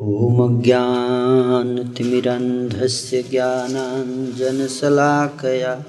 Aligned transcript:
ॐ 0.00 0.62
ज्ञानतिमिरन्धस्य 0.62 3.22
ज्ञानाञ्जनशलाकया 3.22 5.84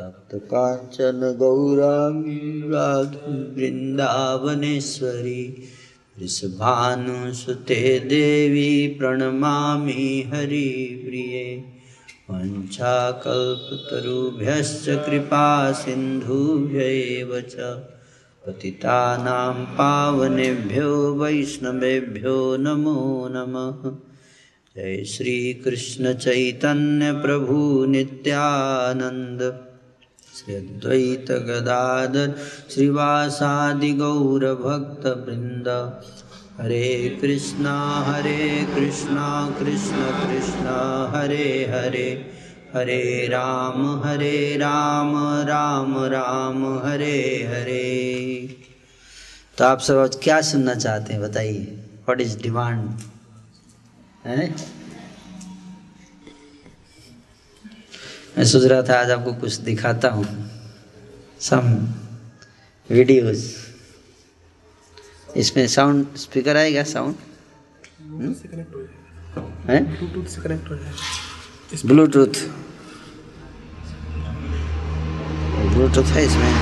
तप्तकाञ्चन 0.00 1.36
गौराङ्गी 1.38 2.62
वृन्दावनेश्वरी 3.56 5.62
वृषभानुसुते 6.18 7.98
देवी 7.98 8.88
प्रणमामि 8.88 10.30
हरिप्रिये। 10.34 11.73
वञ्चाकल्पतरुभ्यश्च 12.30 14.88
कृपा 14.88 15.72
सिन्धुभ्यैव 15.72 17.40
च। 17.40 17.82
पतितानां 18.46 19.74
पावनेभ्यो 19.74 21.14
वैष्णवेभ्यो 21.14 22.56
नमो 22.56 23.28
नमः। 23.30 23.96
जय 24.76 25.04
श्रीकृष्णचैतन्यप्रभु 25.04 27.84
नित्यानन्द। 27.84 29.66
श्री 30.36 30.58
हरे 36.60 37.18
कृष्णा 37.20 38.04
हरे 38.06 38.66
कृष्णा, 38.74 39.56
कृष्ण 39.58 39.96
कृष्णा, 39.96 41.12
हरे 41.14 41.66
हरे। 41.74 42.30
हरे 42.74 43.28
राम 43.28 44.02
हरे 44.04 44.56
राम 44.56 45.16
राम 45.46 46.04
राम, 46.04 46.78
हरे 46.78 47.46
हरे। 47.50 48.56
तो 49.58 49.64
आप 49.64 49.80
सब 49.80 49.96
आज 49.96 50.16
क्या 50.22 50.40
सुनना 50.40 50.74
चाहते 50.74 51.12
हैं, 51.12 51.22
बताइए। 51.22 51.60
व्हाट 52.06 52.20
इज़ 52.20 52.38
डिमांड 52.38 52.90
है? 54.26 54.54
मैं 58.38 58.44
सोच 58.44 58.64
रहा 58.64 58.82
था 58.82 59.00
आज 59.00 59.10
आपको 59.10 59.34
कुछ 59.34 59.54
दिखाता 59.54 60.08
हूँ। 60.08 60.50
सम 61.40 61.88
वीडियोस 62.90 63.63
इसमें 65.36 65.66
साउंड 65.68 66.16
स्पीकर 66.16 66.56
आएगा 66.56 66.82
साउंड 66.82 67.14
है 69.68 69.78
ब्लूटूथ 69.84 70.26
से 70.30 70.40
कनेक्ट 70.42 70.70
हो 70.70 70.76
जाए 70.76 70.92
ब्लूटूथ 71.86 72.34
ब्लूटूथ 75.74 76.12
है 76.16 76.24
इसमें। 76.26 76.52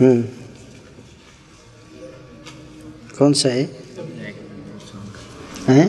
हम्म। 0.00 0.22
कौन 3.18 3.32
सा 3.32 3.48
है? 3.48 3.62
हैं? 5.68 5.86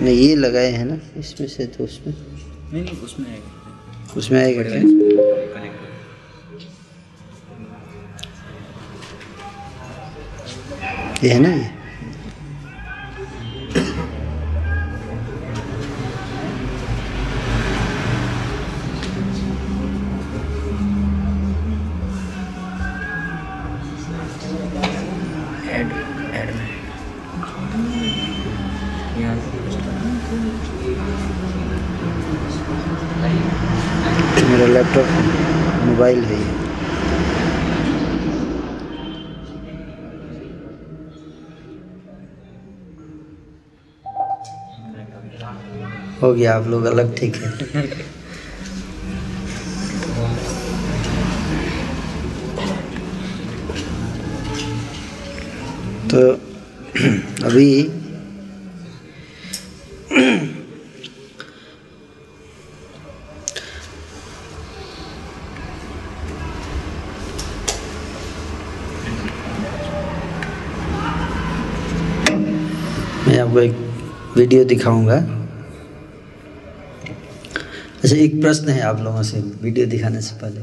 नहीं 0.00 0.16
ये 0.16 0.34
लगाए 0.36 0.70
हैं 0.72 0.84
ना 0.84 0.98
इसमें 1.16 1.48
से 1.48 1.66
तो 1.66 1.84
उसमें। 1.84 2.14
नहीं 2.14 2.82
नहीं 2.82 2.98
उसमें 2.98 3.30
आएगा। 3.30 3.59
उसमें 4.16 4.40
आएगा 4.42 4.62
क्या 4.62 4.80
ये 11.24 11.30
है 11.30 11.38
ना 11.40 11.48
ये? 11.48 11.79
गया 46.32 46.54
आप 46.56 46.66
लोग 46.68 46.84
अलग 46.84 47.16
ठीक 47.16 47.36
है। 47.36 48.08
तो 56.10 56.30
अभी 57.46 57.70
मैं 73.26 73.38
आपको 73.40 73.60
एक 73.60 73.76
वीडियो 74.36 74.64
दिखाऊँगा। 74.64 75.39
अच्छा 78.04 78.16
एक 78.16 78.40
प्रश्न 78.40 78.68
है 78.68 78.80
आप 78.80 79.00
लोगों 79.00 79.22
से, 79.22 79.40
वीडियो 79.40 79.86
दिखाने 79.86 80.20
से 80.20 80.34
पहले। 80.34 80.60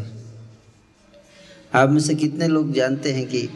आप 1.73 1.89
में 1.89 1.99
से 1.99 2.15
कितने 2.15 2.47
लोग 2.47 2.73
जानते 2.73 3.13
हैं 3.13 3.27
कि 3.27 3.49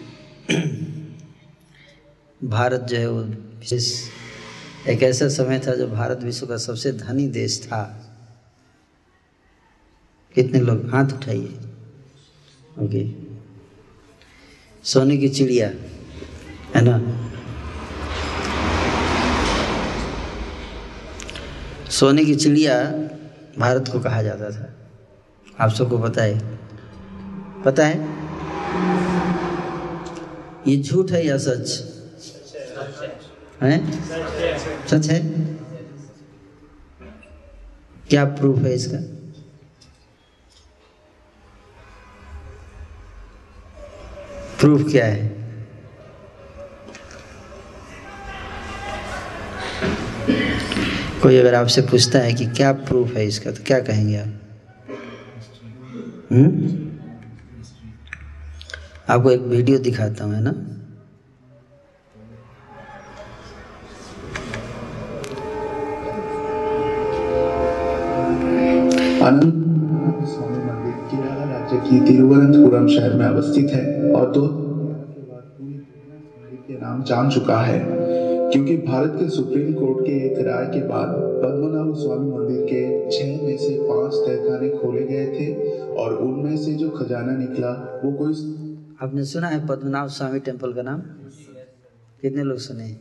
भारत 2.44 2.81
जो 2.81 2.97
है 2.97 3.09
वो 3.09 3.22
विशेष, 3.22 4.03
एक 4.88 5.03
ऐसा 5.03 5.28
समय 5.28 5.59
था 5.59 5.75
जब 5.75 5.94
भारत 5.94 6.20
विश्व 6.24 6.46
का 6.46 6.58
सबसे 6.58 6.91
धनी 6.91 7.28
देश 7.28 7.64
था। 7.64 7.84
कितने 10.36 10.59
लोग? 10.59 10.90
हाथ 10.90 11.06
उठाइए। 11.06 11.53
ओके। 12.79 13.11
सोने 14.84 15.17
की 15.17 15.29
चिड़िया, 15.29 15.67
है 16.76 16.82
ना? 16.82 17.00
सोने 21.90 22.26
की 22.26 22.35
चिड़िया 22.35 23.08
भारत 23.59 23.86
को 23.88 24.00
कहा 24.00 24.24
जाता 24.24 24.50
था। 24.50 24.74
आप 25.59 25.72
सबको 25.72 25.98
पता 25.98 26.24
है। 26.24 26.59
पता 27.64 27.86
है? 27.86 28.00
ये 30.68 30.84
झूठ 30.84 31.12
है 31.12 31.28
या 31.28 31.38
सच? 31.38 31.92
है? 33.62 34.02
सच 34.88 35.09
है? 35.09 35.20
क्या 38.09 38.26
प्रूफ 38.26 38.59
है 38.59 38.74
इसका? 38.74 38.98
प्रूफ 44.59 44.92
क्या 44.92 45.06
है? 45.06 45.41
कोई 51.22 51.38
अगर 51.38 51.56
आपसे 51.56 51.82
पूछता 51.82 52.20
है 52.20 52.34
कि 52.34 52.46
क्या 52.46 52.72
प्रूफ 52.73 53.14
है 53.16 53.26
इसका 53.28 53.52
तो 53.52 53.64
क्या 53.64 53.79
कहेंगे 53.79 54.18
आप? 54.18 54.28
हम्म? 56.32 56.78
आपको 59.09 59.32
एक 59.32 59.41
वीडियो 59.41 59.78
दिखाता 59.79 60.23
हूँ, 60.23 60.34
है 60.34 60.41
ना? 60.44 60.52
मंदिर 69.23 69.62
राज्य 71.52 71.90
की 71.90 72.00
तिरुवनंतपुरम 72.06 72.88
शहर 72.88 73.14
में 73.14 73.26
अवस्थित 73.26 73.70
है 73.70 74.12
और 74.12 74.32
दो 74.32 74.47
दुनिया 74.47 75.79
के 76.68 76.73
नाम 76.73 77.03
जान 77.03 77.29
चुका 77.29 77.62
है। 77.62 77.79
क्योंकि 78.53 78.78
भारत 78.78 79.12
के 79.20 79.30
सुप्रीम 79.30 79.74
कोर्ट 79.74 80.06
के 80.08 80.12
एक 80.26 80.48
राय 80.48 80.66
के 80.66 80.88
बाद 80.88 81.08
पद्मनाभ 81.44 81.94
स्वामी 81.96 82.32
मंदिर 82.32 82.66
के 82.66 83.12
छह 83.12 83.46
में 83.46 83.58
से 83.58 83.78
पाँच 83.82 84.14
तहखाने 84.14 84.70
खोले 84.70 85.02
गए 85.02 85.26
थे 85.26 85.53
और 85.94 86.16
उनमें 86.16 86.58
से 86.58 86.74
जो 86.74 86.90
खजाना 86.90 87.38
निकला, 87.38 88.02
वो 88.06 88.12
कोई 88.12 88.34
आपने 89.02 89.26
सुना 89.26 89.48
है 89.48 89.68
पद्मनाभ 89.68 90.09
स्वामी 90.09 90.40
टेंपल 90.40 90.74
का 90.74 90.82
नाम? 90.82 91.00
कितने 92.22 92.44
लोग 92.44 92.58
सुने 92.58 92.92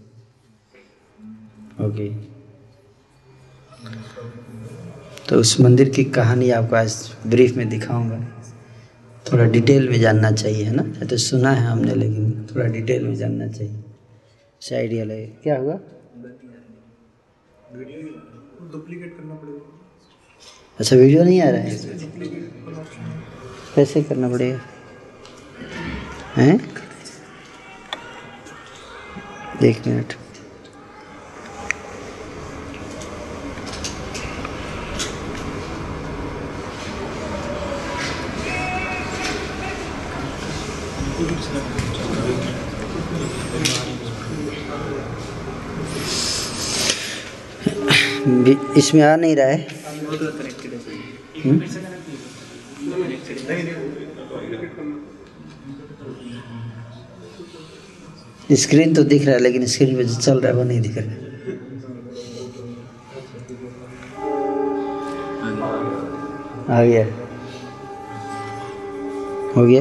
ओके। 1.86 2.08
तो 5.28 5.36
उस 5.36 5.60
मंदिर 5.60 5.88
की 5.88 6.04
कहानी 6.04 6.50
आपको 6.50 6.76
आज 6.76 7.10
ब्रीफ 7.26 7.56
में 7.56 7.68
दिखाऊँगा। 7.68 8.28
थोड़ा 9.32 9.44
डिटेल 9.44 9.88
में 9.88 10.00
जानना 10.00 10.30
चाहिए, 10.30 10.64
है 10.64 10.74
ना? 10.74 11.06
तो 11.06 11.16
सुना 11.16 11.50
है 11.50 11.66
हमने, 11.66 11.94
लेकिन 11.94 12.46
थोड़ा 12.54 12.66
डिटेल 12.66 13.06
में 13.06 13.14
जानना 13.14 13.48
चाहिए। 13.48 13.74
से 14.60 14.76
आइडिया 14.76 15.04
लगे। 15.04 15.26
क्या 15.26 15.58
हुआ? 15.58 15.74
अच्छा 20.80 20.96
वीडियो 20.96 21.24
नहीं 21.24 21.40
आ 21.42 21.50
रहा 21.50 21.60
है? 21.60 21.76
कैसे 23.74 24.02
करना 24.02 24.28
पड़ेगा? 24.28 24.60
हैं? 26.36 26.70
एक 29.64 29.86
मिनट। 29.86 30.14
भी- 41.18 41.79
इसमें 48.76 49.02
आ 49.02 49.16
नहीं 49.16 49.36
रहा 49.36 49.46
है। 49.46 49.66
हम्म? 51.44 51.60
स्क्रीन 58.52 58.94
तो 58.94 59.02
दिख 59.02 59.24
रहा 59.26 59.34
है, 59.34 59.40
लेकिन 59.40 59.66
स्क्रीन 59.66 59.96
पे 59.96 60.04
जो 60.04 60.14
चल 60.14 60.40
रहा 60.40 60.52
है 60.52 60.58
वो 60.58 60.64
नहीं 60.64 60.80
दिख 60.80 60.98
रहा 60.98 61.06
है। 61.06 61.30
आ 66.70 66.84
गया। 66.84 67.06
हो 69.56 69.66
गया? 69.66 69.80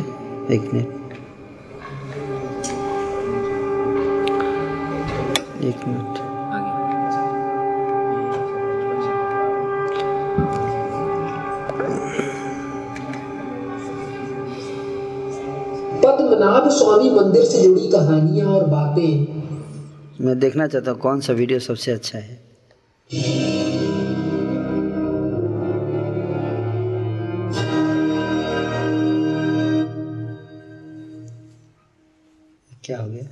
एक 0.54 0.62
मिनट। 0.74 0.88
एक 5.64 5.88
मिनट। 5.88 6.09
पद्मनाभ 16.60 16.78
स्वामी 16.78 17.10
मंदिर 17.10 17.44
से 17.44 17.64
जुड़ी 17.64 17.88
कहानियाँ 17.92 18.48
और 18.48 18.68
बातें। 18.68 20.26
मैं 20.26 20.40
देखना 20.40 20.68
चाहता 20.68 20.92
हूँ 20.92 21.00
कौन 21.00 21.20
सा 21.20 21.34
वीडियो 21.34 21.60
सबसे 21.60 21.92
अच्छा 21.92 22.20
है। 22.20 22.42
क्या 32.84 33.02
हो 33.02 33.10
गया? 33.10 33.24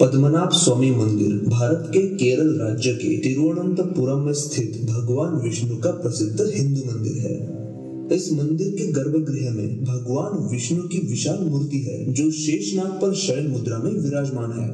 पद्मनाभ 0.00 0.50
स्वामी 0.50 0.90
मंदिर 0.90 1.48
भारत 1.48 1.84
के 1.88 2.08
केरल 2.14 2.60
राज्य 2.60 2.92
के 2.92 3.18
तिरुवनंतपुरम 3.18 4.18
में 4.18 4.32
स्थित 4.32 4.86
भगवान 4.90 5.34
विष्णु 5.34 5.76
का 5.76 5.90
प्रसिद्ध 5.90 6.40
हिंदू 6.40 6.80
मंदिर 6.80 7.30
है। 7.30 7.63
इस 8.12 8.32
मंदिर 8.32 8.68
के 8.68 8.92
गर्भगृह 8.92 9.50
में 9.50 9.84
भगवान 9.84 10.48
विष्णु 10.48 10.82
की 10.82 10.98
विशाल 10.98 11.38
मूर्ति 11.38 11.78
है, 11.78 12.12
जो 12.12 12.30
शेषनाग 12.30 12.86
पर 12.86 13.14
शयन 13.14 13.46
मुद्रा 13.46 13.78
में 13.78 13.92
विराजमान 13.92 14.52
है। 14.52 14.68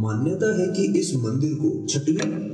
मान्यता 0.00 0.60
है 0.60 0.66
कि 0.66 0.98
इस 0.98 1.14
मंदिर 1.14 1.54
को 1.54 1.86
छठवीं 1.86 2.48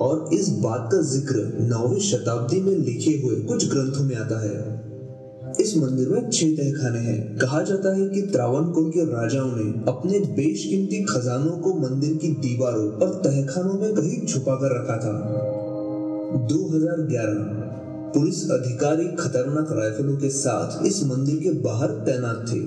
और 0.00 0.30
इस 0.34 0.48
बात 0.48 0.88
का 0.92 1.02
ज़िक्र 1.02 1.58
नौवीं 1.60 2.00
शताब्दी 2.00 2.60
में 2.60 2.76
लिखे 2.76 3.10
हुए 3.10 3.36
कुछ 3.36 3.68
ग्रंथों 3.70 4.04
में 4.04 4.16
आता 4.16 4.40
है। 4.44 4.84
इस 5.60 5.76
मंदिर 5.76 6.08
में 6.08 6.30
छह 6.30 6.46
तहखाने 6.46 6.98
हैं। 6.98 7.38
कहा 7.38 7.62
जाता 7.62 7.96
है 7.96 8.08
कि 8.08 8.22
त्रावणकोर 8.22 8.90
के 8.90 9.04
राजाओं 9.04 9.50
ने 9.56 9.84
अपने 9.88 10.18
बेशकीमती 10.18 11.04
खजानों 11.04 11.58
को 11.58 11.74
मंदिर 11.74 12.14
की 12.14 12.28
दीवारों 12.28 12.92
और 12.92 13.14
तहखानों 13.24 13.74
में 13.74 13.94
कहीं 13.94 14.26
छुपा 14.26 14.54
कर 14.54 14.80
रखा 14.80 14.96
था। 14.96 15.43
2011 16.34 18.12
पुलिस 18.14 18.50
अधिकारी 18.50 19.04
खतरनाक 19.16 19.68
राइफलों 19.72 20.16
के 20.16 20.28
साथ 20.28 20.86
इस 20.86 21.04
मंदिर 21.04 21.36
के 21.36 21.50
बाहर 21.50 21.88
तैनात 21.88 22.46
थे 22.48 22.60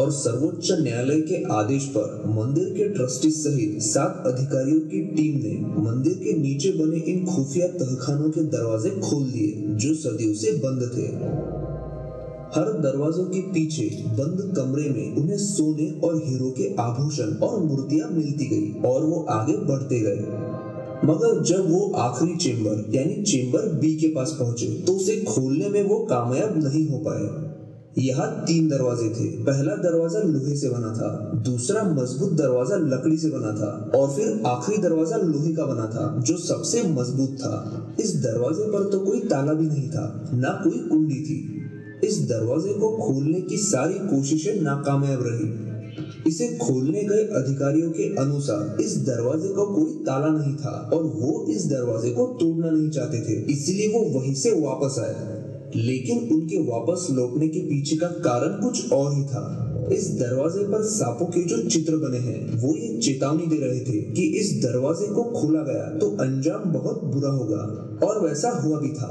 और 0.00 0.10
सर्वोच्च 0.10 0.72
न्यायालय 0.72 1.20
के 1.20 1.54
आदेश 1.54 1.84
पर 1.84 2.22
मंदिर 2.26 2.64
के 2.64 2.88
ट्रस्टी 2.88 3.30
सहित 3.30 3.82
सात 3.82 4.22
अधिकारियों 4.26 4.80
की 4.80 5.00
टीम 5.06 5.38
ने 5.38 5.54
मंदिर 5.90 6.12
के 6.12 6.32
नीचे 6.38 6.70
बने 6.70 6.96
इन 6.96 7.24
खुफिया 7.26 7.68
तहखानों 7.68 8.30
के 8.30 8.40
दरवाजे 8.40 8.90
खोल 8.90 9.24
दिए, 9.24 9.64
जो 9.76 9.94
सदियों 9.94 10.34
से 10.34 10.52
बंद 10.52 10.90
थे। 10.96 11.06
हर 12.54 12.72
दरवाजों 12.80 13.24
के 13.24 13.40
पीछे 13.40 13.90
बंद 14.06 14.54
कमरे 14.56 14.88
में 14.90 15.16
उन्हें 15.16 15.38
सोने 15.38 16.00
और 16.04 16.22
हीरो 16.24 16.50
के 16.50 16.74
आभूषण 16.74 17.34
और 17.36 17.60
मूर्तियाँ 17.60 18.10
मिलती 18.10 18.46
गई 18.46 18.88
और 18.88 19.04
वो 19.04 19.26
आगे 19.30 19.56
बढ़ते 19.56 20.00
गए। 20.00 20.49
मगर 21.04 21.42
जब 21.42 21.70
वो 21.70 21.92
आखिरी 21.98 22.36
चेंबर, 22.36 22.84
यानी 22.94 23.22
चेंबर 23.22 23.68
बी 23.80 23.94
के 23.96 24.08
पास 24.14 24.36
पहुँचे 24.40 24.66
तो 24.86 24.92
उसे 24.92 25.16
खोलने 25.20 25.68
में 25.68 25.82
वो 25.82 25.98
कामयाब 25.98 26.56
नहीं 26.64 26.88
हो 26.88 26.98
पाए। 26.98 27.48
यहाँ 27.98 28.44
तीन 28.46 28.68
दरवाजे 28.68 29.08
थे। 29.10 29.28
पहला 29.44 29.74
दरवाज़ा 29.76 30.20
लोहे 30.20 30.56
से 30.56 30.68
बना 30.68 30.92
था, 30.92 31.08
दूसरा 31.44 31.82
मज़बूत 31.82 32.32
दरवाज़ा 32.32 32.76
लकड़ी 32.76 33.16
से 33.18 33.28
बना 33.28 33.52
था, 33.52 33.90
और 33.98 34.10
फिर 34.10 34.42
आखिरी 34.46 34.78
दरवाज़ा 34.82 35.16
लोहे 35.16 35.54
का 35.54 35.66
बना 35.66 35.86
था, 35.86 36.20
जो 36.20 36.36
सबसे 36.36 36.82
मज़बूत 36.82 37.34
था। 37.40 37.96
इस 38.00 38.14
दरवाजे 38.16 38.70
पर 38.72 38.88
तो 38.90 39.00
कोई 39.00 39.20
ताला 39.20 39.52
भी 39.52 39.66
नहीं 39.66 39.88
था, 39.88 40.30
ना 40.34 40.48
कोई 40.64 40.78
कुंडी 40.78 41.20
थी। 41.20 41.40
इस 42.06 42.18
दरवाजे 42.28 42.72
को 42.72 42.90
खोलने 42.96 43.40
की 43.40 43.56
सारी 43.56 43.94
कोशिशें 43.94 44.60
नाकामयाब 44.62 45.22
रही। 45.22 45.69
इसे 46.26 46.46
खोलने 46.58 47.02
गए 47.04 47.24
अधिकारियों 47.36 47.90
के 47.90 48.14
अनुसार 48.16 48.82
इस 48.82 48.96
दरवाजे 49.06 49.48
को 49.48 49.66
कोई 49.66 50.04
ताला 50.04 50.28
नहीं 50.28 50.54
था 50.56 50.74
और 50.94 51.04
वो 51.14 51.46
इस 51.50 51.66
दरवाजे 51.66 52.10
को 52.10 52.26
तोड़ना 52.40 52.70
नहीं 52.70 52.90
चाहते 52.90 53.20
थे, 53.20 53.40
इसलिए 53.52 53.88
वो 53.88 54.00
वहीं 54.10 54.34
से 54.34 54.50
वापस 54.60 54.98
आए। 54.98 55.38
लेकिन 55.76 56.28
उनके 56.34 56.58
वापस 56.68 57.06
लौटने 57.10 57.48
के 57.48 57.60
पीछे 57.60 57.96
का 57.96 58.06
कारण 58.20 58.60
कुछ 58.62 58.92
और 58.92 59.12
ही 59.14 59.24
था। 59.24 59.66
इस 59.92 60.08
दरवाजे 60.18 60.64
पर 60.64 60.82
सांपों 60.84 61.26
के 61.26 61.42
जो 61.44 61.56
चित्र 61.68 61.96
बने 61.98 62.18
हैं, 62.18 62.60
वो 62.60 62.74
ये 62.76 62.98
चेतावनी 62.98 63.46
दे 63.46 63.56
रहे 63.56 63.80
थे 63.80 64.00
कि 64.12 64.22
इस 64.40 64.52
दरवाजे 64.62 65.06
को 65.06 65.22
खोला 65.32 65.62
गया 65.62 65.84
तो 65.98 66.10
अंजाम 66.22 66.72
बहुत 66.72 67.04
बुरा 67.04 67.30
होगा, 67.30 67.62
और 68.06 68.24
वैसा 68.26 68.50
हुआ 68.60 68.80
भी 68.80 68.88
था। 68.90 69.10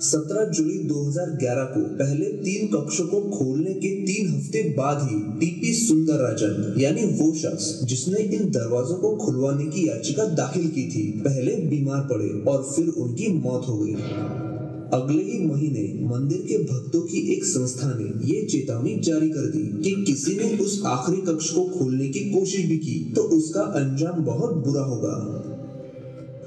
17 0.00 0.50
जुलाई 0.50 0.78
2011 0.78 1.64
को 1.64 1.80
पहले 1.96 2.24
तीन 2.24 2.66
कक्षों 2.66 3.06
को 3.06 3.20
खोलने 3.20 3.74
के 3.74 3.88
तीन 4.06 4.34
हफ़्ते 4.34 4.62
बाद 4.62 4.98
ही 5.02 5.40
टीपी 5.40 5.72
सुंदरराजन, 5.74 6.74
यानी 6.78 7.02
वो 7.02 7.32
शख्स, 7.34 7.80
जिसने 7.84 8.22
इन 8.22 8.50
दरवाजों 8.50 8.94
को 8.94 9.16
खुलवाने 9.16 9.64
की 9.64 9.88
याचिका 9.88 10.24
दाखिल 10.24 10.68
की 10.68 10.88
थी, 10.88 11.20
पहले 11.20 11.56
बीमार 11.56 12.00
पड़े 12.00 12.50
और 12.50 12.62
फिर 12.76 12.88
उनकी 12.88 13.28
मौत 13.28 13.64
हो 13.68 13.78
गई। 13.78 13.94
अगले 14.92 15.22
ही 15.22 15.46
महीने 15.46 16.06
मंदिर 16.06 16.38
के 16.38 16.58
भक्तों 16.58 17.00
की 17.00 17.32
एक 17.32 17.44
संस्था 17.44 17.94
ने 17.98 18.34
ये 18.34 18.44
चेतावनी 18.44 18.96
जारी 18.96 19.28
कर 19.28 19.46
दी 19.46 19.82
कि 19.82 20.04
किसी 20.04 20.34
ने 20.34 20.58
उस 20.58 20.82
आखिरी 20.86 21.22
कक्ष 21.22 21.50
को 21.50 21.64
खोलने 21.64 22.08
की 22.08 22.20
कोशिश 22.20 22.66
भी 22.66 22.78
की 22.78 23.12
तो 23.16 23.22
उसका 23.22 23.60
अंजाम 23.60 24.24
बहुत 24.24 24.54
बुरा 24.54 24.82
होगा। 24.82 25.45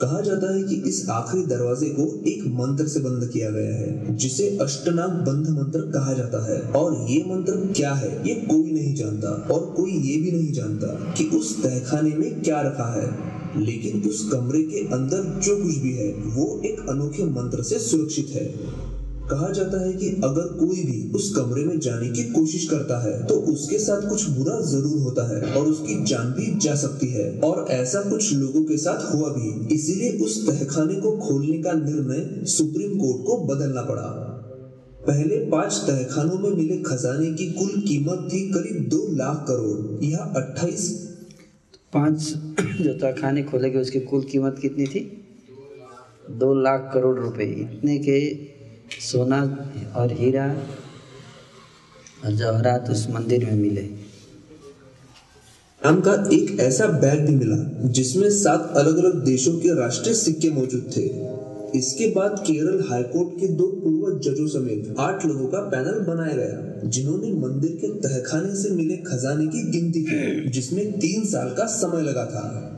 कहा 0.02 0.22
जाता 0.22 0.56
है 0.56 0.64
कि 0.64 0.76
इस 0.76 1.10
आखिरी 1.10 1.46
दरवाजे 1.46 1.86
को 1.86 2.24
एक 2.28 2.44
मंत्र 2.48 2.88
से 2.88 3.00
बंद 3.00 3.30
किया 3.34 3.50
गया 3.50 3.76
है, 3.76 4.18
जिसे 4.18 4.58
अष्टनाग 4.62 5.10
बंध 5.10 5.50
मंत्र 5.50 5.80
कहा 5.80 6.14
जाता 6.14 6.54
है। 6.54 6.62
और 6.62 7.08
ये 7.10 7.24
मंत्र 7.28 7.74
क्या 7.78 7.94
है, 7.94 8.28
ये 8.28 8.36
कोई 8.36 8.72
नहीं 8.72 8.96
जानता, 8.96 9.28
और 9.28 9.74
कोई 9.78 9.92
ये 9.92 10.18
भी 10.18 10.32
नहीं 10.32 10.54
जानता 10.54 10.88
कि 10.88 11.24
उस 11.24 11.64
तहखाने 11.64 12.10
में 12.10 12.42
क्या 12.42 12.62
रखा 12.62 13.02
है। 13.02 13.40
लेकिन 13.66 14.10
उस 14.10 14.30
कमरे 14.32 14.64
के 14.64 14.88
अंदर 14.94 15.42
जो 15.42 15.56
कुछ 15.56 15.76
भी 15.76 15.94
है, 15.94 16.14
वो 16.14 16.62
एक 16.66 16.90
अनोखे 16.90 17.24
मंत्र 17.24 17.64
से 17.64 17.80
सुरक्षित 17.80 18.28
है। 18.30 18.54
कहा 19.30 19.50
जाता 19.52 19.82
है 19.82 19.92
कि 19.94 20.10
अगर 20.24 20.48
कोई 20.56 20.84
भी 20.86 20.98
उस 21.16 21.34
कमरे 21.36 21.64
में 21.66 21.80
जाने 21.80 22.10
की 22.10 22.24
कोशिश 22.32 22.68
करता 22.70 23.00
है 23.02 23.12
तो 23.26 23.36
उसके 23.52 23.78
साथ 23.80 24.08
कुछ 24.10 24.28
बुरा 24.30 24.60
ज़रूर 24.68 24.98
होता 25.02 25.28
है 25.30 25.42
और 25.54 25.68
उसकी 25.68 25.96
जान 26.06 26.32
भी 26.34 26.48
जा 26.60 26.76
सकती 26.78 27.08
है। 27.08 27.28
और 27.42 27.66
ऐसा 27.72 28.02
कुछ 28.10 28.34
लोगों 28.36 28.64
के 28.64 28.78
साथ 28.78 29.14
हुआ 29.14 29.30
भी, 29.30 29.76
इसीलिए 29.76 30.12
उस 30.20 30.46
तहखाने 30.48 30.96
को 30.96 31.12
खोलने 31.20 31.58
का 31.64 31.74
निर्णय 31.76 32.46
सुप्रीम 32.48 32.98
कोर्ट 32.98 33.26
को 33.26 33.38
बदलना 33.46 33.82
पड़ा। 33.84 34.08
पहले 35.08 35.38
पाँच 35.52 35.74
तहखानों 35.88 36.38
में 36.40 36.50
मिले 36.52 36.78
खजाने 36.84 37.32
की 37.34 37.52
कुल 37.52 37.82
कीमत 37.82 38.28
थी 38.34 38.42
करीब 38.52 38.88
दो 38.90 39.06
लाख 39.16 39.46
करोड़, 39.48 40.04
यह 40.04 40.18
अट्ठाईस। 40.18 40.90
पाँच 41.94 42.34
जो 42.82 42.94
तहखाने 42.96 43.44
खोले 43.44 43.70
गए, 43.70 43.82
उसकी 43.82 44.00
कुल 44.02 44.24
कीमत 44.24 44.60
कितनी 44.62 44.86
थी? 44.86 45.00
दो 46.32 46.54
लाख 46.62 46.90
करोड़ 46.94 47.20
रुपए। 47.20 47.46
इतने 47.62 47.98
के 48.00 48.20
सोना 48.92 49.68
और 49.96 50.14
हीरा 50.14 50.56
और 52.26 52.32
जवाहरात 52.32 52.90
उस 52.90 53.10
मंदिर 53.10 53.46
में 53.46 53.54
मिले। 53.54 53.82
नाम 55.86 56.02
का 56.02 56.30
एक 56.34 56.60
ऐसा 56.60 56.86
बैग 56.86 57.28
भी 57.28 57.36
मिला, 57.36 57.88
जिसमें 57.88 58.30
सात 58.30 58.74
अलग 58.76 58.98
अलग 58.98 59.26
देशों 59.26 59.54
के 59.54 59.80
राष्ट्रीय 59.80 60.16
सिक्के 60.16 60.50
मौजूद 60.50 60.92
थे। 60.98 61.30
इसके 61.78 62.08
बाद 62.08 62.44
केरल 62.48 62.84
हाईकोर्ट 62.90 63.40
के 63.40 63.48
दो 63.48 63.68
पूर्व 63.68 64.20
जजों 64.20 64.48
समेत 64.48 64.96
आठ 65.00 65.26
लोगों 65.26 65.48
का 65.48 65.60
पैनल 65.60 66.00
बनाया 66.00 66.36
गया, 66.36 66.90
जिन्होंने 66.90 67.34
मंदिर 67.34 67.72
के 67.72 67.88
तहखाने 67.88 68.56
से 68.56 68.70
मिले 68.70 68.98
खजाने 68.98 69.48
की 69.48 69.72
गिनती 69.72 70.02
की, 70.02 70.50
जिसमें 70.50 70.92
तीन 70.92 71.26
साल 71.26 71.50
का 71.50 71.66
समय 71.66 72.02
लगा 72.02 72.26
था। 72.26 72.76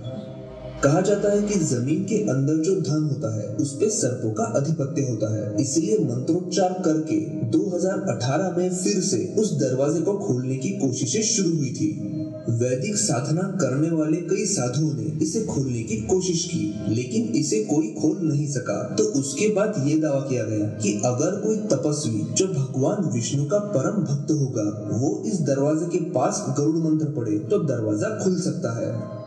कहा 0.83 1.01
जाता 1.01 1.31
है 1.31 1.41
कि 1.41 1.59
ज़मीन 1.59 2.03
के 2.03 2.15
अंदर 2.29 2.53
जो 2.63 2.75
धन 2.81 3.03
होता 3.03 3.35
है, 3.35 3.55
उस 3.55 3.75
पे 3.75 3.89
सर्पों 3.89 4.31
का 4.31 4.43
अधिपत्य 4.43 5.01
होता 5.01 5.33
है। 5.35 5.61
इसलिए 5.61 5.97
मंत्रोच्चार 5.97 6.73
करके 6.85 7.19
2018 7.49 8.57
में 8.57 8.69
फिर 8.75 9.01
से 9.01 9.35
उस 9.39 9.53
दरवाजे 9.59 10.01
को 10.01 10.13
खोलने 10.13 10.55
की 10.55 10.69
कोशिशें 10.69 11.21
शुरू 11.23 11.57
हुई 11.57 11.69
थी। 11.69 12.17
वैदिक 12.49 12.95
साधना 12.95 13.41
करने 13.41 13.89
वाले 13.89 14.17
कई 14.17 14.45
साधुओं 14.45 14.93
ने 14.93 15.25
इसे 15.25 15.41
खोलने 15.45 15.83
की 15.83 15.97
कोशिश 15.97 16.45
की, 16.45 16.95
लेकिन 16.95 17.23
इसे 17.23 17.63
कोई 17.63 17.87
खोल 18.01 18.17
नहीं 18.21 18.47
सका। 18.47 18.95
तो 18.95 19.03
उसके 19.03 19.47
बाद 19.47 19.83
ये 19.87 19.99
दावा 19.99 20.19
किया 20.19 20.43
गया 20.43 20.67
कि 20.67 21.01
अगर 21.05 21.39
कोई 21.41 21.57
तपस्वी, 21.57 22.33
जो 22.33 22.47
भगवान 22.47 23.09
विष्णु 23.13 23.45
का 23.45 23.59
परम 23.59 24.03
भक्त 24.03 24.31
होगा, 24.31 24.97
वो 24.97 25.23
इस 25.25 25.41
दरवाजे 25.41 25.85
के 25.85 26.05
पास 26.11 26.45
गरुड़ 26.59 26.77
मंत्र 26.77 27.05
पढ़े 27.05 27.39
तो 27.39 27.59
दरवाज़ा 27.59 28.09
खुल 28.23 28.41
सकता 28.41 28.79
है। 28.79 29.20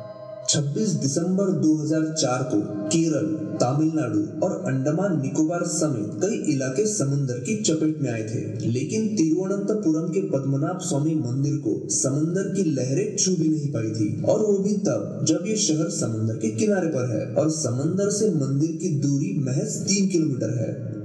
26 0.48 0.88
दिसंबर 0.88 1.50
2004 1.50 2.38
को 2.42 2.60
केरल, 2.88 3.26
तमिलनाडु 3.62 4.46
और 4.46 4.52
अंडमान 4.52 5.22
निकोबार 5.22 5.62
समेत 5.62 6.20
कई 6.24 6.52
इलाके 6.52 6.86
समुद्र 6.86 7.34
की 7.34 7.62
चपेट 7.62 8.02
में 8.02 8.10
आए 8.10 8.22
थे। 8.22 8.66
लेकिन 8.66 9.16
तिरुवनंतपुरम 9.16 10.08
के 10.08 10.20
पद्मनाभ 10.20 10.78
स्वामी 10.82 11.14
मंदिर 11.14 11.56
को 11.56 11.88
समुद्र 11.88 12.42
की 12.42 12.70
लहरें 12.70 13.16
छू 13.16 13.30
भी 13.30 13.48
नहीं 13.48 13.72
पाई 13.72 13.90
थी। 13.90 14.22
और 14.22 14.40
वो 14.40 14.58
भी 14.58 14.72
तब, 14.72 15.24
जब 15.28 15.44
ये 15.46 15.56
शहर 15.56 15.90
समुद्र 15.90 16.34
के 16.34 16.50
किनारे 16.50 16.88
पर 16.88 17.10
है 17.10 17.34
और 17.34 17.50
समुद्र 17.50 18.10
से 18.10 18.28
मंदिर 18.28 18.70
की 18.70 18.88
दूरी 19.00 19.40
महज 19.40 19.68
तीन 19.68 20.08
किलोमीटर 20.08 20.50
है। 20.50 21.03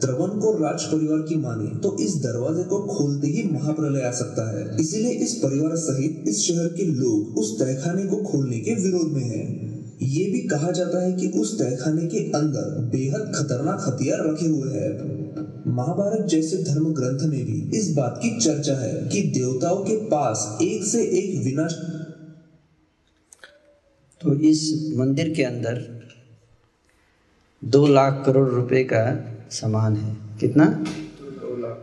त्रवन 0.00 0.38
को 0.40 0.50
राज 0.58 0.84
परिवार 0.84 1.18
की 1.28 1.36
माने 1.36 1.66
तो 1.80 1.96
इस 2.00 2.16
दरवाजे 2.22 2.62
को 2.64 2.78
खोलते 2.86 3.28
ही 3.28 3.42
महाप्रलय 3.50 4.02
आ 4.02 4.10
सकता 4.12 4.48
है 4.48 4.64
इसीलिए 4.80 5.12
इस 5.26 5.34
परिवार 5.44 5.76
सहित 5.76 6.24
इस 6.28 6.40
शहर 6.40 6.66
के 6.76 6.84
लोग 6.94 7.38
उस 7.38 7.58
तहखाने 7.60 8.04
को 8.06 8.16
खोलने 8.24 8.58
के 8.60 8.74
विरोध 8.82 9.12
में 9.12 9.22
हैं। 9.22 9.46
ये 10.02 10.24
भी 10.32 10.40
कहा 10.48 10.70
जाता 10.70 11.02
है 11.02 11.12
कि 11.12 11.28
उस 11.40 11.58
तहखाने 11.58 12.06
के 12.06 12.18
अंदर 12.38 12.80
बेहद 12.92 13.32
खतरनाक 13.34 13.84
हथियार 13.88 14.26
रखे 14.28 14.46
हुए 14.46 14.72
हैं 14.72 15.44
महाभारत 15.76 16.26
जैसे 16.26 16.56
धर्म 16.62 16.92
ग्रंथ 16.94 17.22
में 17.30 17.44
भी 17.46 17.78
इस 17.78 17.90
बात 17.96 18.18
की 18.22 18.38
चर्चा 18.40 18.74
है 18.78 18.92
कि 19.08 19.22
देवताओं 19.34 19.82
के 19.84 19.96
पास 20.08 20.46
एक 20.62 20.84
से 20.84 21.02
एक 21.20 21.44
विनाश 21.44 21.78
तो 24.20 24.34
इस 24.50 24.60
मंदिर 24.96 25.32
के 25.34 25.42
अंदर 25.42 25.80
दो 27.62 27.86
लाख 27.86 28.22
करोड़ 28.26 28.48
रुपए 28.48 28.84
का 28.92 29.02
सामान 29.50 29.96
है। 29.96 30.16
कितना? 30.40 30.64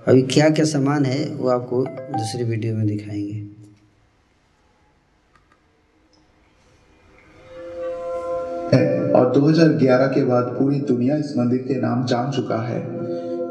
अभी 0.08 0.22
क्या 0.22 0.50
क्या 0.50 0.65
सामान 0.65 1.05
है, 1.05 1.36
वो 1.36 1.50
आपको 1.50 1.86
दूसरी 1.89 2.43
वीडियो 2.43 2.75
में 2.75 2.88
दिखाएँगे। 2.88 3.53
और 9.13 9.32
2011 9.32 10.08
के 10.08 10.25
बाद 10.25 10.43
पूरी 10.43 10.79
दुनिया 10.79 11.15
इस 11.15 11.34
मंदिर 11.38 11.60
के 11.60 11.82
नाम 11.82 12.05
जान 12.05 12.32
चुका 12.32 12.58
है, 12.58 12.79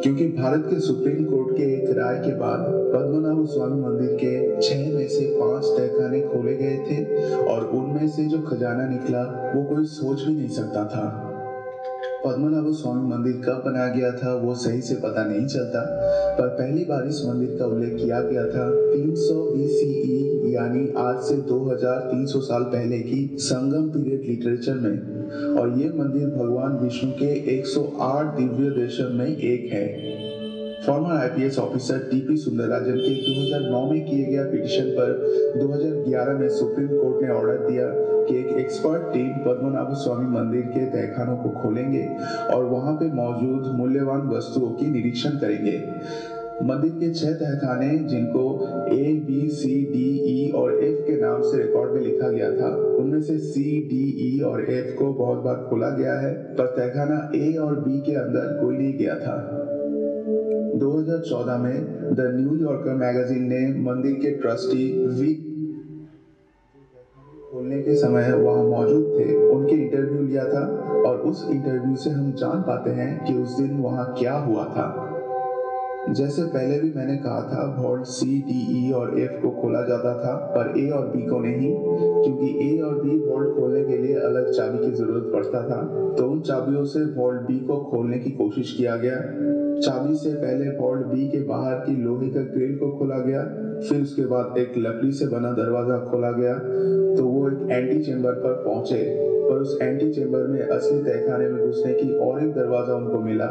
क्योंकि 0.02 0.28
भारत 0.28 0.66
के 0.70 0.80
सुप्रीम 0.80 1.24
कोर्ट 1.24 1.56
के 1.56 1.62
एक 1.62 1.98
राय 1.98 2.18
के 2.18 2.34
बाद 2.34 2.60
पद्मनाभ 2.60 3.46
स्वामी 3.46 3.82
मंदिर 3.82 4.16
के 4.16 4.60
छह 4.60 4.94
में 4.94 5.08
से 5.08 5.38
पाँच 5.40 5.64
तहखाने 5.64 6.20
खोले 6.20 6.56
गए 6.56 6.76
थे, 6.76 7.04
और 7.36 7.64
उनमें 7.66 8.08
से 8.08 8.24
जो 8.24 8.42
खजाना 8.42 8.86
निकला, 8.86 9.52
वो 9.54 9.74
कोई 9.74 9.84
सोच 9.84 10.22
भी 10.22 10.34
नहीं 10.34 10.48
सकता 10.48 10.84
था। 10.84 11.31
पद्मनाभ 12.24 12.74
स्वामी 12.74 13.08
मंदिर 13.08 13.32
कब 13.32 13.62
बनाया 13.66 13.94
गया 13.94 14.12
था, 14.12 14.34
वो 14.34 14.54
सही 14.54 14.80
से 14.80 14.94
पता 14.94 15.24
नहीं 15.24 15.46
चलता, 15.46 15.80
पर 16.38 16.48
पहली 16.48 16.84
बार 16.84 17.06
इस 17.06 17.22
मंदिर 17.26 17.56
का 17.58 17.66
उल्लेख 17.66 17.96
किया 17.96 18.20
गया 18.20 18.44
था। 18.44 18.70
300 18.92 19.50
BCE 19.50 20.22
यानी 20.54 20.92
आज 20.96 21.16
से 21.16 21.36
2300 21.36 22.40
साल 22.40 22.62
पहले 22.62 22.98
की 22.98 23.36
संगम 23.40 23.88
पीरियड 23.88 24.22
लिटरेचर 24.28 24.74
में। 24.74 25.22
और 25.58 25.68
ये 25.68 25.88
मंदिर 25.88 26.28
भगवान 26.28 26.72
विष्णु 26.72 27.10
के 27.10 27.58
108 27.58 28.26
दिव्य 28.36 28.70
दर्शन 28.70 29.16
में 29.16 29.36
एक 29.36 29.72
है। 29.72 30.21
Former 30.86 31.10
IPS 31.12 31.58
officer 31.58 31.98
TP 32.10 32.36
Sundararajan 32.36 32.96
के 32.96 33.10
2009 33.24 33.82
में 33.90 34.04
किए 34.06 34.24
गया 34.24 34.44
पिटिशन 34.44 34.88
पर 34.90 35.12
2011 35.58 36.38
में 36.40 36.48
सुप्रीम 36.48 36.88
कोर्ट 36.88 37.22
ने 37.22 37.28
ऑर्डर 37.32 37.58
दिया 37.68 37.86
कि 38.28 38.38
एक 38.38 38.58
एक्सपर्ट 38.58 39.02
टीम 39.12 39.28
पद्मनाभ 39.44 39.92
स्वामी 39.94 40.26
मंदिर 40.28 40.62
के 40.68 40.84
तहखानों 40.86 41.36
को 41.36 41.50
खोलेंगे 41.62 42.02
और 42.54 42.64
वहाँ 42.64 42.94
पे 42.94 43.10
मौजूद 43.12 43.72
मूल्यवान 43.78 44.28
वस्तुओं 44.28 44.70
की 44.72 44.90
निरीक्षण 44.90 45.38
करेंगे। 45.38 45.78
मंदिर 46.64 46.90
के 46.90 47.14
छह 47.14 47.32
तहखाने 47.34 47.88
जिनको 48.08 48.44
A 48.92 49.12
B 49.26 49.48
C 49.50 49.74
D 49.92 50.08
E 50.32 50.50
और 50.50 50.74
एफ़ 50.84 51.00
के 51.06 51.20
नाम 51.20 51.42
से 51.42 51.62
रिकॉर्ड 51.62 51.92
में 51.92 52.00
लिखा 52.00 52.28
गया 52.28 52.50
था, 52.50 52.74
उनमें 52.96 53.22
से 53.22 53.38
सी 53.38 53.64
डी 53.88 54.04
ई 54.28 54.40
और 54.40 54.70
एफ़ 54.70 54.94
को 54.98 55.12
बहुत 55.14 55.38
बार 55.38 55.66
खोला 55.70 55.90
गया 55.90 56.18
है, 56.20 56.34
पर 56.54 56.66
तहखाना 56.66 57.30
ए 57.34 57.52
और 57.56 57.80
बी 57.80 58.00
के 58.00 58.14
अंदर 58.14 58.64
कोई 58.64 58.76
नहीं 58.78 58.98
गया 58.98 59.14
था। 59.14 59.71
2014 60.78 61.58
में 61.58 61.74
द 62.14 62.32
न्यूयॉर्कर 62.34 62.94
मैगजीन 62.94 63.42
ने 63.42 63.60
मंदिर 63.82 64.12
के 64.12 64.30
ट्रस्टी 64.30 65.06
वी 65.08 65.34
खोलने 67.52 67.82
के 67.82 67.96
समय 67.96 68.32
वहाँ 68.32 68.64
मौजूद 68.64 69.04
थे। 69.18 69.34
उनके 69.48 69.74
इंटरव्यू 69.74 70.22
लिया 70.22 70.44
था 70.44 70.60
और 71.08 71.16
उस 71.16 71.46
इंटरव्यू 71.50 71.96
से 71.96 72.10
हम 72.10 72.32
जान 72.32 72.62
पाते 72.62 72.90
हैं 72.90 73.24
कि 73.24 73.34
उस 73.34 73.56
दिन 73.60 73.76
वहाँ 73.78 74.14
क्या 74.18 74.34
हुआ 74.34 74.64
था। 74.64 75.08
जैसे 76.10 76.42
पहले 76.42 76.80
भी 76.80 76.92
मैंने 76.96 77.16
कहा 77.16 77.40
था 77.42 77.82
वॉल्ट 77.82 78.04
सी 78.04 78.26
डी 78.26 78.88
ई 78.88 78.92
और 78.92 79.18
एफ़ 79.20 79.42
को 79.42 79.50
खोला 79.50 79.82
जाता 79.82 80.14
था, 80.14 80.34
पर 80.34 80.78
ए 80.78 80.88
और 80.88 81.06
बी 81.06 81.22
को 81.22 81.38
नहीं, 81.38 81.74
क्योंकि 82.24 82.48
ए 82.68 82.80
और 82.80 82.94
बी 83.02 83.18
वॉल्ट 83.18 83.54
खोलने 83.56 83.84
के 83.84 83.98
लिए 83.98 84.14
अलग 84.14 84.50
चाबी 84.52 84.78
की 84.78 84.90
ज़रूरत 84.90 85.30
पड़ता 85.32 85.62
था। 85.68 85.82
तो 86.18 86.30
उन 86.30 86.40
चाबियों 86.40 86.84
से 86.84 87.04
वॉल्ट 87.20 87.40
बी 87.40 87.58
को 87.58 87.76
खोलने 87.76 88.18
की 88.18 88.30
कोशिश 88.30 88.72
किया 88.72 88.96
गया। 88.96 89.16
चाबी 89.74 90.14
से 90.14 90.32
पहले 90.34 90.68
वॉल्ट 90.78 91.06
बी 91.06 91.28
के 91.28 91.42
बाहर 91.44 91.74
की 91.76 91.96
लोहे 91.96 92.28
का 92.30 92.40
ग्रिल 92.52 92.76
को 92.78 92.90
खोला 92.98 93.18
गया, 93.18 93.42
फिर 93.80 94.02
उसके 94.02 94.26
बाद 94.26 94.58
एक 94.58 94.72
लकड़ी 94.78 95.12
से 95.12 95.26
बना 95.26 95.52
दरवाज़ा 95.52 95.98
खोला 96.10 96.30
गया 96.32 96.54
तो 97.16 97.24
वो 97.24 97.48
एक 97.48 97.70
एंटी 97.70 98.04
चेम्बर 98.04 98.32
पर 98.34 98.62
पहुँचे 98.64 99.00
और 99.42 99.60
उस 99.60 99.78
एंटी 99.82 100.12
चेम्बर 100.12 100.46
में 100.46 100.60
असली 100.60 101.02
तहखाने 101.04 101.48
में 101.48 101.66
घुसने 101.66 101.92
की 101.94 102.12
और 102.16 102.42
एक 102.44 102.52
दरवाज़ा 102.54 102.94
उनको 102.94 103.18
मिला, 103.18 103.46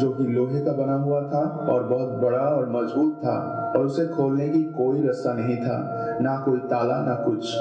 जो 0.00 0.10
कि 0.10 0.24
लोहे 0.24 0.60
का 0.60 0.72
बना 0.74 0.94
हुआ 0.94 1.20
था 1.30 1.42
और 1.72 1.82
बहुत 1.84 2.18
बड़ा 2.22 2.38
और 2.38 2.68
मज़बूत 2.70 3.14
था 3.24 3.36
और 3.76 3.86
उसे 3.86 4.06
खोलने 4.06 4.48
की 4.48 4.62
कोई 4.72 5.06
रास्ता 5.06 5.32
नहीं 5.34 5.56
था, 5.56 6.18
ना 6.22 6.36
कोई 6.44 6.58
ताला, 6.70 6.98
ना 7.04 7.14
कुछ। 7.24 7.54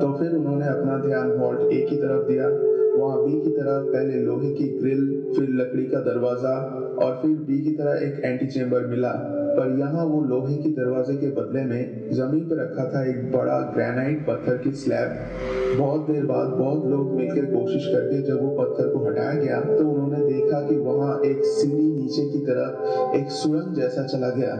तो 0.00 0.12
फिर 0.18 0.36
उन्होंने 0.36 0.66
अपना 0.66 0.96
ध्यान 0.98 1.30
वॉल्ट 1.32 1.72
ए 1.72 1.86
की 1.90 1.96
तरफ़ 1.96 2.28
दिया। 2.28 2.48
वहाँ 2.94 3.22
बी 3.24 3.40
की 3.40 3.50
तरह 3.50 3.78
पहले 3.84 4.22
लोहे 4.22 4.50
की 4.54 4.68
ग्रिल, 4.78 5.04
फिर 5.36 5.48
लकड़ी 5.50 5.84
का 5.84 6.00
दरवाज़ा 6.02 6.54
और 7.02 7.18
फिर 7.22 7.36
बी 7.46 7.58
की 7.62 7.70
तरह 7.70 8.06
एक 8.06 8.24
एंटी 8.24 8.46
चेम्बर 8.48 8.86
मिला। 8.86 9.12
पर 9.54 9.78
यहाँ 9.78 10.04
वो 10.06 10.20
लोहे 10.24 10.56
की 10.56 10.70
दरवाजे 10.74 11.16
के 11.16 11.30
बदले 11.30 11.62
में 11.64 12.10
ज़मीन 12.12 12.44
पर 12.48 12.62
रखा 12.62 12.84
था 12.92 13.04
एक 13.10 13.32
बड़ा 13.32 13.58
ग्रेनाइट 13.74 14.26
पत्थर 14.26 14.56
की 14.58 14.70
स्लैब। 14.76 15.78
बहुत 15.78 16.06
देर 16.10 16.24
बाद 16.26 16.48
बहुत 16.50 16.86
लोग 16.86 17.12
मिलकर 17.16 17.44
कोशिश 17.54 17.86
करके 17.86 18.22
जब 18.22 18.42
वो 18.42 18.48
पत्थर 18.56 18.88
को 18.88 19.04
हटाया 19.06 19.34
गया 19.34 19.60
तो 19.60 19.88
उन्होंने 19.90 20.24
देखा 20.28 20.60
कि 20.68 20.76
वहाँ 20.78 21.20
एक 21.24 21.44
सीढ़ी 21.44 21.90
नीचे 21.90 22.28
की 22.30 22.44
तरफ़ 22.46 23.16
एक 23.16 23.30
सुरंग 23.32 23.74
जैसा 23.76 24.06
चला 24.06 24.30
गया। 24.30 24.54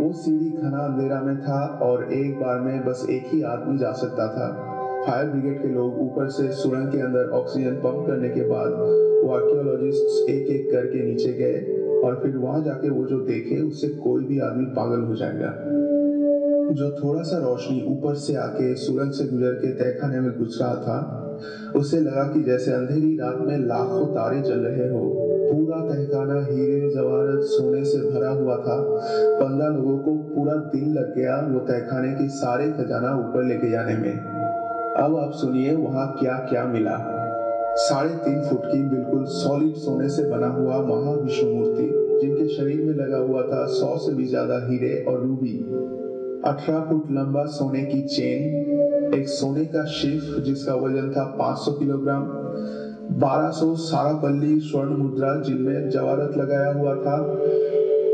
वो 0.00 0.12
सीढ़ी 0.14 0.50
घना 0.50 0.84
अंधेरा 0.84 1.20
में 1.22 1.36
था 1.42 1.60
और 1.82 2.12
एक 2.12 2.38
बार 2.40 2.60
में 2.60 2.84
बस 2.84 3.06
एक 3.10 3.34
ही 3.34 3.42
आदमी 3.50 3.78
जा 3.78 3.92
सकता 3.96 4.26
था। 4.28 4.48
फायर 5.06 5.26
ब्रिगेड 5.26 5.62
के 5.62 5.68
लोग 5.68 6.00
ऊपर 6.00 6.28
से 6.28 6.52
सुरंग 6.52 6.92
के 6.92 7.00
अंदर 7.00 7.28
ऑक्सीजन 7.30 7.70
पंप 7.70 8.06
करने 8.06 8.28
के 8.28 8.40
बाद 8.40 8.72
वो 9.24 9.34
आर्कियोलॉजिस्ट 9.34 10.30
एक 10.30 10.48
एक 10.48 10.70
करके 10.72 11.04
नीचे 11.04 11.32
गए 11.32 11.76
और 12.04 12.20
फिर 12.22 12.36
वहाँ 12.36 12.62
जाके 12.64 12.90
वो 12.90 13.04
जो 13.06 13.20
देखे, 13.20 13.60
उससे 13.60 13.88
कोई 13.88 14.24
भी 14.24 14.38
आदमी 14.38 14.64
पागल 14.64 15.00
हो 15.00 15.16
जाएगा। 15.16 15.52
जो 16.72 16.90
थोड़ा 17.04 17.22
सा 17.22 17.38
रोशनी 17.38 17.84
ऊपर 17.88 18.14
से 18.14 18.34
आके 18.34 18.74
सुरंग 18.74 19.12
से 19.12 19.24
गुजर 19.24 19.52
के 19.52 19.68
तहखाने 19.68 20.20
में 20.20 20.38
घुस 20.38 20.58
रहा 20.62 20.74
था, 20.74 20.98
उसे 21.76 22.00
लगा 22.00 22.22
कि 22.22 22.42
जैसे 22.42 22.72
अंधेरी 22.72 23.16
रात 23.16 23.38
में 23.40 23.58
लाखों 23.58 24.06
तारे 24.06 24.42
चल 24.42 24.58
रहे 24.58 24.88
हो। 24.88 25.02
पूरा 25.52 25.76
तहखाना 25.88 26.40
हीरे, 26.40 26.90
जवाहरत, 26.90 27.40
सोने 27.40 27.84
से 27.84 27.98
भरा 28.10 28.28
हुआ 28.28 28.56
था। 28.56 28.78
पंद्रह 29.40 29.68
लोगों 29.68 29.98
को 29.98 30.14
पूरा 30.34 30.54
दिन 30.54 30.94
लग 30.94 31.14
गया 31.16 31.36
वो 31.52 31.60
तहखाने 31.60 32.14
की 32.14 32.28
सारे 32.28 32.64
खजाना 32.64 33.12
ऊपर 33.18 33.44
लेके 33.44 33.70
जाने 33.70 33.94
में। 33.94 34.35
अब 34.96 35.16
आप 35.16 35.32
सुनिए 35.32 35.72
वहाँ 35.74 36.06
क्या 36.20 36.34
क्या 36.50 36.64
मिला। 36.64 36.96
साढ़े 37.78 38.14
तीन 38.14 38.40
फुट 38.42 38.62
की 38.64 38.82
बिल्कुल 38.82 39.24
सॉलिड 39.30 39.74
सोने 39.76 40.08
से 40.08 40.22
बना 40.30 40.46
हुआ 40.46 40.76
महाविष्णु 40.82 41.54
मूर्ति 41.54 41.88
जिनके 42.20 42.48
शरीर 42.48 42.80
में 42.82 42.94
लगा 42.94 43.18
हुआ 43.18 43.42
था 43.42 43.66
सौ 43.66 43.96
से 43.96 44.14
भी 44.14 44.26
ज़्यादा 44.26 44.56
हीरे 44.68 44.94
और 45.08 45.20
रूबी। 45.20 45.52
अठारह 46.48 46.80
फुट 46.80 47.10
लंबा 47.10 47.44
सोने 47.50 47.82
की 47.82 48.00
चेन, 48.06 49.12
एक 49.14 49.28
सोने 49.28 49.64
का 49.64 49.84
शिव 49.90 50.42
जिसका 50.44 50.74
वज़न 50.74 51.12
था 51.12 51.24
500 51.38 51.78
किलोग्राम 51.78 52.24
1200 53.20 53.74
सारापल्ली 53.80 54.58
स्वर्ण 54.60 54.96
मुद्रा 54.96 55.34
जिनमें 55.42 55.90
जवारत 55.90 56.36
लगाया 56.38 56.72
हुआ 56.72 56.94
था 56.94 57.18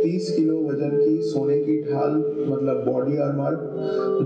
30 0.03 0.29
किलो 0.37 0.57
वज़न 0.63 0.97
की 0.97 1.21
सोने 1.23 1.59
की 1.59 1.81
ढाल 1.83 2.17
मतलब 2.49 2.85
बॉडी 2.87 3.17
आर्मर 3.19 3.57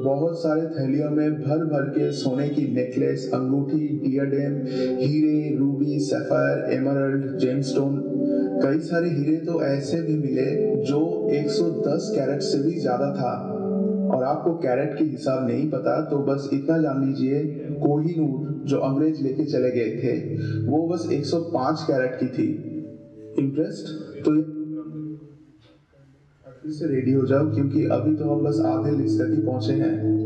बहुत 0.05 0.39
सारे 0.39 0.67
थैलियों 0.71 1.11
में 1.11 1.35
भर 1.35 1.65
भर 1.67 1.89
के 1.91 2.11
सोने 2.15 2.49
की 2.49 2.67
नेकलेस 2.75 3.31
अंगूठी 3.35 3.89
डियाडेम 4.05 4.55
हीरे 5.01 5.57
रूबी 5.59 5.99
सफायर 6.07 6.73
एमरल्ड 6.73 7.39
जेमस्टोन 7.39 8.03
कई 8.63 8.79
सारे 8.83 9.11
हीरे 9.11 9.37
तो 9.47 9.63
ऐसे 9.63 10.01
भी 10.03 10.15
मिले 10.17 10.47
जो 10.85 11.01
110 11.33 12.09
कैरेट 12.15 12.41
से 12.43 12.59
भी 12.63 12.79
ज़्यादा 12.81 13.13
था। 13.15 13.35
और 14.07 14.23
आपको 14.25 14.53
कैरेट 14.59 14.97
के 14.99 15.05
हिसाब 15.05 15.47
नहीं 15.47 15.69
पता 15.71 16.01
तो 16.11 16.19
बस 16.25 16.49
इतना 16.53 16.77
जान 16.83 17.05
लीजिए 17.07 17.41
कोहिनूर 17.81 18.53
जो 18.69 18.79
अंग्रेज़ 18.81 19.23
लेके 19.23 19.45
चले 19.45 19.71
गए 19.71 19.91
थे, 20.03 20.15
वो 20.67 20.87
बस 20.89 21.09
105 21.13 21.87
कैरेट 21.87 22.15
की 22.21 22.27
थी। 22.37 22.49
इंटरेस्ट 23.39 23.89
तो 24.25 24.35
फिर 26.67 26.75
से 26.75 26.87
रेडी 26.87 27.13
हो 27.13 27.27
जाओ, 27.27 27.45
क्योंकि 27.55 27.85
अभी 27.87 28.15
तो 28.17 28.31
हम 28.31 28.41
बस 28.45 28.61
आधे 28.67 28.91
लिस्ट 28.97 29.19
तक 29.19 29.31
ही 29.31 29.41
पहुँचे 29.43 29.73
हैं। 29.73 30.26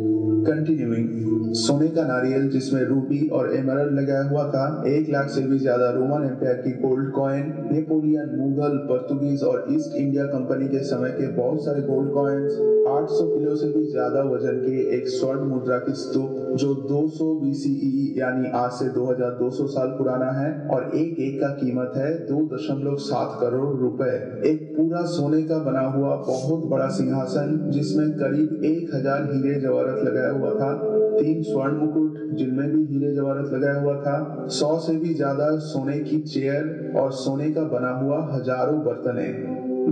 कंटिन्यूइंग 0.50 1.52
सोने 1.57 1.88
का 1.88 2.04
नारियल, 2.07 2.49
जिसमें 2.50 2.83
रूबी 2.85 3.26
और 3.30 3.54
एमरल्ड 3.54 3.99
लगाया 3.99 4.23
हुआ 4.25 4.45
था। 4.50 4.64
एक 4.88 5.09
लाख 5.11 5.28
से 5.30 5.42
भी 5.42 5.59
ज़्यादा 5.59 5.90
रोमन 5.90 6.25
एम्पायर 6.25 6.57
की 6.59 6.73
gold 6.80 7.11
coin, 7.12 7.52
Napoleon, 7.73 8.35
Mughal, 8.38 8.76
Portuguese 8.88 9.42
और 9.45 9.64
ईस्ट 9.71 9.97
इंडिया 9.97 10.25
कंपनी 10.28 10.69
के 10.69 10.85
समय 10.87 11.11
के 11.12 11.26
बहुत 11.37 11.64
सारे 11.64 11.83
गोल्ड 11.83 12.12
कॉइन्स। 12.12 12.59
800 12.90 13.26
किलो 13.28 13.54
से 13.57 13.66
भी 13.69 13.85
ज़्यादा 13.87 14.23
वज़न 14.25 14.59
के 14.61 14.78
एक 14.97 15.09
स्वर्ण 15.09 15.49
मुद्रा 15.49 15.78
की 15.78 15.92
स्तूप, 15.95 16.30
जो 16.57 16.75
200 16.87 17.28
BCE 17.40 17.90
यानी 18.19 18.50
आज 18.57 18.71
से 18.73 18.88
2200 18.90 19.66
साल 19.69 19.88
पुराना 19.99 20.30
है, 20.33 20.49
और 20.69 20.90
एक 20.97 21.19
एक 21.21 21.40
का 21.40 21.49
कीमत 21.57 21.92
है 21.97 22.11
दो 22.26 22.40
दशमलव 22.54 22.97
सात 23.02 23.37
करोड़ 23.40 23.76
रुपए। 23.78 24.14
एक 24.50 24.64
पूरा 24.76 25.02
सोने 25.09 25.42
का 25.42 25.59
बना 25.64 25.87
हुआ 25.88 26.14
बहुत 26.26 26.64
बड़ा 26.71 26.88
सिंहासन, 26.90 27.59
जिसमें 27.71 28.11
करीब 28.14 28.64
एक 28.64 28.95
हज़ार 28.95 29.28
हीरे 29.33 29.61
जवाहरत 29.61 30.04
लगाया 30.04 30.33
हुआ 30.40 30.50
था। 30.54 30.73
तीन 31.12 31.42
स्वर्ण 31.42 31.76
मुकुट, 31.76 32.18
जिनमें 32.35 32.68
भी 32.70 32.85
हीरे 32.87 33.14
जवाहरत 33.14 33.52
लगाया 33.52 33.80
हुआ 33.80 33.94
था। 34.02 34.47
सौ 34.50 34.76
से 34.78 34.97
भी 34.97 35.14
ज़्यादा 35.14 35.49
सोने 35.62 35.99
की 36.00 36.18
चेयर 36.28 36.99
और 36.99 37.12
सोने 37.14 37.50
का 37.50 37.62
बना 37.73 37.90
हुआ 37.99 38.20
हज़ारों 38.32 38.78
बर्तने। 38.85 39.28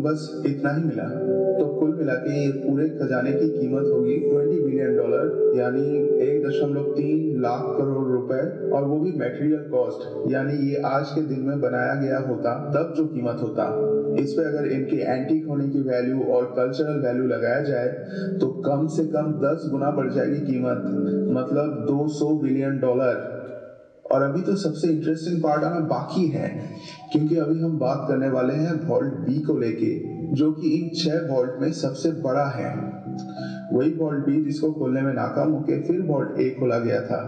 बस 0.00 0.25
इतना 0.47 0.71
ही 0.71 0.83
मिला। 0.85 1.04
तो 1.58 1.65
कुल 1.78 1.95
मिला 1.95 2.15
के 2.15 2.41
पूरे 2.58 2.89
खजाने 2.89 3.32
की 3.32 3.49
कीमत 3.50 3.87
होगी 3.93 4.17
20 4.26 4.61
बिलियन 4.65 4.97
डॉलर, 4.97 5.30
यानी 5.56 5.87
एक 6.26 6.45
दशमलव 6.47 6.93
तीन 6.93 7.41
लाख 7.43 7.65
करोड़ 7.78 8.07
रुपए 8.30 8.71
और 8.71 8.84
वो 8.84 8.99
भी 9.00 9.12
मेटेरियल 9.19 9.69
कॉस्ट 9.71 10.30
यानी 10.32 10.56
ये 10.69 10.82
आज 10.86 11.10
के 11.10 11.23
दिन 11.25 11.41
में 11.41 11.60
बनाया 11.60 11.95
गया 11.95 12.19
होता, 12.21 12.54
तब 12.71 12.95
जो 12.97 13.04
कीमत 13.06 13.38
होता। 13.43 13.67
इस 14.19 14.32
पे 14.32 14.45
अगर 14.45 14.67
इनके 14.69 14.97
एंटीक 14.97 15.47
होने 15.47 15.69
की 15.69 15.80
वैल्यू 15.80 16.21
और 16.34 16.45
कल्चरल 16.56 17.00
वैल्यू 17.00 17.26
लगाया 17.26 17.62
जाए 17.62 17.88
तो 18.41 18.49
कम 18.62 18.86
से 18.88 19.04
कम 19.06 19.32
10 19.41 19.69
गुना 19.71 19.91
बढ़ 19.91 20.12
जाएगी 20.12 20.41
कीमत। 20.43 20.84
मतलब 21.32 21.84
200 21.88 22.34
बिलियन 22.43 22.78
डॉलर 22.78 23.26
और 24.12 24.23
अभी 24.23 24.41
तो 24.43 24.54
सबसे 24.56 24.88
इंटरेस्टिंग 24.88 25.43
पार्ट 25.43 25.64
आना 25.64 25.80
बाकी 25.86 26.26
है, 26.28 26.49
क्योंकि 27.12 27.36
अभी 27.36 27.60
हम 27.60 27.78
बात 27.78 28.04
करने 28.08 28.28
वाले 28.28 28.54
हैं 28.54 28.73
वॉल्ट 28.88 29.14
बी 29.26 29.38
को 29.41 29.56
लेके, 29.58 29.93
जो 30.34 30.50
कि 30.52 30.71
इन 30.76 30.88
छह 30.95 31.26
वॉल्ट 31.32 31.60
में 31.60 31.71
सबसे 31.75 32.10
बड़ा 32.23 32.47
है। 32.50 32.71
वही 33.73 33.91
वॉल्ट 33.95 34.25
बी 34.26 34.43
जिसको 34.45 34.71
खोलने 34.73 35.00
में 35.02 35.12
नाकाम 35.14 35.52
होकर 35.52 35.82
फिर 35.82 36.00
वॉल्ट 36.02 36.41
ए 36.41 36.49
खोला 36.50 36.78
गया 36.78 37.00
था। 37.00 37.21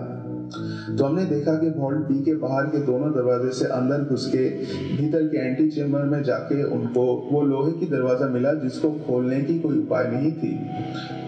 तो 0.51 1.05
हमने 1.05 1.25
देखा 1.25 1.55
कि 1.55 1.69
वॉल्ट 1.71 1.99
बी 1.99 2.23
के 2.25 2.35
बाहर 2.35 2.67
के 2.67 2.79
दोनों 2.87 3.11
दरवाजे 3.13 3.51
से 3.51 3.65
अंदर 3.65 4.05
घुस 4.05 4.27
के 4.27 4.49
भीतर 4.97 5.27
के 5.27 5.39
एंटी 5.39 5.69
चेम्बर 5.71 6.03
में 6.03 6.23
जाके 6.23 6.63
उनको, 6.65 7.05
वो 7.33 7.43
लोहे 7.43 7.73
की 7.73 7.87
दरवाज़ा 7.87 8.29
मिला 8.29 8.53
जिसको 8.55 8.91
खोलने 9.07 9.41
की 9.41 9.59
कोई 9.59 9.79
उपाय 9.79 10.11
नहीं 10.11 10.33
थी। 10.33 10.53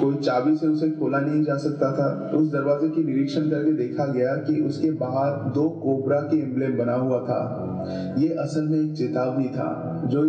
कोई 0.01 0.17
चाबी 0.17 0.57
से 0.57 0.67
उसे 0.67 0.91
खोला 0.91 1.21
नहीं 1.21 1.43
जा 1.45 1.57
सकता 1.57 1.93
था। 1.93 2.31
उस 2.37 2.53
दरवाजे 2.53 2.89
की 2.89 3.05
निरीक्षण 3.05 3.51
करके 3.51 3.73
देखा 3.73 4.07
गया 4.07 4.35
कि 4.37 4.61
उसके 4.61 4.91
बाहर 4.91 5.51
दो 5.51 5.69
कोबरा 5.83 6.21
के 6.21 6.43
एम्बलेम 6.43 6.77
बना 6.79 6.95
हुआ 6.95 7.19
था। 7.21 7.41
ये 8.19 8.29
असल 8.29 8.69
में 8.69 8.79
एक 8.81 8.97
चेतावनी 8.97 9.49
था, 9.49 9.71
जो 10.07 10.25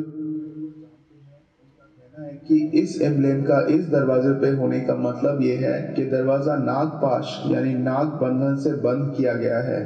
कि 2.47 2.57
इस 2.73 3.01
एम्बलेम 3.01 3.43
का 3.43 3.59
इस 3.69 3.85
दरवाजे 3.89 4.29
पे 4.29 4.49
होने 4.49 4.79
का 4.79 4.95
मतलब 4.95 5.41
ये 5.41 5.55
है 5.55 5.93
कि 5.93 6.05
दरवाज़ा 6.05 6.55
नागपाश, 6.55 7.43
यानी 7.51 7.73
नाग 7.73 8.07
बंधन 8.07 8.55
से 8.55 8.71
बंद 8.71 9.13
किया 9.17 9.33
गया 9.33 9.59
है। 9.59 9.81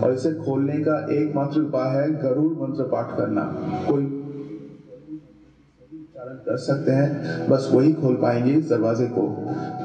और 0.00 0.14
इसे 0.14 0.32
खोलने 0.34 0.76
का 0.78 1.06
एकमात्र 1.12 1.60
उपाय 1.60 1.96
है 1.96 2.10
गरुड़ 2.22 2.52
मंत्र 2.62 2.82
पाठ 2.82 3.16
करना। 3.16 3.42
कोई 3.90 4.15
उच्चारण 6.26 6.38
कर 6.46 6.56
सकते 6.56 6.92
हैं। 6.92 7.48
बस 7.48 7.68
वही 7.72 7.92
खोल 7.92 8.14
पाएँगे 8.14 8.52
इस 8.52 8.68
दरवाजे 8.70 9.06
को। 9.08 9.26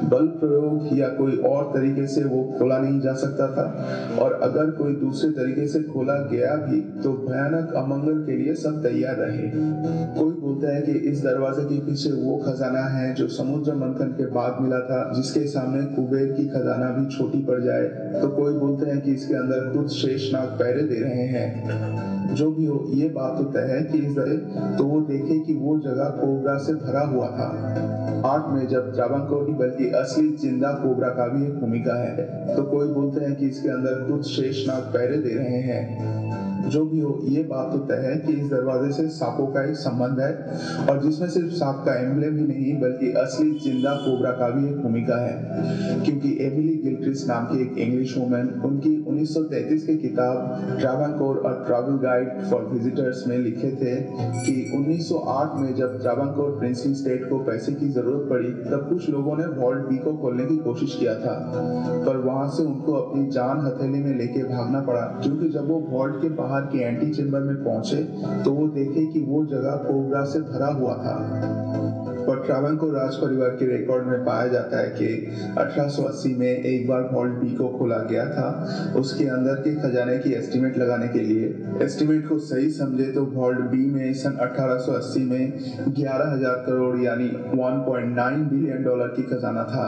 बल 0.08 0.26
प्रयोग 0.38 0.98
या 0.98 1.08
कोई 1.08 1.36
और 1.46 1.64
तरीके 1.74 2.06
से 2.06 2.24
वो 2.24 2.42
खोला 2.58 2.78
नहीं 2.78 3.00
जा 3.00 3.12
सकता 3.14 3.46
था। 3.48 3.66
और 4.20 4.32
अगर 4.42 4.70
कोई 4.70 4.94
दूसरे 4.96 5.30
तरीके 5.30 5.66
से 5.68 5.82
खोला 5.82 6.14
गया 6.32 6.54
भी 6.56 6.80
तो 7.02 7.12
भयानक 7.26 7.74
अमंगल 7.74 8.24
के 8.26 8.36
लिए 8.36 8.54
सब 8.54 8.82
तैयार 8.82 9.16
रहे। 9.16 9.50
कोई 10.18 10.32
बोलता 10.32 10.74
है 10.74 10.80
कि 10.82 10.92
इस 11.10 11.22
दरवाजे 11.22 11.64
के 11.64 11.80
पीछे 11.80 12.12
वो 12.12 12.36
खजाना 12.38 12.84
है 12.88 13.14
जो 13.14 13.28
समुद्र 13.30 13.74
मंथन 13.74 14.14
के 14.18 14.26
बाद 14.30 14.60
मिला 14.60 14.80
था, 14.80 15.00
जिसके 15.16 15.46
सामने 15.46 15.84
कुबेर 15.86 16.32
की 16.32 16.46
खजाना 16.48 16.90
भी 16.90 17.06
छोटी 17.16 17.44
पड़ 17.44 17.60
जाए। 17.60 17.86
तो 18.22 18.28
कोई 18.30 18.54
बोलते 18.54 18.90
हैं 18.90 19.00
कि 19.00 19.12
इसके 19.12 19.34
अंदर 19.34 19.72
खुद 19.72 19.88
शेषनाग 19.92 20.58
पहरे 20.58 20.82
दे 20.82 21.00
रहे 21.00 21.26
हैं। 21.28 22.34
जो 22.34 22.50
भी 22.50 22.64
हो, 22.66 22.84
ये 22.90 23.08
बात 23.08 23.38
होता 23.38 23.66
है 23.68 23.82
कि 23.84 23.98
इस 23.98 24.16
तरह 24.16 24.76
तो 24.76 24.84
वो 24.84 25.00
देखे 25.00 25.38
कि 25.38 25.54
वो 25.54 25.78
जगह 25.78 26.04
कोबरा 26.32 26.56
से 26.58 26.74
भरा 26.74 27.00
हुआ 27.06 27.26
था। 27.28 27.46
आठ 28.26 28.46
में 28.48 28.66
जब 28.68 28.92
त्रावणकोर 28.94 29.44
की 29.46 29.52
बल्कि 29.54 29.90
असली 29.92 30.28
ज़िंदा 30.40 30.68
कोबरा 30.82 31.08
का 31.08 31.26
भी 31.28 31.44
एक 31.46 31.58
भूमिका 31.60 31.94
है 32.02 32.54
तो 32.56 32.62
कोई 32.64 32.88
बोलते 32.88 33.24
हैं 33.24 33.34
कि 33.36 33.46
इसके 33.46 33.68
अंदर 33.68 34.02
कुछ 34.10 34.26
शेषनाग 34.26 34.92
पैरे 34.92 35.16
दे 35.18 35.34
रहे 35.34 35.60
हैं। 35.62 36.51
जो 36.64 36.84
भी 36.84 37.00
हो, 37.00 37.18
ये 37.24 37.42
बात 37.42 37.72
तो 37.72 37.78
तय 37.78 38.02
है 38.02 38.16
कि 38.16 38.32
इस 38.32 38.50
दरवाजे 38.50 38.92
से 38.92 39.08
सांपों 39.08 39.46
का 39.46 39.62
एक 39.62 39.76
संबंध 39.76 40.20
है 40.20 40.86
और 40.88 41.02
जिसमें 41.02 41.28
सिर्फ़ 41.28 41.52
सांप 41.52 41.82
का 41.86 41.94
एम्बलेम 42.00 42.36
ही 42.36 42.46
नहीं, 42.46 42.80
बल्कि 42.80 43.12
असली 43.12 43.50
ज़िंदा 43.64 43.94
कोबरा 43.96 44.30
का 44.30 44.48
भी 44.50 44.68
एक 44.68 44.76
भूमिका 44.76 45.16
है। 45.16 46.04
क्योंकि 46.04 46.36
एमिली 46.40 46.76
गिल्ट्रिस 46.84 47.26
नाम 47.28 47.46
की 47.46 47.62
एक 47.62 47.78
इंग्लिश 47.78 48.16
वुमेन 48.18 48.48
उनकी 48.64 48.94
1933 49.04 49.86
की 49.86 49.96
किताब 49.98 50.78
ट्रावनकोर 50.80 51.36
और 51.36 51.64
ट्रैवल 51.66 51.98
गाइड 51.98 52.42
फॉर 52.50 52.64
विजिटर्स 52.64 53.26
में 53.26 53.38
लिखे 53.38 53.70
थे 53.70 53.94
कि 54.44 54.54
1908 54.74 55.56
में 55.56 55.74
जब 55.74 56.00
ट्रावनकोर 56.02 56.58
प्रिंसली 56.58 56.94
स्टेट 56.94 57.28
को 57.30 57.38
पैसे 57.38 57.72
की 57.72 57.88
ज़रूरत 57.88 58.28
पड़ी, 58.30 58.50
तब 58.70 58.86
कुछ 58.88 59.08
लोगों 59.10 59.36
ने 59.36 59.46
वॉल्ट 59.46 59.86
बी 59.86 59.96
को 59.96 60.12
खोलने 60.12 60.46
की 60.46 60.56
कोशिश 60.56 60.96
किया 61.00 61.14
था। 61.14 61.34
पर 62.06 62.16
वहाँ 62.16 62.48
से 62.50 62.62
उनको 62.62 62.92
अपनी 62.92 63.26
जान 63.30 63.60
हथेली 63.66 63.98
में 63.98 64.18
लेके 64.18 64.42
भागना 64.44 64.80
पड़ा, 64.80 65.00
क्योंकि 65.00 65.48
जब 65.48 65.68
वो 65.68 65.78
वॉल्ट 65.88 66.22
के 66.22 66.28
बाहर 66.28 66.51
के 66.60 66.78
एंटी 66.78 67.10
चेम्बर 67.10 67.40
में 67.40 67.64
पहुँचे 67.64 68.02
तो 68.44 68.50
वो 68.50 68.68
देखे 68.68 69.06
कि 69.06 69.20
वो 69.20 69.44
जगह 69.46 69.70
कोबरा 69.70 70.24
से 70.24 70.40
भरा 70.40 70.66
हुआ 70.66 70.94
था। 70.94 71.48
और 72.28 72.42
ट्रावन 72.46 72.76
को 72.76 72.90
राज 72.90 73.14
परिवार 73.14 73.48
के 73.48 73.78
रिकॉर्ड 73.78 74.06
में 74.06 74.24
पाया 74.24 74.46
जाता 74.46 74.78
है 74.78 74.90
कि 74.90 75.06
1880 75.58 76.34
में 76.36 76.46
एक 76.46 76.88
बार 76.88 77.08
वॉल्ट 77.12 77.32
बी 77.32 77.50
को 77.50 77.68
खोला 77.68 77.98
गया 77.98 78.26
था। 78.26 78.94
उसके 78.96 79.24
अंदर 79.24 79.54
के 79.54 79.74
खजाने 79.74 80.18
की 80.18 80.32
एस्टिमेट 80.32 80.78
लगाने 80.78 81.08
के 81.08 81.18
लिए। 81.18 81.64
एस्टिमेट 81.82 82.28
को 82.28 82.38
सही 82.38 82.70
समझे 82.70 83.04
तो 83.04 83.24
वॉल्ट 83.24 83.60
बी 83.60 83.90
में 83.90 84.14
सन 84.14 84.30
1880 84.30 85.20
में 85.20 85.58
11,000 85.94 86.64
करोड़ 86.66 87.00
यानी 87.00 87.28
1.9 87.54 88.50
बिलियन 88.50 88.84
डॉलर 88.84 89.06
की 89.06 89.22
खजाना 89.22 89.64
था। 89.64 89.86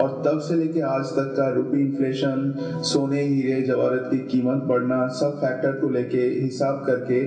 और 0.00 0.22
तब 0.26 0.38
से 0.40 0.54
लेके 0.54 0.80
आज 0.80 1.06
तक 1.06 1.34
का 1.36 1.48
रुपी 1.48 1.80
इन्फ्लेशन 1.80 2.54
सोने, 2.82 3.22
हीरे, 3.22 3.60
जवाहरत 3.62 4.08
की 4.10 4.18
कीमत 4.18 4.62
बढ़ना 4.62 5.06
सब 5.08 5.38
फैक्टर 5.40 5.72
को 5.72 5.88
लेके 5.88 6.22
हिसाब 6.40 6.84
करके 6.86 7.20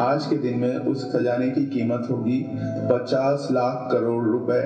आज 0.00 0.26
के 0.26 0.36
दिन 0.38 0.58
में 0.58 0.76
उस 0.76 1.10
खजाने 1.12 1.50
की 1.50 1.64
कीमत 1.66 2.08
होगी 2.10 2.44
पचास 2.90 3.48
लाख 3.50 3.88
करोड़ 3.92 4.24
रुपए। 4.24 4.62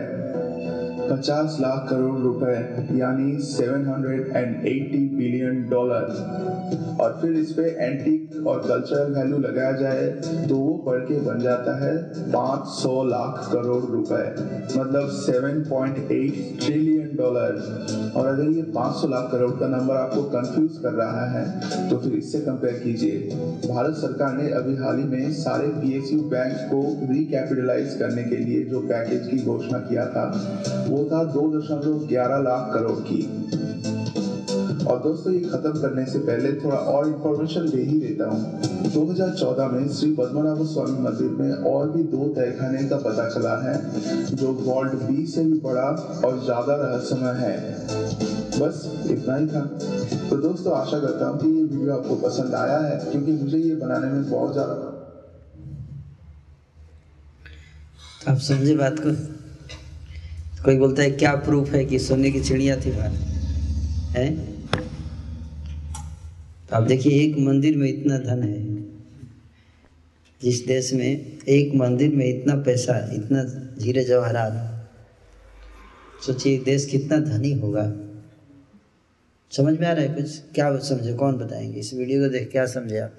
पचास 1.04 1.56
लाख 1.60 1.86
करोड़ 1.90 2.18
रुपए, 2.20 2.54
यानी 2.98 3.36
780 3.46 5.00
बिलियन 5.14 5.68
डॉलर 5.70 6.06
और 7.00 7.18
फिर 7.22 7.32
इस 7.32 7.52
पे 7.52 7.62
एंटीक 7.62 8.46
और 8.46 8.58
कल्चरल 8.68 9.12
वैल्यू 9.14 9.38
लगाया 9.38 9.72
जाए 9.72 10.06
तो 10.48 10.56
वो 10.56 10.72
बढ़ 10.86 11.00
के 11.00 11.20
बन 11.20 11.40
जाता 11.40 11.74
है 11.78 11.92
500 12.32 12.94
लाख 13.06 13.48
करोड़ 13.52 13.84
रुपए 13.84 14.24
मतलब 14.76 15.10
7.8 15.20 16.58
ट्रिलियन 16.60 17.16
डॉलर 17.16 18.12
और 18.16 18.26
अगर 18.26 18.50
ये 18.50 18.62
500 18.76 19.10
लाख 19.10 19.30
करोड़ 19.32 19.50
का 19.60 19.68
नंबर 19.68 19.96
आपको 19.96 20.22
कंफ्यूज 20.34 20.78
कर 20.82 20.92
रहा 20.94 21.24
है 21.30 21.44
तो 21.90 21.98
फिर 21.98 22.12
इससे 22.14 22.40
कंपेयर 22.40 22.80
कीजिए। 22.84 23.18
भारत 23.66 23.96
सरकार 23.96 24.32
ने 24.32 24.50
अभी 24.52 24.76
हाल 24.76 24.98
ही 24.98 25.04
में 25.04 25.32
सारे 25.34 25.68
पीएसयू 25.80 26.20
बैंक 26.30 26.56
को 26.72 26.82
रिकैपिटलाइज 27.12 27.96
करने 27.98 28.24
के 28.24 28.36
लिए 28.36 28.64
जो 28.64 28.80
पैकेज 28.88 29.26
की 29.28 29.38
घोषणा 29.44 29.78
किया 29.80 30.06
था 30.06 30.24
था 31.04 31.22
दो 31.24 31.42
दशमलव 31.50 32.06
ग्यारह 32.06 32.38
लाख 32.38 32.72
करोड़ 32.74 32.98
की। 33.00 33.20
और 34.84 34.98
दोस्तों, 35.02 35.32
ये 35.32 35.40
खत्म 35.40 35.80
करने 35.80 36.04
से 36.06 36.18
पहले 36.18 36.52
थोड़ा 36.54 36.76
और 36.76 37.06
इन्फॉर्मेशन 37.08 37.68
दे 37.70 37.82
ही 37.82 37.98
देता 38.00 38.28
हूँ। 38.30 38.90
2014 38.92 39.68
में 39.68 39.88
श्री 39.88 40.12
पद्मनाभ 40.12 40.62
स्वामी 40.66 40.98
मंदिर 40.98 41.30
में 41.30 41.52
और 41.70 41.90
भी 41.90 42.02
दो 42.02 42.28
तहखाने 42.28 42.88
का 42.88 42.96
पता 42.96 43.28
चला 43.28 43.56
है, 43.62 43.74
जो 44.36 44.52
वॉल्ट 44.52 44.94
बी 44.94 45.26
से 45.26 45.44
भी 45.44 45.58
बड़ा 45.60 45.88
और 46.26 46.42
ज़्यादा 46.44 46.76
रहस्यमय 46.76 47.34
है। 47.38 47.56
बस 48.60 49.06
इतना 49.10 49.36
ही 49.36 49.46
था। 49.46 49.62
तो 50.30 50.36
दोस्तों, 50.38 50.72
आशा 50.72 50.98
करता 50.98 51.26
हूँ 51.26 51.38
कि 51.40 51.48
ये 51.48 51.62
वीडियो 51.62 51.94
आपको 51.94 52.16
पसंद 52.16 52.54
आया 52.54 52.78
है, 52.78 52.98
क्योंकि 53.10 53.32
मुझे 53.32 53.58
ये 53.58 53.74
बनाने 53.74 54.06
में 54.06 54.30
बहुत 54.30 54.52
ज़्यादा 54.52 54.74
आप 58.28 58.38
समझे 58.38 58.74
बात 58.74 58.98
को। 58.98 59.33
कोई 60.64 60.76
बोलता 60.76 61.02
है, 61.02 61.10
क्या 61.10 61.34
प्रूफ 61.34 61.70
है 61.70 61.84
कि 61.84 61.98
सोने 61.98 62.30
की 62.30 62.40
चिड़िया 62.40 62.76
थी 62.76 62.90
बाहर? 62.90 63.10
है? 64.10 64.36
तो 66.68 66.76
आप 66.76 66.82
देखिए, 66.82 67.22
एक 67.22 67.38
मंदिर 67.38 67.76
में 67.76 67.88
इतना 67.88 68.18
धन 68.18 68.42
है। 68.42 68.82
जिस 70.42 70.66
देश 70.66 70.92
में 70.92 71.38
एक 71.48 71.74
मंदिर 71.74 72.14
में 72.14 72.26
इतना 72.26 72.54
पैसा, 72.54 73.10
इतना 73.12 73.70
हीरे 73.84 74.04
जवाहरात, 74.04 74.90
सोचिए, 76.26 76.58
देश 76.58 76.86
कितना 76.86 77.18
धनी 77.18 77.52
होगा। 77.52 77.92
समझ 79.50 79.78
में 79.78 79.86
आ 79.86 79.92
रहा 79.92 80.04
है 80.04 80.14
कुछ? 80.14 80.40
क्या 80.54 80.78
समझे? 80.78 81.14
कौन 81.14 81.34
बताएँगे? 81.34 81.80
इस 81.80 81.94
वीडियो 81.94 82.22
को 82.22 82.28
देख 82.28 82.52
क्या 82.52 82.66
समझे 82.66 82.98
आप? 82.98 83.12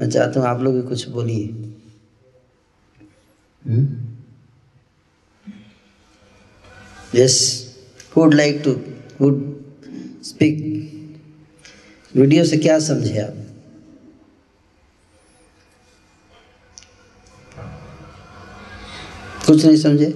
मैं 0.00 0.10
चाहता 0.10 0.40
हूँ 0.40 0.48
आप 0.48 0.60
लोग 0.60 0.74
भी 0.74 0.82
कुछ 0.82 1.08
बोलिए। 1.08 1.46
Yes 7.12 7.36
who 8.12 8.20
would 8.22 8.34
like 8.34 8.62
to 8.64 8.72
would 9.20 9.40
speak 10.22 10.60
video 12.14 12.44
से 12.44 12.56
क्या 12.56 12.78
समझे 12.86 13.18
आप 13.20 13.36
कुछ 19.46 19.64
नहीं 19.64 19.76
समझे 19.76 20.10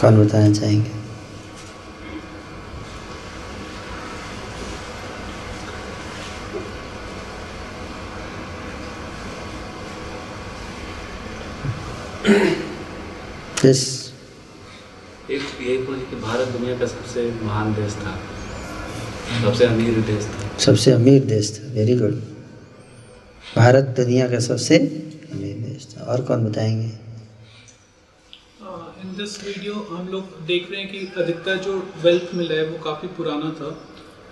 कौन 0.00 0.24
बताना 0.24 0.52
चाहेंगे 0.52 0.99
यस 13.64 13.80
एक 15.30 15.42
यही 15.60 15.76
बोली 15.78 16.00
कि 16.00 16.16
भारत 16.16 16.48
दुनिया 16.48 16.78
का 16.78 16.86
सबसे 16.86 17.22
महान 17.42 17.74
देश 17.74 17.92
था 17.94 18.12
सबसे 19.42 19.64
अमीर 19.64 20.00
देश 20.06 20.24
था। 20.26 20.56
सबसे 20.58 20.92
अमीर 20.92 21.24
देश 21.24 21.50
था। 21.56 21.72
वेरी 21.72 21.96
गुड 21.96 22.14
भारत 23.56 23.92
दुनिया 23.96 24.28
का 24.28 24.38
सबसे 24.38 24.78
अमीर 24.78 25.56
देश 25.58 25.86
था। 25.86 26.04
और 26.04 26.24
कौन 26.24 26.44
बताएँगे? 26.44 26.88
इन 29.04 29.14
दिस 29.18 29.36
वीडियो 29.44 29.74
हम 29.90 30.08
लोग 30.08 30.40
देख 30.46 30.70
रहे 30.70 30.80
हैं 30.80 30.90
कि 30.90 31.22
अधिकतर 31.22 31.56
जो 31.58 31.76
वेल्थ 32.02 32.34
मिला 32.34 32.54
है 32.54 32.64
वो 32.64 32.78
काफ़ी 32.84 33.08
पुराना 33.16 33.50
था। 33.60 33.70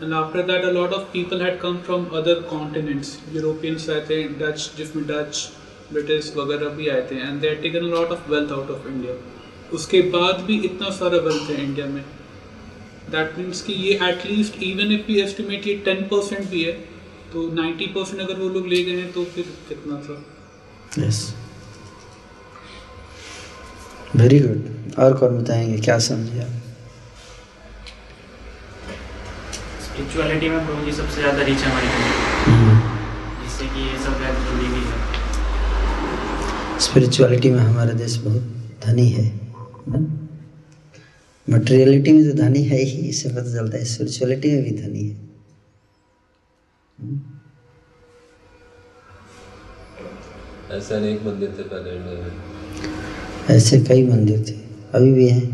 And 0.03 0.13
after 0.15 0.43
that 0.43 0.65
a 0.65 0.71
lot 0.71 0.93
of 0.93 1.03
people 1.13 1.43
had 1.43 1.61
come 1.61 1.79
from 1.87 2.05
other 2.17 2.43
continents 2.51 3.17
Europeans 3.33 3.89
आए 3.91 4.01
थे 4.11 4.23
डच 4.43 4.71
जिसमें 4.77 5.07
डच 5.07 5.49
ब्रिटिश 5.93 6.33
वगैरह 6.37 6.69
भी 6.77 6.89
आए 6.89 7.03
थे 7.11 7.17
and 7.19 7.41
they 7.41 7.55
taken 7.63 7.85
lot 7.95 8.11
of 8.13 8.31
wealth 8.31 8.53
out 8.53 8.71
of 8.71 8.89
India 8.89 9.15
उसके 9.73 10.01
बाद 10.13 10.41
भी 10.47 10.59
इतना 10.65 10.91
सारा 10.93 11.19
वेल्थ 11.25 11.51
है 11.51 11.63
इंडिया 11.65 11.87
में. 11.87 12.05
दैट 13.11 13.39
मीन्स 13.39 13.63
कि 13.63 13.73
ये 13.75 13.99
at least 14.05 14.63
even 14.63 14.93
if 14.93 15.07
we 15.07 15.21
estimate 15.21 15.67
ये 15.67 15.75
टेन 15.85 16.03
परसेंट 16.11 16.49
भी 16.51 16.63
है 16.63 16.73
तो 17.33 17.49
नाइन्टी 17.55 17.87
परसेंट 17.95 18.21
अगर 18.21 18.41
वो 18.41 18.49
लोग 18.49 18.67
ले 18.69 18.83
गए 18.85 18.97
हैं 18.97 19.13
तो 19.13 19.25
फिर 19.35 19.45
कितना 19.69 19.97
था? 20.05 20.23
यस 20.99 21.19
वेरी 24.17 24.39
गुड 24.41 24.95
और 24.99 25.17
कौन 25.19 25.39
बताएँगे 25.39 25.79
क्या 25.81 25.99
समझे 26.05 26.41
आप? 26.43 26.55
स्पिरिचुअलिटी 29.83 30.49
में 30.49 30.67
प्रभु 30.67 30.85
जी 30.85 30.93
सबसे 30.93 31.21
ज़्यादा 31.21 31.43
रिच 31.43 31.59
है 31.59 31.71
हमारी 31.71 31.89
जिससे 33.43 33.67
कि 33.67 33.89
ये 33.89 33.99
सब 34.05 34.21
वेल्थ 34.21 34.51
जुड़ी 34.51 34.67
हुई 34.67 34.85
है। 34.87 35.08
स्पिरिचुअलिटी 36.89 37.51
में 37.51 37.59
हमारा 37.59 37.93
देश 37.93 38.17
बहुत 38.17 38.43
धनी 38.85 39.09
है 39.09 39.25
मटेरियलिटी 41.49 42.13
में 42.13 42.31
तो 42.31 42.37
धनी 42.37 42.63
है 42.63 42.79
ही 42.79 43.09
इससे 43.09 43.29
पता 43.29 43.53
चलता 43.55 43.79
है 43.79 43.85
स्पिरिचुअलिटी 43.85 44.51
में 44.51 44.63
भी 44.65 44.71
धनी 44.71 45.03
है। 45.09 45.27
ऐसे 50.79 50.95
अनेक 50.95 51.23
मंदिर 51.25 51.55
थे 51.59 51.63
पहले 51.63 51.97
इंडिया 51.97 52.23
में। 52.23 53.57
ऐसे 53.57 53.81
कई 53.81 54.07
मंदिर 54.07 54.45
थे 54.49 54.55
अभी 54.95 55.13
भी 55.13 55.29
हैं। 55.29 55.47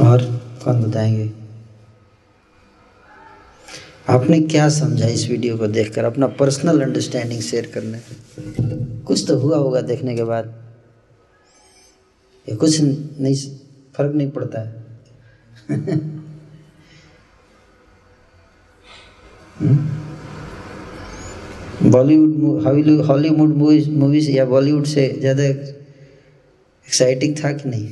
और 0.00 0.24
कौन 0.64 0.82
बताएँगे? 0.82 1.39
आपने 4.10 4.38
क्या 4.42 4.68
समझा 4.68 5.06
इस 5.08 5.28
वीडियो 5.30 5.56
को 5.58 5.66
देखकर? 5.68 6.04
अपना 6.04 6.26
पर्सनल 6.38 6.80
अंडरस्टैंडिंग 6.82 7.40
शेयर 7.42 7.66
करने। 7.74 7.98
कुछ 9.06 9.24
तो 9.28 9.36
हुआ 9.38 9.56
होगा 9.56 9.80
देखने 9.82 10.14
के 10.16 10.24
बाद। 10.24 10.54
ये 12.48 12.56
कुछ 12.56 12.80
नहीं, 12.80 13.34
फ़र्क 13.96 14.14
नहीं 14.14 14.30
पड़ता। 14.30 14.60
है 14.60 15.98
बॉलीवुड 21.90 23.04
हॉलीवुड 23.06 23.54
मूवीज़ 23.56 23.90
मूवीज़ 23.92 24.30
या 24.30 24.44
बॉलीवुड 24.46 24.84
से 24.86 25.08
ज़्यादा 25.20 25.44
एक्साइटिंग 25.44 27.36
था 27.36 27.52
कि 27.52 27.68
नहीं? 27.68 27.88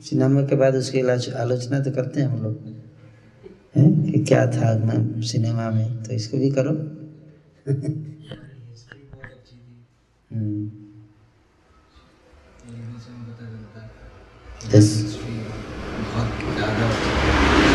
सिनेमा 0.00 0.42
के 0.42 0.56
बाद 0.56 0.74
उसकी 0.76 1.00
आलोचना 1.00 1.80
तो 1.80 1.90
करते 1.92 2.20
हैं 2.20 2.28
हम 2.28 2.42
लोग। 2.42 2.76
हैं 3.76 4.12
कि 4.12 4.24
क्या 4.24 4.46
था 4.46 4.78
मैं 4.84 5.22
सिनेमा 5.22 5.70
में? 5.70 6.04
तो 6.04 6.12
इसको 6.12 6.38
भी 6.38 6.50
करो। 6.50 6.98
yes. 14.70 14.86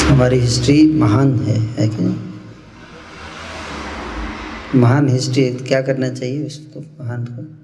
हमारी 0.03 0.39
हिस्ट्री 0.39 0.93
महान 0.93 1.39
है 1.39 1.60
है 1.60 1.89
कि 1.89 2.03
नहीं? 2.03 2.34
महान 4.75 5.10
हिस्ट्री 5.10 5.53
क्या 5.53 5.82
करना 5.82 6.10
चाहिए 6.10 6.45
उसको 6.47 7.03
महान 7.03 7.25
को? 7.25 7.60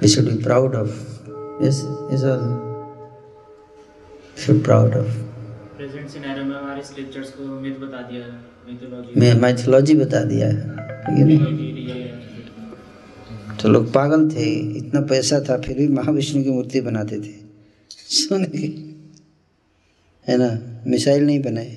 We 0.00 0.08
should 0.08 0.28
be 0.28 0.36
proud 0.44 0.74
of. 0.74 2.65
Should 4.36 4.60
proud 4.64 4.96
of. 4.96 5.08
Present 5.76 6.08
scenario 6.10 6.44
में 6.44 6.56
हमारे 6.56 6.82
स्क्रिप्चर्स 6.82 7.30
को 7.30 7.42
मिथ 7.60 7.76
बता 7.80 8.00
दिया 8.10 8.26
मिथोलॉजी 8.68 9.20
मैं 9.20 9.32
मैथोलॉजी 9.34 9.94
बता 9.94 10.20
दिया 10.24 10.46
है 10.48 10.54
है 11.08 11.36
तो 13.56 13.68
लोग 13.68 13.92
पागल 13.92 14.28
थे 14.30 14.44
इतना 14.78 15.00
पैसा 15.00 15.40
था 15.40 15.56
फिर 15.58 15.76
भी 15.76 15.88
महाविष्णु 15.88 16.42
की 16.44 16.50
मूर्ति 16.50 16.80
बनाते 16.80 17.20
थे। 17.20 17.32
सोने 17.90 18.48
की 18.48 18.68
है 20.28 20.36
ना? 20.36 20.48
मिसाइल 20.86 21.22
नहीं 21.26 21.40
बनाए। 21.42 21.76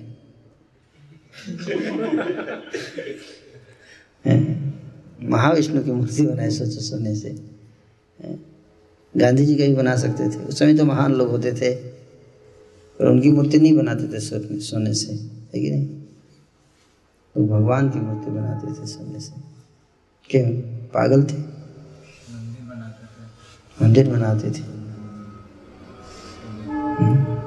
महाविष्णु 5.24 5.84
की 5.84 5.92
मूर्ति 5.92 6.26
बनाए 6.26 6.50
सोचो 6.50 6.82
सोने 6.82 7.16
से। 7.16 7.30
गांधी 9.18 9.46
जी 9.46 9.56
का 9.56 9.66
भी 9.66 9.76
बना 9.76 9.96
सकते 9.96 10.30
थे? 10.30 10.44
उस 10.44 10.60
समय 10.60 10.78
तो 10.78 10.86
महान 10.86 11.14
लोग 11.14 11.30
होते 11.30 11.52
थे। 11.52 11.99
पर 13.00 13.08
उनकी 13.08 13.32
मूर्ति 13.32 13.60
नहीं 13.60 13.78
बनाते 13.78 14.14
थे 14.14 14.20
सोने 14.20 14.60
सोने 14.60 14.94
से 14.94 15.14
है 15.14 15.60
कि 15.60 15.72
नहीं? 15.72 15.88
वो 17.38 17.48
भगवान 17.48 17.90
की 17.90 18.00
मूर्ति 18.00 18.32
बनाते 18.32 18.82
थे 18.82 18.88
सोने 18.88 19.20
से। 19.20 19.34
क्यों 20.30 20.62
पागल 20.88 21.24
थे? 21.24 21.50
मंदिर 23.84 24.10
बनाते 24.10 24.52
थे। 24.52 24.64
हम्म। 26.72 27.40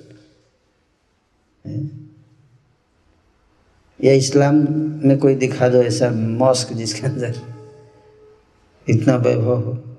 या 4.04 4.14
इस्लाम 4.14 4.56
में 5.08 5.18
कोई 5.18 5.36
दिखा 5.36 5.70
दो 5.70 5.84
ऐसा 5.84 6.10
मॉस्क 6.10 6.74
जिसके 6.74 7.08
अंदर 7.08 7.42
इतना 8.90 9.16
वैभव 9.16 9.62
हो। 9.62 9.98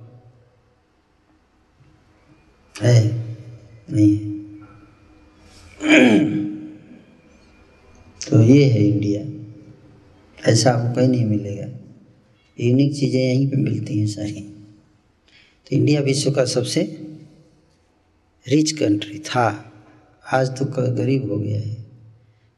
है? 2.83 3.15
नहीं 3.91 4.19
है। 4.19 4.39
तो 8.31 8.43
ये 8.43 8.65
है 8.65 8.85
इंडिया 8.85 9.39
ऐसा 10.53 10.71
आपको 10.71 10.95
कहीं 10.97 11.09
नहीं 11.09 11.25
मिलेगा। 11.25 11.67
यूनिक 12.61 12.97
चीज़ें 12.97 13.21
यहीं 13.21 13.51
पे 13.51 13.57
मिलती 13.57 13.99
हैं 13.99 14.07
सारी। 14.07 14.58
तो 15.69 15.77
इंडिया 15.77 16.01
विश्व 16.01 16.31
का 16.31 16.45
सबसे 16.45 16.83
रिच 18.49 18.73
कंट्री 18.73 19.19
था। 19.19 19.73
आज 20.33 20.49
तो 20.59 20.65
गरीब 20.95 21.31
हो 21.31 21.37
गया 21.37 21.61
है। 21.61 21.77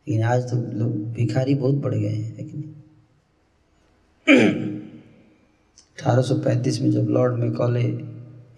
लेकिन 0.09 0.23
आज 0.23 0.43
तो 0.43 0.79
लोग 0.79 1.13
भिखारी 1.13 1.55
बहुत 1.55 1.75
बढ़ 1.75 1.95
गए 1.95 2.09
हैं 2.09 2.37
लेकिन 2.37 2.61
अठारह 5.99 6.23
सौ 6.23 6.35
पैंतीस 6.35 6.81
में 6.81 6.91
जब 6.91 7.09
लॉर्ड 7.09 7.35
मैकॉले 7.35 7.83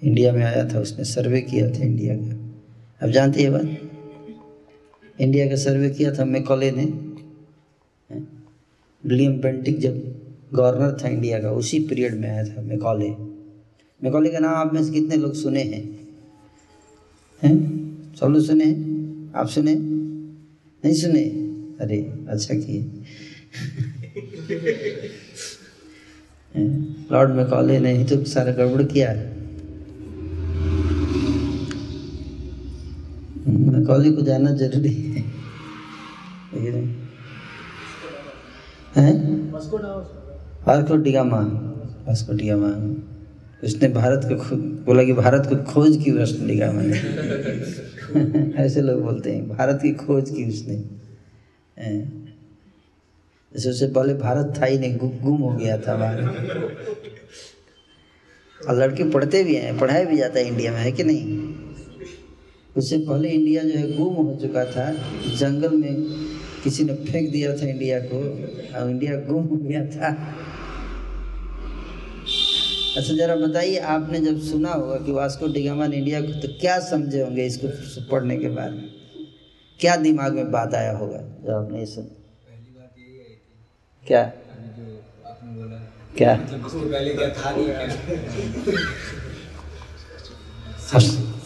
इंडिया 0.03 0.33
में 0.33 0.43
आया 0.43 0.69
था, 0.69 0.81
उसने 0.81 1.05
सर्वे 1.05 1.41
किया 1.41 1.71
था 1.71 1.83
इंडिया 1.85 2.17
का। 2.17 2.53
अब 3.07 3.11
जानते 3.11 3.43
हैं 3.43 3.53
बात? 3.53 3.79
इंडिया 5.21 5.49
का 5.49 5.57
सर्वे 5.57 5.91
किया 5.91 6.15
था 6.15 6.25
मैकॉले 6.25 6.71
ने। 6.71 6.85
विलियम 9.09 9.41
पेंटिक 9.41 9.79
जब 9.79 9.95
गवर्नर 10.55 10.99
था 11.05 11.09
इंडिया 11.09 11.41
का, 11.41 11.51
उसी 11.51 11.81
पीरियड 11.81 12.15
में 12.15 12.31
आया 12.31 12.45
था 12.45 12.63
मैकॉले। 12.63 13.32
मैकॉले 14.05 14.31
का 14.31 14.39
नाम 14.39 14.55
आप 14.55 14.75
में 14.75 14.85
से 14.85 14.91
कितने 14.91 15.17
लोग 15.17 15.35
सुने 15.35 15.63
हैं? 15.63 16.09
हैं? 17.43 17.57
सब 18.15 18.27
लोग 18.27 18.43
सुने 18.43 18.65
हैं? 18.65 19.33
आप 19.35 19.49
सुने? 19.49 19.75
नहीं 20.85 20.95
सुने? 20.95 21.25
अरे 21.81 22.27
अच्छा 22.29 22.55
किए। 22.55 22.83
लॉर्ड 27.13 27.31
मैकॉले 27.31 27.81
ने 27.81 27.93
ही 27.93 28.05
तो 28.05 28.25
सारा 28.25 28.53
गड़बड़ 28.53 28.83
किया 28.83 29.11
है। 29.11 29.37
मैकॉले 33.49 34.11
को 34.11 34.23
जाना 34.23 34.51
ज़रूरी 34.51 34.95
है। 34.95 35.25
नहीं? 36.55 36.97
हैं? 38.97 39.53
Vasco 39.53 40.97
da Gama. 40.97 41.41
Vasco 42.09 42.33
da Gama. 42.33 43.09
उसने 43.63 43.89
भारत 43.89 44.21
को 44.25 44.57
बोला 44.85 45.03
कि 45.05 45.13
भारत 45.13 45.47
को 45.49 45.57
खोज 45.65 45.97
की 46.05 46.11
वास्को 46.11 46.47
डिगामा 46.47 46.83
ने 46.83 46.97
ऐसे 48.65 48.81
लोग 48.81 49.03
बोलते 49.03 49.33
हैं, 49.33 49.49
भारत 49.49 49.79
की 49.83 49.93
खोज 49.97 50.31
की 50.31 50.45
उसने। 50.49 50.77
जैसे 53.53 53.71
उससे 53.71 53.87
पहले 53.89 54.15
भारत 54.15 54.55
था 54.59 54.67
ही 54.67 54.79
नहीं, 54.79 54.97
गुम 54.99 55.11
गुम 55.23 55.37
हो 55.37 55.51
गया 55.57 55.77
था 55.79 55.97
बाहर 55.97 56.23
और 58.61 58.77
लड़के 58.77 59.05
पढ़ते 59.11 59.43
भी 59.45 59.55
हैं, 59.55 59.79
पढ़ाया 59.79 60.05
भी 60.05 60.17
जाता 60.17 60.39
है 60.39 60.47
इंडिया 60.49 60.73
में, 60.73 60.79
है 60.79 60.93
कि 60.93 61.05
नहीं? 61.05 61.25
उससे 62.77 62.99
पहले 62.99 63.29
इंडिया 63.29 63.63
जो 63.63 63.79
है 63.79 63.97
गुम 63.97 64.15
हो 64.15 64.39
चुका 64.43 64.65
था, 64.65 64.91
जंगल 65.37 65.77
में 65.77 65.95
किसी 66.65 66.85
ने 66.85 66.95
फेंक 66.95 67.31
दिया 67.31 67.55
था 67.57 67.67
इंडिया 67.67 67.99
को, 68.03 68.19
और 68.79 68.91
इंडिया 68.91 69.17
गुम 69.21 69.45
हो 69.45 69.57
गया 69.59 69.87
था। 69.87 70.11
अच्छा 72.97 73.15
जरा 73.15 73.35
बताइए 73.37 73.79
आपने 73.91 74.19
जब 74.21 74.41
सुना 74.43 74.71
होगा 74.71 74.97
कि 75.05 75.13
वास्को 75.13 75.47
डिगामा 75.53 75.87
ने 75.87 75.97
इंडिया 75.97 76.21
को 76.21 76.33
तो 76.41 76.49
क्या 76.61 76.79
समझे 76.81 77.21
होंगे 77.23 77.45
इसको 77.47 77.69
पढ़ने 78.11 78.37
के 78.37 78.49
बाद 78.49 78.73
क्या 79.81 79.95
दिमाग 79.97 80.35
में 80.35 80.51
बात 80.53 80.75
आया 80.75 80.93
होगा 80.97 81.21
जब 81.45 81.51
आपने 81.51 81.79
ये 81.79 81.87
सुन? 81.87 82.05
क्या? 84.07 84.23
क्या? 86.17 86.35
उसके 86.67 86.91
पहले 86.93 87.15
क्या 87.15 87.29
था 87.29 87.51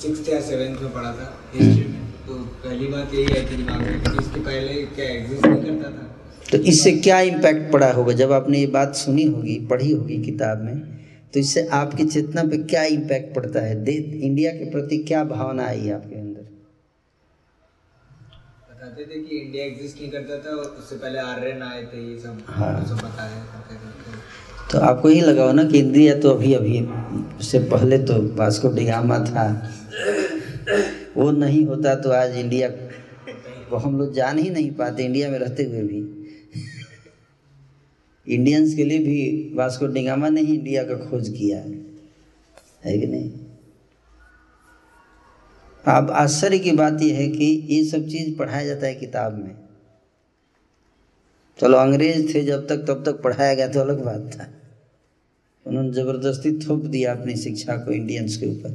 सिक्स 0.00 0.28
या 0.28 0.40
सेवेंथ 0.40 0.80
में 0.80 0.92
पढ़ा 0.92 1.12
था 1.12 1.32
हिस्ट्री 1.54 1.85
में। 1.85 2.11
तो 2.26 2.35
पहली 2.64 2.87
बात 2.87 3.14
यही 3.14 3.37
आई 3.37 3.42
थी 3.42 3.56
दिमाग 3.56 3.80
में 3.80 4.02
कि 4.02 4.11
इसके 4.20 4.40
पहले 4.40 4.74
क्या 4.96 5.06
एग्जिस्ट 5.06 5.46
नहीं 5.46 5.62
करता 5.62 5.90
था। 5.90 6.04
तो 6.50 6.59
इससे 6.64 6.92
क्या 6.98 7.20
इम्पैक्ट 7.30 7.72
पड़ा 7.72 7.92
होगा 7.92 8.12
जब 8.20 8.32
आपने 8.32 8.59
ये 8.59 8.66
बात 8.74 8.94
सुनी 8.96 9.24
होगी 9.24 9.59
पढ़ी 9.70 9.92
होगी 9.92 10.22
किताब 10.24 10.62
में? 10.64 10.76
तो 11.37 11.40
इससे 11.40 11.66
आपकी 11.68 12.05
चेतना 12.05 12.42
पे 12.44 12.57
क्या 12.59 12.83
इम्पैक्ट 12.90 13.35
पड़ता 13.35 13.61
है? 13.61 13.75
दे 13.85 13.92
इंडिया 13.92 14.51
के 14.53 14.70
प्रति 14.70 14.99
क्या 15.09 15.25
भावना 15.25 15.66
आई 15.66 15.90
आपके 15.90 16.14
अंदर? 16.16 16.46
बताते 18.70 19.05
थे 19.05 19.20
कि 19.20 19.37
इंडिया 19.38 19.64
एग्जिस्ट 19.64 20.01
नहीं 20.01 20.11
करता 20.12 20.38
था 20.38 20.55
और 20.57 20.64
उससे 20.79 20.96
पहले 20.96 21.18
आर्यन 21.18 21.62
आए 21.62 21.83
थे 21.85 22.01
ये 22.03 22.18
सब 22.18 22.40
हाँ। 22.49 22.72
वो 22.79 22.87
सब 22.87 23.05
बताया 23.05 23.44
करते 23.53 23.75
थे 23.75 24.72
तो 24.72 24.79
आपको 24.87 25.11
यही 25.11 25.20
लगा 25.20 25.44
हो 25.44 25.53
ना 25.53 25.64
कि 25.64 25.79
इंडिया 25.79 26.18
तो 26.20 26.31
अभी 26.31 26.55
अभी 26.55 26.81
उससे 27.38 27.59
पहले 27.68 27.99
तो 27.99 28.20
वास्को 28.37 28.68
डिगामा 28.75 29.18
था। 29.27 29.46
वो 31.16 31.31
नहीं 31.44 31.64
होता 31.66 31.94
तो 31.94 32.11
आज 32.14 32.37
इंडिया 32.38 32.68
को 33.70 33.77
हम 33.77 33.99
लोग 33.99 34.14
जान 34.14 34.38
ही 34.38 34.51
नहीं 34.51 34.70
पाते 34.75 35.05
इंडिया 35.05 35.31
में 35.31 35.38
रहते 35.38 35.64
हुए 35.64 35.83
भी। 35.83 36.01
इंडियंस 38.29 38.75
के 38.75 38.85
लिए 38.85 38.99
भी 38.99 39.53
वास्को 39.55 39.87
डिगामा 39.87 40.29
ने 40.29 40.41
ही 40.41 40.55
इंडिया 40.55 40.83
का 40.83 40.95
खोज 41.11 41.29
किया 41.29 41.59
है। 41.59 41.87
है 42.85 42.99
कि 42.99 43.07
नहीं? 43.07 43.31
अब 45.89 46.11
आश्चर्य 46.11 46.59
की 46.59 46.73
बात 46.73 47.03
यह 47.03 47.15
है 47.15 47.29
कि 47.29 47.45
ये 47.71 47.85
सब 47.85 48.09
चीज़ 48.09 48.37
पढ़ाया 48.39 48.67
जाता 48.67 48.87
है 48.87 48.95
किताब 48.95 49.39
में। 49.39 49.57
चलो 51.61 51.79
अंग्रेज़ 51.79 52.35
थे 52.35 52.45
जब 52.45 52.67
तक, 52.67 52.77
तब 52.77 53.03
तक 53.07 53.23
पढ़ाया 53.23 53.55
गया 53.55 53.69
तो 53.69 53.81
अलग 53.81 54.05
बात 54.05 54.31
था। 54.35 54.49
उन्होंने 55.67 55.93
ज़बरदस्ती 55.93 56.59
थोप 56.59 56.85
दिया 56.85 57.15
अपनी 57.15 57.37
शिक्षा 57.37 57.77
को 57.77 57.93
इंडियंस 57.93 58.37
के 58.37 58.47
ऊपर। 58.47 58.71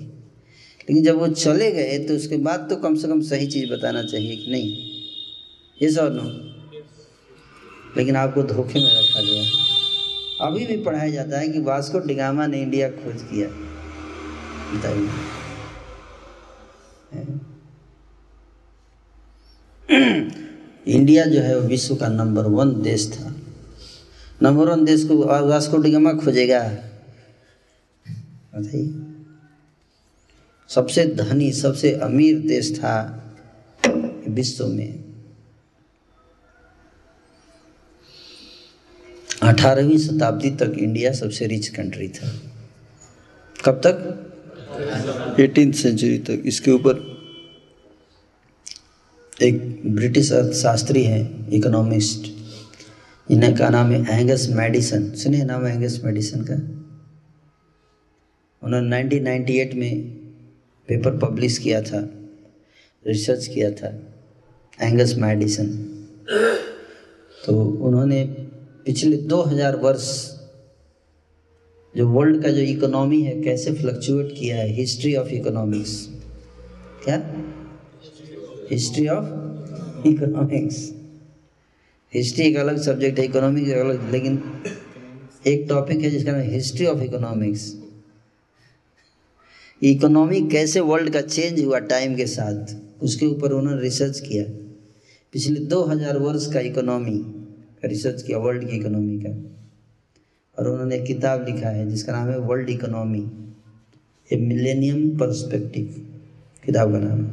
लेकिन 0.81 1.03
जब 1.03 1.15
वो 1.15 1.27
चले 1.27 1.71
गए 1.71 1.99
तो 1.99 2.13
उसके 2.13 2.37
बाद 2.37 2.67
तो 2.69 2.75
कम 2.75 2.95
से 2.95 3.07
कम 3.07 3.21
सही 3.21 3.47
चीज़ 3.47 3.71
बताना 3.71 4.03
चाहिए 4.03 4.35
कि 4.35 4.51
नहीं? 4.51 4.77
ये 5.81 5.91
सब 5.91 6.13
नो 6.13 6.29
लेकिन 7.97 8.15
आपको 8.15 8.43
धोखे 8.43 8.79
में 8.79 9.00
रखा 9.11 9.21
गया। 9.21 9.43
अभी 10.47 10.65
भी 10.65 10.83
पढ़ाया 10.83 11.11
जाता 11.11 11.39
है 11.39 11.49
कि 11.49 11.59
वास्को 11.59 11.99
डिगामा 11.99 12.47
ने 12.47 12.61
इंडिया 12.61 12.89
खोज 12.89 13.21
किया। 13.21 13.47
बताइए। 14.77 15.09
इंडिया 20.87 21.25
जो 21.25 21.41
है 21.41 21.59
वो 21.59 21.67
विश्व 21.67 21.95
का 21.95 22.07
नंबर 22.07 22.43
वन 22.43 22.81
देश 22.81 23.11
था। 23.11 23.35
नंबर 24.43 24.69
वन 24.69 24.85
देश 24.85 25.03
को 25.03 25.17
वास्को 25.47 25.77
डिगामा 25.77 26.13
खोजेगा। 26.13 26.63
बताइए। 28.55 28.93
सबसे 30.67 31.05
धनी, 31.05 31.51
सबसे 31.51 31.91
अमीर 31.91 32.39
देश 32.39 32.77
था 32.77 33.23
विश्व 34.27 34.67
में। 34.67 35.00
अठारहवीं 39.43 39.97
शताब्दी 39.97 40.49
तक 40.51 40.73
इंडिया 40.79 41.11
सबसे 41.11 41.47
रिच 41.47 41.67
कंट्री 41.67 42.07
था। 42.09 42.41
कब 43.65 43.81
तक? 43.85 45.37
एटीन 45.39 45.71
सेंचुरी 45.71 46.17
तक। 46.17 46.43
इसके 46.45 46.71
ऊपर 46.71 47.21
एक 49.41 49.81
ब्रिटिश 49.85 50.31
अर्थशास्त्री 50.33 51.03
हैं 51.03 51.49
इकोनॉमिस्ट 51.49 52.27
इन्हें 53.31 53.55
का 53.55 53.69
नाम 53.69 53.91
है 53.91 54.19
एंगस 54.19 54.47
मेडिसन 54.49 55.11
सुनिए 55.11 55.43
नाम 55.43 55.67
एंगस 55.67 56.01
मेडिसन 56.03 56.41
का? 56.41 56.55
उन्होंने 58.63 59.03
1998 59.03 59.73
में 59.73 60.01
पेपर 60.87 61.17
पब्लिश 61.17 61.57
किया 61.57 61.81
था 61.81 62.09
रिसर्च 63.07 63.47
किया 63.47 63.71
था 63.71 64.17
एंगस 64.81 65.15
मेडिसन 65.15 65.67
तो 67.45 67.65
उन्होंने 67.65 68.47
पिछले 68.85 69.17
2000 69.17 69.75
वर्ष 69.75 70.07
जो 71.97 72.07
वर्ल्ड 72.07 72.43
का 72.43 72.51
जो 72.51 72.61
इकोनॉमी 72.61 73.21
है, 73.21 73.41
कैसे 73.41 73.71
फ्लक्चुएट 73.71 74.31
किया 74.31 74.57
है? 74.57 74.67
हिस्ट्री 74.73 75.15
ऑफ़ 75.15 75.27
इकोनॉमिक्स 75.27 76.09
क्या? 77.03 77.17
हिस्ट्री 78.71 79.07
ऑफ़ 79.07 80.07
इकोनॉमिक्स 80.07 80.93
हिस्ट्री 82.13 82.45
एक 82.45 82.57
अलग 82.57 82.81
सब्जेक्ट 82.81 83.19
है 83.19 83.25
इकोनॉमिक्स 83.25 83.69
एक 83.69 83.77
अलग, 83.77 84.11
लेकिन 84.11 84.63
एक 85.47 85.65
टॉपिक 85.69 86.01
है 86.01 86.09
जिसका 86.09 86.31
नाम 86.31 86.41
हिस्ट्री 86.41 86.85
ऑफ़ 86.85 87.01
इकोनॉमिक्स 87.01 87.73
इकोनॉमी 89.83 90.41
कैसे 90.49 90.79
वर्ल्ड 90.79 91.13
का 91.13 91.21
चेंज 91.21 91.63
हुआ 91.65 91.79
टाइम 91.79 92.15
के 92.15 92.25
साथ? 92.25 92.75
उसके 93.03 93.25
ऊपर 93.25 93.51
उन्होंने 93.51 93.81
रिसर्च 93.81 94.19
किया. 94.19 94.43
पिछले 95.33 95.59
2000 95.59 96.17
वर्ष 96.17 96.53
का 96.53 96.59
इकोनॉमी 96.59 97.40
रिसर्च 97.85 98.21
किया 98.21 98.37
वर्ल्ड 98.37 98.69
की 98.69 98.75
इकोनॉमी 98.75 99.23
का। 99.25 99.57
और 100.59 100.69
उन्होंने 100.69 100.95
एक 100.95 101.05
किताब 101.05 101.45
लिखा 101.49 101.69
है, 101.69 101.89
जिसका 101.89 102.11
नाम 102.11 102.27
है 102.27 102.39
world 102.39 102.69
economy 102.69 103.31
a 104.33 104.37
millennium 104.37 105.09
perspective 105.09 106.07
किताब 106.65 106.91
का 106.91 106.99
नाम। 106.99 107.27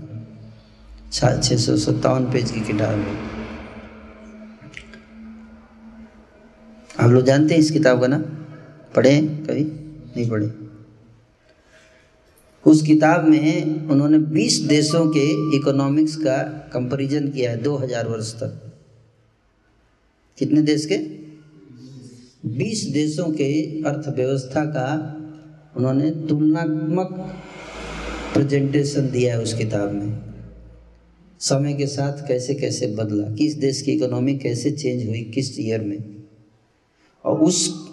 छः 1.13 1.57
सौ 1.57 1.77
सत्तावन 1.77 2.25
पेज 2.25 2.51
की 2.51 2.61
किताब 2.61 2.99
है। 2.99 3.17
आप 7.01 7.11
लोग 7.11 7.25
जानते 7.25 7.55
हैं 7.55 7.61
इस 7.61 7.71
किताब 7.71 8.01
का 8.01 8.07
नाम? 8.07 8.23
पढ़े 8.97 9.21
कभी? 9.21 9.65
नहीं 10.17 10.31
पढ़े। 10.31 10.53
उस 12.67 12.83
किताब 12.83 13.29
में 13.29 13.87
उन्होंने 13.89 14.19
20 14.19 14.61
देशों 14.61 15.11
के 15.11 15.57
इकोनॉमिक्स 15.57 16.17
का 16.17 16.43
कंपैरिजन 16.73 17.29
किया 17.29 17.51
है 17.51 17.63
2000 17.63 18.09
वर्ष 18.09 18.35
तक। 18.35 18.68
कितने 20.39 20.63
देश 20.63 20.87
के? 20.87 21.19
20 22.49 22.85
देशों 22.85 23.25
के 23.25 23.81
अर्थव्यवस्था 23.83 24.65
का 24.65 25.15
उन्होंने 25.77 26.11
तुलनात्मक 26.11 27.13
प्रेजेंटेशन 28.35 29.11
दिया 29.11 29.35
है 29.35 29.43
उस 29.43 29.55
किताब 29.55 29.93
में। 29.93 30.19
समय 31.41 31.75
के 31.75 31.87
साथ 31.87 32.29
कैसे 32.29 32.55
कैसे 32.55 32.87
बदला, 32.87 33.35
किस 33.35 33.55
देश 33.55 33.83
की 33.83 33.93
इकोनॉमी 33.93 34.39
कैसे 34.39 34.71
चेंज 34.71 35.09
हुई, 35.09 35.23
किस 35.23 35.61
ईयर 35.61 35.81
में। 35.81 36.23
और 37.25 37.41
उस 37.41 37.89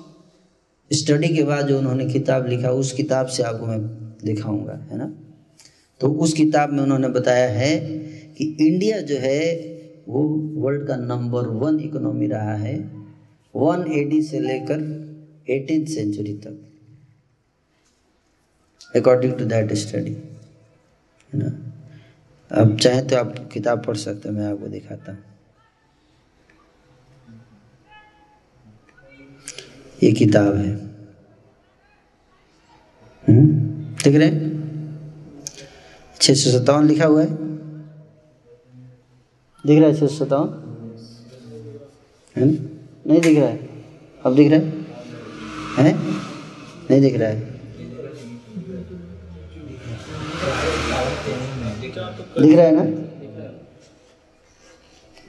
स्टडी 0.94 1.28
के 1.28 1.44
बाद 1.44 1.68
जो 1.68 1.80
उन्होंने 1.80 2.06
किताब 2.06 2.48
लिखा, 2.48 2.70
उस 2.70 2.94
किताब 2.94 3.28
से 3.28 3.44
आपको 3.44 3.66
मैं 3.66 3.80
दिखाऊँगा, 4.26 4.88
है 4.92 4.98
ना? 4.98 5.14
तो 6.00 6.08
उस 6.08 6.34
किताब 6.34 6.74
में 6.74 6.84
उन्होंने 6.84 7.08
बताया 7.08 7.50
है 7.50 7.80
कि 8.38 8.58
इंडिया 8.60 9.02
जो 9.02 9.16
है 9.18 9.75
वो 10.08 10.24
वर्ल्ड 10.62 10.88
का 10.88 10.96
नंबर 10.96 11.48
वन 11.60 11.80
इकोनॉमी 11.80 12.28
रहा 12.28 12.56
है 12.56 12.78
वन 13.54 13.86
एडी 13.94 14.22
से 14.22 14.40
लेकर 14.40 14.82
एटीन 15.50 15.86
सेंचुरी 15.86 16.34
तक। 16.38 16.62
अकॉर्डिंग 18.96 19.34
टू 19.34 19.46
दैट 19.46 19.74
स्टडी 19.76 20.12
है 20.12 21.40
ना? 21.40 21.52
अब 22.52 22.78
चाहे 22.78 23.02
तो 23.02 23.16
आप 23.18 23.36
किताब 23.54 23.86
पढ़ 23.86 23.98
सकते 23.98 24.30
हैं, 24.30 24.36
मैं 24.36 24.46
आपको 24.46 24.68
दिखाता 24.68 25.12
हूँ। 25.12 25.24
ये 30.04 30.12
किताब 30.12 30.56
है। 30.56 30.76
देख 34.04 34.16
रहे 34.16 34.30
छः 36.22 36.34
सौ 36.34 36.50
सत्तावन 36.50 36.86
लिखा 36.88 37.06
हुआ 37.06 37.24
है। 37.24 37.45
दिख 39.66 39.80
रहा 39.80 39.88
है 39.88 39.94
छः 39.94 40.08
सौ 40.08 40.08
सत्तावन 40.08 40.62
है? 42.38 42.46
नहीं 43.08 43.22
दिख 43.22 43.38
रहा 43.38 43.48
है। 43.48 43.70
अब 44.26 44.36
दिख 44.36 44.52
रहा 44.52 44.60
है? 44.60 44.66
है? 45.78 45.94
नहीं 46.92 47.02
दिख 47.02 47.16
रहा 47.16 47.30
है। 47.30 47.40
दिख 52.42 52.58
रहा 52.58 52.66
है 52.66 52.76
ना? 52.76 52.84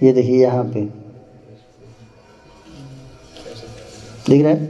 ये 0.02 0.12
देखिए 0.12 0.42
यहाँ 0.42 0.64
पे। 0.64 0.80
दिख 4.30 4.42
रहा 4.42 4.52
है? 4.52 4.66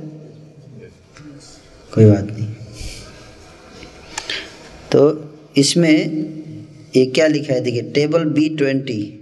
कोई 1.94 2.04
बात 2.04 2.24
नहीं। 2.24 2.54
तो 4.92 5.30
इसमें 5.56 5.96
ये 6.96 7.06
क्या 7.06 7.26
लिखा 7.26 7.54
है? 7.54 7.60
देखिए, 7.60 7.82
टेबल 7.82 8.24
बी 8.24 8.48
ट्वेंटी 8.48 9.15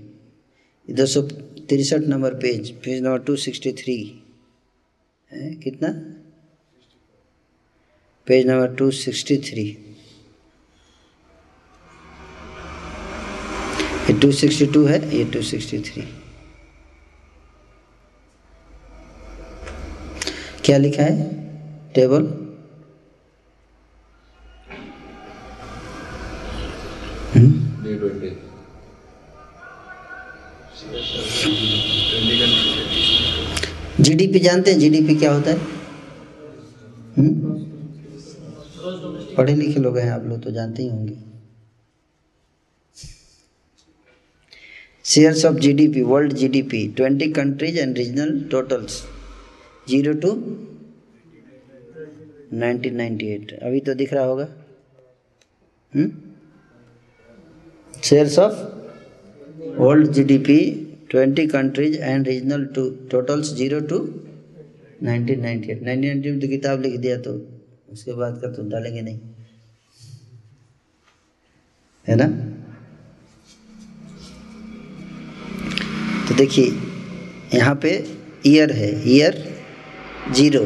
दो 0.88 1.04
सौ 1.06 1.20
तिरसठ 1.68 2.02
number 2.08 2.34
page 2.40 2.70
page 2.80 3.02
number 3.02 3.18
two 3.24 3.36
sixty 3.36 3.72
three 3.72 3.96
है, 5.30 5.54
कितना? 5.54 5.88
Page 8.26 8.46
number 8.46 8.74
two 8.76 8.90
sixty 8.90 9.36
three 9.46 9.64
ये 14.10 14.18
टू 14.20 14.32
सिक्सटी 14.32 14.66
टू 14.74 14.84
है, 14.84 15.16
ये 15.16 15.24
टू 15.32 15.42
सिक्सटी 15.42 15.78
थ्री 15.80 16.02
क्या 20.64 20.78
लिखा 20.78 21.02
है? 21.02 21.28
टेबल। 21.94 22.26
डी 27.84 27.94
जीडीपी 34.04 34.38
जानते 34.38 34.70
हैं? 34.70 34.78
जीडीपी 34.78 35.14
क्या 35.16 35.32
होता 35.32 35.50
है? 35.50 35.56
हम्म? 37.16 37.52
पढ़े 39.36 39.54
लिखे 39.54 39.80
लोग 39.80 39.96
हैं 39.98 40.10
आप 40.12 40.24
लोग 40.24 40.42
तो 40.42 40.50
जानते 40.50 40.82
ही 40.82 40.88
होंगे। 40.88 41.16
Shares 45.04 45.44
of 45.44 45.56
GDP 45.60 46.02
world 46.02 46.32
GDP 46.32 46.86
twenty 46.96 47.30
countries 47.32 47.78
and 47.78 47.96
regional 47.98 48.38
totals 48.50 49.02
zero 49.88 50.12
to 50.20 50.30
1998 52.54 53.52
अभी 53.62 53.80
तो 53.80 53.94
दिख 53.94 54.12
रहा 54.12 54.24
होगा। 54.24 54.48
Shares 57.94 58.38
of 58.38 58.54
world 59.80 60.10
GDP 60.12 60.60
20 61.14 61.50
countries 61.50 61.96
and 61.98 62.28
regional 62.28 62.64
to 62.74 62.88
totals 63.10 63.52
zero 63.56 63.80
to 63.90 63.98
1998 65.02 65.82
1998 65.82 66.30
में 66.30 66.40
तो 66.40 66.48
किताब 66.48 66.80
लिख 66.82 66.96
दिया 67.00 67.16
तो 67.20 67.32
उसके 67.92 68.12
बाद 68.12 68.40
का 68.42 68.48
तो 68.52 68.62
डालेंगे 68.70 69.02
नहीं। 69.02 69.18
है 72.08 72.14
ना? 72.16 72.26
तो 76.28 76.34
देखिए, 76.34 76.66
यहाँ 77.54 77.74
पे 77.82 77.90
ईयर 78.46 78.72
है 78.72 78.90
year 79.10 79.34
zero 80.34 80.64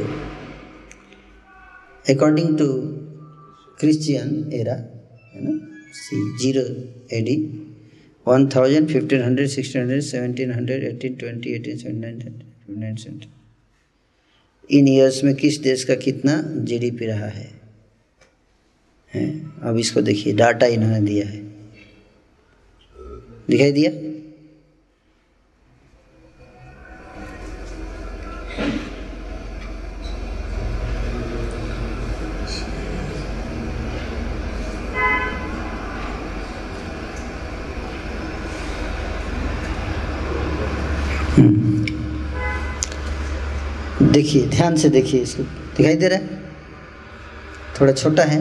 according 2.15 2.59
to 2.59 2.67
Christian 3.81 4.53
era 4.53 4.75
है 4.75 5.45
ना? 5.45 5.59
See 5.95 6.17
zero 6.39 6.63
A 7.17 7.21
D 7.23 7.37
one 8.29 8.49
thousand 8.49 8.89
fifteen 8.89 9.23
hundred 9.23 9.49
sixteen 9.49 9.83
hundred 9.83 10.01
seventeen 10.01 10.53
hundred 10.53 10.85
eighteen 10.85 11.15
twenty 11.15 11.51
eighteen 11.51 11.77
seven 11.77 11.97
nine 11.97 13.21
in 14.71 14.89
years 14.89 15.25
में 15.25 15.35
किस 15.35 15.59
देश 15.59 15.85
का 15.85 15.95
कितना 15.95 16.43
जीडीपी 16.57 17.07
रहा 17.07 17.27
है? 17.27 17.51
हैं? 19.15 19.61
अब 19.61 19.79
इसको 19.79 20.01
देखिए 20.01 20.33
डाटा 20.33 20.67
इन्होंने 20.67 21.01
दिया 21.01 21.27
है। 21.27 21.41
दिखाई 23.51 23.73
दिया? 23.73 24.18
देखिए, 44.09 44.47
ध्यान 44.49 44.77
से 44.77 44.89
देखिए 44.89 45.21
इसको। 45.23 45.43
दिखाई 45.77 45.95
दे 45.95 46.09
रहा 46.09 46.19
है? 46.19 46.27
थोड़ा 47.81 47.93
छोटा 47.93 48.23
है। 48.23 48.41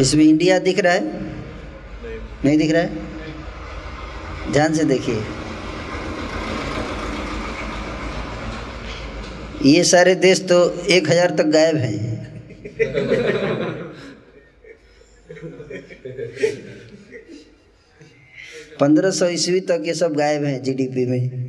इसमें 0.00 0.24
इंडिया 0.24 0.58
दिख 0.58 0.78
रहा 0.78 0.92
है? 0.92 1.02
नहीं 2.44 2.56
दिख 2.58 2.70
रहा 2.70 2.82
है? 2.82 4.52
ध्यान 4.52 4.74
से 4.74 4.84
देखिए। 4.84 5.22
ये 9.64 9.84
सारे 9.84 10.14
देश 10.14 10.40
तो 10.42 10.58
एक 10.90 11.08
हज़ार 11.10 11.30
तक 11.30 11.46
गायब 11.46 11.76
हैं। 11.76 12.14
पंद्रह 18.80 19.10
सौ 19.10 19.26
ईस्वी 19.28 19.60
तक 19.60 19.82
ये 19.86 19.94
सब 19.94 20.14
गायब 20.16 20.44
हैं 20.44 20.62
जीडीपी 20.62 21.06
में। 21.06 21.43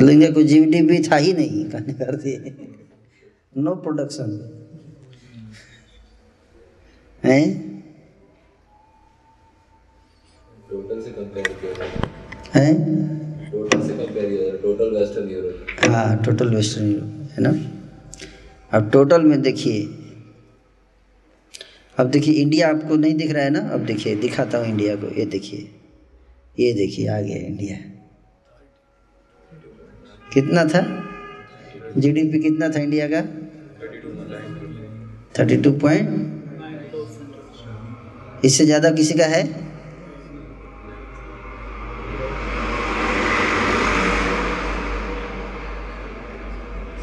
लेकिन 0.00 0.32
कोई 0.32 0.44
भी 0.80 1.02
था 1.02 1.16
ही 1.16 1.32
नहीं 1.32 1.64
कहने 1.64 1.92
कर 1.92 2.16
दिए 2.16 2.54
नो 3.56 3.74
प्रोडक्शन 3.74 4.56
हैं? 7.24 7.70
हैं? 12.54 12.74
हाँ 15.90 16.22
टोटल 16.24 16.54
वेस्टर्न 16.54 16.92
यूरोप 16.92 17.30
है 17.32 17.42
ना? 17.42 17.50
अब 18.72 18.90
टोटल 18.90 19.22
में 19.22 19.42
देखिए। 19.42 19.82
अब 21.96 22.10
देखिए 22.10 22.34
इंडिया 22.34 22.68
आपको 22.68 22.96
नहीं 22.96 23.14
दिख 23.14 23.30
रहा 23.30 23.44
है 23.44 23.50
ना? 23.50 23.60
अब 23.60 23.86
देखिए 23.86 24.14
दिखाता 24.16 24.58
हूँ 24.58 24.66
इंडिया 24.66 24.96
को। 24.96 25.14
ये 25.18 25.24
देखिए। 25.24 25.70
ये 26.58 26.72
देखिए 26.72 27.08
आ 27.08 27.20
गया 27.20 27.36
इंडिया 27.36 27.76
कितना 30.32 30.64
था? 30.64 30.80
जीडीपी 31.96 32.38
कितना 32.38 32.68
था 32.68 32.80
इंडिया 32.80 33.06
का? 33.08 33.20
थर्टी 35.38 35.56
टू 35.62 35.72
पॉइंट 35.78 36.28
इससे 38.44 38.64
ज़्यादा 38.64 38.90
किसी 38.90 39.14
का 39.14 39.26
है? 39.26 39.42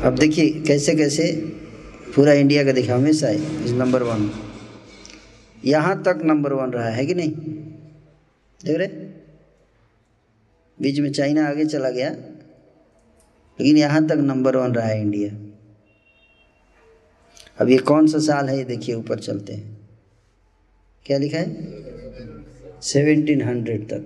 अब 0.04 0.16
देखिए, 0.16 0.50
कैसे 0.68 0.96
कैसे 0.96 1.24
पूरा 2.16 2.34
इंडिया 2.34 2.64
का 2.64 2.72
देखा 2.72 2.96
हमेशा 2.96 3.30
इज़ 3.30 3.74
नंबर 3.74 4.04
वन 4.04 4.30
यहाँ 5.66 6.02
तक 6.04 6.22
नंबर 6.26 6.54
वन 6.54 6.72
रहा 6.72 6.90
है 6.90 7.06
कि 7.06 7.14
नहीं? 7.14 7.32
देख 8.62 8.78
रहे? 8.78 8.88
बीच 10.78 11.00
में 11.00 11.12
चाइना 11.12 11.48
आगे 11.48 11.66
चला 11.66 11.90
गया। 11.90 12.10
लेकिन 13.60 13.78
यहाँ 13.78 14.08
तक 14.08 14.16
नंबर 14.16 14.58
वन 14.58 14.72
रहा 14.72 14.88
है 14.88 15.02
इंडिया 15.02 15.48
अब 17.60 17.70
ये 17.70 17.78
कौन 17.78 18.08
सा 18.08 18.20
साल 18.20 18.50
है? 18.50 18.58
ये 18.58 18.64
देखिए, 18.64 18.96
ऊपर 18.96 19.20
चलते 19.20 19.54
हैं। 19.54 19.78
क्या 21.06 21.18
लिखा 21.18 21.38
है? 21.38 21.68
सेवेंटीन 22.82 23.42
हंड्रेड 23.42 23.90
तक। 23.94 24.06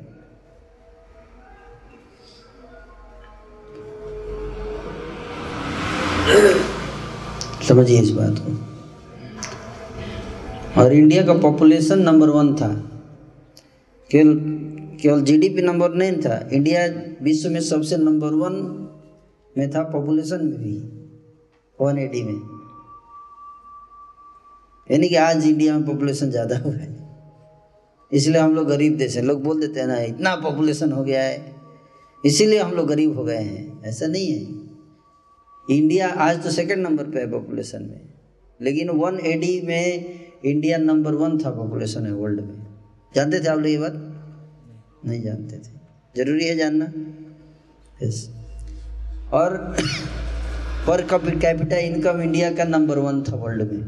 समझिए 7.68 8.02
इस 8.02 8.10
बात 8.10 8.36
को। 8.38 8.72
और 10.82 10.94
इंडिया 10.94 11.24
का 11.24 11.34
पॉपुलेशन 11.34 12.00
नंबर 12.00 12.30
वन 12.30 12.56
था। 12.56 12.74
केवल 14.12 14.34
केवल 15.02 15.22
जीडीपी 15.22 15.62
नंबर 15.62 15.94
नहीं 15.94 16.12
था। 16.12 16.50
इंडिया 16.54 16.86
विश्व 17.22 17.50
में 17.50 17.60
सबसे 17.60 17.98
नंबर 17.98 18.28
वन 18.28 18.81
में 19.58 19.70
था 19.72 19.84
पॉपुलेशन 19.84 20.46
में 20.46 20.58
भी 20.58 20.76
वन 21.80 21.98
एटी 21.98 22.24
में। 22.24 22.40
यानी 24.90 25.10
कि 25.10 25.16
आज 25.16 25.46
इंडिया 25.48 25.78
में 25.78 25.86
पॉपुलेशन 25.88 26.30
ज़्यादा 26.32 26.58
हुआ 26.58 26.74
है। 26.74 26.90
इसलिए 28.12 28.42
हम 28.42 28.56
लोग 28.56 28.68
गरीब 28.68 28.98
देश 28.98 29.16
हैं। 29.18 29.24
लोग 29.24 29.44
बोल 29.44 29.60
देते 29.62 29.80
हैं 29.80 29.88
ना, 29.88 30.00
इतना 30.00 30.36
पॉपुलेशन 30.36 30.92
हो 30.92 31.04
गया 31.04 31.24
है। 31.24 31.54
इसीलिए 32.24 32.60
हम 32.60 32.72
लोग 32.72 32.88
गरीब 32.88 33.18
हो 33.18 33.24
गए 33.24 33.38
हैं। 33.38 33.82
ऐसा 33.84 34.08
नहीं 34.08 34.32
है। 34.32 35.76
इंडिया 35.78 36.10
आज 36.10 36.44
तो 36.44 36.52
सेकंड 36.52 36.88
नंबर 36.88 37.04
पे 37.04 37.20
है 37.20 37.32
पॉपुलेशन 37.32 37.84
में। 37.84 38.10
लेकिन 38.60 38.90
वन 38.90 39.20
एडी 39.26 39.62
में 39.62 40.20
इंडिया 40.46 40.78
नंबर 40.78 41.14
वन 41.14 41.38
था 41.38 41.52
पॉपुलेशन 41.52 42.06
है 42.06 42.12
वर्ल्ड 42.12 42.42
में। 42.42 42.68
जानते 43.16 43.40
थे 43.40 43.48
आप 43.48 43.58
लोग 43.58 43.68
ये 43.68 43.78
बात? 43.78 43.94
नहीं 45.06 45.22
जानते 45.22 45.58
थे। 45.58 45.80
ज़रूरी 46.16 46.46
है 46.46 46.56
जानना। 46.56 46.86
यस 48.04 48.30
और 49.34 49.58
पर 50.88 51.02
कैपिटा 51.06 51.78
इनकम 51.80 52.22
इंडिया 52.22 52.52
का 52.56 52.64
नंबर 52.66 52.98
वन 53.00 53.22
था 53.24 53.36
वर्ल्ड 53.36 53.72
में। 53.72 53.82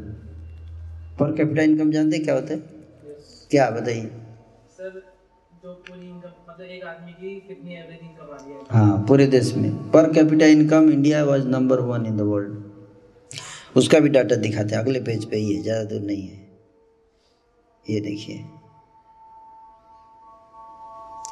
पर 1.20 1.32
कैपिटा 1.38 1.64
इनकम 1.64 1.92
जानते 1.92 2.20
क्या 2.20 2.34
होता 2.36 2.54
है? 2.54 2.60
Yes. 2.60 3.48
क्या 3.52 3.70
बताइए? 3.70 4.06
सर 4.70 5.02
जो 5.64 5.74
पूरी 5.74 6.08
इनकम 6.08 6.30
मतलब 6.50 6.68
है? 8.42 8.60
हाँ 8.72 9.06
पूरे 9.08 9.26
देश 9.28 9.54
में। 9.56 9.72
Per 9.92 10.12
capita 10.14 10.46
income 10.48 10.90
India 10.92 11.24
was 11.24 11.46
number 11.48 11.80
one 11.90 12.06
in 12.06 12.18
the 12.18 12.22
world 12.32 13.78
उसका 13.78 14.00
भी 14.00 14.10
डाटा 14.10 14.36
दिखाते 14.38 14.76
हैं 14.76 14.82
अगले 14.82 15.00
पेज 15.02 15.26
पे 15.30 15.38
ही 15.38 15.54
है 15.56 15.62
ज़्यादा 15.64 15.84
दूर 15.90 16.02
नहीं 16.02 16.28
है। 16.28 16.42
ये 17.86 18.00
देखिए। 18.02 18.36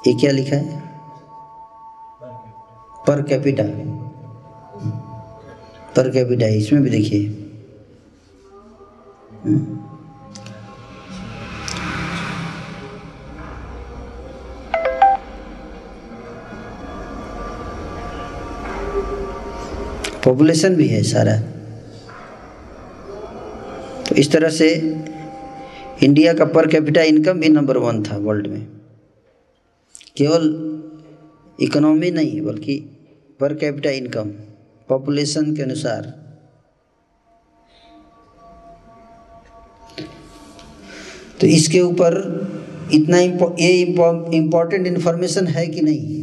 ये 0.08 0.14
क्या 0.20 0.32
लिखा 0.32 0.56
है? 0.56 0.80
पर 3.08 3.22
कैपिटा 3.22 3.64
पर 5.96 6.10
कैपिटा 6.10 6.48
इसमें 6.48 6.82
भी 6.84 6.90
देखिए। 6.90 7.30
पॉपुलेशन 20.26 20.76
भी 20.76 20.88
है 20.88 21.02
सारा। 21.04 21.36
तो 24.06 24.16
इस 24.16 24.32
तरह 24.32 24.50
से 24.50 24.70
इंडिया 26.04 26.34
का 26.34 26.46
पर 26.46 26.68
कैपिटा 26.68 27.02
इनकम 27.02 27.40
भी 27.40 27.50
नंबर 27.50 27.78
वन 27.78 28.04
था 28.04 28.18
वर्ल्ड 28.18 28.48
में। 28.48 28.68
केवल 30.18 30.50
इकोनॉमी 31.60 32.12
नहीं, 32.12 32.42
बल्कि 32.42 32.78
पर 33.40 33.54
कैपिटा 33.54 33.90
इनकम, 33.90 34.30
पॉपुलेशन 34.90 35.56
के 35.56 35.62
अनुसार। 35.62 36.10
तो 41.42 41.48
इसके 41.48 41.80
ऊपर 41.82 42.14
इतना 42.94 43.18
ये 43.18 43.82
इम्पोर्टेंट 44.34 44.88
इन्फॉर्मेशन 44.88 45.48
है 45.48 45.68
कि 45.68 45.82
नहीं? 45.82 46.20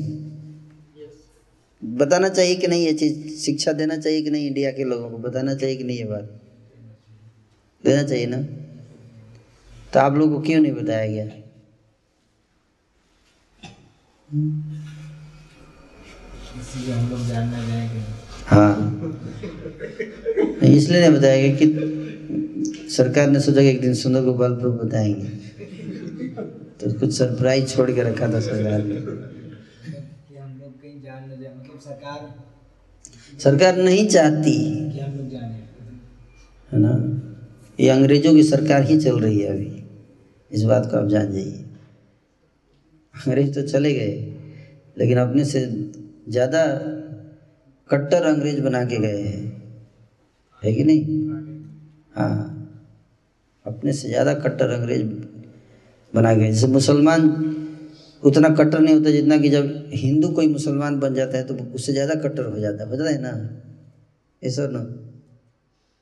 बताना 1.82 2.28
चाहिए 2.28 2.54
कि 2.54 2.66
नहीं 2.66 2.84
ये 2.84 2.92
चीज़? 2.92 3.36
शिक्षा 3.36 3.72
देना 3.72 3.96
चाहिए 3.96 4.22
कि 4.22 4.30
नहीं 4.30 4.46
इंडिया 4.46 4.70
के 4.70 4.84
लोगों 4.84 5.10
को? 5.10 5.18
बताना 5.18 5.54
चाहिए 5.54 5.76
कि 5.76 5.84
नहीं 5.84 5.98
ये 5.98 6.04
बात? 6.04 6.40
देना 7.84 8.02
चाहिए 8.02 8.26
ना? 8.26 8.42
तो 9.92 10.00
आप 10.00 10.16
लोगों 10.16 10.36
को 10.36 10.42
क्यों 10.42 10.60
नहीं 10.60 10.72
बताया 10.72 11.06
गया? 11.06 11.26
हाँ। 18.46 18.94
इसलिए 20.64 21.00
नहीं 21.00 21.18
बताया 21.18 21.56
कि 21.56 21.66
सरकार 22.96 23.30
ने 23.30 23.40
सोचा 23.40 23.60
कि 23.60 23.68
एक 23.68 23.80
दिन 23.80 23.94
सुंदर 23.94 24.22
गोपाल 24.22 24.54
प्रभु 24.54 24.84
बताएँगे। 24.84 25.28
तो 26.80 27.00
कुछ 27.00 27.18
सरप्राइज़ 27.18 27.66
छोड़ 27.66 27.90
के 27.90 28.02
रखा 28.02 28.32
था 28.32 28.40
सरकार 28.40 28.84
ने। 28.84 28.94
कि 28.94 30.36
हम 30.36 30.58
लोग 30.60 30.82
कहीं 30.82 31.02
जान 31.02 31.24
न 31.26 31.40
जाए 31.40 31.52
मतलब 31.58 31.80
सरकार 31.80 32.34
सरकार 33.38 33.76
नहीं 33.76 34.06
चाहती। 34.08 34.74
है 36.72 36.78
ना? 36.78 37.22
ये 37.80 37.88
अंग्रेज़ों 37.88 38.34
की 38.34 38.42
सरकार 38.42 38.82
ही 38.82 39.00
चल 39.00 39.18
रही 39.18 39.38
है 39.38 39.48
अभी। 39.48 39.84
इस 40.52 40.62
बात 40.62 40.90
को 40.90 40.96
आप 40.96 41.08
जान 41.08 41.32
जाइए। 41.32 41.64
अंग्रेज़ 43.14 43.54
तो 43.54 43.62
चले 43.62 43.94
गए 43.94 44.34
लेकिन 44.98 45.18
अपने 45.18 45.44
से 45.44 45.66
ज़्यादा 46.28 46.64
कट्टर 47.90 48.24
अंग्रेज़ 48.24 48.60
बना 48.60 48.84
के 48.84 48.96
गए 48.96 49.22
हैं। 49.22 49.44
है 50.62 50.72
कि 50.72 50.84
नहीं? 50.84 51.02
हाँ। 52.14 52.54
अपने 53.66 53.92
से 53.92 54.08
ज़्यादा 54.08 54.34
कट्टर 54.34 54.70
अंग्रेज़ 54.70 55.02
बना 56.12 56.32
गए 56.34 56.50
जैसे 56.52 56.66
मुसलमान 56.66 57.28
उतना 58.22 58.48
कट्टर 58.48 58.78
नहीं 58.80 58.94
होता 58.94 59.10
जितना 59.10 59.36
कि 59.38 59.48
जब 59.48 59.90
हिंदू 59.94 60.28
कोई 60.28 60.46
मुसलमान 60.48 60.98
बन 61.00 61.14
जाता 61.14 61.38
है 61.38 61.44
तो 61.46 61.54
उससे 61.74 61.92
ज़्यादा 61.92 62.14
कट्टर 62.14 62.44
हो 62.44 62.58
जाता 62.58 62.84
है। 62.84 62.90
पता 62.90 63.10
है 63.10 63.20
ना? 63.22 63.30
ये 64.42 64.50
सर 64.50 64.70
ना? 64.70 64.80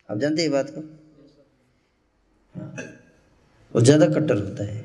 आप 0.08 0.18
जानते 0.18 0.42
हैं 0.42 0.50
बात 0.50 0.70
को? 0.70 0.80
हाँ, 2.54 2.74
वो 3.74 3.80
ज़्यादा 3.80 4.06
कट्टर 4.06 4.36
होता 4.36 4.64
है? 4.64 4.84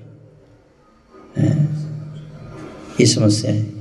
ये 2.99 3.05
समस्या 3.05 3.51
है। 3.51 3.80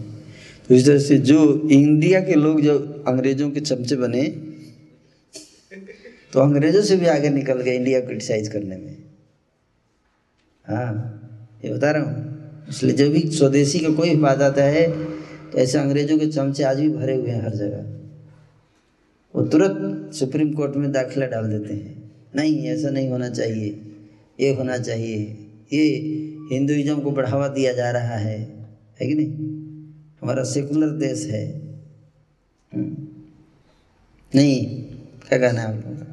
तो 0.71 0.77
तरह 0.77 0.99
से 0.99 1.17
जो 1.19 1.69
इंडिया 1.71 2.21
के 2.21 2.35
लोग 2.35 2.61
जब 2.63 3.05
अंग्रेज़ों 3.09 3.51
के 3.51 3.61
चमचे 3.61 3.97
बने 3.97 4.23
तो 6.33 6.41
अंग्रेज़ों 6.41 6.83
से 6.83 6.97
भी 6.97 7.07
आगे 7.07 7.29
निकल 7.31 7.61
गए 7.61 7.75
इंडिया 7.77 8.01
को 8.01 8.07
क्रिटिसाइज 8.07 8.49
करने 8.49 8.77
में। 8.77 8.97
हाँ 10.65 11.61
ये 11.65 11.73
बता 11.73 11.91
रहा 11.91 12.03
हूँ। 12.03 12.67
इसलिए 12.71 12.95
जब 12.95 13.11
भी 13.13 13.21
स्वदेशी 13.31 13.79
का 13.79 13.93
कोई 13.95 14.15
बात 14.17 14.43
आता 14.43 14.65
है 14.65 14.87
तो 15.51 15.59
ऐसे 15.59 15.79
अंग्रेज़ों 15.79 16.19
के 16.19 16.27
चमचे 16.27 16.63
आज 16.63 16.81
भी 16.81 16.89
भरे 16.89 17.15
हुए 17.17 17.31
हैं 17.31 17.43
हर 17.43 17.55
जगह। 17.55 17.83
वो 19.35 19.43
तुरंत 19.47 20.15
सुप्रीम 20.15 20.53
कोर्ट 20.53 20.77
में 20.77 20.91
दाखिला 20.93 21.27
डाल 21.27 21.51
देते 21.51 21.75
हैं। 21.75 22.13
नहीं, 22.37 22.69
ऐसा 22.69 22.91
नहीं 22.91 23.09
होना 23.09 23.29
चाहिए। 23.31 23.81
ये 24.41 24.55
होना 24.55 24.79
चाहिए। 24.79 25.17
ये 25.73 25.85
हिंदुइज्म 26.53 27.01
को 27.01 27.11
बढ़ावा 27.11 27.49
दिया 27.49 27.73
जा 27.73 27.91
रहा 27.91 28.17
है। 28.19 28.39
है 29.01 29.07
कि 29.07 29.15
नहीं? 29.15 29.59
हमारा 30.23 30.45
सेकुलर 30.45 30.89
देश 30.89 31.27
है। 31.27 31.61
हम्म। 32.75 33.07
नहीं, 34.35 34.85
क्या 35.29 35.39
कहना 35.39 35.61
है 35.61 35.79
आप 35.79 36.07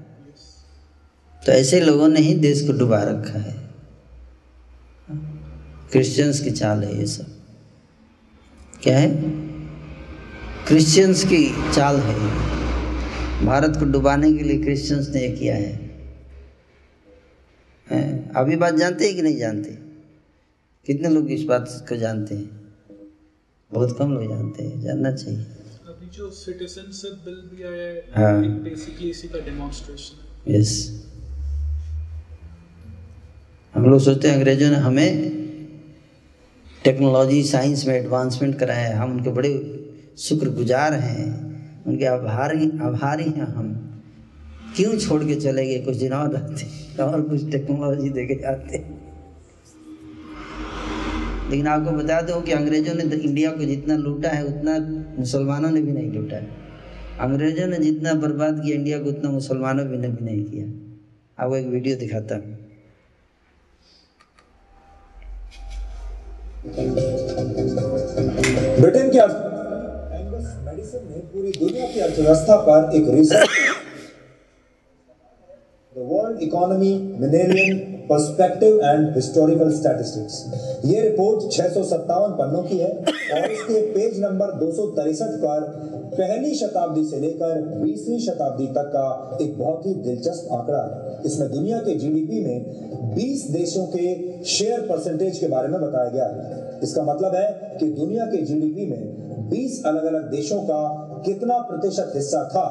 तो 1.46 1.52
ऐसे 1.52 1.80
लोगों 1.80 2.08
ने 2.08 2.20
ही 2.20 2.36
देश 2.36 2.68
को 2.68 2.74
डुबा 2.74 3.04
रखा 3.04 3.40
है। 3.40 3.68
क्रिश्चियंस 5.92 6.40
की 6.40 6.52
चाल 6.52 6.84
है 6.84 6.98
ये 6.98 7.06
सब। 7.06 7.28
क्या 8.84 9.00
है? 9.00 9.10
क्रिश्चियंस 10.68 11.24
की 11.24 11.74
चाल 11.74 11.98
है 11.98 12.14
भारत 13.46 13.80
को 13.80 13.86
डुबाने 13.86 14.34
के 14.34 14.44
लिए 14.44 14.64
क्रिश्चियंस 14.64 15.10
ने 15.10 15.30
किया 15.30 15.56
है। 15.56 15.88
अभी 18.36 18.56
बात 18.56 18.76
जानते 18.76 19.06
हैं 19.06 19.16
कि 19.16 19.22
नहीं 19.22 19.38
जानते? 19.38 19.70
कितने 20.86 21.10
लोग 21.10 21.32
इस 21.32 21.44
बात 21.44 21.86
को 21.90 21.96
जानते 21.96 22.36
हैं? 22.36 22.57
बहुत 23.72 23.98
कम 23.98 24.14
लोग 24.14 24.28
जानते 24.30 24.64
हैं 24.64 24.82
जानना 24.82 25.12
चाहिए। 25.12 25.40
अभी 25.88 26.10
जो 26.10 26.30
सिटीजनशिप 26.32 27.14
बिल 27.26 27.36
भी 27.52 27.64
आया 27.64 27.88
हाँ। 28.16 28.62
बेसिकली 28.64 29.10
इसी 29.10 29.28
का 29.28 29.40
डेमोन्स्ट्रेशन 29.40 30.52
यस 30.52 30.72
हम 33.76 33.86
लोग 33.86 34.00
सोचते 34.00 34.28
हैं 34.28 34.36
अंग्रेज़ों 34.36 34.70
ने 34.70 34.76
हमें 34.76 35.10
टेक्नोलॉजी 36.84 37.44
साइंस 37.44 37.86
में 37.88 37.94
एडवांसमेंट 37.96 38.58
कराया 38.60 38.88
है। 38.88 38.94
हम 38.94 39.12
उनके 39.12 39.30
बड़े 39.30 39.52
शुक्रगुजार 40.18 40.94
हैं। 40.94 41.84
उनके 41.86 42.06
आभारी 42.06 42.70
आभारी 42.82 43.24
हैं 43.24 43.48
हम। 43.48 43.74
क्यों 44.76 44.98
छोड़ 44.98 45.24
के 45.24 45.36
चले 45.36 45.66
गए? 45.68 45.80
कुछ 45.80 45.96
दिन 45.96 46.14
और 46.14 46.32
रहते 46.34 47.04
और 47.04 47.22
कुछ 47.22 47.52
टेक्नोलॉजी 47.52 48.10
दे 48.10 48.26
के 48.26 48.36
जाते 48.36 48.78
लेकिन 51.50 51.68
आपको 51.68 51.92
बता 51.94 52.22
दो 52.22 52.40
कि 52.42 52.52
अंग्रेज़ों 52.52 52.94
ने 52.96 53.04
तो 53.10 53.16
इंडिया 53.18 53.52
को 53.52 53.66
जितना 53.66 53.96
लूटा 53.98 54.30
है 54.30 54.44
उतना 54.46 54.78
मुसलमानों 55.18 55.70
ने 55.72 55.82
भी 55.82 55.92
नहीं 55.92 56.12
लूटा 56.12 56.36
है। 56.36 56.48
अंग्रेज़ों 57.22 57.68
ने 57.68 57.78
जितना 57.80 58.14
बर्बाद 58.24 58.60
किया 58.64 58.76
इंडिया 58.76 59.00
को 59.00 59.10
उतना 59.10 59.30
मुसलमानों 59.32 59.86
भी 59.88 59.98
ने 59.98 60.08
भी 60.10 60.26
नहीं 60.26 60.44
किया। 60.46 60.66
आपको 61.38 61.56
एक 61.56 61.68
वीडियो 61.68 61.96
दिखाता 61.98 62.36
हूँ। 62.36 62.56
ब्रिटेन 68.80 69.10
के 69.10 69.20
मेडिसन 70.66 71.02
ने 71.10 71.20
पूरी 71.34 71.52
दुनिया 71.60 71.86
की 71.92 72.00
अर्थव्यवस्था 72.00 72.56
पर 72.68 72.96
एक 72.98 73.06
research 73.10 73.50
the 75.96 75.98
world 76.10 76.42
economy 76.44 76.94
millennium 77.20 77.78
perspective 78.10 78.80
and 78.84 79.16
historical 79.16 79.72
statistics 79.72 80.84
ये 80.86 81.02
रिपोर्ट 81.02 81.52
छह 81.52 81.68
पन्नों 82.38 82.64
की 82.64 82.78
है 82.78 82.92
और 83.36 83.52
इसके 83.52 83.82
पेज 83.94 84.20
नंबर 84.20 84.52
दो 84.52 84.72
पर 85.38 85.62
पहली 86.18 86.54
शताब्दी 86.56 87.04
से 87.06 87.20
लेकर 87.20 87.82
20वीं 87.82 88.20
शताब्दी 88.20 88.68
तक 88.68 88.92
का 88.96 89.38
एक 89.42 89.58
बहुत 89.60 89.86
ही 89.86 89.94
दिलचस्प 89.94 90.52
आंकड़ा 90.52 90.80
है। 90.84 91.22
इसमें 91.26 91.52
दुनिया 91.52 91.78
के 91.78 91.96
जीडीपी 91.96 92.40
में 92.46 93.16
20 93.16 93.44
देशों 93.52 93.86
के 93.86 94.44
शेयर 94.44 94.82
परसेंटेज 94.82 95.38
के 95.38 95.48
बारे 95.48 95.68
में 95.68 95.82
बताया 95.82 96.10
गया 96.10 96.26
है। 96.26 96.80
इसका 96.84 97.04
मतलब 97.04 97.36
है 97.36 97.78
कि 97.80 97.88
दुनिया 97.92 98.26
के 98.26 98.42
जीडीपी 98.42 98.86
में 98.86 99.50
20 99.50 99.84
अलग 99.86 100.06
अलग 100.06 100.32
देशों 100.32 100.62
का 100.62 100.82
कितना 101.26 101.58
प्रतिशत 101.58 102.12
हिस्सा 102.16 102.44
था? 102.44 102.66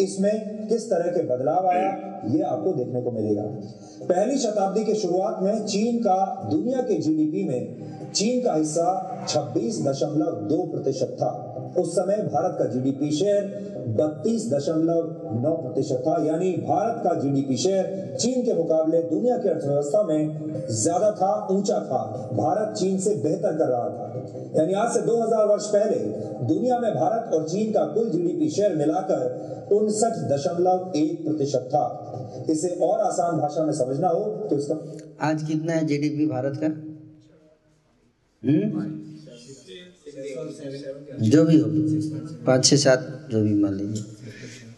इसमें 0.00 0.66
किस 0.68 0.90
तरह 0.90 1.06
के 1.06 1.22
बदलाव 1.22 1.66
आया, 1.66 1.88
ये 2.26 2.42
आपको 2.42 2.72
देखने 2.72 3.02
को 3.02 3.10
मिलेगा। 3.10 3.42
पहली 4.04 4.38
शताब्दी 4.38 4.84
के 4.84 4.94
शुरुआत 4.94 5.42
में 5.42 5.66
चीन 5.66 5.98
का, 5.98 6.48
दुनिया 6.50 6.82
के 6.82 6.98
जीडीपी 6.98 7.44
में, 7.44 7.76
चीन 8.12 8.44
का 8.44 8.54
हिस्सा 8.54 9.18
26.2 9.28 10.66
प्रतिशत 10.66 11.16
था। 11.20 11.47
उस 11.78 11.92
समय 11.92 12.16
भारत 12.32 12.56
का 12.58 12.64
जीडीपी 12.66 13.10
शेयर 13.12 13.42
बत्तीस 13.98 14.46
दशमलव 14.52 15.02
नौ 15.42 15.54
प्रतिशत 15.56 16.02
था। 16.06 16.16
यानी 16.24 16.50
भारत 16.62 17.00
का 17.04 17.14
जीडीपी 17.20 17.56
शेयर 17.56 18.16
चीन 18.20 18.42
के 18.44 18.54
मुकाबले 18.54 19.02
दुनिया 19.04 19.36
की 19.38 19.48
अर्थव्यवस्था 19.48 20.02
में 20.02 20.66
ज़्यादा 20.76 21.10
था 21.12 21.30
ऊँचा 21.50 21.78
था। 21.82 22.02
भारत 22.34 22.76
चीन 22.76 22.98
से 22.98 23.14
बेहतर 23.24 23.56
कर 23.58 23.68
रहा 23.68 23.88
था। 23.88 24.04
यानी 24.56 24.72
आज 24.74 24.92
से 24.94 25.00
2000 25.02 25.46
वर्ष 25.48 25.66
पहले 25.66 25.98
दुनिया 26.46 26.78
में 26.78 26.90
भारत 26.94 27.34
और 27.34 27.48
चीन 27.48 27.72
का 27.72 27.84
कुल 27.94 28.10
जीडीपी 28.10 28.50
शेयर 28.50 28.76
मिलाकर 28.76 29.66
उनसठ 29.72 30.18
दशमलव 30.28 30.92
एक 30.96 31.24
प्रतिशत 31.24 31.68
था। 31.74 31.84
इसे 32.50 32.68
और 32.82 33.00
आसान 33.00 33.38
भाषा 33.38 33.64
में 33.64 33.72
समझना 33.74 34.08
हो 34.08 34.24
तो 34.50 34.56
इसका 34.56 34.76
आज 35.28 35.42
कितना 35.42 35.72
है 35.72 35.84
जीडीपी 35.86 36.26
भारत 36.26 36.56
का? 36.56 36.66
हम्म? 38.42 39.07
जो 41.20 41.44
भी 41.44 41.58
हो। 41.58 41.66
पाँच 42.46 42.66
छः 42.66 42.76
सात 42.76 43.28
जो 43.30 43.42
भी 43.42 43.54
मान 43.54 43.74
लीजिए। 43.74 44.04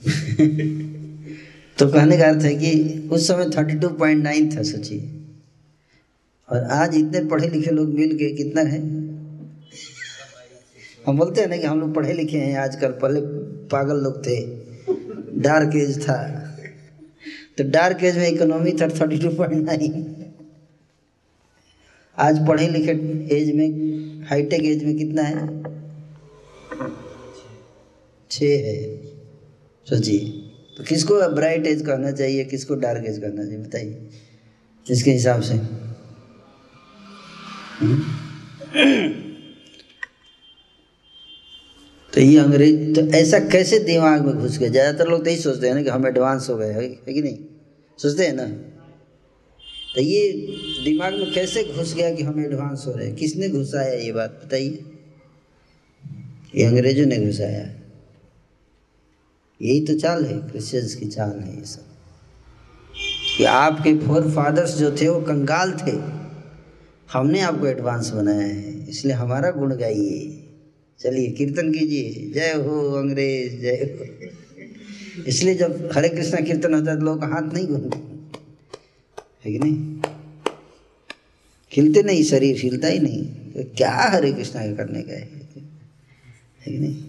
तो 1.79 1.89
कहने 1.89 2.16
का 2.16 2.29
अर्थ 2.29 2.43
है 2.43 2.55
कि 2.55 3.09
उस 3.12 3.29
समय 3.29 3.51
थर्टी 3.57 3.75
टू 3.75 3.89
पॉइंट 3.89 4.25
नाइन 4.25 4.57
था 4.57 4.62
सोचिए। 4.62 5.12
और 6.49 6.64
आज 6.64 6.97
इतने 6.97 7.25
पढ़े 7.25 7.49
लिखे 7.49 7.71
लोग 7.71 7.89
मिल 7.89 8.16
के 8.18 8.35
कितना 8.37 8.61
है? 8.61 8.81
हम 11.07 11.18
बोलते 11.18 11.41
हैं 11.41 11.49
ना 11.49 11.57
कि 11.57 11.66
हम 11.66 11.81
लोग 11.81 11.95
पढ़े 11.95 12.12
लिखे 12.12 12.39
हैं 12.39 12.59
आजकल 12.59 12.89
पहले 12.89 13.21
पागल 13.68 13.97
लोग 13.97 14.27
थे। 14.27 14.47
डार्क 15.41 15.77
एज 15.77 16.03
था। 16.03 16.47
तो 17.59 17.64
डार्क 17.64 18.05
एज 18.05 18.16
में 18.16 18.29
इकोनॉमी 18.29 18.73
था 18.73 18.89
थर्टी 18.89 19.18
टू 19.18 19.29
पॉइंट 19.29 19.66
नाइन 19.66 20.16
आज 22.18 22.49
पढ़े 22.49 22.68
लिखे 22.68 22.93
एज 23.37 23.55
में 23.55 23.68
हाईटेक 24.31 24.64
एज 24.64 24.85
में 24.85 24.97
कितना 24.97 25.22
है? 25.22 25.47
छ 28.31 28.43
है। 28.43 28.74
सोचिए 29.87 30.18
तो 30.76 30.85
किसको 30.85 31.14
ब्राइट 31.35 31.66
एज 31.66 31.83
कहना 31.87 32.11
चाहिए, 32.12 32.45
किसको 32.45 32.74
डार्क 32.76 33.05
एज 33.07 33.18
कहना 33.18 33.45
चाहिए, 33.45 33.59
बताइए। 33.59 34.09
इसके 34.87 35.11
हिसाब 35.11 35.41
से। 35.41 35.55
हम्म? 37.81 38.01
तो 42.12 42.20
ये 42.20 42.39
अंग्रेज़ 42.39 42.95
तो 42.95 43.07
ऐसा 43.16 43.39
कैसे 43.49 43.78
दिमाग 43.78 44.24
में 44.26 44.35
घुस 44.35 44.59
गया? 44.59 44.68
ज़्यादातर 44.68 45.09
लोग 45.09 45.24
तो 45.24 45.31
यही 45.31 45.41
सोचते 45.41 45.68
हैं 45.68 45.74
ना 45.74 45.83
कि 45.83 45.89
हम 45.89 46.07
एडवांस 46.07 46.49
हो 46.51 46.57
गए 46.57 46.72
है 46.72 46.89
कि 46.89 47.22
नहीं? 47.22 47.39
सोचते 47.99 48.26
हैं 48.26 48.35
ना? 48.35 48.47
तो 49.95 50.01
ये 50.01 50.32
दिमाग 50.84 51.14
में 51.14 51.32
कैसे 51.32 51.64
घुस 51.64 51.95
गया 51.95 52.14
कि 52.14 52.22
हम 52.22 52.45
एडवांस 52.45 52.84
हो 52.86 52.93
रहे 52.93 53.07
हैं? 53.07 53.16
किसने 53.16 53.49
घुसाया 53.49 53.93
ये 53.93 54.12
बात 54.12 54.43
बताइए? 54.47 54.84
ये 56.57 56.64
अंग्रेज़ों 56.64 57.07
ने 57.07 57.26
घुसाया। 57.26 57.80
यही 59.62 59.86
तो 59.86 59.99
चाल 59.99 60.24
है 60.24 60.38
क्रिश्चियंस 60.38 60.95
की 60.95 61.07
चाल 61.07 61.41
है 61.41 61.59
ये 61.59 61.64
सब। 61.64 61.84
कि 63.38 63.45
आपके 63.45 63.95
फोर 63.95 64.30
फादर्स 64.30 64.78
जो 64.78 64.97
थे, 65.01 65.09
वो 65.09 65.20
कंगाल 65.20 65.72
थे। 65.72 65.93
हमने 67.12 67.41
आपको 67.41 67.66
एडवांस 67.66 68.11
बनाया 68.11 68.47
है, 68.47 68.91
इसलिए 68.91 69.14
हमारा 69.14 69.51
गुण 69.51 69.76
गाइए। 69.76 70.47
चलिए, 70.99 71.30
कीर्तन 71.30 71.72
कीजिए। 71.72 72.32
जय 72.34 72.55
हो 72.55 72.93
अंग्रेज़, 72.93 73.61
जय 73.61 73.68
हो। 73.68 74.28
इसलिए 75.24 75.55
जब 75.55 75.91
हरे 75.95 76.09
कृष्णा 76.09 76.41
कीर्तन 76.41 76.74
होता 76.74 76.91
है 76.91 76.99
तो 76.99 77.05
लोग 77.05 77.24
हाथ 77.24 77.55
नहीं 77.55 77.66
घूमते। 77.66 78.10
है 79.45 79.53
कि 79.53 79.59
नहीं? 79.59 80.01
खिलते 81.72 82.03
नहीं, 82.03 82.24
शरीर 82.24 82.57
हिलता 82.57 82.88
ही 82.88 82.99
नहीं। 82.99 83.24
तो 83.26 83.64
क्या 83.76 83.91
हरे 83.91 84.32
कृष्णा 84.32 84.66
का 84.66 84.72
करने 84.72 85.03
का 85.03 85.12
है? 85.12 85.30
है 86.66 86.72
कि 86.72 86.78
नहीं? 86.78 87.05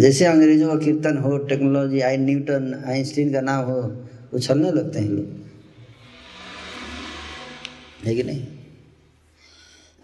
जैसे 0.00 0.24
अंग्रेज़ों 0.24 0.68
का 0.68 0.84
कीर्तन 0.84 1.18
हो, 1.18 1.38
टेक्नोलॉजी 1.38 2.00
आई 2.00 2.16
न्यूटन, 2.16 2.84
आइंस्टीन 2.86 3.32
का 3.32 3.40
नाम 3.40 3.64
हो 3.64 4.06
उछलने 4.34 4.72
लगते 4.72 4.98
हैं 4.98 5.08
लोग। 5.08 5.44
है 8.04 8.14
कि 8.14 8.22
नहीं? 8.22 8.46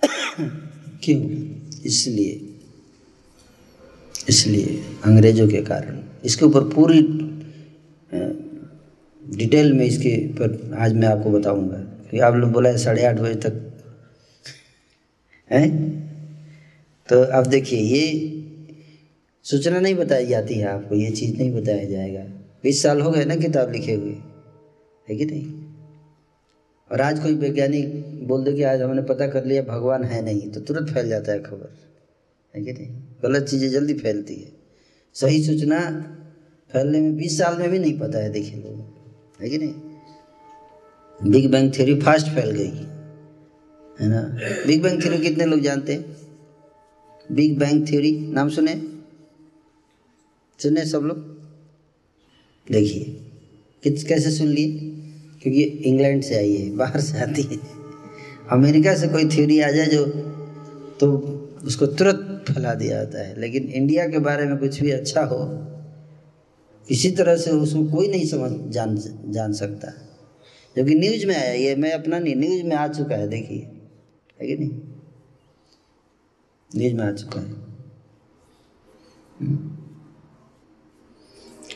क्यों? 1.02 1.50
इसलिए 1.82 2.46
इसलिए 4.28 4.84
अंग्रेज़ों 5.04 5.48
के 5.48 5.62
कारण, 5.62 6.00
इसके 6.24 6.44
ऊपर 6.44 6.60
पूरी 6.60 7.02
डिटेल 9.36 9.72
में 9.72 9.86
इसके 9.86 10.28
पर 10.28 10.74
आज 10.78 10.92
मैं 10.92 11.08
आपको 11.08 11.30
बताऊँगा। 11.30 11.76
कि 12.10 12.18
आप 12.18 12.34
लोग 12.34 12.50
बोला 12.50 12.70
है 12.70 12.78
साढ़े 12.78 13.04
आठ 13.04 13.16
बजे 13.16 13.34
तक। 13.34 13.72
हैं? 15.50 15.90
तो 17.08 17.22
अब 17.22 17.46
देखिए, 17.46 17.78
ये 17.78 18.36
सूचना 19.42 19.80
नहीं 19.80 19.94
बताई 19.94 20.26
जाती 20.26 20.54
है 20.54 20.66
आपको, 20.66 20.94
ये 20.94 21.10
चीज़ 21.10 21.36
नहीं 21.36 21.62
बताया 21.62 21.84
जाएगा। 21.84 22.20
बीस 22.62 22.82
साल 22.82 23.00
हो 23.00 23.10
गए 23.10 23.24
ना 23.24 23.36
किताब 23.36 23.72
लिखे 23.72 23.94
हुए। 23.94 24.16
है 25.08 25.16
कि 25.16 25.24
नहीं? 25.24 25.64
और 26.92 27.00
आज 27.00 27.18
कोई 27.18 27.34
वैज्ञानिक 27.34 28.04
बोल 28.28 28.44
दे 28.44 28.52
कि 28.52 28.62
आज 28.62 28.82
हमने 28.82 29.02
पता 29.02 29.26
कर 29.26 29.44
लिया 29.44 29.62
भगवान 29.62 30.04
है 30.04 30.24
नहीं 30.24 30.50
तो 30.50 30.60
तुरंत 30.60 30.90
फैल 30.90 31.08
जाता 31.08 31.32
है 31.32 31.42
खबर। 31.42 31.76
है 32.56 32.64
कि 32.64 32.72
नहीं? 32.72 33.02
गलत 33.22 33.42
चीज़ें 33.42 33.70
जल्दी 33.70 33.94
फैलती 33.94 34.34
है। 34.34 34.52
सही 35.14 35.44
सूचना 35.44 35.80
फैलने 36.72 37.00
में 37.00 37.16
बीस 37.16 37.38
साल 37.38 37.58
में 37.58 37.70
भी 37.70 37.78
नहीं 37.78 37.98
पता 37.98 38.18
है, 38.18 38.30
देखिए 38.30 38.56
लोग 38.56 38.89
है 39.42 39.50
कि 39.50 39.58
नहीं? 39.58 41.30
बिग 41.30 41.50
बैंग 41.52 41.72
थ्योरी 41.74 41.94
फास्ट 42.00 42.26
फैल 42.26 42.50
गई, 42.50 42.68
है 43.96 44.08
ना? 44.08 44.20
बिग 44.66 44.82
बैंग 44.82 45.02
थ्योरी 45.02 45.18
कितने 45.18 45.44
लोग 45.44 45.60
जानते 45.60 45.92
हैं? 45.92 46.16
बिग 47.30 47.58
बैंग 47.58 47.86
थ्योरी 47.88 48.12
नाम 48.28 48.48
सुने? 48.48 48.74
सुने 50.60 50.84
सब 50.86 51.02
लोग? 51.02 51.18
देखिए 52.66 53.04
किस 53.84 54.38
सुन 54.38 54.48
लिए? 54.48 54.78
क्योंकि 55.42 55.62
इंग्लैंड 55.62 56.22
से 56.22 56.36
आई 56.36 56.54
है, 56.54 56.70
बाहर 56.76 57.00
से 57.00 57.18
आती 57.18 57.42
है। 57.42 57.58
अमेरिका 58.52 58.94
से 58.94 59.08
कोई 59.08 59.28
थ्योरी 59.28 59.60
आ 59.60 59.70
जाए 59.70 59.86
जो 59.86 60.04
तो 61.00 61.08
उसको 61.64 61.86
तुरंत 61.88 62.44
फैला 62.48 62.74
दिया 62.74 62.96
जाता 62.96 63.18
है। 63.18 63.40
लेकिन 63.40 63.64
इंडिया 63.64 64.06
के 64.08 64.18
बारे 64.18 64.46
में 64.46 64.56
कुछ 64.58 64.80
भी 64.80 64.90
अच्छा 64.90 65.24
हो 65.24 65.38
किसी 66.90 67.10
तरह 67.10 67.36
से 67.36 67.50
उसको 67.50 67.84
कोई 67.84 68.08
नहीं 68.08 68.26
समझ, 68.26 68.72
जान 68.72 68.96
जान 69.30 69.52
सकता। 69.52 69.92
जबकि 70.76 70.94
न्यूज़ 70.94 71.26
में 71.26 71.36
आया, 71.36 71.52
ये 71.52 71.74
मैं 71.76 71.92
अपना 71.92 72.18
नहीं, 72.18 72.36
न्यूज़ 72.36 72.62
में 72.62 72.76
आ 72.76 72.88
चुका 72.88 73.16
है, 73.16 73.28
देखिए। 73.28 73.58
है 74.40 74.46
कि 74.46 74.56
नहीं? 74.56 74.70
न्यूज़ 76.76 76.94
में 76.94 77.04
आ 77.04 77.12
चुका 77.12 77.40
है। 77.40 77.46
हम्म। 79.40 79.76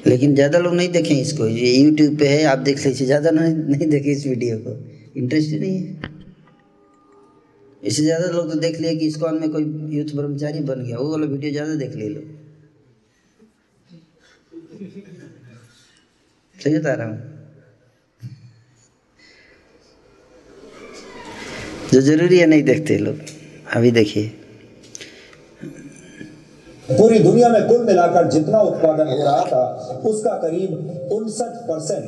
लेकिन 0.06 0.34
ज़्यादा 0.34 0.58
लोग 0.58 0.74
नहीं 0.74 0.88
देखें 0.88 1.20
इसको। 1.20 1.46
ये 1.46 1.72
यूट्यूब 1.72 2.18
पे 2.18 2.28
है, 2.28 2.44
आप 2.44 2.58
देख 2.58 2.86
लीजिए, 2.86 3.06
ज़्यादा 3.06 3.30
नहीं 3.30 3.54
नहीं 3.54 3.88
देखें 3.88 4.12
इस 4.12 4.26
वीडियो 4.26 4.58
को। 4.58 4.76
इंटरेस्ट 5.20 5.50
ही 5.50 5.58
नहीं 5.58 5.78
है। 5.78 6.12
इससे 7.82 8.02
ज़्यादा 8.02 8.26
लोग 8.26 8.52
तो 8.52 8.58
देख 8.58 8.80
लिए 8.80 8.96
कि 8.96 9.06
इस्कॉन 9.06 9.40
में 9.40 9.50
कोई 9.50 9.64
यूथ 9.96 10.16
ब्रह्मचारी 10.16 10.60
बन 10.60 10.84
गया, 10.84 10.98
वो 10.98 11.10
वाला 11.10 11.26
वीडियो 11.26 11.52
ज़्यादा 11.52 11.74
देख 11.74 11.96
ले 11.96 12.08
लो। 12.08 12.20
सही 16.58 16.78
बता 16.78 16.94
रहा 16.94 17.08
हूँ। 17.08 17.18
जो 21.92 22.00
ज़रूरी 22.00 22.38
है 22.38 22.46
नहीं 22.46 22.62
देखते 22.62 22.98
लोग, 22.98 23.16
अभी 23.76 23.90
देखिए। 23.90 24.32
पूरी 26.88 27.18
दुनिया 27.18 27.48
में 27.48 27.66
कुल 27.68 27.84
मिलाकर 27.84 28.28
जितना 28.30 28.60
उत्पादन 28.60 29.06
हो 29.08 29.22
रहा 29.24 29.44
था, 29.44 29.62
उसका 30.06 30.32
करीब 30.38 31.10
उनसठ 31.12 31.54
परसेंट 31.68 32.04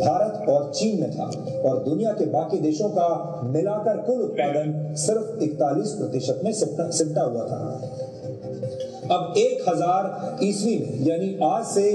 भारत 0.00 0.48
और 0.48 0.72
चीन 0.72 1.00
में 1.00 1.10
था। 1.10 1.24
और 1.60 1.82
दुनिया 1.84 2.12
के 2.12 2.26
बाकी 2.26 2.58
देशों 2.58 2.88
का 2.88 3.08
मिलाकर 3.52 3.96
कुल 4.02 4.20
उत्पादन 4.22 4.94
सिर्फ़ 4.96 5.42
इकतालीस 5.44 5.90
प्रतिशत 5.90 6.40
में 6.44 6.52
सिमटा 6.52 7.22
हुआ 7.22 7.44
था। 7.44 7.60
अब 9.08 9.34
एक 9.38 9.68
हज़ार 9.68 10.38
ईस्वी 10.44 10.76
में, 10.78 11.06
यानी 11.06 11.36
आज 11.44 11.64
से 11.66 11.86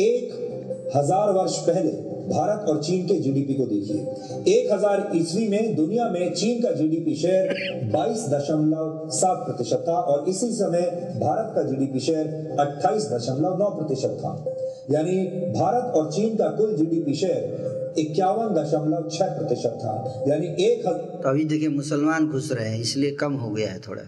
एक 0.00 0.90
हज़ार 0.96 1.30
वर्ष 1.32 1.56
पहले 1.66 1.90
भारत 2.26 2.68
और 2.68 2.82
चीन 2.82 3.06
के 3.06 3.14
जीडीपी 3.20 3.54
को 3.54 3.64
देखिए। 3.66 4.52
एक 4.52 4.72
हज़ार 4.72 5.10
ईस्वी 5.16 5.46
में 5.48 5.74
दुनिया 5.76 6.08
में 6.10 6.32
चीन 6.34 6.62
का 6.62 6.70
जीडीपी 6.72 7.14
शेयर 7.16 7.90
बाईस 7.92 8.24
दशमलव 8.28 9.08
सात 9.12 9.44
प्रतिशत 9.46 9.84
था 9.88 9.96
और 10.04 10.28
इसी 10.28 10.50
समय 10.52 10.82
भारत 11.20 11.52
का 11.54 11.62
जीडीपी 11.62 12.00
शेयर 12.00 12.56
अट्ठाईस 12.60 13.08
दशमलव 13.12 13.58
नौ 13.58 13.70
प्रतिशत 13.70 14.16
था। 14.20 14.32
यानी 14.90 15.20
भारत 15.52 15.94
और 15.96 16.10
चीन 16.12 16.36
का 16.36 16.48
कुल 16.56 16.74
जीडीपी 16.76 17.14
शेयर 17.14 17.94
इक्यावन 17.98 18.54
दशमलव 18.54 19.08
छह 19.10 19.38
प्रतिशत 19.38 19.78
था। 19.82 20.24
यानी 20.28 20.46
एक 20.64 20.84
तो 20.86 21.28
अभी 21.28 21.44
देखिए 21.44 21.68
मुसलमान 21.70 22.28
घुस 22.28 22.52
रहे 22.52 22.68
हैं, 22.68 22.80
इसलिए 22.80 23.10
कम 23.20 23.34
हो 23.34 23.50
गया 23.50 23.68
है 23.68 23.78
थोड़ा। 23.80 24.02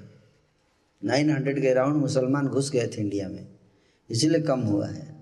नाइन 1.06 1.30
हंड्रेड 1.30 1.62
के 1.62 1.68
अराउंड 1.68 1.96
मुसलमान 1.96 2.46
घुस 2.46 2.70
गए 2.70 2.86
थे 2.86 3.00
इंडिया 3.00 3.28
में, 3.28 3.46
इसीलिए 4.10 4.40
कम 4.40 4.60
हुआ 4.60 4.86
है। 4.86 5.16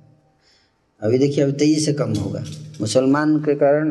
अभी 1.00 1.18
देखिए, 1.18 1.44
अभी 1.44 1.52
तेज़ी 1.52 1.80
से 1.80 1.92
कम 1.92 2.14
होगा। 2.14 2.44
मुसलमान 2.80 3.38
के 3.38 3.54
कारण 3.54 3.90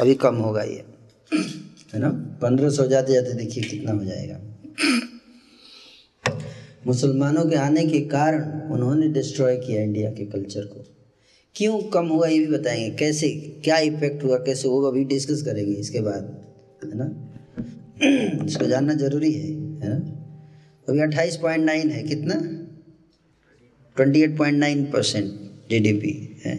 अभी 0.00 0.14
कम 0.14 0.34
होगा 0.34 0.62
ये। 0.62 0.84
है 1.94 2.00
ना? 2.00 2.08
पंद्रह 2.42 2.70
सौ 2.70 2.86
जाते 2.86 3.12
जाते 3.12 3.32
देखिए 3.32 3.64
कितना 3.64 3.92
हो 3.92 4.04
जाएगा। 4.04 4.40
मुसलमानों 6.86 7.44
के 7.44 7.56
आने 7.56 7.86
के 7.86 8.00
कारण 8.00 8.70
उन्होंने 8.70 9.08
डिस्ट्रॉय 9.08 9.56
किया 9.56 9.82
इंडिया 9.82 10.10
के 10.10 10.26
कल्चर 10.26 10.60
को। 10.60 10.84
क्यों 11.54 11.82
कम 11.82 12.06
हुआ 12.06 12.26
ये 12.26 12.38
भी 12.38 12.46
बताएँगे। 12.46 12.96
कैसे, 12.96 13.30
क्या 13.64 13.78
इफ़ेक्ट 13.78 14.24
हुआ, 14.24 14.36
कैसे 14.36 14.68
होगा, 14.68 14.88
अभी 14.88 15.04
डिस्कस 15.04 15.42
करेंगे 15.42 15.72
इसके 15.72 16.00
बाद। 16.00 16.44
है 16.84 16.90
ना? 16.94 17.32
इसको 18.44 18.66
जानना 18.66 18.94
ज़रूरी 18.94 19.32
है। 19.32 19.65
अभी 20.88 21.00
अट्ठाईस 21.00 21.36
पॉइंट 21.36 21.64
नाइन 21.64 21.90
है, 21.90 22.02
कितना? 22.02 22.34
Twenty 23.96 24.22
eight 24.22 24.36
point 24.38 24.58
nine 24.58 24.84
percent 24.84 25.30
G 25.70 25.78
D 25.80 25.92
P 25.92 26.12
है। 26.44 26.56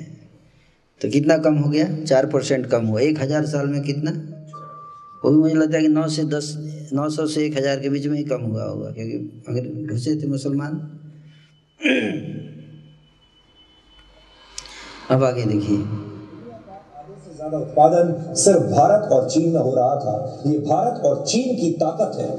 तो 1.01 1.09
कितना 1.09 1.37
कम 1.37 1.55
हो 1.55 1.69
गया? 1.69 1.87
चार 2.03 2.25
परसेंट 2.25 2.65
कम 2.65 2.85
हुआ। 2.85 3.01
एक 3.01 3.19
हज़ार 3.19 3.45
साल 3.45 3.67
में 3.67 3.81
कितना? 3.83 4.11
वो 5.23 5.31
भी 5.31 5.37
मुझे 5.37 5.53
लगता 5.55 5.77
है 5.77 5.83
कि 5.83 5.89
नौ 5.89 6.07
से 6.07 6.23
दस, 6.25 6.53
नौ 6.93 7.09
सौ 7.09 7.25
से 7.27 7.45
एक 7.45 7.57
हज़ार 7.57 7.79
के 7.79 7.89
बीच 7.89 8.05
में 8.07 8.17
ही 8.17 8.23
कम 8.23 8.41
हुआ 8.41 8.63
होगा, 8.63 8.91
क्योंकि 8.91 9.43
अगर 9.47 9.93
घुसे 9.93 10.15
थे 10.15 10.27
मुसलमान। 10.27 10.75
अब 15.09 15.23
आगे 15.23 15.43
देखिए। 15.45 15.77
ज़्यादा 17.47 17.65
उत्पादन 17.65 18.33
सिर्फ़ 18.35 18.63
भारत 18.71 19.11
और 19.11 19.29
चीन 19.29 19.49
में 19.49 19.59
हो 19.59 19.73
रहा 19.75 19.95
था। 19.97 20.15
ये 20.45 20.57
भारत 20.59 21.01
और 21.05 21.23
चीन 21.25 21.55
की 21.55 21.69
ताकत 21.81 22.17
है। 22.19 22.29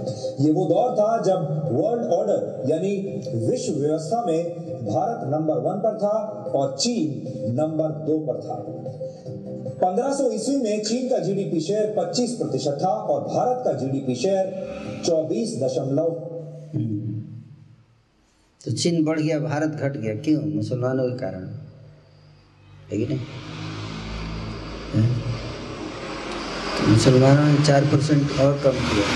ये 0.44 0.50
वो 0.52 0.64
दौर 0.64 0.92
था 0.96 1.10
जब 1.22 1.46
वर्ल्ड 1.72 2.12
ऑर्डर 2.12 2.70
यानी 2.70 2.92
विश्व 3.46 3.72
व्यवस्था 3.74 4.24
में 4.26 4.38
भारत 4.86 5.26
नंबर 5.30 5.58
वन 5.60 5.80
पर 5.80 5.98
था 5.98 6.16
और 6.54 6.76
चीन 6.76 7.54
नंबर 7.54 7.96
दो 8.06 8.18
पर 8.26 8.40
था। 8.40 8.56
1500 9.80 10.30
ईस्वी 10.32 10.56
में 10.56 10.82
चीन 10.84 11.08
का 11.08 11.18
जीडीपी 11.18 11.60
शेयर 11.60 11.94
25 11.98 12.34
प्रतिशत 12.34 12.78
था 12.82 12.88
और 12.88 13.20
भारत 13.24 13.62
का 13.64 13.72
जीडीपी 13.72 14.14
शेयर 14.14 15.02
चौबीस 15.06 15.60
दशमलव 15.62 16.16
तो 18.60 18.72
चीन 18.72 19.04
बढ़ 19.04 19.20
गया, 19.20 19.38
भारत 19.40 19.70
घट 19.70 19.96
गया। 19.96 20.14
क्यों? 20.14 20.40
मुसलमानों 20.54 21.04
के 21.04 21.16
कारण। 21.18 21.44
है 22.90 22.98
कि 22.98 23.06
नहीं? 23.06 23.18
तो 24.88 26.86
मुसलमानों 26.88 27.44
ने 27.44 27.64
चार 27.64 27.84
परसेंट 27.84 28.40
और 28.40 28.60
कम 28.64 28.70
किया? 28.70 29.06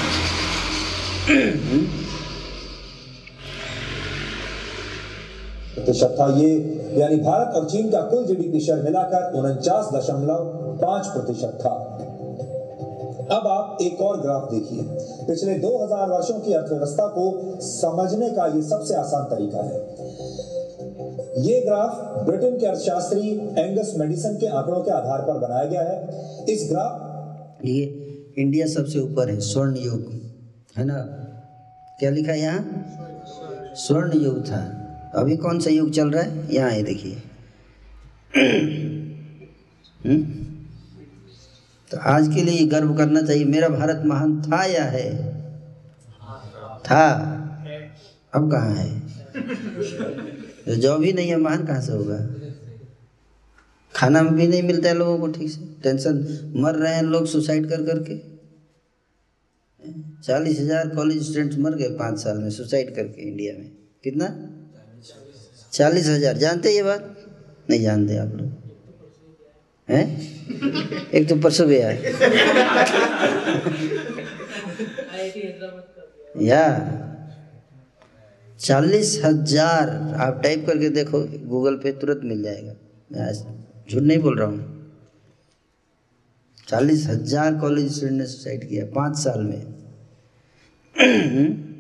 प्रतिशत 5.74 6.16
था 6.20 6.38
ये, 6.38 6.48
यानी 6.96 7.16
भारत 7.16 7.54
और 7.54 7.70
चीन 7.70 7.90
का 7.90 8.00
कुल 8.00 8.26
जीडीपी 8.26 8.60
शेयर 8.60 8.78
मिलाकर 8.78 9.32
उनचास 9.32 9.88
दशमलव 9.94 10.44
पाँच 10.82 11.06
प्रतिशत 11.06 11.58
था। 11.60 11.98
अब 13.36 13.46
आप 13.46 13.78
एक 13.82 14.00
और 14.00 14.20
ग्राफ 14.20 14.48
देखिए। 14.52 14.82
पिछले 15.26 15.54
2000 15.54 16.08
वर्षों 16.08 16.40
की 16.40 16.52
अर्थव्यवस्था 16.52 17.06
को 17.06 17.56
समझने 17.60 18.30
का 18.30 18.46
ये 18.46 18.62
सबसे 18.62 18.94
आसान 18.94 19.24
तरीका 19.24 19.58
है। 19.58 19.78
ये 21.38 21.60
ग्राफ 21.60 22.26
ब्रिटेन 22.26 22.58
के 22.58 22.66
अर्थशास्त्री 22.66 23.28
एंगस 23.38 23.94
मेडिसन 23.96 24.34
के 24.34 24.46
आंकड़ों 24.46 24.82
के 24.82 24.90
आधार 24.90 25.22
पर 25.22 25.38
बनाया 25.38 25.64
गया 25.64 25.82
है। 25.82 26.08
इस 26.54 26.68
ग्राफ 26.70 27.58
ये 27.64 27.82
इंडिया 28.38 28.66
सबसे 28.66 28.98
ऊपर 28.98 29.30
है, 29.30 29.40
स्वर्ण 29.40 29.76
युग, 29.76 30.12
है 30.78 30.84
ना? 30.84 30.94
क्या 31.98 32.10
लिखा 32.10 32.32
है 32.32 32.40
यहाँ? 32.40 32.86
स्वर्ण 33.74 34.20
युग 34.20 34.44
था। 34.46 34.78
अभी 35.14 35.36
कौन 35.36 35.58
सा 35.58 35.70
युग 35.70 35.90
चल 35.90 36.10
रहा 36.10 36.22
है? 36.22 36.54
यहाँ 36.54 36.70
है, 36.70 36.82
देखिए। 36.82 37.22
हम्म? 40.06 40.22
तो 41.90 41.98
आज 42.00 42.34
के 42.34 42.42
लिए 42.42 42.66
गर्व 42.66 42.94
करना 42.94 43.22
चाहिए, 43.22 43.44
मेरा 43.44 43.68
भारत 43.68 44.02
महान 44.06 44.42
था 44.42 44.64
या 44.64 44.84
है? 44.84 45.32
था। 46.90 47.38
अब 48.34 48.50
कहाँ 48.50 48.74
है? 48.74 49.02
तो 50.66 50.74
जो 50.76 50.98
भी 50.98 51.12
नहीं 51.12 51.28
है 51.28 51.36
महान 51.36 51.66
कहाँ 51.66 51.80
से 51.80 51.92
होगा? 51.92 52.18
खाना 53.94 54.22
भी 54.22 54.46
नहीं 54.46 54.62
मिलता 54.62 54.88
है 54.88 54.94
लोगों 54.94 55.18
को 55.18 55.26
ठीक 55.32 55.50
से। 55.50 55.60
टेंशन 55.82 56.52
मर 56.56 56.74
रहे 56.74 56.94
हैं 56.94 57.02
लोग 57.02 57.26
सुसाइड 57.26 57.68
कर 57.68 57.82
करके। 57.86 58.16
चालीस 60.22 60.60
हज़ार 60.60 60.88
कॉलेज 60.88 61.22
स्टूडेंट्स 61.22 61.58
मर 61.58 61.74
गए 61.76 61.88
पाँच 61.98 62.18
साल 62.18 62.38
में 62.38 62.50
सुसाइड 62.50 62.94
करके 62.96 63.22
इंडिया 63.22 63.54
में। 63.54 63.70
कितना? 64.04 64.26
चालीस 65.72 66.08
हज़ार। 66.08 66.36
जानते 66.38 66.74
ये 66.74 66.82
बात? 66.82 67.16
नहीं 67.70 67.82
जानते 67.82 68.16
आप 68.18 68.34
लोग। 68.34 68.50
हैं? 69.88 71.10
एक 71.10 71.28
तो 71.28 71.36
परसों 71.36 71.68
गया। 71.68 71.88
है 71.88 72.02
या। 76.42 76.64
चालीस 78.62 79.20
हज़ार। 79.24 79.88
आप 80.20 80.40
टाइप 80.42 80.64
करके 80.66 80.88
देखो 80.90 81.20
गूगल 81.48 81.76
पे 81.76 81.92
तुरंत 82.00 82.20
मिल 82.24 82.42
जाएगा। 82.42 82.72
मैं 83.12 83.32
झूठ 83.32 84.02
नहीं 84.02 84.18
बोल 84.18 84.38
रहा 84.38 84.48
हूँ। 84.48 84.60
चालीस 86.68 87.06
हज़ार 87.06 87.54
कॉलेज 87.60 87.92
स्टूडेंट 87.94 88.18
ने 88.18 88.26
सुसाइड 88.26 88.68
किया 88.68 88.84
पाँच 88.94 89.16
साल 89.18 89.40
में। 89.42 89.62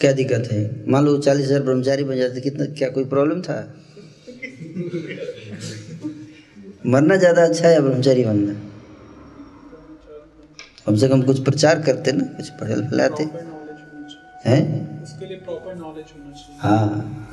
क्या 0.00 0.12
दिक्कत 0.12 0.48
है? 0.52 0.60
मान 0.90 1.04
लो 1.04 1.16
चालीस 1.18 1.46
हज़ार 1.46 1.62
ब्रह्मचारी 1.62 2.04
बन 2.04 2.16
जाते, 2.16 2.40
कितना, 2.40 2.64
क्या 2.74 2.88
कोई 2.90 3.04
प्रॉब्लम 3.04 3.40
था? 3.42 3.58
मरना 6.86 7.16
ज़्यादा 7.16 7.44
अच्छा 7.44 7.68
है 7.68 7.80
ब्रह्मचारी 7.80 8.24
बनना? 8.24 8.52
कम 10.86 10.96
से 10.96 11.08
कम 11.08 11.22
कुछ 11.22 11.44
प्रचार 11.44 11.82
करते 11.82 12.12
ना, 12.12 12.24
कुछ 12.36 12.50
फैलाते 12.52 13.24
हैं? 14.46 15.02
उसके 15.02 15.26
लिए 15.26 15.36
प्रॉपर 15.38 15.74
नॉलेज 15.74 16.06
होना 16.14 16.30
चाहिए। 16.32 16.58
हाँ। 16.60 17.28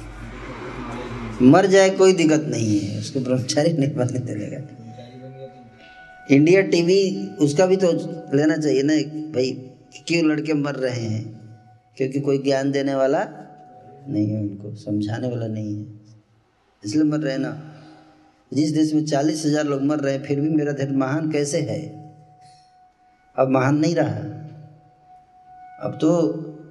मर 1.43 1.65
जाए 1.65 1.89
कोई 1.89 2.13
दिक्कत 2.13 2.45
नहीं 2.49 2.79
है। 2.79 2.99
उसको 2.99 3.19
ब्रह्मचारी 3.19 3.73
नहीं 3.73 3.95
बनने 3.95 4.19
का 4.19 4.79
इंडिया 6.31 6.61
टीवी 6.61 7.27
उसका 7.41 7.65
भी 7.65 7.75
तो 7.77 7.91
लेना 8.35 8.57
चाहिए 8.57 8.83
ना 8.83 8.93
भाई 9.33 9.51
क्यों 10.07 10.23
लड़के 10.25 10.53
मर 10.53 10.75
रहे 10.75 10.99
हैं? 10.99 11.23
क्योंकि 11.97 12.19
कोई 12.19 12.37
ज्ञान 12.37 12.71
देने 12.71 12.95
वाला 12.95 13.23
नहीं 14.07 14.27
है 14.27 14.39
उनको 14.41 14.75
समझाने 14.75 15.27
वाला 15.27 15.47
नहीं 15.47 15.75
है। 15.77 15.85
इसलिए 16.83 17.03
मर 17.03 17.19
रहे 17.19 17.37
ना। 17.37 17.51
जिस 18.51 18.71
देश 18.71 18.93
में 18.93 19.05
चालीस 19.05 19.45
हज़ार 19.45 19.65
लोग 19.65 19.81
मर 19.81 19.99
रहे 19.99 20.13
हैं 20.13 20.23
फिर 20.23 20.39
भी 20.41 20.49
मेरा 20.49 20.71
देश 20.71 20.89
महान 20.91 21.31
कैसे 21.31 21.59
है? 21.61 21.81
अब 23.35 23.49
महान 23.49 23.77
नहीं 23.77 23.95
रहा। 23.95 24.21
अब 25.85 25.97
तो 26.01 26.09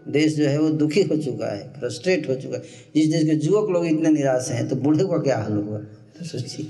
देश 0.09 0.37
जो 0.37 0.47
है 0.47 0.59
वो 0.59 0.71
दुखी 0.71 1.03
हो 1.03 1.17
चुका 1.17 1.47
है 1.47 1.73
फ्रस्ट्रेट 1.81 2.29
हो 2.29 2.35
चुका 2.35 2.57
है। 2.57 2.63
जिस 2.95 3.09
देश 3.13 3.25
के 3.25 3.47
युवक 3.47 3.71
लोग 3.71 3.87
इतने 3.87 4.09
निराश 4.09 4.49
हैं 4.51 4.69
तो 4.69 4.77
बूढ़े 4.77 5.05
का 5.05 5.19
क्या 5.19 5.39
हाल 5.39 5.53
होगा? 5.53 5.79
तो 5.79 6.25
सोचिए। 6.25 6.67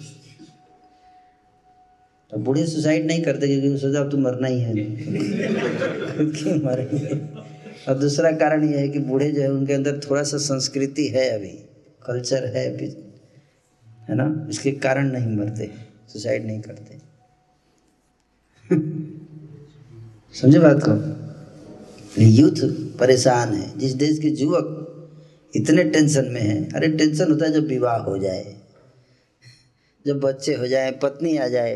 तो 2.30 2.38
बूढ़े 2.38 2.66
सुसाइड 2.66 3.06
नहीं 3.06 3.22
करते 3.22 3.60
क्योंकि 3.60 3.78
सोचा 3.78 4.00
अब 4.00 4.10
तो 4.10 4.18
मरना 4.18 4.46
ही 4.46 4.60
है। 4.60 4.72
क्यों 4.76 6.56
मरेंगे 6.64 7.14
और 7.88 7.98
दूसरा 7.98 8.32
कारण 8.32 8.72
यह 8.72 8.78
है 8.78 8.88
कि 8.88 8.98
बूढ़े 8.98 9.30
जो 9.32 9.42
है, 9.42 9.52
उनके 9.52 9.72
अंदर 9.72 10.00
थोड़ा 10.10 10.22
सा 10.22 10.36
संस्कृति 10.36 11.06
है 11.06 11.30
अभी। 11.30 11.58
कल्चर 12.06 12.44
है 12.44 12.74
अभी, 12.74 12.86
है 14.08 14.14
ना? 14.16 14.46
इसके 14.50 14.72
कारण 14.72 15.12
नहीं 15.12 15.36
मरते 15.36 15.70
सुसाइड 16.12 16.46
नहीं 16.46 16.60
करते। 16.60 16.94
समझे 20.34 20.58
बात 20.58 20.80
को? 20.88 21.19
यूथ 22.18 22.62
परेशान 22.98 23.54
है। 23.54 23.78
जिस 23.78 23.92
देश 23.92 24.18
के 24.18 24.28
युवक 24.28 24.76
इतने 25.56 25.84
टेंशन 25.84 26.24
में 26.24 26.40
है, 26.40 26.68
अरे 26.74 26.88
टेंशन 26.88 27.30
होता 27.30 27.46
है 27.46 27.52
जब 27.52 27.66
विवाह 27.66 27.96
हो 27.96 28.18
जाए, 28.18 28.56
जब 30.06 30.20
बच्चे 30.20 30.54
हो 30.54 30.66
जाए, 30.66 30.90
पत्नी 30.92 31.36
आ 31.36 31.48
जाए, 31.48 31.74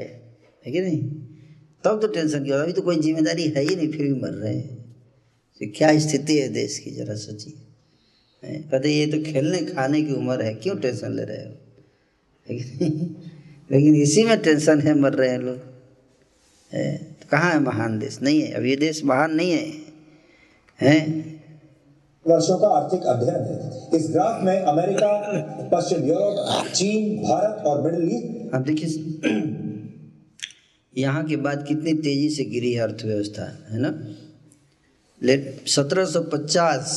है 0.67 0.73
कि 0.73 0.81
नहीं? 0.81 1.01
तब 1.85 2.01
तो 2.01 2.07
टेंशन 2.07 2.45
क्यों? 2.45 2.59
अभी 2.59 2.73
तो 2.73 2.83
कोई 2.83 2.97
ज़िम्मेदारी 2.97 3.49
है 3.49 3.63
ही 3.63 3.77
नहीं, 3.77 3.89
फिर 3.89 4.03
भी 4.03 4.21
मर 4.21 4.29
रहे 4.29 4.55
हैं। 4.55 4.77
तो 5.61 5.67
क्या 5.77 5.99
स्थिति 5.99 6.39
है 6.39 6.49
देश 6.49 6.79
की, 6.79 6.91
जरा 6.91 7.15
सोचिए। 7.15 7.53
कहते 8.43 8.91
ये 8.91 9.07
तो 9.07 9.33
खेलने, 9.33 9.59
खाने 9.59 10.03
की 10.03 10.13
उम्र 10.13 10.43
है, 10.43 10.55
क्यों 10.55 10.77
टेंशन 10.77 11.13
ले 11.13 11.23
रहे 11.23 11.37
हो? 11.37 11.53
है 12.49 12.57
नहीं? 12.57 13.07
लेकिन 13.71 13.95
इसी 13.95 14.25
में 14.25 14.43
टेंशन 14.43 14.81
है, 14.81 14.95
मर 14.95 15.13
रहे 15.13 15.29
हैं 15.29 15.39
लोग। 15.39 15.59
तो 16.73 17.29
कहाँ 17.31 17.53
है 17.53 17.61
महान 17.61 17.99
देश? 17.99 18.23
नहीं 18.23 18.41
है। 18.41 18.53
अब 18.53 18.65
ये 18.65 18.77
देश 18.77 19.05
महान 19.05 19.35
नहीं 19.35 19.51
है। 19.51 19.84
हैं? 20.81 21.01
वर्षों 22.27 22.59
का 22.59 22.69
आर्थिक 22.69 23.03
अध्ययन 23.03 23.43
है। 23.45 23.99
इस 23.99 24.07
ग्राफ 24.11 24.43
में 24.45 24.59
अमेरिका 24.59 25.11
पश्चिम 25.73 26.05
यूरोप 26.05 26.67
चीन 26.69 27.17
भारत 27.23 27.65
और 27.67 27.83
मिडिल 27.83 28.09
ईस्ट। 28.09 28.55
अब 28.55 28.63
देखिए 28.63 28.89
यहाँ 30.95 31.25
के 31.25 31.37
बाद 31.37 31.65
कितनी 31.69 31.93
तेज़ी 31.95 32.29
से 32.31 32.45
गिरी 32.45 32.73
है 32.73 32.81
अर्थव्यवस्था 32.81 33.45
है 33.71 33.81
ना? 33.81 33.93
लेट 35.23 35.69
सत्रह 35.69 36.05
सौ 36.05 36.21
पचास 36.33 36.91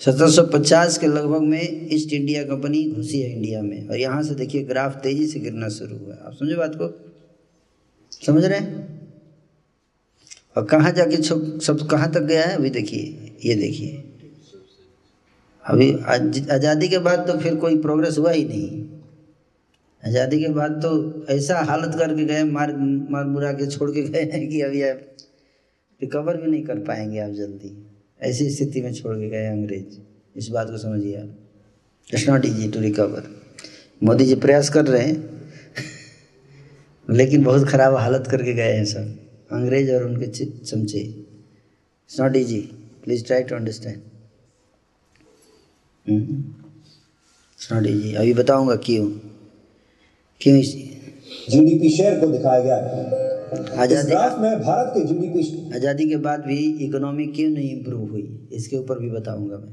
सत्रह 0.00 0.28
सौ 0.28 0.42
पचास 0.52 0.98
के 0.98 1.06
लगभग 1.06 1.42
में 1.42 1.88
ईस्ट 1.94 2.12
इंडिया 2.12 2.42
कंपनी 2.44 2.82
घुसी 2.90 3.20
है 3.20 3.30
इंडिया 3.32 3.62
में। 3.62 3.88
और 3.88 3.96
यहाँ 3.96 4.22
से 4.22 4.34
देखिए 4.34 4.62
ग्राफ 4.64 4.96
तेज़ी 5.02 5.26
से 5.26 5.40
गिरना 5.40 5.68
शुरू 5.68 5.96
हुआ 5.98 6.14
आप 6.14 6.32
समझे 6.32 6.56
बात 6.56 6.74
को? 6.74 6.88
समझ 8.26 8.44
रहे 8.44 8.58
हैं? 8.58 9.01
और 10.56 10.64
कहाँ 10.66 10.90
जाके 10.92 11.16
छुप, 11.18 11.58
सब 11.62 11.86
कहाँ 11.88 12.10
तक 12.12 12.22
गया 12.22 12.42
है? 12.42 12.56
अभी 12.56 12.70
देखिए, 12.70 13.36
ये 13.44 13.54
देखिए। 13.56 14.02
अभी 15.64 15.92
आज़ादी 16.50 16.88
के 16.88 16.98
बाद 17.00 17.26
तो 17.26 17.38
फिर 17.40 17.54
कोई 17.56 17.78
प्रोग्रेस 17.80 18.18
हुआ 18.18 18.30
ही 18.32 18.44
नहीं। 18.44 18.82
आज़ादी 20.02 20.40
के 20.40 20.48
बाद 20.50 20.70
तो 20.82 20.90
ऐसा 21.30 21.58
हालत 21.60 21.94
करके 21.98 22.24
गए, 22.24 22.44
मार 22.44 22.74
मार 23.10 23.24
मुरा 23.26 23.52
के 23.52 23.66
छोड़ 23.68 23.90
के 23.90 24.02
गए 24.02 24.22
हैं 24.32 24.48
कि 24.48 24.60
अभी 24.60 24.82
आप 24.82 25.00
रिकवर 26.00 26.36
भी 26.36 26.50
नहीं 26.50 26.62
कर 26.64 26.78
पाएँगे 26.80 27.18
आप 27.20 27.30
जल्दी। 27.32 27.76
ऐसी 28.20 28.48
स्थिति 28.50 28.82
में 28.82 28.92
छोड़ 28.92 29.16
के 29.16 29.28
गए 29.28 29.46
अंग्रेज़। 29.46 29.98
इस 30.36 30.48
बात 30.48 30.70
को 30.70 30.78
समझिए 30.78 31.16
आप। 31.16 31.38
It's 32.10 32.28
not 32.28 32.46
easy 32.46 32.68
to 32.70 32.80
recover 32.80 33.28
Modi 34.02 34.24
ji 34.24 34.34
प्रयास 34.36 34.68
कर 34.68 34.86
रहे 34.86 35.02
हैं, 35.02 35.16
लेकिन 37.08 37.44
बहुत 37.44 37.68
ख़राब 37.68 37.94
हालत 37.96 38.26
करके 38.30 38.52
गए 38.54 38.72
हैं 38.72 38.84
सब। 38.84 39.18
अंग्रेज़ 39.52 39.90
और 39.92 40.04
उनके 40.04 40.26
चमचे। 40.26 40.98
It's 40.98 42.20
not 42.20 42.36
easy 42.36 42.60
please 43.04 43.24
try 43.26 43.42
to 43.42 43.54
understand 43.56 44.00
it's 46.06 47.72
not 47.72 47.86
easy 47.86 48.14
अभी 48.14 48.32
बताऊँगा 48.34 48.76
क्यों। 48.86 49.06
क्यों 50.40 50.60
जीडीपी 51.50 51.88
शेयर 51.90 52.18
को 52.20 52.26
दिखाया 52.26 52.60
गया 52.62 52.76
आज़ादी 53.82 54.14
में 54.40 54.60
भारत 54.60 54.92
के 54.94 55.04
जीडीपी 55.06 55.40
आज़ादी 55.76 56.08
के 56.08 56.16
बाद 56.26 56.40
भी 56.46 56.58
इकोनॉमी 56.84 57.26
क्यों 57.26 57.50
नहीं 57.50 57.70
इम्प्रूव 57.70 58.10
हुई? 58.10 58.48
इसके 58.52 58.76
ऊपर 58.76 58.98
भी 58.98 59.10
बताऊँगा 59.10 59.56
मैं। 59.56 59.72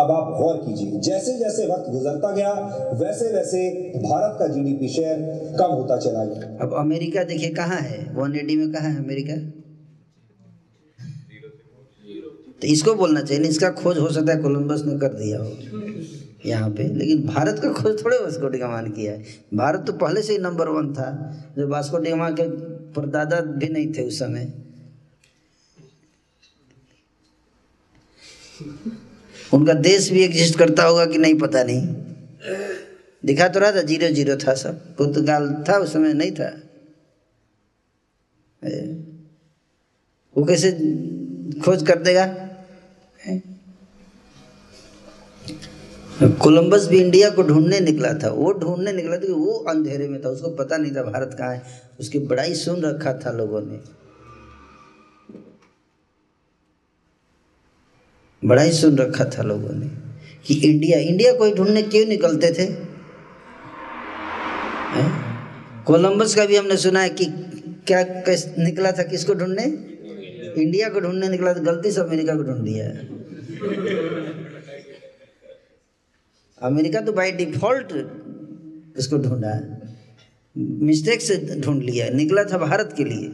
अब 0.00 0.10
आप 0.10 0.28
गौर 0.34 0.56
कीजिए, 0.58 1.00
जैसे 1.00 1.32
जैसे 1.38 1.66
वक्त 1.66 1.90
गुजरता 1.90 2.30
गया, 2.32 2.52
वैसे 3.00 3.32
वैसे 3.32 3.62
भारत 3.98 4.36
का 4.38 4.46
जीडीपी 4.48 4.88
शेयर 4.88 5.16
कम 5.58 5.72
होता 5.72 5.96
चला 5.98 6.24
गया। 6.24 6.56
अब 6.62 6.74
अमेरिका 6.78 7.24
देखिए 7.24 7.50
कहाँ 7.54 7.80
है? 7.80 7.98
वन 8.14 8.36
एटी 8.36 8.56
में 8.56 8.70
कहाँ 8.72 8.90
है 8.90 8.98
अमेरिका? 8.98 9.36
तो 12.60 12.66
इसको 12.68 12.94
बोलना 12.94 13.20
चाहिए 13.22 13.48
इसका 13.48 13.70
खोज 13.74 13.98
हो 13.98 14.08
सकता 14.10 14.32
है 14.32 14.38
कोलंबस 14.40 14.82
ने 14.86 14.98
कर 14.98 15.12
दिया 15.14 15.38
हो 15.38 15.52
यहाँ 16.46 16.70
पे, 16.70 16.84
लेकिन 16.88 17.22
भारत 17.26 17.58
का 17.58 17.72
खोज 17.72 18.04
थोड़े 18.04 18.16
वास्को 18.18 18.48
डिगामा 18.48 18.80
ने 18.80 18.90
किया 18.90 19.12
है। 19.12 19.24
भारत 19.54 19.84
तो 19.86 19.92
पहले 19.94 20.22
से 20.22 20.32
ही 20.32 20.38
नंबर 20.38 20.68
वन 20.68 20.92
था 20.94 21.08
जो 21.56 21.68
वास्को 21.68 21.98
डिगामा 21.98 22.30
के 22.30 22.48
परदादा 22.92 23.40
भी 23.40 23.68
नहीं 23.68 23.92
थे 23.94 24.02
उस 24.02 24.18
समय। 24.18 24.52
उनका 29.52 29.72
देश 29.74 30.10
भी 30.10 30.22
एग्जिस्ट 30.24 30.58
करता 30.58 30.84
होगा 30.84 31.04
कि 31.06 31.18
नहीं, 31.18 31.38
पता 31.38 31.62
नहीं। 31.64 31.82
दिखा 33.24 33.48
तो 33.48 33.60
रहा 33.60 33.72
था, 33.72 33.82
ज़ीरो 33.82 34.08
ज़ीरो 34.08 34.36
था 34.36 34.54
सब। 34.54 34.78
पुर्तगाल 34.96 35.48
था, 35.68 35.78
उस 35.78 35.92
समय 35.92 36.12
नहीं 36.12 36.32
था। 36.32 36.50
वो 40.36 40.44
कैसे 40.44 40.70
खोज 41.64 41.82
कर 41.86 41.98
देगा? 41.98 42.26
कोलंबस 46.40 46.86
भी 46.88 47.00
इंडिया 47.00 47.30
को 47.30 47.42
ढूँढने 47.42 47.80
निकला 47.80 48.12
था। 48.14 48.30
वो 48.30 48.52
ढूँढने 48.52 48.92
निकला 48.92 49.16
था 49.16 49.20
कि 49.20 49.32
वो 49.32 49.52
अंधेरे 49.68 50.08
में 50.08 50.20
था, 50.24 50.28
उसको 50.28 50.48
पता 50.56 50.76
नहीं 50.76 50.94
था 50.96 51.02
भारत 51.02 51.34
कहाँ 51.38 51.54
है। 51.54 51.62
उसकी 52.00 52.18
बड़ाई 52.18 52.54
सुन 52.54 52.82
रखा 52.82 53.12
था 53.14 53.30
लोगों 53.30 53.60
ने। 53.62 53.78
बड़ा 58.42 58.62
ही 58.62 58.72
सुन 58.72 58.96
रखा 58.98 59.24
था 59.24 59.42
लोगों 59.42 59.74
ने 59.74 59.88
कि 60.46 60.54
इंडिया 60.54 60.98
इंडिया 60.98 61.32
को 61.32 61.44
ही 61.44 61.52
ढूँढने 61.54 61.82
क्यों 61.82 62.06
निकलते 62.06 62.52
थे? 62.52 62.66
कोलंबस 65.86 66.34
का 66.34 66.44
भी 66.46 66.56
हमने 66.56 66.76
सुना 66.76 67.00
है 67.00 67.08
कि 67.10 67.24
क्या, 67.86 68.02
कैस, 68.02 68.54
निकला 68.58 68.92
था 68.92 69.02
किसको 69.02 69.34
ढूँढने? 69.34 69.64
इंडिया 70.62 70.88
को 70.88 71.00
ढूँढने 71.00 71.28
निकला 71.28 71.54
था, 71.54 71.58
गलती 71.60 71.90
से 71.90 72.00
अमेरिका 72.00 72.34
को 72.36 72.42
ढूंढ 72.42 72.68
है। 72.68 73.08
अमेरिका 76.62 77.00
तो 77.00 77.12
बाय 77.12 77.30
डिफ़ॉल्ट 77.32 77.92
उसको 78.98 79.18
ढूंढा 79.18 79.52
मिस्टेक 80.56 81.20
से 81.20 81.36
ढूंढ 81.60 81.82
लिया 81.82 82.08
निकला 82.10 82.44
था 82.44 82.58
भारत 82.58 82.94
के 82.96 83.04
लिए। 83.04 83.28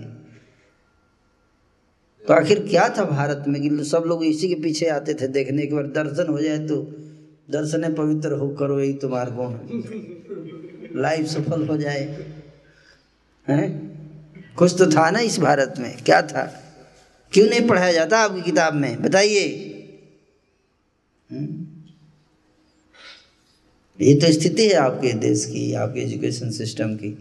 तो 2.28 2.34
आखिर 2.34 2.60
क्या 2.68 2.88
था 2.88 3.04
भारत 3.04 3.44
में 3.48 3.60
कि 3.62 3.84
सब 3.84 4.04
लोग 4.06 4.24
इसी 4.24 4.48
के 4.48 4.54
पीछे 4.62 4.86
आते 4.88 5.14
थे 5.14 5.26
देखने 5.28 5.62
एक 5.62 5.74
बार 5.74 5.86
दर्शन 5.96 6.32
हो 6.32 6.40
जाए 6.42 6.58
तो 6.58 6.76
दर्शन 7.50 7.92
पवित्र 7.94 8.32
हो 8.32 8.48
करो 8.50 8.80
यही 8.80 8.92
तुम्हार 8.92 9.30
गुण 9.30 9.54
लाइफ 11.00 11.26
सफल 11.26 11.66
हो 11.68 11.76
जाए। 11.76 12.00
हैं? 13.46 13.68
कुछ 14.58 14.74
तो 14.78 14.86
था 14.86 15.10
ना 15.10 15.18
इस 15.20 15.38
भारत 15.38 15.74
में। 15.78 15.96
क्या 16.04 16.20
था? 16.22 16.44
क्यों 17.32 17.46
नहीं 17.48 17.68
पढ़ाया 17.68 17.92
जाता 17.92 18.18
आपकी 18.18 18.42
किताब 18.42 18.74
में? 18.74 19.02
बताइए। 19.02 19.42
ये 24.00 24.14
तो 24.14 24.32
स्थिति 24.32 24.66
है 24.68 24.74
आपके 24.74 25.12
देश 25.18 25.44
की, 25.44 25.72
आपके 25.72 26.00
एजुकेशन 26.00 26.50
सिस्टम 26.50 26.94
की। 26.94 27.16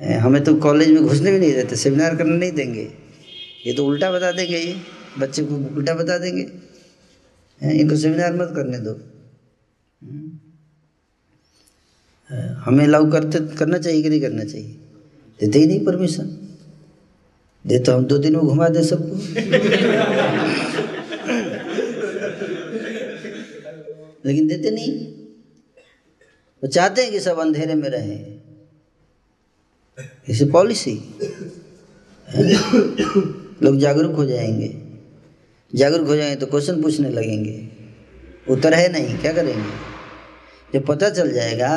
हमें 0.00 0.42
तो 0.44 0.54
कॉलेज 0.54 0.90
में 0.90 1.02
घुसने 1.02 1.32
भी 1.32 1.38
नहीं 1.38 1.52
देते 1.52 1.76
सेमिनार 1.76 2.16
करने 2.16 2.36
नहीं 2.36 2.52
देंगे। 2.52 2.88
ये 3.66 3.72
तो 3.74 3.86
उल्टा 3.86 4.10
बता 4.12 4.30
देंगे 4.32 4.58
ये? 4.58 4.76
बच्चे 5.18 5.42
को 5.44 5.54
उल्टा 5.76 5.94
बता 5.94 6.18
देंगे 6.18 6.42
इनको 7.60 7.96
सेमिनार 7.96 8.32
मत 8.32 8.52
करने 8.56 8.78
दो। 8.78 8.92
हमें 12.64 12.84
अलाउ 12.84 13.10
करते, 13.10 13.38
करना 13.56 13.78
चाहिए 13.78 14.02
कि 14.02 14.08
नहीं 14.08 14.20
करना 14.20 14.44
चाहिए? 14.44 14.72
देते 15.40 15.58
ही 15.58 15.66
नहीं 15.66 15.84
परमिशन 15.84 16.26
दे 17.64 17.78
तो 17.78 17.92
हम 17.92 18.04
दो 18.04 18.18
दिन 18.18 18.32
में 18.32 18.44
घुमा 18.44 18.68
दे 18.68 18.82
सबको। 18.84 19.16
लेकिन 24.26 24.46
देते 24.48 24.70
नहीं। 24.70 24.92
वो 26.62 26.68
चाहते 26.68 27.02
हैं 27.02 27.10
कि 27.12 27.20
सब 27.20 27.38
अंधेरे 27.38 27.74
में 27.74 27.88
रहें। 27.88 28.36
इसे 30.28 30.44
पॉलिसी 30.46 30.94
लोग 33.60 33.76
जागरूक 33.78 34.14
हो 34.14 34.24
जाएँगे। 34.26 34.68
जागरूक 35.72 36.06
हो 36.08 36.16
जाएँगे 36.16 36.36
तो 36.36 36.46
क्वेश्चन 36.46 36.82
पूछने 36.82 37.10
लगेंगे। 37.10 37.68
उत्तर 38.48 38.74
है 38.74 38.88
नहीं, 38.92 39.18
क्या 39.18 39.32
करेंगे? 39.32 39.70
जब 40.70 40.86
पता 40.86 41.08
चल 41.10 41.32
जाएगा, 41.32 41.70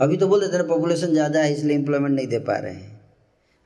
अभी 0.00 0.16
तो 0.16 0.28
बोल 0.28 0.40
देते 0.40 0.58
ना 0.58 0.64
पॉपुलेशन 0.64 1.12
ज़्यादा 1.12 1.40
है, 1.40 1.52
इसलिए 1.52 1.76
एम्प्लॉयमेंट 1.76 2.14
नहीं 2.14 2.26
दे 2.26 2.38
पा 2.38 2.56
रहे 2.56 2.72
हैं। 2.72 2.96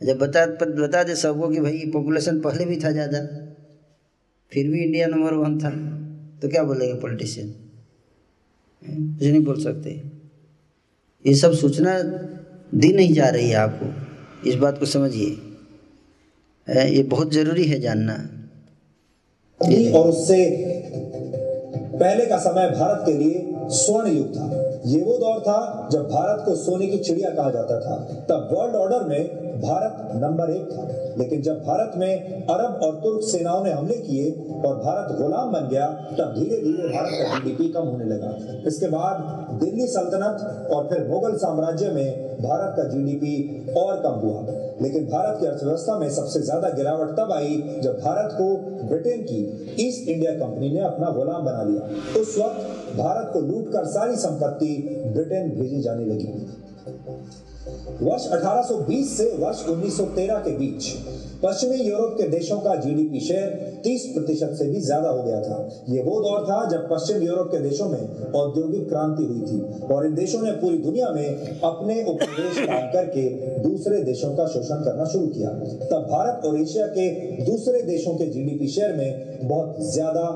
जब 0.00 0.18
बता 0.18 0.44
बता 0.76 1.02
दे 1.02 1.14
सबको 1.14 1.48
कि 1.48 1.60
भाई 1.60 1.90
पॉपुलेशन 1.92 2.40
पहले 2.40 2.64
भी 2.64 2.76
था 2.76 2.90
ज़्यादा, 2.90 3.18
फिर 4.52 4.68
भी 4.68 4.82
इंडिया 4.84 5.06
नंबर 5.06 5.34
वन 5.34 5.58
था 5.58 5.70
तो 6.42 6.48
क्या 6.48 6.62
बोलेंगे 6.64 6.94
पॉलिटिशियन 7.00 7.48
कुछ 8.82 9.26
नहीं 9.26 9.42
बोल 9.44 9.62
सकते। 9.62 9.90
ये 11.24 11.34
सब 11.34 11.52
सूचना 11.54 11.98
दी 12.74 12.92
नहीं 12.92 13.12
जा 13.14 13.28
रही 13.28 13.48
है 13.48 13.56
आपको। 13.56 14.48
इस 14.48 14.54
बात 14.54 14.78
को 14.78 14.86
समझिए। 14.86 15.36
ये 16.68 17.02
बहुत 17.02 17.32
ज़रूरी 17.32 17.64
है 17.64 17.80
जानना। 17.80 18.14
और 19.90 20.08
उससे 20.08 20.44
पहले 21.94 22.26
का 22.26 22.38
समय 22.38 22.70
भारत 22.70 23.02
के 23.06 23.12
लिए 23.12 23.54
स्वर्ण 23.68 24.12
युग 24.12 24.28
था। 24.28 24.80
ये 24.86 25.00
वो 25.00 25.18
दौर 25.18 25.40
था 25.40 25.88
जब 25.92 26.02
भारत 26.02 26.42
को 26.44 26.54
सोने 26.54 26.86
की 26.86 26.98
चिड़िया 26.98 27.30
कहा 27.30 27.50
जाता 27.50 27.80
था। 27.80 27.96
तब 28.30 28.48
वर्ल्ड 28.52 28.76
ऑर्डर 28.76 29.08
में 29.08 29.60
भारत 29.62 30.22
नंबर 30.22 30.50
एक 30.50 30.70
था। 30.72 30.88
लेकिन 31.18 31.42
जब 31.42 31.54
भारत 31.54 31.92
में 31.96 32.46
अरब 32.46 32.80
और 32.82 32.94
तुर्क 32.94 33.24
सेनाओं 33.24 33.64
ने 33.64 33.70
हमले 33.70 33.96
किए 33.96 34.30
और 34.66 34.76
भारत 34.76 35.16
गुलाम 35.18 35.52
बन 35.52 35.68
गया 35.68 35.86
तब 36.18 36.34
धीरे 36.38 36.56
धीरे 36.56 36.88
भारत 36.88 37.10
का 37.12 37.38
जीडीपी 37.38 37.68
कम 37.68 37.82
होने 37.82 38.04
लगा। 38.04 38.62
इसके 38.66 38.86
बाद 38.86 39.48
दिल्ली 39.64 39.86
सल्तनत 39.86 40.68
और 40.70 40.88
फिर 40.88 41.06
मुगल 41.08 41.36
साम्राज्य 41.36 41.88
में 41.88 42.36
भारत 42.42 42.76
का 42.76 42.88
जीडीपी 42.88 43.66
और 43.72 44.00
कम 44.00 44.26
हुआ। 44.26 44.40
लेकिन 44.82 45.04
भारत 45.06 45.40
की 45.40 45.46
अर्थव्यवस्था 45.46 45.98
में 45.98 46.08
सबसे 46.10 46.40
ज़्यादा 46.40 46.68
गिरावट 46.70 47.10
तब 47.18 47.32
आई 47.32 47.56
जब 47.82 47.98
भारत 48.00 48.32
को 48.32 48.46
ब्रिटेन 48.88 49.22
की 49.22 49.40
ईस्ट 49.86 50.08
इंडिया 50.08 50.32
कंपनी 50.32 50.70
ने 50.70 50.80
अपना 50.80 51.10
गुलाम 51.10 51.44
बना 51.44 51.62
लिया। 51.62 52.20
उस 52.20 52.36
वक्त 52.38 52.96
भारत 52.96 53.30
को 53.32 53.40
लूट 53.40 53.72
कर 53.72 53.84
सारी 53.88 54.16
संपत्ति 54.16 54.74
ब्रिटेन 55.14 55.50
भेजी 55.50 55.80
जाने 55.82 56.04
लगी। 56.04 56.30
वर्ष 58.02 58.26
1820 58.32 59.16
से 59.16 59.24
वर्ष 59.36 59.64
1913 59.68 60.38
के 60.38 60.56
बीच 60.58 60.92
पश्चिमी 61.42 61.76
यूरोप 61.78 62.14
के 62.18 62.28
देशों 62.30 62.58
का 62.60 62.74
जीडीपी 62.76 63.20
शेयर 63.20 63.80
30 63.84 64.02
प्रतिशत 64.14 64.52
से 64.58 64.68
भी 64.68 64.80
ज़्यादा 64.80 65.08
हो 65.08 65.22
गया 65.22 65.40
था। 65.42 65.56
ये 65.88 66.02
वो 66.02 66.20
दौर 66.22 66.44
था 66.44 66.58
जब 66.70 66.88
पश्चिम 66.90 67.22
यूरोप 67.22 67.48
के 67.52 67.60
देशों 67.60 67.88
में 67.88 68.32
औद्योगिक 68.32 68.88
क्रांति 68.88 69.24
हुई 69.24 69.40
थी 69.42 69.88
और 69.88 70.06
इन 70.06 70.14
देशों 70.14 70.42
ने 70.42 70.52
पूरी 70.60 70.78
दुनिया 70.78 71.08
में 71.10 71.60
अपने 71.64 72.02
उपनिवेश 72.04 72.58
काम 72.66 72.86
करके 72.92 73.28
दूसरे 73.62 74.00
देशों 74.04 74.30
का 74.36 74.46
शोषण 74.48 74.84
करना 74.84 75.04
शुरू 75.12 75.26
किया। 75.28 75.50
तब 75.86 76.06
भारत 76.10 76.46
और 76.46 76.60
एशिया 76.60 76.86
के 76.88 77.10
दूसरे 77.44 77.82
देशों 77.84 78.14
के 78.14 78.26
जीडीपी 78.28 78.68
शेयर 78.68 78.96
में 78.96 79.48
बहुत 79.48 79.76
ज़्यादा 79.92 80.26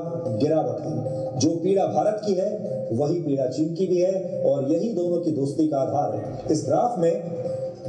गिरावट 0.41 0.85
हुई। 0.85 1.39
जो 1.39 1.55
पीड़ा 1.57 1.85
भारत 1.87 2.21
की 2.25 2.33
है, 2.33 2.49
वही 2.91 3.19
पीड़ा 3.21 3.45
चीन 3.47 3.73
की 3.75 3.85
भी 3.87 3.97
है 3.97 4.41
और 4.43 4.71
यही 4.71 4.93
दोनों 4.93 5.17
की 5.21 5.31
दोस्ती 5.31 5.67
का 5.67 5.77
आधार 5.77 6.15
है। 6.15 6.51
इस 6.51 6.63
ग्राफ 6.65 6.99
में 6.99 7.36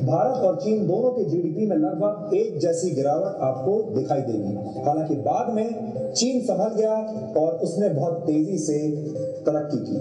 भारत 0.07 0.37
और 0.45 0.57
चीन 0.57 0.87
दोनों 0.87 1.11
के 1.11 1.25
जीडीपी 1.25 1.67
में 1.67 1.77
लगभग 1.77 2.35
एक 2.35 2.59
जैसी 2.59 2.91
गिरावट 2.91 3.41
आपको 3.41 3.73
दिखाई 3.95 4.21
देगी। 4.21 4.53
हालाँकि 4.83 5.15
बाद 5.15 5.53
में 5.55 5.69
चीन 6.13 6.41
संभल 6.41 6.75
गया 6.75 6.95
और 7.37 7.51
उसने 7.59 7.89
बहुत 7.89 8.17
तेज़ी 8.27 8.59
से 8.59 8.79
तरक्की 9.47 9.79
की। 9.79 9.97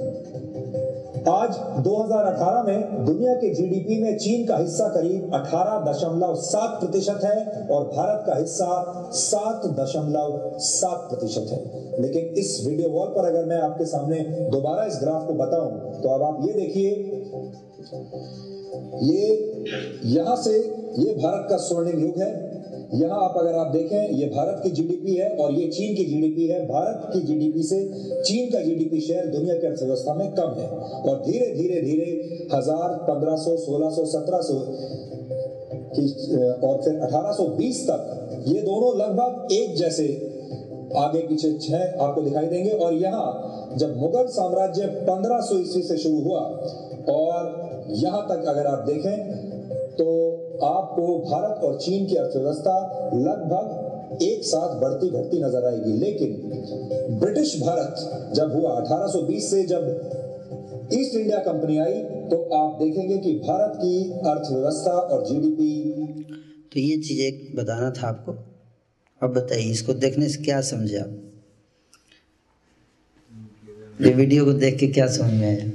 आज 1.29 1.55
2018 1.83 2.63
में 2.63 3.05
दुनिया 3.05 3.33
के 3.33 3.53
जीडीपी 3.53 4.01
में 4.01 4.17
चीन 4.17 4.45
का 4.45 4.57
हिस्सा 4.57 4.87
करीब 4.87 5.31
18.7 5.33 6.79
प्रतिशत 6.79 7.19
है 7.23 7.67
और 7.67 7.83
भारत 7.87 8.23
का 8.27 8.35
हिस्सा 8.35 8.69
7.7 9.13 11.09
प्रतिशत 11.09 11.45
है। 11.51 11.59
लेकिन 12.01 12.23
इस 12.37 12.49
वीडियो 12.67 12.89
वॉल 12.89 13.07
पर 13.07 13.25
अगर 13.25 13.45
मैं 13.45 13.59
आपके 13.61 13.85
सामने 13.85 14.19
दोबारा 14.51 14.83
इस 14.85 14.99
ग्राफ 15.01 15.27
को 15.27 15.33
बताऊँ 15.33 16.01
तो 16.01 16.09
अब 16.09 16.21
आप 16.23 16.37
ये 16.47 16.53
देखिए 16.53 16.89
ये 19.03 19.23
यहाँ 20.09 20.35
से 20.43 20.57
ये 20.97 21.13
भारत 21.15 21.47
का 21.49 21.57
स्वर्णिम 21.59 21.99
युग 22.01 22.19
है। 22.19 22.29
यहाँ 22.93 23.23
आप 23.23 23.33
अगर 23.37 23.55
आप 23.55 23.71
देखें, 23.71 24.11
ये 24.11 24.25
भारत 24.27 24.59
की 24.63 24.69
जीडीपी 24.71 25.15
है 25.15 25.29
और 25.35 25.51
ये 25.53 25.67
चीन 25.69 25.95
की 25.95 26.05
जीडीपी 26.05 26.45
है। 26.47 26.59
भारत 26.67 27.09
की 27.13 27.21
जीडीपी 27.21 27.63
से 27.63 27.79
चीन 28.21 28.49
का 28.51 28.61
जीडीपी 28.61 29.01
शेयर 29.01 29.25
दुनिया 29.31 29.55
की 29.55 29.67
अर्थव्यवस्था 29.67 30.13
में 30.13 30.31
कम 30.31 30.53
है। 30.59 30.67
और 31.01 31.19
धीरे 31.25 31.53
धीरे 31.55 31.81
धीरे 31.81 32.05
हज़ार 32.53 32.95
पंद्रह 33.03 33.35
सौ, 33.37 33.55
सोलह 33.57 33.89
सौ, 33.89 34.05
सत्रह 34.07 34.41
सौ 34.41 34.55
और 36.63 36.81
फिर 36.83 36.99
अठारह 36.99 37.31
सौ 37.33 37.45
बीस 37.57 37.83
तक 37.89 38.45
ये 38.47 38.61
दोनों 38.61 38.95
लगभग 38.97 39.53
एक 39.53 39.75
जैसे 39.75 40.07
आगे 40.97 41.19
पीछे 41.27 41.51
छह 41.59 42.03
आपको 42.03 42.21
दिखाई 42.21 42.45
देंगे। 42.47 42.69
और 42.71 42.93
यहाँ 42.95 43.75
जब 43.77 43.97
मुगल 43.97 44.27
साम्राज्य 44.33 44.85
पंद्रह 45.07 45.41
सौ 45.41 45.57
ईस्वी 45.59 45.81
से 45.83 45.97
शुरू 45.97 46.21
हुआ 46.21 46.41
और 47.09 47.85
यहाँ 47.97 48.21
तक 48.29 48.47
अगर 48.47 48.65
आप 48.67 48.85
देखें 48.87 49.17
तो 49.95 50.05
आपको 50.65 51.05
भारत 51.21 51.63
और 51.63 51.77
चीन 51.81 52.05
की 52.07 52.15
अर्थव्यवस्था 52.15 52.73
लगभग 53.15 54.19
एक 54.23 54.43
साथ 54.43 54.75
बढ़ती 54.81 55.09
घटती 55.11 55.41
नज़र 55.43 55.65
आएगी। 55.65 55.93
लेकिन 55.99 57.17
ब्रिटिश 57.19 57.55
भारत 57.61 58.31
जब 58.35 58.53
हुआ 58.53 58.75
1820 58.75 59.49
से 59.51 59.63
जब 59.65 59.87
ईस्ट 60.93 61.15
इंडिया 61.15 61.39
कंपनी 61.43 61.77
आई 61.77 61.93
तो 62.29 62.41
आप 62.55 62.77
देखेंगे 62.81 63.17
कि 63.17 63.33
भारत 63.39 63.73
की 63.77 63.95
अर्थव्यवस्था 64.25 64.91
और 64.91 65.25
जीडीपी 65.25 65.71
तो 66.73 66.79
ये 66.79 66.97
चीज़ 66.99 67.57
बताना 67.57 67.89
था 67.91 68.07
आपको। 68.07 68.31
अब 69.21 69.33
बताइए, 69.33 69.71
इसको 69.71 69.93
देखने 69.95 70.29
से 70.29 70.43
क्या 70.43 70.61
समझे 70.63 70.97
आप? 70.97 71.11
ये 74.01 74.13
वीडियो 74.13 74.45
को 74.45 74.53
देख 74.55 74.79
के 74.79 74.87
क्या 74.87 75.07
समझ 75.07 75.33
में 75.33 75.47
आया? 75.47 75.71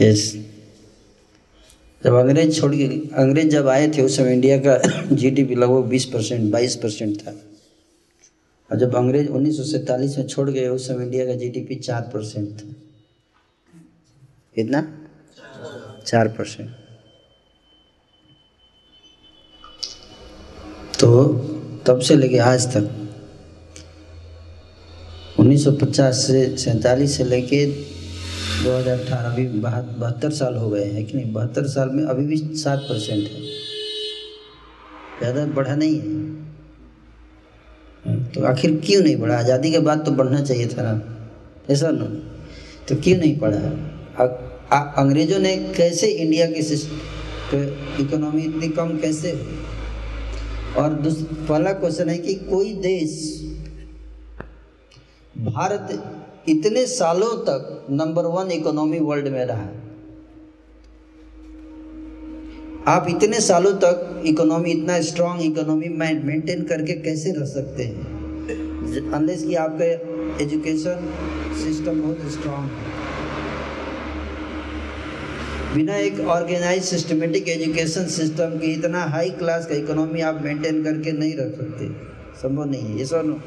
यस 0.00 0.46
जब 2.04 2.14
अंग्रेज़ 2.14 2.60
छोड़ 2.60 2.74
के, 2.74 2.84
अंग्रेज़ 3.14 3.48
जब 3.48 3.68
आए 3.68 3.88
थे, 3.88 4.02
उस 4.02 4.16
समय 4.16 4.32
इंडिया 4.32 4.58
का 4.58 4.78
जीडीपी 5.12 5.54
लगभग 5.54 5.84
बीस 5.84 6.04
परसेंट, 6.04 6.52
बाईस 6.52 6.76
परसेंट 6.76 7.20
था। 7.20 7.30
और 8.72 8.78
जब 8.78 8.94
अंग्रेज़ 8.94 9.28
उन्नीस 9.28 10.18
में 10.18 10.26
छोड़ 10.26 10.50
गए, 10.50 10.68
उस 10.68 10.88
समय 10.88 11.04
इंडिया 11.04 11.26
का 11.26 11.34
जीडीपी 11.34 11.74
चार 11.74 12.02
परसेंट 12.02 12.48
था। 12.48 12.74
कितना 14.54 14.98
चार 16.06 16.28
परसेंट। 16.28 16.70
तो 21.00 21.28
तब 21.86 22.00
से 22.00 22.16
लेके 22.16 22.38
आज 22.38 22.76
तक 22.76 23.03
1950 25.44 26.12
से 26.26 26.56
सैंतालीस 26.58 27.16
से 27.16 27.24
लेके 27.24 27.64
2018 28.64 29.24
अभी 29.24 29.44
बहत्तर 29.60 30.30
साल 30.32 30.54
हो 30.56 30.68
गए 30.70 30.84
हैं 30.84 31.04
कि 31.06 31.16
नहीं? 31.16 31.32
बहत्तर 31.32 31.66
साल 31.68 31.88
में 31.90 32.04
अभी 32.04 32.24
भी 32.26 32.36
सात 32.56 32.78
परसेंट 32.88 33.22
है। 33.22 33.42
ज़्यादा 35.18 35.44
बढ़ा 35.54 35.74
नहीं 35.74 35.96
है। 35.96 36.06
तो 38.32 38.44
आखिर 38.44 38.80
क्यों 38.86 39.02
नहीं 39.02 39.16
बढ़ा? 39.16 39.38
आज़ादी 39.38 39.70
के 39.72 39.78
बाद 39.80 40.04
तो 40.06 40.10
बढ़ना 40.12 40.40
चाहिए 40.42 40.66
था 40.68 40.82
ना। 40.82 40.94
ऐसा 41.70 41.90
ना। 41.90 42.04
तो 42.88 42.96
क्यों 42.96 43.16
नहीं 43.18 43.36
बढ़ा 43.38 43.58
अंग्रेज़ों 44.98 45.38
ने 45.38 45.56
कैसे 45.76 46.06
इंडिया 46.06 46.46
की 46.48 46.60
इकोनॉमी 48.02 48.42
इतनी 48.42 48.68
कम 48.70 48.96
कैसे 48.98 49.32
और 50.78 50.94
पहला 51.48 51.72
क्वेश्चन 51.74 52.08
है 52.08 52.18
कि 52.18 52.34
कोई 52.44 52.72
देश 52.82 53.10
भारत 55.38 55.88
इतने 56.48 56.86
सालों 56.86 57.36
तक 57.44 57.86
नंबर 57.90 58.24
वन 58.24 58.50
इकोनॉमी 58.50 58.98
वर्ल्ड 58.98 59.28
में 59.28 59.44
रहा। 59.44 59.68
आप 62.86 63.06
इतने 63.08 63.40
सालों 63.40 63.72
तक 63.74 64.22
इकोनॉमी 64.26 64.70
इतना 64.70 65.00
स्ट्रांग 65.00 65.42
इकोनॉमी 65.42 65.88
मेंटेन 65.88 66.64
करके 66.64 66.92
कैसे 66.92 67.32
रह 67.32 67.44
सकते 67.44 67.84
हैं? 67.84 69.12
अनलेस 69.12 69.42
कि 69.42 69.54
आपका 69.54 69.84
एजुकेशन 70.44 71.08
सिस्टम 71.64 72.02
बहुत 72.02 72.32
स्ट्रांग 72.32 72.68
है। 72.70 72.92
बिना 75.74 75.96
एक 75.96 76.20
ऑर्गेनाइज 76.20 76.84
सिस्टमेटिक 76.84 77.48
एजुकेशन 77.48 78.06
सिस्टम 78.06 78.58
के 78.58 78.66
इतना 78.66 79.04
हाई 79.04 79.30
क्लास 79.30 79.66
का 79.66 79.74
इकोनॉमी 79.74 80.20
आप 80.20 80.42
मेंटेन 80.42 80.82
करके 80.84 81.12
नहीं 81.12 81.34
रख 81.36 81.56
सकते। 81.56 81.88
संभव 82.42 82.64
नहीं 82.64 82.82
है। 82.82 82.98
ये 82.98 83.04
सर 83.04 83.40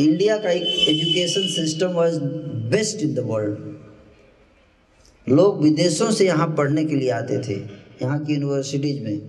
इंडिया 0.00 0.36
का 0.38 0.50
एक 0.50 0.88
education 0.88 1.46
system 1.54 1.92
was 1.92 2.18
best 2.70 3.02
in 3.02 3.14
the 3.14 3.18
world 3.26 3.68
लोग 5.26 5.62
विदेशों 5.62 6.10
से 6.10 6.26
यहाँ 6.26 6.46
पढ़ने 6.58 6.84
के 6.84 6.96
लिए 6.96 7.10
आते 7.12 7.38
थे, 7.38 7.54
यहाँ 8.02 8.18
की 8.24 8.32
यूनिवर्सिटीज 8.32 9.02
में। 9.02 9.20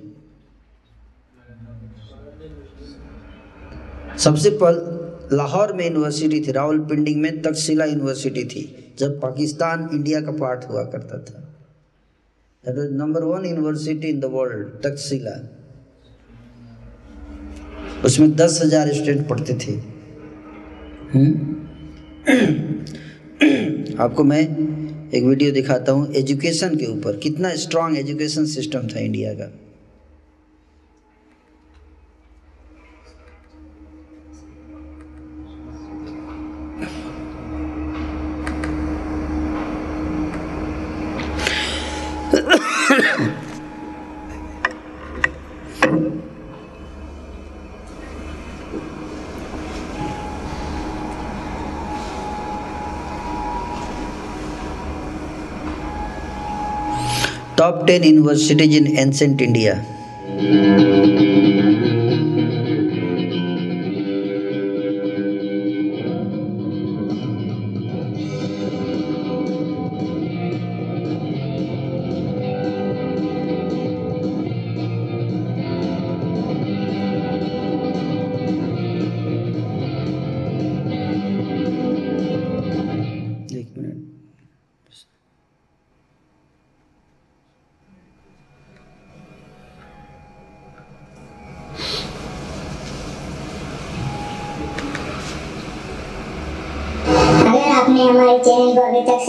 सबसे 4.17 4.49
पहले, 4.53 5.35
लाहौर 5.35 5.73
में 5.73 5.83
यूनिवर्सिटी 5.85 6.39
थी, 6.41 6.51
रावलपिंडी 6.51 7.15
में 7.15 7.41
तक्षशिला 7.41 7.85
यूनिवर्सिटी 7.85 8.43
थी, 8.45 8.63
जब 8.99 9.19
पाकिस्तान 9.21 9.89
इंडिया 9.93 10.21
का 10.21 10.31
पार्ट 10.39 10.65
हुआ 10.69 10.83
करता 10.85 11.17
था। 11.19 11.47
Number 12.63 13.23
one 13.23 13.45
university 13.45 14.07
in 14.07 14.19
the 14.19 14.25
world 14.33 14.67
Takshashila. 14.83 15.37
उसमें 18.05 18.35
दस 18.35 18.59
हज़ार 18.63 18.93
स्टूडेंट 18.93 19.27
पढ़ते 19.29 19.53
थे? 19.55 19.79
आपको 23.99 24.23
मैं 24.23 24.39
एक 25.11 25.23
वीडियो 25.23 25.51
दिखाता 25.51 25.91
हूँ 25.91 26.13
एजुकेशन 26.13 26.75
के 26.75 26.85
ऊपर। 26.85 27.17
कितना 27.17 27.55
स्ट्रांग 27.55 27.97
एजुकेशन 27.97 28.45
सिस्टम 28.45 28.79
था 28.79 28.99
इंडिया 28.99 29.33
का। 29.33 29.51
Top 57.71 57.87
10 57.87 58.03
universities 58.03 58.75
in 58.75 58.97
ancient 58.97 59.41
India. 59.41 60.90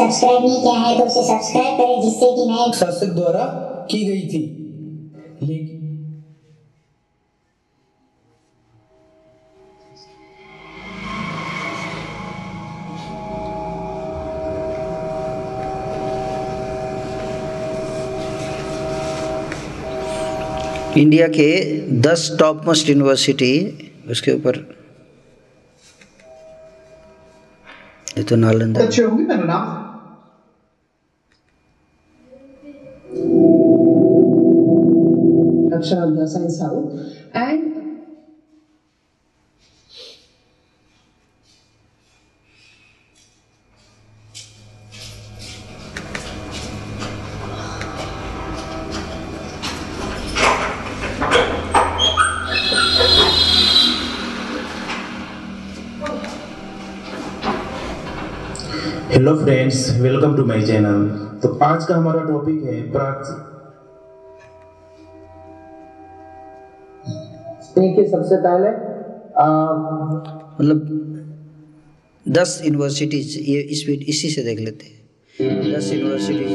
Subscribe 0.02 0.42
नहीं 0.42 0.60
किया 0.62 0.72
है 0.72 0.98
तो 0.98 1.04
उसे 1.04 1.22
सब्सक्राइब 1.28 1.78
करें 1.78 2.02
जिससे 2.02 2.32
कि 2.36 2.46
नए 2.50 2.72
शासक 2.78 3.14
द्वारा 3.14 3.44
की 3.90 4.04
गई 4.04 4.28
थी। 4.28 4.42
लेकिन 5.42 5.78
इंडिया 20.96 21.26
के 21.28 21.46
दस 22.00 22.36
टॉप 22.38 22.62
मोस्ट 22.66 22.88
यूनिवर्सिटी 22.88 23.52
उसके 24.10 24.32
ऊपर। 24.32 24.56
ये 28.18 28.22
तो 28.22 28.36
नालंदा। 28.36 28.80
अच्छे 28.80 29.02
होंगे 29.02 29.24
मेरा 29.24 29.81
नाम 35.82 36.14
Aksharabdha 36.14 36.28
Science 36.28 36.60
House. 36.60 37.16
And 37.34 37.68
hello 59.12 59.34
friends 59.38 60.00
welcome 60.00 60.36
to 60.36 60.44
my 60.46 60.62
channel 60.66 61.06
तो 61.42 61.48
आज 61.62 61.84
का 61.84 61.96
हमारा 61.96 62.22
टॉपिक 62.24 62.62
है 62.64 62.80
प्राचीन 62.92 63.51
देखिए 67.78 68.04
सबसे 68.08 68.36
पहले 68.36 68.70
मतलब 70.58 70.78
दस 72.26 72.60
यूनिवर्सिटीज 72.64 73.36
ये 73.42 73.60
इस 73.74 73.84
इसी 73.88 74.28
से 74.30 74.42
देख 74.42 74.58
लेते 74.60 74.86
हैं। 74.86 75.72
दस 75.72 75.92
यूनिवर्सिटीज 75.92 76.50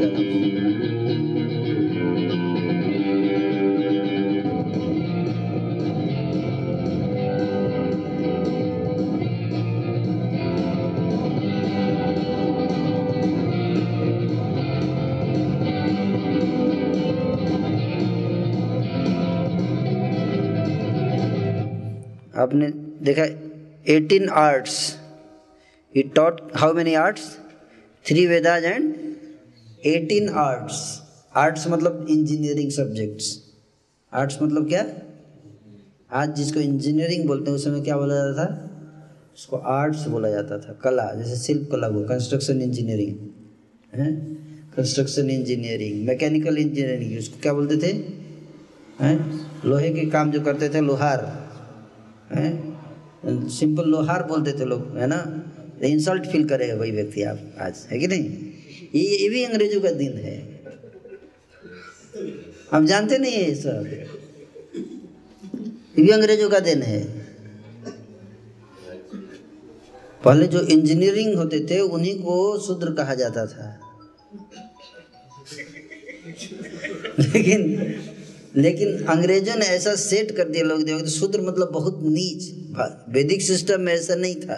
आपने 22.38 22.72
देखा 23.02 23.26
18 23.94 24.30
arts 24.30 24.98
he 25.98 26.16
taught 26.16 26.52
how 26.56 26.74
many 26.74 26.94
arts? 26.94 27.22
Three 28.08 28.26
vedas 28.26 28.64
and 28.74 28.86
18 29.88 30.30
arts. 30.30 30.74
Arts 31.36 31.68
मतलब 31.68 32.08
इंजीनियरिंग 32.10 32.72
सब्जेक्ट्स 32.72 33.44
आर्ट्स 34.14 34.42
मतलब 34.42 34.68
क्या? 34.68 34.86
आज 36.12 36.36
जिसको 36.36 36.60
इंजीनियरिंग 36.60 37.28
बोलते 37.28 37.50
हैं, 37.50 37.56
उस 37.56 37.66
समय 37.66 37.82
क्या 37.82 37.98
बोला 37.98 38.16
जाता 38.16 38.46
था? 38.46 38.72
उसको 39.36 39.58
आर्ट्स 39.58 40.08
बोला 40.08 40.30
जाता 40.30 40.58
था, 40.58 40.74
कला, 40.74 41.14
जैसे 41.14 41.36
शिल्प 41.36 41.70
कला 41.72 41.88
हुआ 41.88 42.04
कंस्ट्रक्शन 42.04 42.62
इंजीनियरिंग 42.62 43.18
है? 44.00 44.16
कंस्ट्रक्शन 44.78 45.30
इंजीनियरिंग 45.30 46.08
मैकेनिकल 46.08 46.58
इंजीनियरिंग 46.58 47.20
उसको 47.20 47.40
क्या 47.42 47.54
बोलते 47.54 47.78
थे? 47.78 47.92
हैं? 49.04 49.48
लोहे 49.66 49.90
के 49.90 50.06
काम 50.06 50.32
जो 50.32 50.42
करते 50.42 50.70
थे, 50.70 50.82
लोहार। 50.82 51.47
सिंपल 53.50 53.84
लोहार 53.84 54.24
बोलते 54.24 54.60
थे 54.60 54.66
लोग, 54.66 54.98
है 54.98 55.08
ना? 55.08 55.44
इंसल्ट 55.84 56.26
फील 56.26 56.50
करेगा 56.50 56.76
वही 56.76 56.92
व्यक्ति 56.92 57.24
आप 57.24 57.40
आज, 57.60 57.88
है 57.92 58.00
कि 58.00 58.08
नहीं? 58.08 58.24
ये 58.96 59.24
ये 59.24 59.30
भी 59.30 59.44
अंग्रेज़ों 59.44 59.82
का 59.82 59.92
दिन 59.92 60.14
है। 60.14 60.64
हम 62.72 62.86
जानते 62.86 63.18
नहीं 63.18 63.34
है 63.34 63.56
सब? 63.56 63.86
ये 65.98 66.04
भी 66.04 66.10
अंग्रेज़ों 66.10 66.50
का 66.50 66.60
दिन 66.60 66.82
है। 66.82 67.28
पहले 70.24 70.48
जो 70.48 70.62
इंजीनियरिंग 70.62 71.36
होते 71.36 71.60
थे, 71.60 71.80
उन्हीं 71.80 72.20
को 72.20 72.60
शूद्र 72.60 72.94
कहा 72.94 73.16
जाता 73.16 73.46
था। 73.46 73.80
लेकिन 77.20 77.78
लेकिन 78.58 79.03
अंग्रेज़ों 79.05 79.55
ने 79.55 79.66
ऐसा 79.68 79.93
सेट 79.97 80.32
कर 80.38 80.49
दिया, 80.49 80.64
लोग 80.64 80.84
देखो 80.84 80.99
तो 80.99 81.10
शूद्र 81.10 81.41
मतलब 81.41 81.72
बहुत 81.72 81.99
नीच 82.03 82.51
वैदिक 83.10 83.41
सिस्टम 83.41 83.82
में 83.82 83.93
ऐसा 83.93 84.16
नहीं 84.16 84.36
था। 84.38 84.58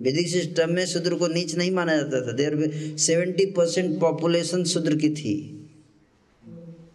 वैदिक 0.00 0.28
सिस्टम 0.28 0.72
में 0.72 0.84
शूद्र 0.86 1.14
को 1.14 1.26
नीच 1.28 1.54
नहीं 1.56 1.70
माना 1.70 1.96
जाता 1.96 2.20
था। 2.26 2.32
देर 2.32 2.96
सेवेंटी 2.98 3.46
परसेंट 3.52 3.98
पॉपुलेशन 4.00 4.64
शूद्र 4.66 4.96
की 4.96 5.08
थी। 5.10 5.34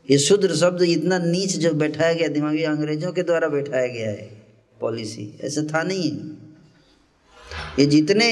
ये 0.10 0.18
शूद्र 0.20 0.56
शब्द 0.56 0.82
इतना 0.84 1.18
नीच 1.20 1.56
जो 1.58 1.74
बैठाया 1.74 2.14
गया, 2.14 2.28
दिमागी 2.30 2.64
अंग्रेज़ों 2.66 3.12
के 3.12 3.24
द्वारा 3.24 3.48
बैठाया 3.50 3.88
गया 3.88 4.10
है 4.10 4.30
पॉलिसी 4.80 5.30
ऐसा 5.44 5.62
था 5.66 5.84
नहीं। 5.84 6.12
ये 7.80 7.86
जितने 7.86 8.28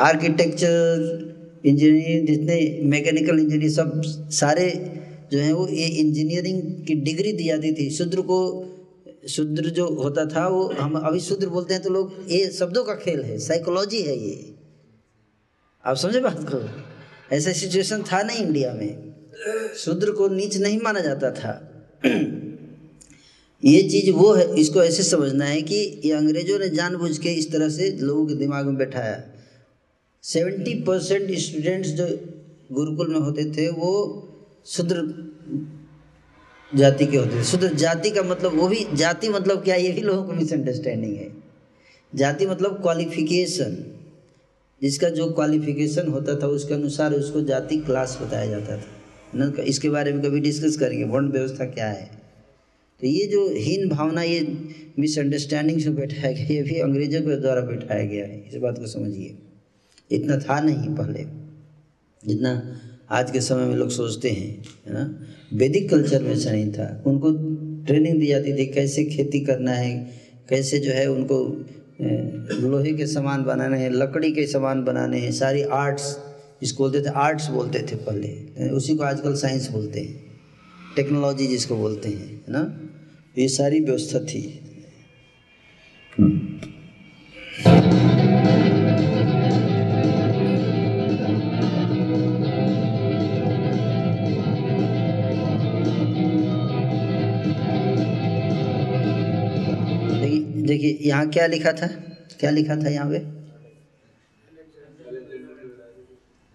आर्किटेक्चर 0.00 1.62
इंजीनियर 1.66 2.24
जितने 2.26 2.56
मैकेनिकल 2.90 3.38
इंजीनियर 3.38 3.70
सब 3.70 4.02
सारे 4.32 4.68
जो 5.32 5.38
है 5.38 5.52
वो 5.52 5.68
ये 5.68 5.86
इंजीनियरिंग 5.86 6.62
की 6.86 6.94
डिग्री 6.94 7.32
दी 7.32 7.44
जाती 7.44 7.72
थी। 7.72 7.90
शूद्र 7.90 8.20
को, 8.20 8.38
शूद्र 9.28 9.70
जो 9.70 9.88
होता 9.88 10.24
था 10.24 10.48
वो 10.48 10.64
हम 10.80 10.94
अभी 10.94 11.20
शूद्र 11.20 11.48
बोलते 11.48 11.74
हैं 11.74 11.82
तो 11.82 11.90
लोग 11.90 12.26
ये 12.30 12.50
शब्दों 12.50 12.84
का 12.84 12.94
खेल 12.94 13.20
है 13.20 13.38
साइकोलॉजी 13.38 14.02
है 14.02 14.18
ये। 14.18 14.54
आप 15.84 15.96
समझे 15.96 16.20
बात 16.20 16.46
को? 16.52 16.58
ऐसा 17.36 17.52
सिचुएशन 17.52 18.02
था 18.02 18.22
नहीं 18.22 18.46
इंडिया 18.46 18.72
में। 18.72 19.14
शूद्र 19.76 20.10
को 20.10 20.28
नीच 20.28 20.56
नहीं 20.56 20.80
माना 20.80 21.00
जाता 21.00 21.30
था। 21.30 21.52
ये 23.64 23.82
चीज़ 23.82 24.10
वो 24.10 24.32
है, 24.32 24.60
इसको 24.60 24.82
ऐसे 24.82 25.02
समझना 25.02 25.44
है 25.44 25.62
कि 25.62 26.00
ये 26.04 26.12
अंग्रेज़ों 26.12 26.58
ने 26.58 26.68
जानबूझ 26.68 27.18
के 27.18 27.28
इस 27.28 27.52
तरह 27.52 27.68
से 27.68 27.90
लोगों 27.90 28.26
के 28.26 28.34
दिमाग 28.34 28.66
में 28.66 28.76
बैठाया। 28.76 29.24
सेवेंटी 30.22 30.74
परसेंट 30.74 31.38
स्टूडेंट्स 31.38 31.88
जो 31.88 32.06
गुरुकुल 32.72 33.08
में 33.08 33.20
होते 33.20 33.44
थे 33.44 33.68
वो 33.68 33.92
शूद्र 34.66 35.28
जाति 36.74 37.06
के 37.06 37.16
होते 37.16 37.40
थे 37.40 37.44
शूद्र 37.44 37.74
जाति 37.74 38.10
का 38.10 38.22
मतलब 38.22 38.54
वो 38.54 38.68
भी, 38.68 38.86
जाति 38.94 39.28
मतलब 39.28 39.64
क्या, 39.64 39.74
ये 39.74 39.92
भी 39.92 40.00
लोगों 40.00 40.24
को 40.24 40.32
मिसअंडरस्टैंडिंग 40.32 41.16
है। 41.16 41.32
जाति 42.14 42.46
मतलब 42.46 42.82
क्वालिफिकेशन 42.82 43.98
जिसका 44.82 45.08
जो 45.08 45.30
क्वालिफिकेशन 45.30 46.08
होता 46.08 46.38
था, 46.38 46.46
उसके 46.46 46.74
अनुसार 46.74 47.12
उसको 47.12 47.40
जाति 47.40 47.76
क्लास 47.76 48.18
बताया 48.22 48.46
जाता 48.46 48.76
था। 48.76 48.84
न, 49.34 49.54
इसके 49.58 49.90
बारे 49.90 50.12
में 50.12 50.22
कभी 50.22 50.40
डिस्कस 50.40 50.76
करेंगे 50.76 51.04
वर्ण 51.04 51.28
व्यवस्था 51.28 51.64
क्या 51.64 51.88
है। 51.88 52.22
तो 53.00 53.06
ये 53.06 53.26
जो 53.26 53.48
हीन 53.48 53.88
भावना, 53.88 54.22
ये 54.22 54.68
मिसअंडरस्टैंडिंग 54.98 55.80
से 55.80 55.90
बैठाया 55.90 56.32
गया, 56.32 56.46
ये 56.46 56.62
भी 56.62 56.80
अंग्रेज़ों 56.80 57.20
के 57.20 57.36
द्वारा 57.36 57.60
बैठाया 57.60 58.04
गया 58.04 58.24
है। 58.24 58.48
इस 58.48 58.56
बात 58.56 58.78
को 58.78 58.86
समझिए। 58.86 59.38
इतना 60.10 60.38
था 60.38 60.60
नहीं 60.60 60.94
पहले। 60.94 61.24
जितना 62.28 62.80
आज 63.12 63.30
के 63.30 63.40
समय 63.40 63.64
में 63.64 63.76
लोग 63.76 63.90
सोचते 63.90 64.30
हैं, 64.30 64.64
है 64.86 64.92
ना? 64.94 65.26
वैदिक 65.54 65.90
कल्चर 65.90 66.22
में 66.22 66.30
ऐसा 66.30 66.50
नहीं 66.50 66.72
था। 66.72 67.02
उनको 67.06 67.30
ट्रेनिंग 67.86 68.20
दी 68.20 68.26
जाती 68.26 68.52
थी 68.52 68.66
कैसे 68.66 69.04
खेती 69.04 69.40
करना 69.40 69.72
है, 69.72 70.10
कैसे 70.48 70.78
जो 70.78 70.90
है 70.90 71.10
उनको 71.10 71.64
लोहे 72.68 72.92
के 72.92 73.06
सामान 73.06 73.44
बनाने 73.44 73.78
हैं, 73.78 73.90
लकड़ी 73.90 74.32
के 74.32 74.46
सामान 74.46 74.84
बनाने 74.84 75.18
हैं, 75.18 75.32
सारी 75.32 75.62
आर्ट्स 75.62 76.18
इसको 76.62 76.84
बोलते 76.84 77.00
थे 77.00 77.10
आर्ट्स 77.10 77.48
बोलते 77.48 77.78
थे 77.78 77.96
पहले। 77.96 78.70
उसी 78.70 78.96
को 78.96 79.04
आजकल 79.04 79.34
साइंस 79.34 79.70
बोलते 79.70 80.00
हैं। 80.00 80.24
टेक्नोलॉजी 80.96 81.46
जिसको 81.46 81.76
बोलते 81.76 82.08
हैं, 82.08 82.26
है 82.26 82.52
ना? 82.52 82.90
ये 83.38 83.48
सारी 83.48 83.80
व्यवस्था 83.80 84.18
थी। 84.18 84.61
देखिए 100.82 101.08
यहाँ 101.08 101.28
क्या 101.30 101.46
लिखा 101.46 101.72
था? 101.72 101.86
क्या 102.40 102.50
लिखा 102.50 102.76
था 102.76 102.88
यहाँ 102.90 103.10
पे? 103.10 103.18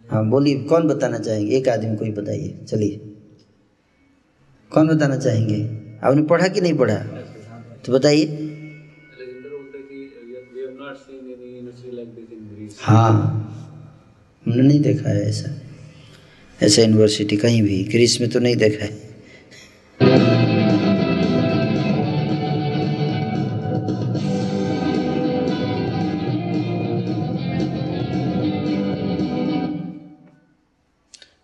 हाँ 0.06 0.30
बोलिए, 0.30 0.64
कौन 0.64 0.88
बताना 0.88 1.20
चाहेंगे? 1.20 1.56
एक 1.58 1.70
आदमी 1.70 1.96
कोई 1.98 2.12
बताइए, 2.12 2.66
चलिए। 2.68 3.00
कौन 4.72 4.88
बताना 4.88 5.18
चाहेंगे? 5.18 5.60
आपने 6.04 6.24
पढ़ा 6.24 6.48
कि 6.48 6.62
नहीं 6.62 6.74
पढ़ा? 6.74 6.98
तो 7.86 7.94
बताइए। 7.94 8.26
हाँ 12.80 13.14
हमने 14.46 14.64
नहीं 14.64 14.80
देखा 14.80 15.10
है 15.10 15.30
ऐसा। 15.30 15.56
ऐसा 16.62 16.82
यूनिवर्सिटी 16.82 17.38
कहीं 17.38 17.62
भी 17.64 17.84
ग्रीस 17.84 18.22
में 18.22 18.30
तो 18.30 18.40
नहीं 18.40 18.56
देखा 18.56 18.86
है। 18.86 20.47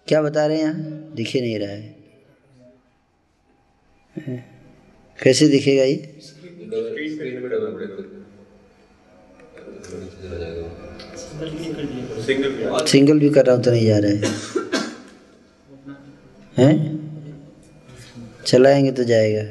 क्या 0.08 0.22
बता 0.22 0.46
रहे 0.46 0.58
हैं? 0.58 0.64
यहाँ 0.64 1.14
दिखे 1.16 1.42
नहीं 1.42 1.60
रहा 1.60 1.70
है। 1.70 1.96
कैसे 5.20 5.48
दिखेगा 5.48 5.84
ये? 5.84 6.16
सिंगल 12.88 13.20
भी 13.20 13.30
कर 13.30 13.46
रहा 13.46 13.56
हूँ 13.56 13.64
तो 13.64 13.72
नहीं 13.72 13.86
जा 13.86 13.98
रहा 13.98 14.12
है। 14.12 14.22
हैं? 16.58 16.94
चलाएँगे 18.46 18.92
तो 18.92 19.04
जाएगा। 19.04 19.42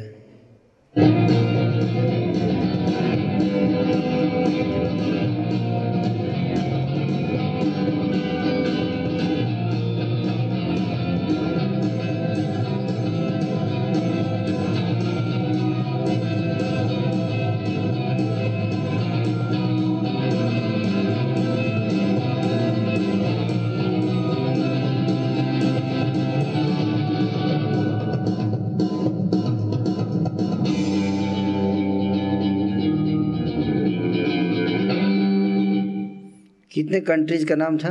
कितने 36.92 37.06
कंट्रीज़ 37.06 37.46
का 37.46 37.54
नाम 37.54 37.78
था? 37.78 37.90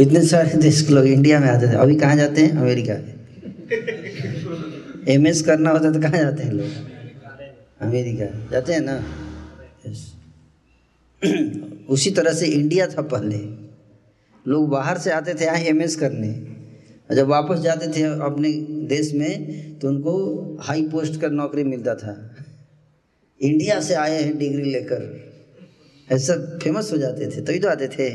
इतने 0.00 0.22
सारे 0.26 0.58
देश 0.58 0.82
के 0.82 0.94
लोग 0.94 1.06
इंडिया 1.06 1.40
में 1.40 1.48
आते 1.48 1.66
थे। 1.66 1.72
अभी 1.72 1.94
कहाँ 1.94 2.16
जाते 2.16 2.40
हैं? 2.40 2.50
अमेरिका 2.50 2.94
एम 5.08 5.26
एस 5.26 5.42
करना 5.42 5.70
होता 5.70 5.92
तो 5.92 6.00
कहाँ 6.00 6.18
जाते 6.18 6.42
हैं 6.42 6.52
लोग? 6.52 6.66
अमेरिका। 7.80 8.50
जाते 8.50 8.72
हैं 8.72 8.80
ना? 8.80 9.02
उसी 11.88 12.10
तरह 12.10 12.32
से 12.32 12.46
इंडिया 12.46 12.86
था 12.86 13.02
पहले। 13.02 13.38
लोग 14.48 14.68
बाहर 14.68 14.98
से 14.98 15.10
आते 15.10 15.34
थे, 15.34 15.44
यहाँ 15.44 15.56
एम 15.56 15.82
एस 15.82 15.96
करने। 15.96 16.53
जब 17.10 17.26
वापस 17.28 17.58
जाते 17.60 17.86
थे 17.92 18.02
अपने 18.24 18.50
देश 18.88 19.12
में 19.14 19.78
तो 19.78 19.88
उनको 19.88 20.12
हाई 20.62 20.82
पोस्ट 20.88 21.20
का 21.20 21.28
नौकरी 21.30 21.64
मिलता 21.64 21.94
था। 21.94 22.14
इंडिया 23.40 23.80
से 23.80 23.94
आए 23.94 24.22
हैं 24.22 24.36
डिग्री 24.38 24.70
लेकर। 24.72 25.02
ऐसा 26.08 26.34
फ़ेमस 26.62 26.92
हो 26.92 26.96
जाते 26.98 27.26
थे, 27.26 27.40
तभी 27.40 27.58
तो 27.58 27.68
आते 27.68 27.88
थे। 27.88 28.08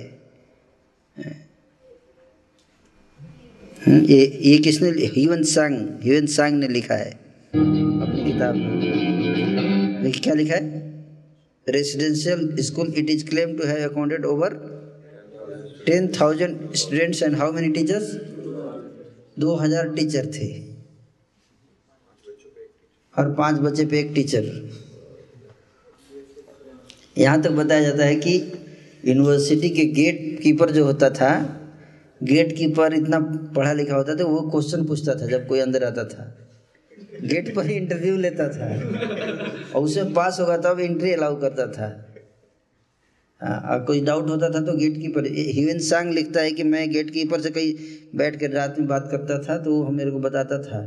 ये 4.05 4.19
ये 4.43 4.57
किसने 4.57 4.89
ह्यून 5.07 5.43
सांग 5.51 5.75
ह्यून 6.03 6.25
सांग 6.29 6.59
ने 6.59 6.67
लिखा 6.67 6.95
है 6.95 7.11
अपनी 7.11 8.31
किताब 8.31 8.55
में। 8.55 10.11
क्या 10.23 10.33
लिखा 10.33 10.55
है? 10.55 10.63
Residential 11.67 12.55
school 12.63 12.93
it 12.97 13.09
is 13.09 13.25
claim 13.29 13.57
to 13.57 13.67
have 13.67 13.89
accounted 13.89 14.25
over 14.25 14.53
ten 15.85 16.07
thousand 16.19 16.73
students 16.75 17.23
and 17.23 17.35
how 17.35 17.51
many 17.53 17.69
teachers 17.73 18.13
दो 19.39 19.55
हज़ार 19.55 19.89
टीचर 19.95 20.25
थे। 20.27 20.47
और 23.13 23.33
पाँच 23.33 23.59
बच्चे 23.59 23.85
पे 23.85 23.99
एक 23.99 24.11
टीचर। 24.15 24.43
यहाँ 27.17 27.41
तक 27.41 27.51
बताया 27.51 27.81
जाता 27.81 28.05
है 28.05 28.15
कि 28.15 28.35
यूनिवर्सिटी 29.05 29.69
के 29.69 29.85
गेट 29.93 30.39
कीपर 30.43 30.71
जो 30.71 30.83
होता 30.85 31.09
था, 31.09 31.31
गेट 32.21 32.55
कीपर 32.57 32.93
इतना 32.93 33.19
पढ़ा 33.55 33.73
लिखा 33.73 33.95
होता 33.95 34.15
था, 34.15 34.23
वो 34.23 34.49
क्वेश्चन 34.49 34.85
पूछता 34.85 35.15
था 35.15 35.27
जब 35.27 35.47
कोई 35.47 35.59
अंदर 35.59 35.83
आता 35.83 36.03
था। 36.03 36.35
गेट 37.23 37.55
पर 37.55 37.65
ही 37.65 37.75
इंटरव्यू 37.75 38.17
लेता 38.17 38.47
था। 38.49 38.67
और 39.75 39.83
उसे 39.83 40.03
पास 40.13 40.39
होगा 40.39 40.57
तब 40.57 40.79
एंट्री 40.79 41.11
अलाउ 41.13 41.39
करता 41.41 41.67
था। 41.67 42.08
हाँ 43.41 43.85
कोई 43.85 44.01
डाउट 44.01 44.29
होता 44.29 44.49
था 44.49 44.61
तो 44.65 44.73
गेट 44.77 44.95
कीपर 44.97 45.27
ह्यून 45.27 45.79
सांग 45.79 46.11
लिखता 46.11 46.41
है 46.41 46.51
कि 46.51 46.63
मैं 46.63 46.89
गेट 46.91 47.09
कीपर 47.09 47.41
से 47.41 47.49
कहीं 47.49 47.73
बैठ 48.17 48.39
कर 48.39 48.51
रात 48.51 48.79
में 48.79 48.87
बात 48.87 49.07
करता 49.11 49.37
था 49.39 49.57
तो 49.57 49.75
वो 49.75 49.91
मेरे 49.91 50.11
को 50.11 50.19
बताता 50.19 50.57
था। 50.63 50.81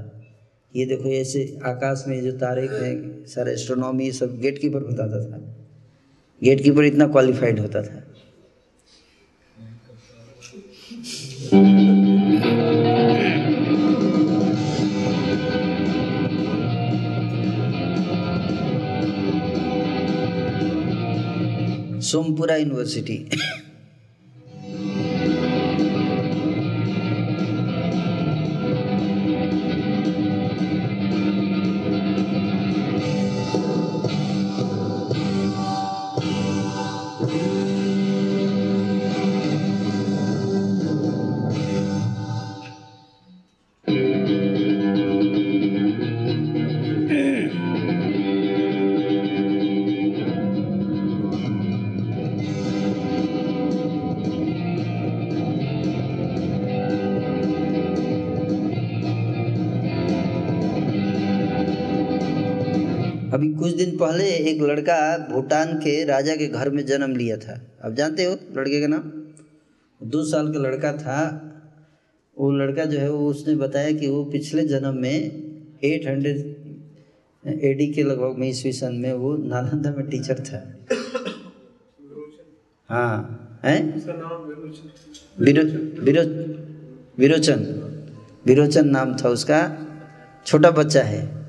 ये 0.77 0.87
देखो 0.87 1.09
ऐसे 1.09 1.59
आकाश 1.65 2.05
में 2.09 2.23
जो 2.23 2.33
तारे 2.33 2.67
हैं, 2.67 3.27
सारे 3.27 3.53
एस्ट्रोनॉमी 3.53 4.13
सब 4.13 4.39
गेट 4.41 4.59
कीपर 4.59 4.81
बताता 4.81 5.25
था। 5.25 5.39
गेट 6.43 6.63
कीपर 6.63 6.85
इतना 6.85 7.07
क्वालिफाइड 7.07 7.61
होता 7.61 7.83
था। 7.83 8.03
सोमपुरा 22.13 22.57
यूनिवर्सिटी। 22.57 23.17
पहले 64.13 64.25
एक 64.25 64.63
लड़का 64.63 65.19
भूटान 65.19 65.79
के 65.79 66.05
राजा 66.05 66.37
के 66.37 66.47
घर 66.47 66.71
में 66.71 66.87
जन्म 66.87 67.17
लिया 67.17 67.37
था। 67.37 67.61
आप 67.85 67.93
जानते 67.93 68.25
हो 68.25 68.37
लड़के 68.57 68.81
का 68.81 68.87
नाम? 68.87 69.03
दो 70.09 70.25
साल 70.25 70.53
का 70.53 70.59
लड़का 70.59 70.93
था। 70.93 71.19
वो 72.39 72.51
लड़का 72.51 72.85
जो 72.85 72.99
है 72.99 73.11
वो 73.11 73.29
उसने 73.29 73.57
बताया 73.57 73.93
कि 73.93 74.09
वो 74.09 74.25
पिछले 74.25 74.67
जन्म 74.67 74.95
में 74.95 75.31
800 75.85 76.09
हंड्रेड 76.09 76.39
एडी 77.65 77.87
के 77.87 78.03
लगभग 78.03 78.37
में 78.39 78.49
ईस्वी 78.49 78.73
सन 78.73 78.95
में 78.95 79.13
वो 79.13 79.37
नालंदा 79.37 79.91
में 79.91 80.07
टीचर 80.07 80.35
था। 80.35 80.87
हाँ 82.89 83.61
हैं? 83.65 83.95
विरो 85.41 85.63
विरो 86.03 86.23
विरोचन। 87.19 87.61
विरोचन 88.47 88.89
नाम 88.89 89.17
था 89.17 89.29
उसका। 89.29 89.87
छोटा 90.47 90.71
बच्चा 90.71 91.03
है। 91.03 91.42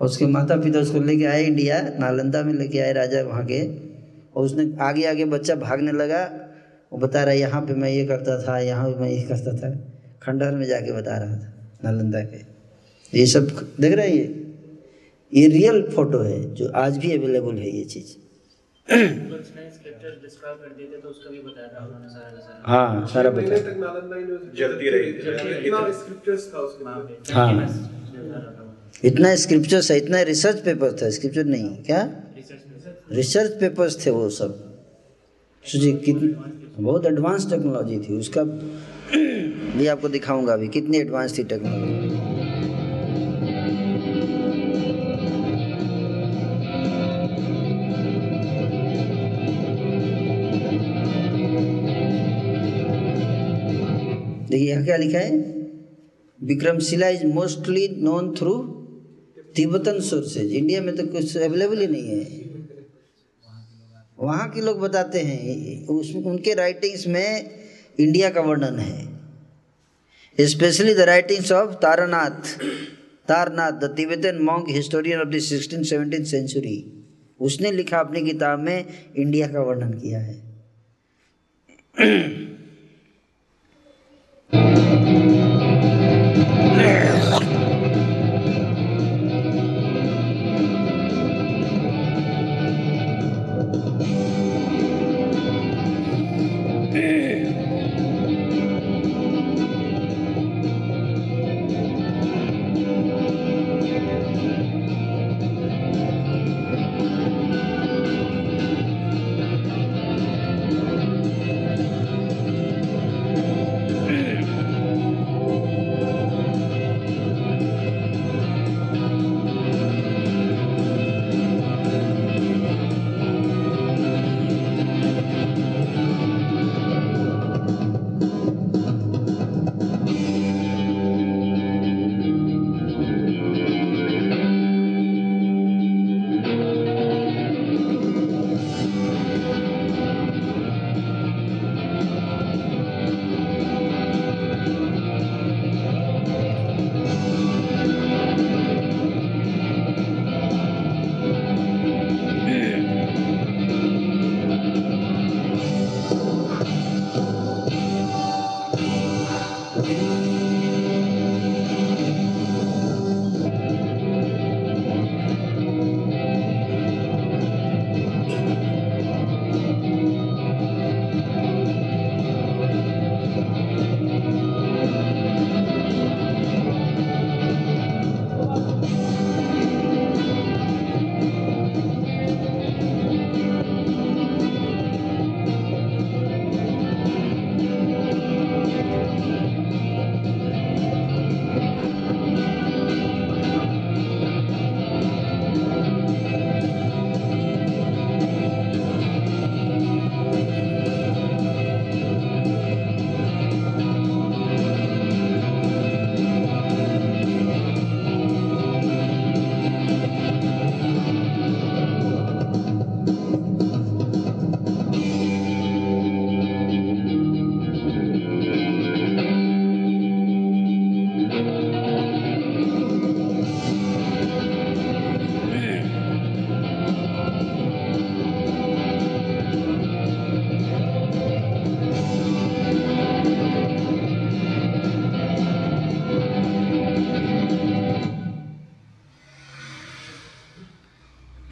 और 0.00 0.06
उसके 0.06 0.26
माता 0.26 0.56
पिता 0.56 0.78
उसको 0.80 1.00
लेके 1.00 1.24
आए 1.24 1.44
इंडिया 1.44 1.80
नालंदा 1.98 2.42
में 2.42 2.54
लेके 2.54 2.78
आए 2.78 2.92
राजा 2.92 3.22
वहाँ 3.22 3.44
के। 3.46 3.60
और 4.34 4.44
उसने 4.44 4.76
आगे 4.80 5.06
आगे 5.06 5.24
बच्चा 5.24 5.54
भागने 5.54 5.92
लगा। 5.92 6.22
वो 6.92 6.98
बता 6.98 7.22
रहा 7.22 7.32
है 7.32 7.38
यहाँ 7.38 7.60
पे 7.62 7.74
मैं 7.74 7.90
ये 7.90 8.06
करता 8.06 8.42
था 8.42 8.58
यहाँ 8.58 8.90
पे 8.90 9.00
मैं 9.00 9.10
ये 9.10 9.22
करता 9.22 9.52
था। 9.56 9.70
खंडहर 10.22 10.52
में 10.52 10.66
जाके 10.66 10.92
बता 10.92 11.18
रहा 11.18 11.36
था 11.36 11.52
नालंदा 11.84 12.20
के। 12.20 12.40
ये 13.18 13.26
सब 13.26 13.46
देख 13.80 13.92
रहे 13.92 14.08
हैं 14.08 14.14
ये? 14.14 14.24
ये 15.32 15.46
रियल 15.48 15.82
फ़ोटो 15.90 16.18
है 16.18 16.54
जो 16.54 16.68
आज 16.68 16.98
भी 16.98 17.12
अवेलेबल 17.16 17.56
है 17.56 17.70
ये 17.70 17.84
चीज़। 17.84 18.10
तो 18.88 18.98
बताया 21.42 21.68
हाँ। 22.66 23.06
सारा 23.06 23.30
महीने 23.30 23.56
बता 23.56 23.70
तक 23.70 23.76
नालंदा 23.78 24.16
यूनिवर्सिटी 24.16 24.56
जलती 24.58 24.90
रही 24.90 25.12
थी। 25.12 25.20
इतना 29.04 29.34
स्क्रिप्चर्स 29.36 29.90
था 29.90 29.94
इतना 29.94 30.20
रिसर्च 30.22 30.60
पेपर 30.64 30.92
था 31.02 31.08
स्क्रिप्चर 31.10 31.44
नहीं, 31.44 31.68
क्या? 31.84 31.98
रिसर्च 33.12 33.50
पेपर्स 33.60 34.06
थे 34.06 34.10
वो 34.10 34.28
सब। 34.30 34.52
सोचिए 35.64 35.92
कितनी 35.96 36.28
बहुत 36.82 37.06
एडवांस 37.06 37.50
टेक्नोलॉजी 37.50 37.98
थी, 37.98 38.18
उसका 38.18 38.42
भी 39.76 39.86
आपको 39.86 40.08
दिखाऊँगा 40.08 40.52
अभी, 40.52 40.68
कितनी 40.68 40.98
एडवांस 40.98 41.38
थी 41.38 41.44
टेक्नोलॉजी 41.44 42.12
देखिए 54.50 54.70
यहाँ 54.70 54.84
क्या 54.84 54.96
लिखा 54.96 55.18
है? 55.18 55.36
Vikramashila 56.40 57.08
is 57.08 57.26
mostly 57.26 57.88
known 57.98 58.34
through 58.34 58.54
Tibetan 59.56 60.00
sources 60.00 60.52
India 60.52 60.80
में 60.82 60.94
तो 60.96 61.06
कुछ 61.06 61.36
अवेलेबल 61.36 61.80
ही 61.80 61.86
नहीं 61.86 62.08
है। 62.08 62.24
वहाँ 64.18 64.48
के 64.50 64.60
लोग 64.60 64.80
बताते 64.80 65.20
हैं 65.20 65.86
उसमें 65.88 66.22
उनके 66.22 66.54
राइटिंग्स 66.54 67.06
में 67.06 67.50
इंडिया 67.98 68.30
का 68.30 68.40
वर्णन 68.40 68.78
है। 68.78 70.46
Especially 70.48 70.94
the 70.94 71.00
writings 71.00 71.52
of 71.52 71.74
Taranath. 71.82 72.56
Taranath 73.28 73.72
the 73.80 73.92
Tibetan 73.96 74.38
monk 74.42 74.70
historian 74.70 75.20
of 75.20 75.28
the 75.28 75.38
sixteen 75.40 75.82
seventeen 75.82 76.24
century 76.24 76.76
उसने 77.40 77.70
लिखा 77.72 77.98
अपनी 77.98 78.22
किताब 78.22 78.58
में 78.58 78.84
इंडिया 79.16 79.46
का 79.48 79.60
वर्णन 79.60 79.92
किया 79.94 80.18
है। 80.20 80.42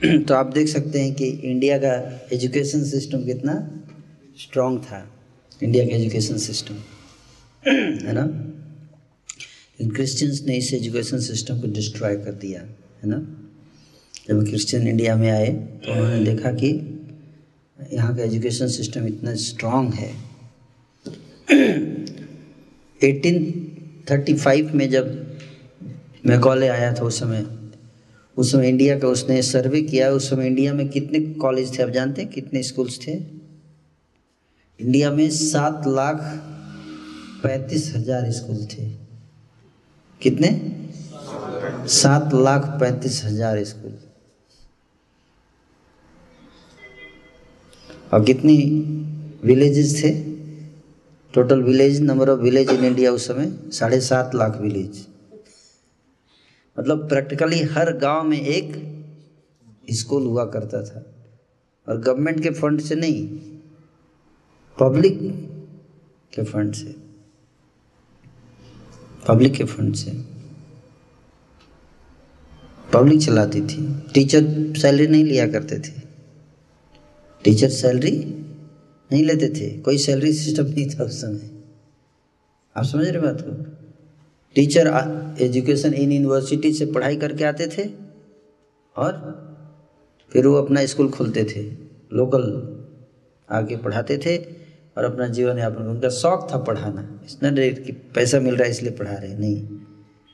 तो 0.28 0.34
आप 0.34 0.46
देख 0.46 0.68
सकते 0.68 1.00
हैं 1.00 1.14
कि 1.14 1.26
इंडिया 1.26 1.78
का 1.78 2.20
एजुकेशन 2.32 2.84
सिस्टम 2.84 3.24
कितना 3.24 3.82
स्ट्रांग 4.38 4.78
था, 4.78 5.12
इंडिया 5.62 5.84
का 5.86 5.96
एजुकेशन 5.96 6.36
सिस्टम। 6.36 6.74
है 8.06 8.12
ना? 8.12 8.26
क्रिश्चियंस 9.94 10.42
ने 10.46 10.56
इस 10.56 10.74
एजुकेशन 10.74 11.18
सिस्टम 11.18 11.60
को 11.60 11.66
डिस्ट्रॉय 11.66 12.16
कर 12.16 12.32
दिया, 12.32 12.60
है 13.02 13.04
ना? 13.04 13.26
जब 14.28 14.44
क्रिश्चियन 14.44 14.88
इंडिया 14.88 15.16
में 15.16 15.30
आए 15.30 15.46
तो 15.46 15.92
उन्होंने 15.92 16.24
देखा 16.24 16.52
कि 16.52 16.68
यहाँ 17.92 18.16
का 18.16 18.22
एजुकेशन 18.22 18.68
सिस्टम 18.68 19.06
इतना 19.06 19.34
स्ट्रांग 19.34 19.92
है। 19.92 20.14
1835 23.02 24.72
में 24.72 24.90
जब 24.90 25.36
मैकॉले 26.26 26.68
आया 26.68 26.94
था 26.94 27.02
उस 27.02 27.20
समय 27.20 27.61
उस 28.36 28.52
समय 28.52 28.68
इंडिया 28.68 28.98
का 28.98 29.09
उसने 29.09 29.40
सर्वे 29.42 29.80
किया, 29.82 30.09
उस 30.10 30.28
समय 30.30 30.46
इंडिया 30.46 30.72
में 30.74 30.88
कितने 30.88 31.20
कॉलेज 31.36 31.78
थे, 31.78 31.82
आप 31.82 31.88
जानते 31.90 32.22
हैं? 32.22 32.30
कितने 32.30 32.62
स्कूल्स 32.62 32.98
थे? 33.06 33.12
इंडिया 34.80 35.10
में 35.10 35.28
सात 35.30 35.86
लाख 35.86 36.20
पैंतीस 37.42 37.92
हज़ार 37.94 38.30
स्कूल 38.32 38.64
थे। 38.66 38.88
कितने? 40.20 40.50
सात 41.90 42.34
लाख 42.34 42.66
पैंतीस 42.80 43.22
हज़ार 43.24 43.62
स्कूल 43.64 43.98
और 48.12 48.24
कितनी 48.24 48.56
विलेजेस 49.44 50.02
थे? 50.02 50.10
Total 51.34 51.62
village 51.62 52.00
number 52.00 52.28
of 52.30 52.40
village 52.40 52.70
in 52.70 52.84
India 52.84 53.12
उस 53.12 53.26
समय 53.28 53.52
साढ़े 53.72 54.00
सात 54.00 54.34
लाख 54.34 54.60
विलेज 54.60 55.06
मतलब 56.78 57.08
प्रैक्टिकली 57.08 57.58
हर 57.58 57.96
गाँव 57.96 58.24
में 58.24 58.40
एक 58.40 58.92
स्कूल 59.90 60.22
हुआ 60.22 60.44
करता 60.44 60.82
था। 60.84 61.14
और 61.88 62.00
गवर्नमेंट 62.00 62.42
के 62.42 62.50
फंड 62.50 62.80
से 62.80 62.94
नहीं 62.94 63.38
पब्लिक 64.80 65.18
के 66.34 66.42
फंड 66.42 66.74
से। 66.74 66.96
पब्लिक 69.28 69.54
के 69.54 69.64
फंड 69.64 69.94
से। 69.94 70.10
पब्लिक 72.92 73.22
चलाती 73.22 73.60
थी। 73.60 74.00
टीचर 74.14 74.74
सैलरी 74.78 75.06
नहीं 75.06 75.24
लिया 75.24 75.48
करते 75.48 75.78
थे। 75.78 76.00
टीचर 77.44 77.68
सैलरी 77.68 78.18
नहीं 79.12 79.24
लेते 79.24 79.48
थे। 79.48 79.78
कोई 79.80 79.98
सैलरी 79.98 80.32
सिस्टम 80.32 80.64
नहीं 80.64 80.90
था 80.90 81.04
उस 81.04 81.20
समय। 81.20 81.50
आप 82.76 82.84
समझ 82.84 83.08
रहे 83.08 83.22
बात 83.22 83.40
को? 83.40 83.71
टीचर 84.56 84.86
एजुकेशन 85.40 85.94
इन 85.94 86.12
यूनिवर्सिटी 86.12 86.72
से 86.72 86.86
पढ़ाई 86.86 87.16
करके 87.16 87.44
आते 87.44 87.66
थे 87.68 87.88
और 88.96 89.12
फिर 90.32 90.46
वो 90.46 90.54
अपना 90.56 90.84
स्कूल 90.86 91.08
खोलते 91.10 91.44
थे, 91.44 91.62
लोकल 92.12 92.44
आके 93.48 93.76
पढ़ाते 93.76 94.18
थे 94.18 94.36
और 94.96 95.04
अपना 95.04 95.26
जीवन 95.28 95.58
यापन, 95.58 95.82
उनका 95.82 96.08
शौक 96.08 96.48
था 96.52 96.58
पढ़ाना। 96.58 97.02
इतना 97.24 97.50
कि 97.84 97.92
पैसा 98.14 98.40
मिल 98.40 98.54
रहा 98.54 98.64
है 98.64 98.70
इसलिए 98.70 98.92
पढ़ा 98.92 99.12
रहे, 99.12 99.34
नहीं। 99.34 99.56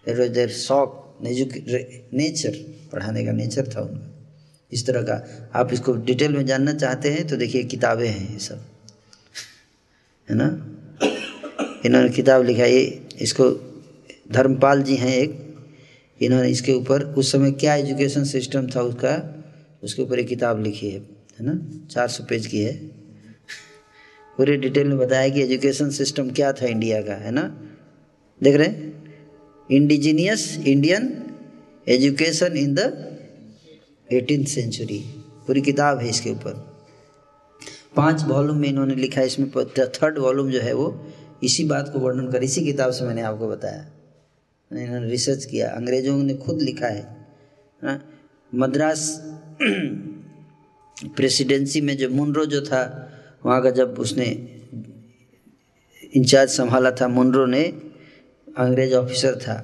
देर 0.06 0.20
वॉज़ 0.20 0.48
शौक 0.48 1.18
नेचर, 1.22 2.52
पढ़ाने 2.92 3.24
का 3.24 3.32
नेचर 3.32 3.68
था 3.76 3.80
उनका। 3.80 4.04
इस 4.72 4.86
तरह 4.86 5.02
का, 5.02 5.50
आप 5.54 5.72
इसको 5.72 5.92
डिटेल 6.04 6.32
में 6.32 6.44
जानना 6.46 6.72
चाहते 6.74 7.10
हैं 7.10 7.26
तो 7.26 7.36
देखिए 7.36 7.62
किताबें 7.64 8.08
हैं 8.08 8.32
ये 8.32 8.38
सब। 8.38 8.60
है 10.28 10.36
ना? 10.36 10.48
इन्होंने 11.86 12.08
किताब 12.08 12.44
लिखा, 12.44 12.64
ये, 12.64 13.08
इसको 13.20 13.67
धर्मपाल 14.32 14.82
जी 14.82 14.96
हैं 14.96 15.16
एक, 15.16 15.36
इन्होंने 16.20 16.50
इसके 16.50 16.72
ऊपर, 16.72 17.02
उस 17.02 17.32
समय 17.32 17.50
क्या 17.50 17.74
एजुकेशन 17.74 18.24
सिस्टम 18.24 18.66
था 18.66 18.82
उसका, 18.82 19.14
उसके 19.82 20.02
ऊपर 20.02 20.18
एक 20.18 20.28
किताब 20.28 20.62
लिखी 20.62 20.90
है 20.90 21.00
है 21.40 21.46
ना? 21.46 21.86
चार 21.90 22.08
सौ 22.08 22.24
पेज 22.24 22.46
की 22.46 22.60
है। 22.60 22.72
पूरे 24.38 24.56
डिटेल 24.56 24.88
में 24.88 24.98
बताया 24.98 25.28
कि 25.28 25.42
एजुकेशन 25.42 25.90
सिस्टम 25.90 26.30
क्या 26.30 26.52
था 26.52 26.66
इंडिया 26.66 27.00
का, 27.02 27.14
है 27.14 27.30
ना? 27.30 27.42
देख 28.42 28.56
रहे 28.56 28.66
हैं? 28.66 28.92
Indigenous 29.70 30.58
Indian 30.66 31.24
education 31.88 32.56
in 32.56 32.74
the 32.74 32.80
eighteen 34.12 34.44
century. 34.44 34.98
पूरी 35.46 35.60
किताब 35.60 35.98
है 35.98 36.08
इसके 36.08 36.30
ऊपर। 36.30 36.52
पाँच 37.96 38.24
वॉल्यूम 38.24 38.58
में 38.58 38.68
इन्होंने 38.68 38.94
लिखा 38.94 39.20
है, 39.20 39.26
इसमें 39.26 39.50
थर्ड 39.78 40.18
वॉल्यूम 40.18 40.50
जो 40.50 40.60
है 40.60 40.72
वो, 40.72 41.06
इसी 41.44 41.64
बात 41.64 41.90
को 41.92 41.98
वर्णन 41.98 42.30
कर, 42.32 42.42
इसी 42.42 42.64
किताब 42.64 42.92
से 42.92 43.04
मैंने 43.04 43.22
आपको 43.22 43.48
बताया। 43.48 43.86
इन्होंने 44.70 45.08
रिसर्च 45.10 45.44
किया। 45.44 45.68
अंग्रेज़ों 45.68 46.16
ने 46.22 46.34
खुद 46.34 46.62
लिखा 46.62 46.86
है 46.86 47.16
ना? 47.84 48.00
मद्रास 48.54 49.22
प्रेसिडेंसी 51.16 51.80
में 51.80 51.96
जो 51.96 52.08
मुनरो 52.08 52.46
जो 52.46 52.60
था, 52.60 52.82
वहाँ 53.46 53.62
का 53.62 53.70
जब 53.70 53.98
उसने 53.98 54.26
इंचार्ज 56.14 56.50
संभाला 56.50 56.90
था 56.90 57.08
मुनरो 57.08 57.46
ने 57.46 57.62
अंग्रेज़ 58.58 58.94
ऑफिसर 58.94 59.34
था 59.34 59.56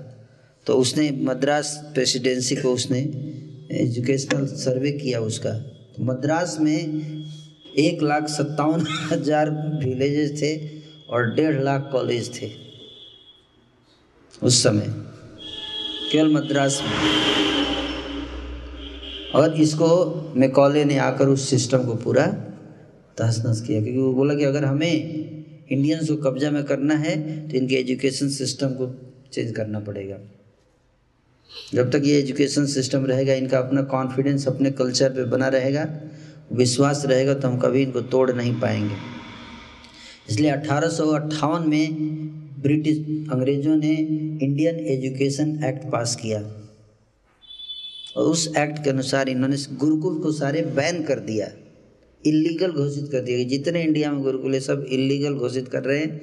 तो 0.66 0.74
उसने 0.74 1.10
मद्रास 1.10 1.90
प्रेसिडेंसी 1.94 2.56
को 2.56 2.72
उसने 2.72 2.98
एजुकेशनल 3.80 4.46
सर्वे 4.46 4.90
किया 4.92 5.20
उसका। 5.20 5.50
तो 5.50 6.04
मद्रास 6.04 6.56
में 6.60 6.78
एक 7.78 8.02
लाख 8.02 8.28
सत्तावन 8.28 8.86
हज़ार 9.12 9.50
विलेजेस 9.84 10.42
थे 10.42 10.52
और 11.08 11.34
डेढ़ 11.34 11.62
लाख 11.62 11.88
कॉलेज 11.92 12.30
थे। 12.42 12.63
उस 14.42 14.62
समय, 14.62 14.86
केवल 16.12 16.32
मद्रास 16.34 16.80
में। 16.82 16.90
और 19.34 19.54
इसको 19.60 20.32
मैकॉले 20.36 20.84
ने 20.84 20.98
आकर 21.00 21.28
उस 21.28 21.48
सिस्टम 21.50 21.84
को 21.84 21.94
पूरा 21.96 22.26
तहस 23.18 23.38
नहस 23.44 23.60
किया, 23.60 23.82
क्योंकि 23.82 24.00
वो 24.00 24.12
बोला 24.14 24.34
कि 24.34 24.44
अगर 24.44 24.64
हमें 24.64 24.92
इंडियंस 25.66 26.08
को 26.08 26.16
कब्जा 26.20 26.50
में 26.50 26.62
करना 26.64 26.94
है 26.96 27.16
तो 27.48 27.56
इनके 27.56 27.74
एजुकेशन 27.74 28.28
सिस्टम 28.30 28.74
को 28.74 28.86
चेंज 29.32 29.54
करना 29.56 29.80
पड़ेगा। 29.80 30.16
जब 31.74 31.90
तक 31.90 32.02
ये 32.04 32.18
एजुकेशन 32.18 32.66
सिस्टम 32.66 33.04
रहेगा, 33.06 33.34
इनका 33.34 33.58
अपना 33.58 33.82
कॉन्फिडेंस 33.84 34.46
अपने 34.48 34.70
कल्चर 34.72 35.10
पे 35.10 35.24
बना 35.26 35.48
रहेगा, 35.48 35.86
विश्वास 36.52 37.04
रहेगा 37.06 37.34
तो 37.34 37.48
हम 37.48 37.58
कभी 37.58 37.82
इनको 37.82 38.00
तोड़ 38.02 38.30
नहीं 38.32 38.54
पाएँगे। 38.60 38.94
इसलिए 40.30 40.50
अठारह 40.50 41.58
में 41.60 42.23
ब्रिटिश 42.64 42.98
अंग्रेज़ों 43.32 43.76
ने 43.76 43.94
इंडियन 44.42 44.76
एजुकेशन 44.76 45.64
एक्ट 45.64 45.90
पास 45.92 46.16
किया। 46.16 46.38
और 48.16 48.24
उस 48.24 48.52
एक्ट 48.58 48.84
के 48.84 48.90
अनुसार 48.90 49.28
इन्होंने 49.28 49.56
गुरुकुल 49.72 50.18
को 50.18 50.32
सारे 50.32 50.62
बैन 50.62 51.02
कर 51.02 51.18
दिया। 51.18 51.50
इलीगल 52.26 52.72
घोषित 52.72 53.08
कर 53.12 53.20
दिया 53.20 53.44
जितने 53.44 53.82
इंडिया 53.82 54.12
में 54.12 54.22
गुरुकुल 54.22 54.54
है, 54.54 54.60
सब 54.60 54.86
इलीगल 54.88 55.34
घोषित 55.34 55.68
कर 55.68 55.82
रहे 55.82 55.98
हैं। 55.98 56.20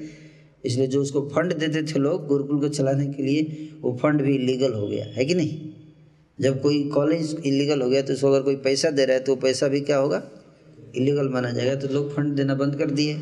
इसलिए 0.64 0.86
जो 0.86 1.02
उसको 1.02 1.20
फंड 1.20 1.54
देते 1.54 1.82
थे 1.82 1.98
लोग 1.98 2.26
गुरुकुल 2.26 2.60
को 2.60 2.68
चलाने 2.68 3.06
के 3.06 3.22
लिए, 3.22 3.68
वो 3.80 3.98
फंड 4.02 4.22
भी 4.22 4.34
इलीगल 4.34 4.72
हो 4.72 4.88
गया। 4.88 5.06
है 5.06 5.24
कि 5.24 5.34
नहीं? 5.34 5.70
जब 6.40 6.60
कोई 6.62 6.82
कॉलेज 6.88 7.36
इलीगल 7.46 7.82
हो 7.82 7.88
गया 7.90 8.02
तो 8.02 8.12
उसको 8.12 8.28
अगर 8.28 8.42
कोई 8.42 8.56
पैसा 8.56 8.90
दे 8.90 9.04
रहा 9.04 9.16
है 9.16 9.22
तो 9.22 9.36
पैसा 9.36 9.68
भी 9.68 9.80
क्या 9.80 9.96
होगा? 9.96 10.22
इलीगल 10.96 11.28
माना 11.28 11.50
जाएगा। 11.50 11.74
तो 11.74 11.88
लोग 11.88 12.16
फंड 12.16 12.34
देना 12.34 12.54
बंद 12.54 12.76
कर 12.76 12.90
दिए। 12.90 13.16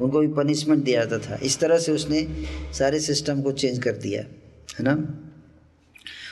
उनको 0.00 0.20
भी 0.20 0.28
पनिशमेंट 0.34 0.84
दिया 0.84 1.04
जाता 1.04 1.18
था। 1.20 1.38
इस 1.42 1.58
तरह 1.58 1.78
से 1.78 1.92
उसने 1.92 2.26
सारे 2.78 3.00
सिस्टम 3.00 3.42
को 3.42 3.52
चेंज 3.52 3.78
कर 3.78 3.96
दिया, 3.98 4.22
है 4.70 4.84
ना? 4.84 4.94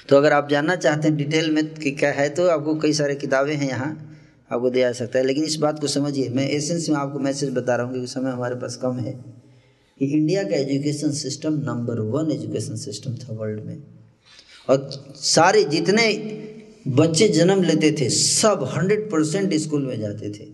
तो 0.08 0.16
अगर 0.16 0.32
आप 0.32 0.48
जानना 0.48 0.76
चाहते 0.76 1.08
हैं 1.08 1.16
डिटेल 1.16 1.50
में 1.50 1.74
कि 1.74 1.90
क्या 1.92 2.10
है 2.12 2.28
तो 2.30 2.48
आपको 2.48 2.74
कई 2.74 2.92
सारे 2.92 3.14
किताबें 3.16 3.54
हैं 3.54 3.68
यहाँ, 3.68 3.90
आपको 4.50 4.70
दिया 4.70 4.88
जा 4.88 4.92
सकता 4.94 5.18
है। 5.18 5.24
लेकिन 5.24 5.44
इस 5.44 5.56
बात 5.56 5.80
को 5.80 5.86
समझिए, 5.88 6.28
मैं 6.28 6.48
एसेंस 6.48 6.88
में 6.88 6.96
आपको 6.96 7.18
मैसेज 7.18 7.50
बता 7.50 7.76
रहा 7.76 7.86
हूँ 7.86 7.92
क्योंकि 7.92 8.12
समय 8.12 8.30
हमारे 8.30 8.54
पास 8.54 8.76
कम 8.76 8.98
है 8.98 9.12
कि 10.00 10.06
इंडिया 10.06 10.42
का 10.42 10.56
education 10.56 11.10
system 11.14 11.54
number 11.64 12.00
one 12.12 12.30
education 12.32 12.76
system 12.76 13.14
था 13.16 13.32
वर्ल्ड 13.32 13.64
में। 13.64 13.82
और 14.68 14.90
सारे 15.16 15.62
जितने 15.64 16.06
बच्चे 16.88 17.28
जन्म 17.28 17.62
लेते 17.62 17.90
थे, 17.92 18.08
सब 18.08 18.68
हंड्रेड 18.72 19.10
परसेंट 19.10 19.54
स्कूल 19.54 19.86
में 19.86 19.98
जाते 20.00 20.30
थे। 20.30 20.46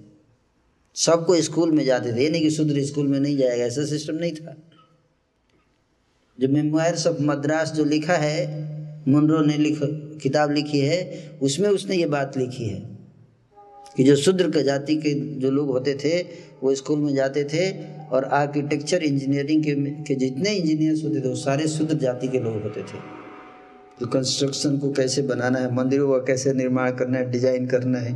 सबको 1.01 1.41
स्कूल 1.43 1.71
में 1.73 1.85
जाते 1.85 2.13
थे। 2.13 2.29
नहीं 2.31 2.43
कि 2.43 2.51
शुद्र 2.51 2.83
स्कूल 2.85 3.07
में 3.09 3.19
नहीं 3.21 3.37
जाएगा 3.37 3.65
ऐसा 3.65 3.85
सिस्टम 3.87 4.15
नहीं 4.17 4.33
था। 4.33 4.57
जो 6.39 6.49
मेमोयर्स 6.49 7.07
ऑफ़ 7.07 7.23
मद्रास 7.23 7.73
जो 7.73 7.85
लिखा 7.87 8.17
है 8.19 8.39
मुनरो 9.09 9.41
ने 9.43 9.57
लिख 9.59 9.79
किताब 10.23 10.51
लिखी 10.53 10.79
है 10.81 10.99
उसमें 11.43 11.69
उसने 11.69 11.97
ये 11.97 12.07
बात 12.09 12.37
लिखी 12.39 12.65
है 12.65 12.79
कि 13.97 14.05
जो 14.05 14.17
शूद्र 14.17 14.63
जाति 14.63 14.97
के 14.97 15.15
जो 15.41 15.51
लोग 15.51 15.71
होते 15.71 15.95
थे 15.95 16.21
वो 16.63 16.75
स्कूल 16.75 16.99
में 16.99 17.15
जाते 17.15 17.45
थे 17.45 17.71
और 18.09 18.25
आर्किटेक्चर 18.25 19.03
इंजीनियरिंग 19.03 19.65
के, 19.65 19.75
के 20.05 20.15
जितने 20.15 20.51
इंजीनियर्स 20.51 21.05
होते 21.05 21.21
थे 21.21 21.29
वो 21.29 21.35
सारे 21.37 21.69
शूद्र 21.69 21.97
जाति 21.99 22.29
के 22.29 22.41
लोग 22.41 22.63
होते 22.63 22.83
थे। 22.83 22.99
तो 24.01 24.07
कंस्ट्रक्शन 24.07 24.79
को 24.79 24.91
कैसे 24.93 25.23
बनाना 25.23 25.59
है 25.59 25.75
मंदिरों 25.75 26.11
का 26.11 26.19
कैसे 26.27 26.53
निर्माण 26.53 26.91
करना 26.97 27.19
है 27.19 27.31
डिज़ाइन 27.31 27.67
करना 27.67 27.99
है 27.99 28.13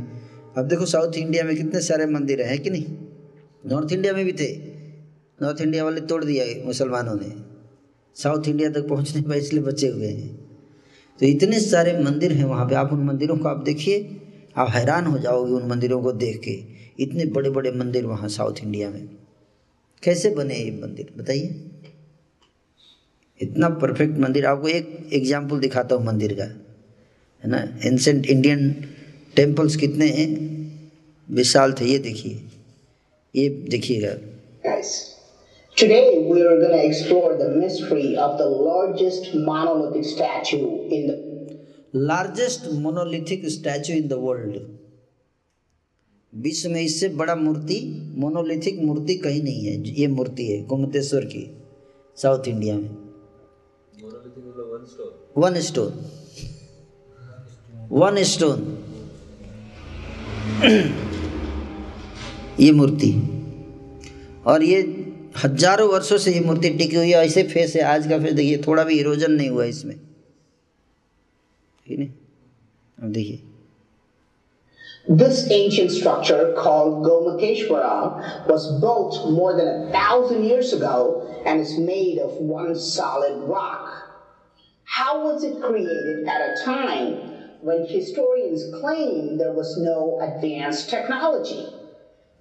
अब 0.55 0.67
देखो 0.67 0.85
साउथ 0.85 1.17
इंडिया 1.17 1.43
में 1.43 1.55
कितने 1.55 1.81
सारे 1.81 2.05
मंदिर 2.05 2.41
हैं 2.41 2.59
कि 2.59 2.69
नहीं? 2.69 2.85
नॉर्थ 3.63 3.91
इंडिया 3.93 4.13
में 4.13 4.25
भी 4.25 4.33
थे। 4.33 4.47
नॉर्थ 5.39 5.61
इंडिया 5.61 5.83
वाले 5.83 6.01
तोड़ 6.01 6.23
दिया 6.23 6.45
मुसलमानों 6.65 7.15
ने। 7.15 7.31
साउथ 8.15 8.47
इंडिया 8.47 8.69
तक 8.69 8.87
पहुँचने 8.87 9.21
पर 9.21 9.35
इसलिए 9.35 9.63
बचे 9.63 9.87
हुए 9.87 10.07
हैं। 10.07 10.35
तो 11.19 11.25
इतने 11.25 11.59
सारे 11.59 11.97
मंदिर 11.99 12.31
हैं 12.31 12.45
वहाँ 12.45 12.65
पे। 12.65 12.75
आप 12.75 12.93
उन 12.93 13.03
मंदिरों 13.03 13.37
को 13.37 13.49
आप 13.49 13.63
देखिए, 13.63 13.99
आप 14.57 14.69
हैरान 14.69 15.05
हो 15.05 15.17
जाओगे 15.19 15.51
उन 15.51 15.67
मंदिरों 15.67 16.01
को 16.01 16.11
देख 16.13 16.39
के। 16.39 16.57
इतने 17.03 17.25
बड़े 17.25 17.49
बड़े 17.49 17.71
मंदिर 17.71 18.05
वहाँ 18.05 18.29
साउथ 18.29 18.63
इंडिया 18.63 18.89
में। 18.89 19.07
कैसे 20.03 20.29
बने 20.29 20.55
ये 20.55 20.71
मंदिर, 20.71 21.13
बताइए? 21.17 21.55
इतना 23.39 23.69
परफेक्ट 23.69 24.17
मंदिर। 24.17 24.45
आपको 24.45 24.67
एक 24.67 25.09
एग्ज़ाम्पल 25.13 25.59
दिखाता 25.59 25.95
हूँ 25.95 26.05
मंदिर 26.05 26.33
का, 26.33 26.43
है 26.43 27.49
ना? 27.49 27.57
एंसेंट 27.83 28.25
इंडियन 28.25 28.75
टेम्पल्स 29.35 29.75
कितने 29.75 30.07
हैं? 30.07 30.29
विशाल 31.29 31.73
थे 31.73 31.85
ये 31.85 31.97
देखिए। 31.99 32.41
ये 33.35 33.49
देखिएगा। 33.69 34.15
Today 35.77 36.03
we 36.27 36.41
are 36.41 36.57
going 36.59 36.73
to 36.73 36.81
explore 36.89 37.31
the 37.37 37.47
mystery 37.55 38.09
of 38.25 38.37
the 38.37 38.45
largest 38.67 39.25
monolithic 39.47 40.05
statue 40.05 40.67
in 40.89 41.07
the 41.07 41.17
largest 41.95 42.61
monolithic 42.73 43.45
statue 43.49 43.93
in 43.93 44.07
the 44.07 44.13
world 44.13 44.55
विश्व 46.33 46.69
में 46.69 46.81
इससे 46.81 47.09
बड़ा 47.09 47.35
मूर्ति 47.35 47.77
मोनोलिथिक 48.15 48.79
मूर्ति 48.83 49.15
कहीं 49.15 49.43
नहीं 49.43 49.65
है। 49.65 49.93
ये 49.99 50.07
मूर्ति 50.07 50.47
है 50.47 50.65
गोमतेश्वर 50.65 51.25
की 51.25 51.43
साउथ 52.21 52.47
इंडिया 52.47 52.75
में। 52.75 52.89
वन 55.37 55.59
स्टोन 55.61 55.91
वन 57.91 58.23
स्टोन 58.23 58.84
ये 62.59 62.71
मूर्ति 62.71 63.11
और 64.47 64.63
ये 64.63 64.81
हज़ारों 65.43 65.87
वर्षों 65.89 66.17
से 66.17 66.31
ये 66.33 66.39
मूर्ति 66.39 66.69
टिकी 66.69 66.95
हुई 66.95 67.11
है 67.11 67.25
ऐसे 67.25 67.43
फेस 67.47 67.75
है 67.75 67.81
आज 67.93 68.07
का 68.09 68.19
फेस 68.19 68.33
देखिए 68.33 68.61
थोड़ा 68.67 68.83
भी 68.83 68.99
इरोजन 68.99 69.31
नहीं 69.31 69.49
हुआ 69.49 69.65
इसमें 69.65 69.97
ठीक 71.87 71.99
है 71.99 72.13
अब 72.97 73.11
देखिए 73.11 73.41
This 75.07 75.39
ancient 75.51 75.91
structure 75.91 76.53
called 76.57 77.05
Gomakeshwara 77.05 78.47
was 78.47 78.63
built 78.81 79.17
more 79.31 79.51
than 79.55 79.67
a 79.67 79.91
thousand 79.91 80.45
years 80.45 80.73
ago 80.73 80.95
and 81.45 81.61
is 81.61 81.77
made 81.79 82.17
of 82.17 82.31
one 82.53 82.73
solid 82.75 83.43
rock. 83.43 83.91
How 84.87 85.23
was 85.25 85.43
it 85.43 85.61
created 85.61 86.27
at 86.27 86.41
a 86.41 86.63
time 86.63 87.34
when 87.62 87.86
historians 87.86 88.62
claim 88.80 89.36
there 89.38 89.52
was 89.52 89.76
no 89.78 90.20
advanced 90.20 90.88
technology? 90.90 91.66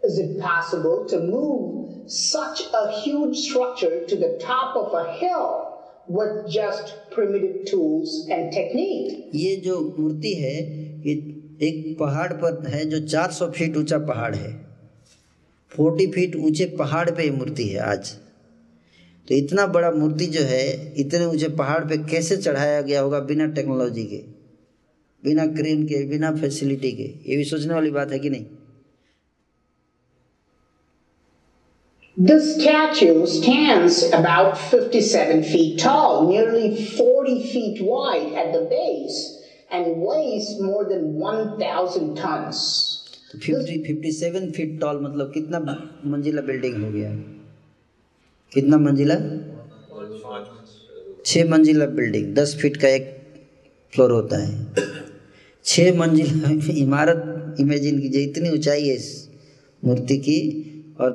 Is 0.03 0.17
it 0.17 0.39
possible 0.39 1.05
to 1.09 1.19
move 1.19 2.09
such 2.09 2.61
a 2.73 2.91
huge 3.01 3.37
structure 3.37 4.05
to 4.05 4.15
the 4.15 4.37
top 4.41 4.75
of 4.75 4.93
a 4.93 5.11
hill 5.13 5.81
with 6.07 6.49
just 6.49 6.95
primitive 7.11 7.65
tools 7.65 8.27
and 8.29 8.53
technique? 8.53 9.33
ये 9.35 9.55
जो 9.65 9.79
मूर्ति 9.99 10.33
है 10.35 10.55
ये 11.07 11.13
एक 11.67 11.95
पहाड़ 11.99 12.31
पर 12.33 12.67
है 12.69 12.85
जो 12.89 12.99
400 13.07 13.51
feet 13.57 13.77
ऊंचा 13.77 13.97
पहाड़ 14.07 14.33
है 14.35 14.53
40 15.71 16.11
फीट 16.13 16.35
ऊंचे 16.45 16.65
पहाड़ 16.79 17.09
पे 17.11 17.23
ये 17.23 17.31
मूर्ति 17.31 17.67
है 17.67 17.79
आज 17.89 18.15
तो 19.27 19.35
इतना 19.35 19.65
बड़ा 19.73 19.91
मूर्ति 19.91 20.25
जो 20.35 20.41
है 20.51 20.65
इतने 21.01 21.25
ऊंचे 21.25 21.47
पहाड़ 21.57 21.83
पे 21.89 21.97
कैसे 22.11 22.37
चढ़ाया 22.37 22.81
गया 22.81 23.01
होगा 23.01 23.19
बिना 23.31 23.47
टेक्नोलॉजी 23.57 24.03
के 24.13 24.23
बिना 25.24 25.46
क्रेन 25.46 25.84
के 25.84 26.06
बिना 26.06 26.32
फैसिलिटी 26.36 26.92
के। 26.92 27.30
ये 27.30 27.36
भी 27.36 27.44
सोचने 27.44 27.74
वाली 27.74 27.90
बात 27.90 28.12
है 28.12 28.18
कि 28.18 28.30
नहीं? 28.30 28.44
This 32.20 32.44
statue 32.56 33.22
stands 33.26 33.96
about 34.16 34.52
57 34.72 35.40
feet 35.42 35.78
tall, 35.84 36.20
nearly 36.26 36.68
40 36.98 37.38
feet 37.54 37.80
wide 37.86 38.28
at 38.42 38.52
the 38.52 38.60
base, 38.74 39.16
and 39.74 39.86
weighs 40.02 40.50
more 40.66 40.84
than 40.90 41.08
1,000 41.22 42.12
tons. 42.18 42.60
Fifty 43.34 43.82
fifty 43.82 44.12
seven 44.12 44.50
feet 44.50 44.80
tall 44.80 45.00
मतलब 45.00 45.30
कितना 45.34 45.58
मंजिला 46.04 46.42
बिल्डिंग 46.42 46.84
हो 46.84 46.92
गया? 46.92 47.14
कितना 48.52 48.78
मंजिला? 48.78 49.14
छः 51.26 51.50
मंजिला 51.50 51.86
बिल्डिंग 51.86 52.34
दस 52.34 52.56
फीट 52.60 52.76
का 52.76 52.88
एक 52.88 53.22
फ्लोर 53.94 54.12
होता 54.12 54.38
है। 54.38 54.84
छः 55.66 55.96
मंजिला 55.98 56.48
इमारत 56.82 57.56
इमेजिन 57.60 58.00
कीजिए 58.00 58.22
इतनी 58.24 58.50
ऊंचाई 58.50 58.88
है 58.88 58.94
इस 58.94 59.08
मूर्ति 59.82 60.16
की 60.26 60.38
और 61.00 61.10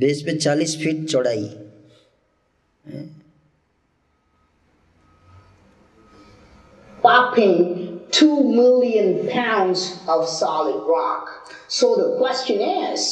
बेस 0.00 0.22
पे 0.26 0.36
चालीस 0.36 0.76
फीट 0.82 1.08
चौड़ाई 1.08 1.48
2 8.12 8.26
million 8.58 9.28
pounds 9.28 9.80
of 10.08 10.28
solid 10.28 10.78
rock. 10.88 11.28
So 11.68 11.88
the 11.96 12.06
question 12.18 12.60
is, 12.60 13.02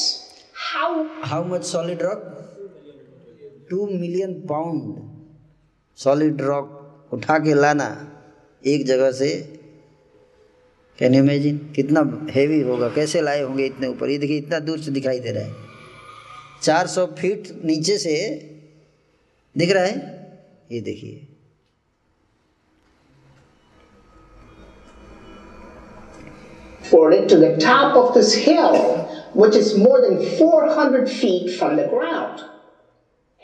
how 0.70 0.88
how 1.22 1.42
much 1.42 1.64
solid 1.64 2.02
rock? 2.02 2.22
2 3.70 3.86
million 4.02 4.32
pound 4.46 5.02
solid 5.98 6.40
rock 6.50 6.70
उठा 7.12 7.38
के 7.38 7.54
लाना 7.54 7.88
एक 8.62 8.86
जगह 8.86 9.10
से 9.20 9.30
कैन 10.98 11.14
यू 11.14 11.22
इमेजिन 11.22 11.58
कितना 11.76 12.26
हेवी 12.30 12.60
होगा 12.60 12.88
कैसे 12.88 13.20
लाए 13.20 13.42
होंगे 13.42 13.66
इतने 13.66 13.86
ऊपर? 13.86 14.08
ये 14.08 14.18
देखिए 14.18 14.38
इतना 14.38 14.58
दूर 14.58 14.78
से 14.78 14.90
दिखाई 14.90 15.20
दे 15.20 15.30
रहा 15.30 15.44
है। 15.44 15.54
चार 16.62 16.86
सौ 16.86 17.06
फीट 17.06 17.48
नीचे 17.64 17.98
से 17.98 18.14
दिख 19.58 19.70
रहा 19.70 19.84
है? 19.84 19.96
ये 20.72 20.80
देखिए। 20.80 21.28
For 26.90 27.12
it 27.12 27.28
to 27.28 27.36
the 27.38 27.56
top 27.58 27.96
of 27.96 28.14
this 28.14 28.34
hill, 28.34 28.74
which 29.34 29.56
is 29.56 29.70
more 29.78 30.00
than 30.00 30.18
400 30.38 31.06
feet 31.08 31.50
from 31.58 31.76
the 31.76 31.88
ground? 31.88 32.53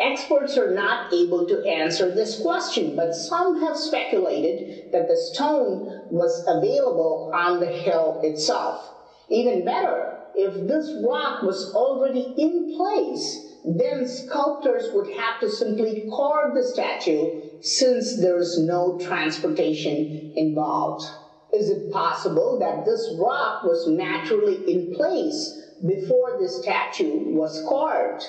Experts 0.01 0.57
are 0.57 0.73
not 0.73 1.13
able 1.13 1.47
to 1.47 1.63
answer 1.67 2.11
this 2.11 2.41
question, 2.41 2.97
but 2.97 3.15
some 3.15 3.61
have 3.61 3.77
speculated 3.77 4.91
that 4.93 5.07
the 5.09 5.17
stone 5.17 6.07
was 6.11 6.43
available 6.47 7.31
on 7.35 7.61
the 7.61 7.67
hill 7.67 8.19
itself. 8.25 8.89
Even 9.29 9.63
better, 9.63 10.19
if 10.35 10.67
this 10.67 10.91
rock 11.07 11.43
was 11.43 11.75
already 11.75 12.33
in 12.39 12.75
place, 12.79 13.47
then 13.65 14.09
sculptors 14.09 14.91
would 14.95 15.13
have 15.15 15.39
to 15.41 15.51
simply 15.51 16.09
carve 16.11 16.55
the 16.55 16.65
statue 16.65 17.43
since 17.61 18.19
there 18.19 18.39
is 18.39 18.59
no 18.59 18.99
transportation 18.99 20.33
involved. 20.35 21.05
Is 21.53 21.69
it 21.69 21.93
possible 21.93 22.59
that 22.61 22.87
this 22.87 23.17
rock 23.19 23.65
was 23.65 23.87
naturally 23.87 24.57
in 24.73 24.95
place 24.95 25.61
before 25.87 26.39
the 26.41 26.49
statue 26.49 27.35
was 27.35 27.63
carved? 27.69 28.25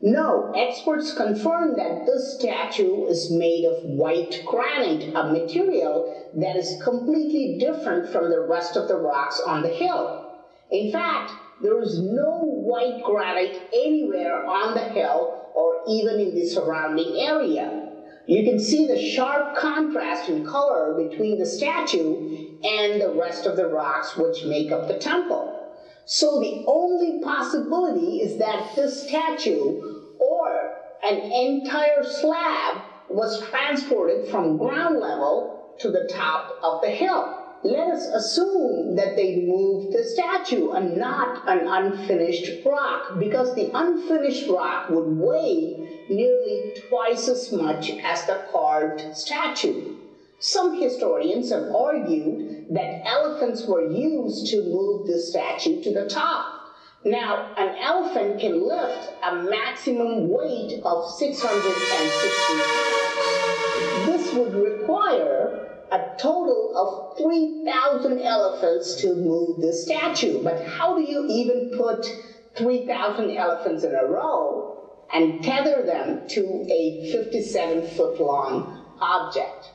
No, 0.00 0.52
experts 0.54 1.12
confirm 1.12 1.76
that 1.76 2.06
this 2.06 2.38
statue 2.38 3.06
is 3.06 3.32
made 3.32 3.64
of 3.64 3.82
white 3.82 4.44
granite, 4.46 5.12
a 5.12 5.32
material 5.32 6.30
that 6.34 6.54
is 6.54 6.80
completely 6.84 7.58
different 7.58 8.08
from 8.12 8.30
the 8.30 8.40
rest 8.40 8.76
of 8.76 8.86
the 8.86 8.96
rocks 8.96 9.40
on 9.40 9.62
the 9.62 9.68
hill. 9.68 10.38
In 10.70 10.92
fact, 10.92 11.32
there 11.60 11.80
is 11.82 11.98
no 11.98 12.42
white 12.42 13.02
granite 13.02 13.60
anywhere 13.72 14.46
on 14.46 14.74
the 14.74 14.84
hill 14.84 15.50
or 15.54 15.82
even 15.88 16.20
in 16.20 16.32
the 16.32 16.46
surrounding 16.46 17.18
area. 17.18 17.88
You 18.28 18.44
can 18.44 18.60
see 18.60 18.86
the 18.86 19.00
sharp 19.00 19.56
contrast 19.56 20.28
in 20.28 20.46
color 20.46 20.94
between 21.08 21.40
the 21.40 21.46
statue 21.46 22.60
and 22.62 23.00
the 23.00 23.16
rest 23.18 23.46
of 23.46 23.56
the 23.56 23.66
rocks 23.66 24.16
which 24.16 24.44
make 24.44 24.70
up 24.70 24.86
the 24.86 24.98
temple. 24.98 25.57
So 26.10 26.40
the 26.40 26.64
only 26.66 27.20
possibility 27.22 28.22
is 28.22 28.38
that 28.38 28.74
this 28.74 29.06
statue 29.06 29.78
or 30.18 30.74
an 31.04 31.18
entire 31.18 32.02
slab 32.02 32.80
was 33.10 33.42
transported 33.50 34.30
from 34.30 34.56
ground 34.56 35.00
level 35.00 35.74
to 35.80 35.90
the 35.90 36.08
top 36.10 36.56
of 36.62 36.80
the 36.80 36.88
hill. 36.88 37.44
Let 37.62 37.90
us 37.90 38.06
assume 38.06 38.96
that 38.96 39.16
they 39.16 39.36
moved 39.36 39.92
the 39.92 40.02
statue 40.02 40.70
and 40.70 40.96
not 40.96 41.46
an 41.46 41.68
unfinished 41.68 42.64
rock 42.64 43.18
because 43.18 43.54
the 43.54 43.70
unfinished 43.74 44.48
rock 44.48 44.88
would 44.88 45.18
weigh 45.18 46.04
nearly 46.08 46.72
twice 46.88 47.28
as 47.28 47.52
much 47.52 47.90
as 48.02 48.24
the 48.24 48.46
carved 48.50 49.14
statue. 49.14 49.97
Some 50.40 50.80
historians 50.80 51.50
have 51.50 51.74
argued 51.74 52.66
that 52.70 53.02
elephants 53.04 53.66
were 53.66 53.90
used 53.90 54.46
to 54.52 54.62
move 54.62 55.08
the 55.08 55.18
statue 55.18 55.82
to 55.82 55.92
the 55.92 56.08
top. 56.08 56.54
Now, 57.04 57.52
an 57.56 57.76
elephant 57.76 58.38
can 58.40 58.64
lift 58.64 59.10
a 59.24 59.34
maximum 59.34 60.28
weight 60.28 60.80
of 60.84 61.10
660 61.10 62.54
pounds. 62.54 64.06
This 64.06 64.32
would 64.34 64.54
require 64.54 65.84
a 65.90 66.16
total 66.18 66.72
of 66.76 67.18
3,000 67.18 68.20
elephants 68.20 68.94
to 68.96 69.14
move 69.16 69.60
the 69.60 69.72
statue. 69.72 70.40
But 70.44 70.64
how 70.64 70.94
do 70.94 71.02
you 71.02 71.26
even 71.28 71.72
put 71.76 72.06
3,000 72.54 73.36
elephants 73.36 73.82
in 73.82 73.92
a 73.92 74.04
row 74.04 74.88
and 75.12 75.42
tether 75.42 75.82
them 75.84 76.28
to 76.28 76.64
a 76.70 77.10
57 77.10 77.88
foot 77.96 78.20
long 78.20 78.84
object? 79.00 79.72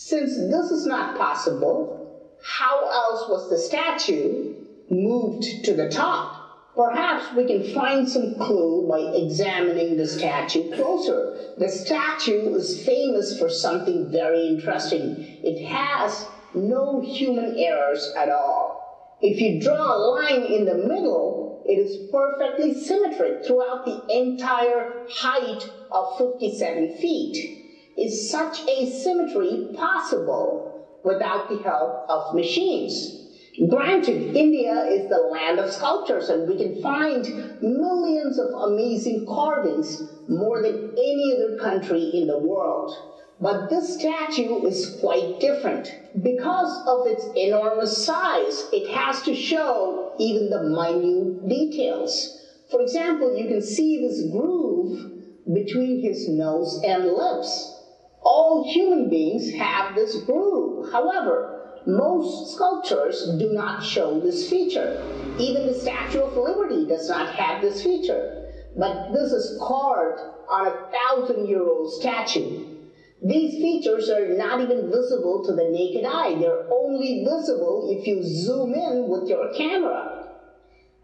Since 0.00 0.36
this 0.36 0.70
is 0.70 0.86
not 0.86 1.18
possible, 1.18 2.38
how 2.40 2.88
else 2.88 3.28
was 3.28 3.50
the 3.50 3.58
statue 3.58 4.54
moved 4.88 5.64
to 5.64 5.74
the 5.74 5.90
top? 5.90 6.70
Perhaps 6.76 7.34
we 7.34 7.44
can 7.46 7.74
find 7.74 8.08
some 8.08 8.36
clue 8.36 8.86
by 8.88 9.00
examining 9.00 9.96
the 9.96 10.06
statue 10.06 10.72
closer. 10.72 11.52
The 11.58 11.68
statue 11.68 12.54
is 12.54 12.86
famous 12.86 13.36
for 13.40 13.50
something 13.50 14.08
very 14.12 14.46
interesting. 14.46 15.16
It 15.42 15.66
has 15.66 16.28
no 16.54 17.00
human 17.00 17.58
errors 17.58 18.14
at 18.16 18.28
all. 18.28 19.18
If 19.20 19.40
you 19.40 19.60
draw 19.60 19.96
a 19.96 19.98
line 19.98 20.44
in 20.44 20.64
the 20.64 20.76
middle, 20.76 21.64
it 21.66 21.74
is 21.74 22.08
perfectly 22.12 22.72
symmetric 22.72 23.44
throughout 23.44 23.84
the 23.84 24.16
entire 24.16 25.06
height 25.10 25.68
of 25.90 26.18
57 26.18 26.98
feet. 26.98 27.57
Is 27.98 28.30
such 28.30 28.60
a 28.68 28.88
symmetry 28.90 29.68
possible 29.74 31.00
without 31.02 31.48
the 31.48 31.58
help 31.58 32.08
of 32.08 32.32
machines. 32.32 33.28
Granted, 33.68 34.36
India 34.36 34.84
is 34.84 35.08
the 35.08 35.28
land 35.32 35.58
of 35.58 35.72
sculptors, 35.72 36.28
and 36.28 36.48
we 36.48 36.56
can 36.56 36.80
find 36.80 37.24
millions 37.60 38.38
of 38.38 38.70
amazing 38.70 39.26
carvings 39.26 40.00
more 40.28 40.62
than 40.62 40.90
any 40.92 41.34
other 41.34 41.58
country 41.58 42.10
in 42.14 42.28
the 42.28 42.38
world. 42.38 42.94
But 43.40 43.68
this 43.68 43.98
statue 43.98 44.64
is 44.64 44.96
quite 45.00 45.40
different. 45.40 45.92
Because 46.22 46.86
of 46.86 47.06
its 47.08 47.26
enormous 47.36 48.06
size, 48.06 48.68
it 48.72 48.88
has 48.94 49.22
to 49.22 49.34
show 49.34 50.12
even 50.20 50.50
the 50.50 50.62
minute 50.62 51.48
details. 51.48 52.44
For 52.70 52.80
example, 52.80 53.36
you 53.36 53.48
can 53.48 53.62
see 53.62 54.06
this 54.06 54.30
groove 54.30 55.10
between 55.52 56.00
his 56.00 56.28
nose 56.28 56.80
and 56.84 57.06
lips. 57.06 57.74
All 58.22 58.70
human 58.72 59.08
beings 59.08 59.52
have 59.54 59.94
this 59.94 60.22
groove. 60.24 60.92
However, 60.92 61.80
most 61.86 62.54
sculptures 62.54 63.28
do 63.38 63.52
not 63.52 63.82
show 63.82 64.20
this 64.20 64.48
feature. 64.50 65.02
Even 65.38 65.66
the 65.66 65.74
Statue 65.74 66.20
of 66.20 66.36
Liberty 66.36 66.86
does 66.86 67.08
not 67.08 67.34
have 67.34 67.62
this 67.62 67.82
feature. 67.82 68.52
But 68.76 69.12
this 69.12 69.32
is 69.32 69.58
carved 69.60 70.20
on 70.48 70.66
a 70.66 70.90
thousand 70.92 71.48
year 71.48 71.62
old 71.62 71.92
statue. 71.94 72.76
These 73.22 73.60
features 73.60 74.08
are 74.10 74.36
not 74.36 74.60
even 74.60 74.90
visible 74.90 75.44
to 75.44 75.52
the 75.52 75.68
naked 75.70 76.04
eye. 76.04 76.36
They're 76.38 76.70
only 76.70 77.24
visible 77.24 77.88
if 77.90 78.06
you 78.06 78.22
zoom 78.22 78.74
in 78.74 79.08
with 79.08 79.28
your 79.28 79.52
camera. 79.54 80.28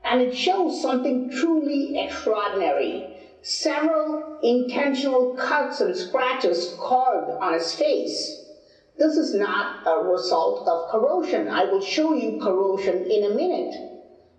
And 0.05 0.21
it 0.21 0.37
shows 0.37 0.81
something 0.81 1.31
truly 1.31 1.99
extraordinary. 1.99 3.14
Several 3.47 4.39
intentional 4.43 5.35
cuts 5.35 5.83
and 5.83 5.95
scratches 5.95 6.75
carved 6.81 7.31
on 7.31 7.53
his 7.53 7.75
face. 7.75 8.43
This 8.97 9.19
is 9.19 9.35
not 9.35 9.87
a 9.87 10.09
result 10.09 10.67
of 10.67 10.91
corrosion. 10.91 11.49
I 11.49 11.65
will 11.65 11.83
show 11.83 12.15
you 12.15 12.41
corrosion 12.41 13.05
in 13.05 13.25
a 13.25 13.35
minute. 13.35 13.75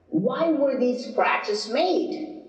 Why 0.10 0.49
were 0.53 0.80
these 0.80 1.06
scratches 1.06 1.69
made? 1.69 2.41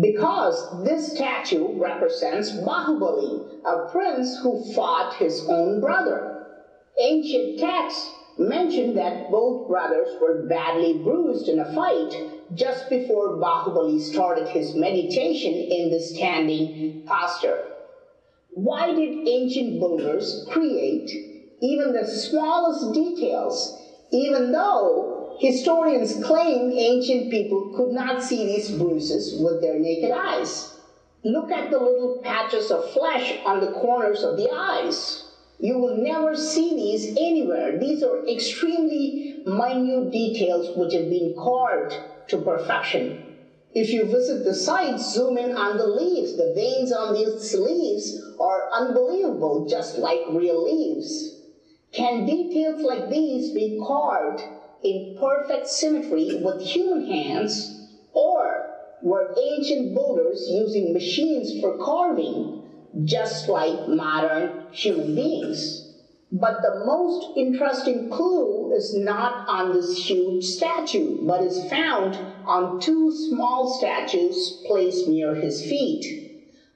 Because 0.00 0.84
this 0.84 1.16
statue 1.16 1.76
represents 1.76 2.52
Bahubali, 2.52 3.58
a 3.64 3.90
prince 3.90 4.38
who 4.38 4.72
fought 4.74 5.14
his 5.14 5.48
own 5.48 5.80
brother. 5.80 6.46
Ancient 7.00 7.58
texts 7.58 8.08
mention 8.38 8.94
that 8.94 9.32
both 9.32 9.66
brothers 9.66 10.16
were 10.20 10.46
badly 10.46 10.98
bruised 11.02 11.48
in 11.48 11.58
a 11.58 11.74
fight 11.74 12.37
just 12.54 12.88
before 12.88 13.36
Bahubali 13.36 14.00
started 14.00 14.48
his 14.48 14.74
meditation 14.74 15.52
in 15.52 15.90
the 15.90 16.00
standing 16.00 17.02
posture. 17.06 17.64
Why 18.50 18.94
did 18.94 19.28
ancient 19.28 19.78
builders 19.78 20.46
create 20.50 21.10
even 21.60 21.92
the 21.92 22.06
smallest 22.06 22.94
details, 22.94 23.80
even 24.10 24.52
though 24.52 25.36
historians 25.40 26.22
claim 26.24 26.72
ancient 26.72 27.30
people 27.30 27.74
could 27.76 27.92
not 27.92 28.22
see 28.22 28.46
these 28.46 28.70
bruises 28.70 29.40
with 29.40 29.60
their 29.60 29.78
naked 29.78 30.10
eyes? 30.10 30.74
Look 31.24 31.50
at 31.50 31.70
the 31.70 31.78
little 31.78 32.20
patches 32.24 32.70
of 32.70 32.90
flesh 32.92 33.38
on 33.44 33.60
the 33.60 33.72
corners 33.72 34.22
of 34.22 34.36
the 34.36 34.50
eyes. 34.50 35.24
You 35.60 35.76
will 35.78 35.96
never 35.96 36.36
see 36.36 36.74
these 36.74 37.16
anywhere. 37.16 37.78
These 37.78 38.02
are 38.02 38.26
extremely 38.26 39.42
minute 39.44 40.12
details 40.12 40.76
which 40.76 40.94
have 40.94 41.10
been 41.10 41.34
carved 41.36 41.96
to 42.28 42.38
perfection. 42.38 43.24
If 43.74 43.90
you 43.90 44.06
visit 44.06 44.44
the 44.44 44.54
site, 44.54 44.98
zoom 44.98 45.36
in 45.36 45.56
on 45.56 45.76
the 45.76 45.86
leaves. 45.86 46.36
The 46.36 46.52
veins 46.54 46.92
on 46.92 47.14
these 47.14 47.54
leaves 47.54 48.18
are 48.40 48.70
unbelievable, 48.72 49.66
just 49.68 49.98
like 49.98 50.20
real 50.30 50.64
leaves. 50.64 51.42
Can 51.92 52.26
details 52.26 52.82
like 52.82 53.10
these 53.10 53.52
be 53.54 53.80
carved 53.86 54.42
in 54.82 55.16
perfect 55.18 55.68
symmetry 55.68 56.40
with 56.42 56.62
human 56.62 57.06
hands, 57.06 57.88
or 58.12 58.74
were 59.02 59.34
ancient 59.40 59.94
builders 59.94 60.48
using 60.50 60.92
machines 60.92 61.60
for 61.60 61.78
carving, 61.78 62.62
just 63.04 63.48
like 63.48 63.88
modern 63.88 64.66
human 64.72 65.14
beings? 65.14 65.87
But 66.31 66.63
the 66.63 66.83
most 66.83 67.37
interesting 67.37 68.09
clue 68.09 68.73
is 68.73 68.95
not 68.97 69.47
on 69.47 69.73
this 69.73 70.03
huge 70.03 70.43
statue, 70.43 71.25
but 71.27 71.41
is 71.43 71.63
found 71.69 72.15
on 72.47 72.79
two 72.79 73.11
small 73.11 73.77
statues 73.77 74.63
placed 74.65 75.07
near 75.07 75.35
his 75.35 75.61
feet. 75.61 76.05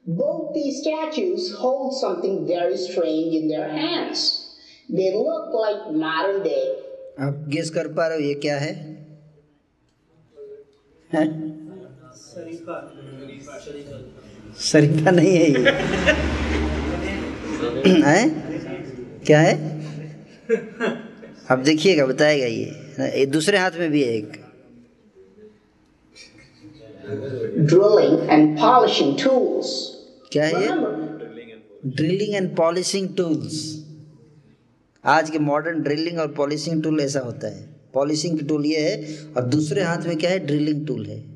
Both 0.06 0.54
these 0.54 0.80
statues 0.82 1.54
hold 1.54 1.92
something 1.94 2.46
very 2.46 2.76
strange 2.76 3.34
in 3.34 3.48
their 3.48 3.68
hands. 3.68 4.56
They 4.88 5.12
look 5.12 5.52
like 5.52 5.92
modern 5.92 6.42
day. 6.44 6.64
आप 7.18 7.44
guess 7.50 7.70
कर 7.70 7.88
पा 7.94 8.06
रहे 8.08 8.18
हो 8.18 8.24
ये 8.24 8.34
क्या 8.44 8.56
है 8.58 8.72
हैं? 11.14 11.26
शरीफा 14.70 15.10
नहीं 15.10 15.34
है 15.36 15.50
ये 15.50 15.58
हैं? 18.04 18.51
क्या 19.25 19.39
है? 19.39 19.53
अब 21.51 21.63
देखिएगा 21.63 22.05
बताएगा 22.05 22.45
ये। 22.45 23.25
दूसरे 23.25 23.57
हाथ 23.57 23.71
में 23.79 23.91
भी 23.91 24.03
है 24.03 24.13
एक। 24.13 24.41
Drilling 27.71 28.17
and 28.33 28.57
polishing 28.59 29.11
tools. 29.19 29.65
क्या 30.31 30.45
है 30.45 30.61
ये? 30.61 30.67
ड्रिलिंग 31.85 32.35
एंड 32.35 32.55
पॉलिशिंग 32.55 33.09
टूल्स 33.17 33.83
आज 35.05 35.29
के 35.29 35.39
मॉडर्न 35.39 35.81
ड्रिलिंग 35.81 36.19
और 36.19 36.27
पॉलिशिंग 36.27 36.83
टूल 36.83 36.99
ऐसा 36.99 37.19
होता 37.19 37.47
है। 37.47 37.67
पॉलिशिंग 37.93 38.47
टूल 38.47 38.65
ये 38.65 38.79
है 38.79 39.17
और 39.37 39.43
दूसरे 39.43 39.83
हाथ 39.83 39.97
में 39.97 40.17
क्या 40.17 40.29
है? 40.29 40.39
ड्रिलिंग 40.39 40.87
टूल 40.87 41.05
है। 41.05 41.32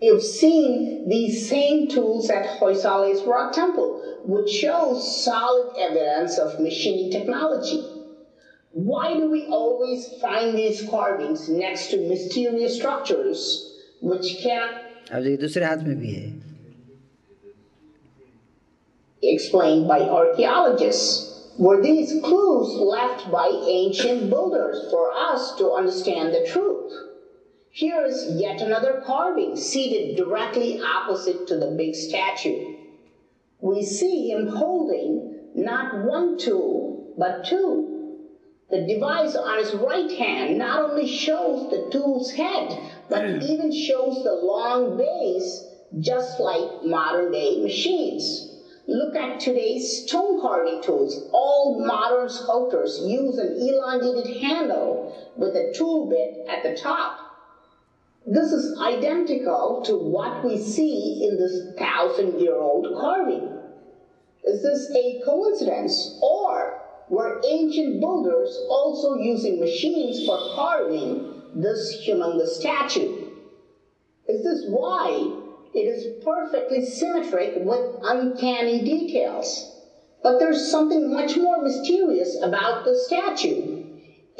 You've 0.00 0.22
seen 0.22 1.08
these 1.08 1.48
same 1.48 1.88
tools 1.88 2.28
at 2.28 2.60
Hoysala's 2.60 3.22
Rock 3.22 3.52
Temple, 3.52 4.18
which 4.24 4.50
shows 4.50 5.24
solid 5.24 5.74
evidence 5.78 6.38
of 6.38 6.60
machining 6.60 7.10
technology. 7.10 7.82
Why 8.72 9.14
do 9.14 9.30
we 9.30 9.46
always 9.46 10.06
find 10.20 10.56
these 10.56 10.86
carvings 10.90 11.48
next 11.48 11.90
to 11.92 12.08
mysterious 12.08 12.76
structures 12.76 13.72
which 14.02 14.36
can 14.42 14.68
अब 15.10 15.22
देखिए 15.22 15.36
दूसरे 15.36 15.64
हाथ 15.64 15.82
में 15.86 15.98
भी 16.00 16.12
है 16.14 16.46
explained 19.22 19.88
by 19.88 20.00
archaeologists? 20.00 21.48
Were 21.58 21.80
these 21.82 22.12
clues 22.22 22.74
left 22.76 23.30
by 23.32 23.48
ancient 23.66 24.28
builders 24.28 24.90
for 24.90 25.10
us 25.10 25.54
to 25.56 25.72
understand 25.72 26.34
the 26.34 26.46
truth? 26.46 26.92
Here 27.73 28.03
is 28.03 28.35
yet 28.35 28.59
another 28.59 29.01
carving 29.05 29.55
seated 29.55 30.17
directly 30.17 30.81
opposite 30.81 31.47
to 31.47 31.57
the 31.57 31.71
big 31.71 31.95
statue. 31.95 32.75
We 33.61 33.81
see 33.83 34.29
him 34.29 34.47
holding 34.47 35.39
not 35.55 36.03
one 36.03 36.37
tool, 36.37 37.13
but 37.17 37.45
two. 37.45 38.17
The 38.69 38.85
device 38.85 39.37
on 39.37 39.57
his 39.59 39.73
right 39.73 40.11
hand 40.11 40.57
not 40.57 40.91
only 40.91 41.07
shows 41.07 41.69
the 41.69 41.89
tool's 41.89 42.31
head, 42.31 42.77
but 43.09 43.23
even 43.43 43.71
shows 43.71 44.21
the 44.21 44.33
long 44.33 44.97
base, 44.97 45.65
just 45.97 46.41
like 46.41 46.83
modern 46.83 47.31
day 47.31 47.63
machines. 47.63 48.49
Look 48.85 49.15
at 49.15 49.39
today's 49.39 50.03
stone 50.03 50.41
carving 50.41 50.83
tools. 50.83 51.29
All 51.31 51.85
modern 51.85 52.27
sculptors 52.27 52.99
use 53.05 53.37
an 53.37 53.55
elongated 53.57 54.41
handle 54.41 55.15
with 55.37 55.55
a 55.55 55.71
tool 55.73 56.09
bit 56.09 56.45
at 56.49 56.63
the 56.63 56.75
top. 56.75 57.30
This 58.25 58.51
is 58.51 58.79
identical 58.79 59.81
to 59.85 59.95
what 59.95 60.45
we 60.45 60.57
see 60.57 61.27
in 61.27 61.37
this 61.37 61.73
thousand 61.77 62.39
year 62.39 62.55
old 62.55 62.87
carving. 62.99 63.49
Is 64.43 64.61
this 64.61 64.91
a 64.95 65.21
coincidence? 65.25 66.19
Or 66.21 66.81
were 67.09 67.41
ancient 67.45 67.99
builders 67.99 68.57
also 68.69 69.15
using 69.15 69.59
machines 69.59 70.25
for 70.25 70.37
carving 70.53 71.41
this 71.55 72.05
humongous 72.05 72.59
statue? 72.59 73.27
Is 74.27 74.43
this 74.43 74.65
why 74.69 75.35
it 75.73 75.79
is 75.79 76.23
perfectly 76.23 76.85
symmetric 76.85 77.53
with 77.57 77.99
uncanny 78.03 78.83
details? 78.83 79.71
But 80.21 80.37
there's 80.37 80.69
something 80.69 81.11
much 81.11 81.37
more 81.37 81.61
mysterious 81.61 82.37
about 82.41 82.85
the 82.85 82.95
statue. 82.95 83.80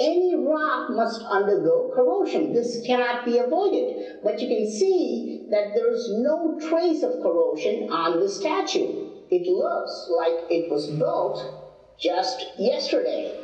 Any 0.04 0.36
rock 0.36 0.90
must 0.90 1.22
undergo 1.22 1.92
corrosion. 1.94 2.54
This 2.54 2.82
cannot 2.88 3.24
be 3.24 3.38
avoided. 3.38 4.18
But 4.24 4.42
you 4.42 4.48
can 4.48 4.72
see 4.72 5.46
that 5.52 5.76
there's 5.76 6.10
no 6.14 6.60
trace 6.60 7.04
of 7.04 7.22
corrosion 7.22 7.92
on 7.92 8.20
the 8.20 8.28
statue. 8.28 9.10
It 9.30 9.46
looks 9.48 10.10
like 10.10 10.50
it 10.50 10.72
was 10.72 10.90
built 10.90 11.94
just 12.00 12.48
yesterday. 12.58 13.40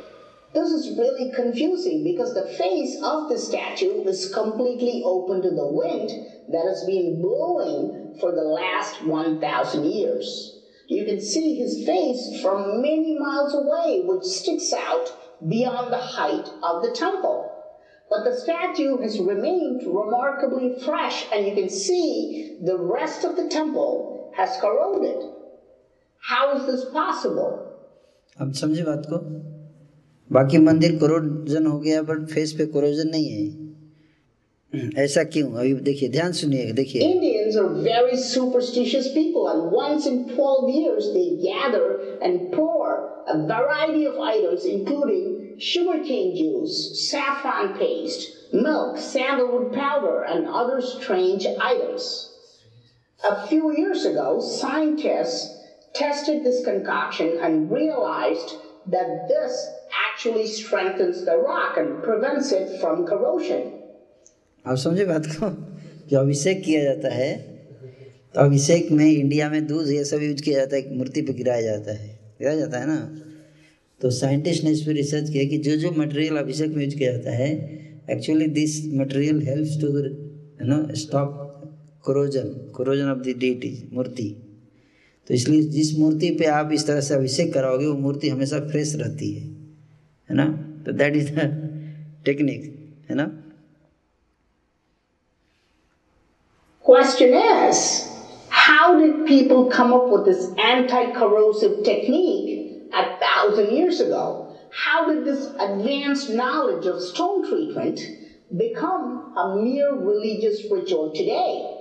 This 0.52 0.70
is 0.70 0.98
really 0.98 1.30
confusing 1.32 2.02
because 2.02 2.34
the 2.34 2.52
face 2.58 3.00
of 3.04 3.28
the 3.28 3.38
statue 3.38 4.02
is 4.08 4.34
completely 4.34 5.02
open 5.04 5.40
to 5.42 5.50
the 5.50 5.66
wind 5.66 6.10
that 6.48 6.64
has 6.66 6.82
been 6.84 7.22
blowing 7.22 8.16
for 8.18 8.32
the 8.32 8.42
last 8.42 9.04
1,000 9.04 9.84
years. 9.84 10.58
You 10.88 11.04
can 11.04 11.20
see 11.20 11.54
his 11.54 11.86
face 11.86 12.40
from 12.42 12.82
many 12.82 13.16
miles 13.16 13.54
away, 13.54 14.02
which 14.04 14.24
sticks 14.24 14.72
out 14.72 15.12
beyond 15.47 15.91
the 15.91 15.97
height 15.97 16.47
of 16.63 16.83
the 16.83 16.91
temple. 16.91 17.49
But 18.09 18.23
the 18.25 18.35
statue 18.37 18.97
has 19.01 19.19
remained 19.19 19.81
remarkably 19.85 20.75
fresh, 20.85 21.25
and 21.33 21.47
you 21.47 21.55
can 21.55 21.69
see 21.69 22.59
the 22.61 22.77
rest 22.77 23.23
of 23.23 23.35
the 23.35 23.47
temple 23.49 24.31
has 24.35 24.57
corroded. 24.61 25.23
How 26.19 26.55
is 26.57 26.65
this 26.65 26.85
possible? 26.91 27.59
अब 28.41 28.53
समझे 28.59 28.83
बात 28.83 29.05
को 29.09 29.17
बाकी 30.33 30.57
मंदिर 30.57 30.97
corrosion 30.99 31.65
हो 31.65 31.77
गया 31.79 32.01
but 32.03 32.25
face 32.29 32.53
पे 32.57 32.65
corrosion 32.75 33.09
नहीं 33.09 33.29
है 33.29 33.63
ऐसा 35.03 35.23
क्यों 35.33 35.51
अभी 35.53 35.73
देखिए 35.87 36.09
ध्यान 36.09 36.31
सुनिए 36.39 36.71
देखिए 36.79 37.01
Indians 37.07 37.57
are 37.63 37.69
very 37.87 38.17
superstitious 38.17 39.09
people, 39.17 39.47
and 39.49 39.71
once 39.71 40.07
in 40.11 40.17
12 40.29 40.69
years 40.69 41.09
they 41.17 41.27
gather 41.43 41.83
and 42.21 42.51
pour 42.51 43.23
a 43.27 43.45
variety 43.47 44.05
of 44.05 44.19
items, 44.19 44.65
including 44.65 45.55
sugarcane 45.59 46.35
juice, 46.35 47.09
saffron 47.09 47.77
paste, 47.77 48.53
milk, 48.53 48.97
sandalwood 48.97 49.73
powder, 49.73 50.23
and 50.23 50.47
other 50.47 50.81
strange 50.81 51.45
items. 51.61 52.29
A 53.23 53.47
few 53.47 53.75
years 53.77 54.05
ago, 54.05 54.41
scientists 54.41 55.59
tested 55.93 56.43
this 56.43 56.63
concoction 56.65 57.39
and 57.41 57.71
realized 57.71 58.55
that 58.87 59.27
this 59.27 59.67
actually 60.09 60.47
strengthens 60.47 61.23
the 61.23 61.37
rock 61.37 61.77
and 61.77 62.03
prevents 62.03 62.51
it 62.51 62.81
from 62.81 63.05
corrosion. 63.05 63.71
आप 64.67 64.77
समझे 64.77 65.05
बात 65.05 65.25
को 65.35 65.49
जो 66.09 66.19
अभिषेक 66.19 66.63
किया 66.63 66.83
जाता 66.83 67.13
है 67.13 67.46
तो 68.38 68.42
अभिषेक 68.44 68.90
में 68.92 69.06
इंडिया 69.06 69.48
में 69.50 69.66
दूध 69.66 69.88
ये 69.90 70.04
सब 70.04 70.22
यूज़ 70.22 70.42
किया 70.42 70.58
जाता 70.58 70.76
है 70.76 70.96
मूर्ति 70.96 71.22
पर 71.22 71.32
गिराया 71.34 71.60
जाता 71.60 71.92
है। 71.92 72.08
गिराया 72.38 72.58
जाता 72.58 72.78
है 72.78 72.86
ना? 72.86 72.96
तो 74.00 74.10
साइंटिस्ट 74.10 74.64
ने 74.64 74.70
इस 74.70 74.80
पर 74.80 74.92
रिसर्च 74.92 75.30
किया 75.30 75.44
कि 75.44 75.56
जो 75.58 75.74
जो 75.76 75.90
मटेरियल 75.92 76.36
अभिषेक 76.36 76.70
में 76.74 76.84
यूज़ 76.84 76.94
किया 76.96 77.12
जाता 77.12 77.30
है 77.30 77.48
actually 78.10 78.46
this 78.58 78.76
material 78.94 79.40
helps 79.42 79.80
to 79.80 79.88
you 79.88 80.66
know 80.66 80.94
stop 80.94 81.32
corrosion 82.04 82.52
corrosion 82.76 83.10
of 83.10 83.18
the 83.18 83.34
deity 83.38 83.72
मूर्ति। 83.92 84.28
तो 85.28 85.34
इसलिए 85.34 85.62
जिस 85.76 85.92
मूर्ति 85.98 86.30
पे 86.38 86.44
आप 86.58 86.70
इस 86.72 86.86
तरह 86.86 87.00
से 87.00 87.14
अभिषेक 87.14 87.52
कराओगे 87.54 87.86
वो 87.86 87.94
मूर्ति 87.94 88.28
हमेशा 88.28 88.60
फ्रेश 88.68 88.94
रहती 88.94 89.32
है 89.32 89.42
है 89.42 90.36
ना? 90.36 90.46
तो 90.86 90.92
दैट 90.92 91.16
इज़ 91.16 91.32
द 91.32 92.22
टेक्निक 92.24 92.62
है 93.10 93.16
ना? 93.16 93.26
Question 96.84 97.34
is, 97.34 97.80
how 98.68 98.98
did 98.98 99.26
people 99.26 99.70
come 99.70 99.94
up 99.94 100.10
with 100.10 100.26
this 100.26 100.52
anti-corrosive 100.58 101.84
technique 101.84 102.82
a 102.92 103.18
thousand 103.18 103.74
years 103.74 103.98
ago? 103.98 104.54
How 104.70 105.08
did 105.08 105.24
this 105.24 105.46
advanced 105.58 106.28
knowledge 106.28 106.84
of 106.84 107.00
stone 107.00 107.48
treatment 107.48 107.98
become 108.54 109.32
a 109.38 109.56
mere 109.56 109.94
religious 109.94 110.70
ritual 110.70 111.14
today? 111.14 111.78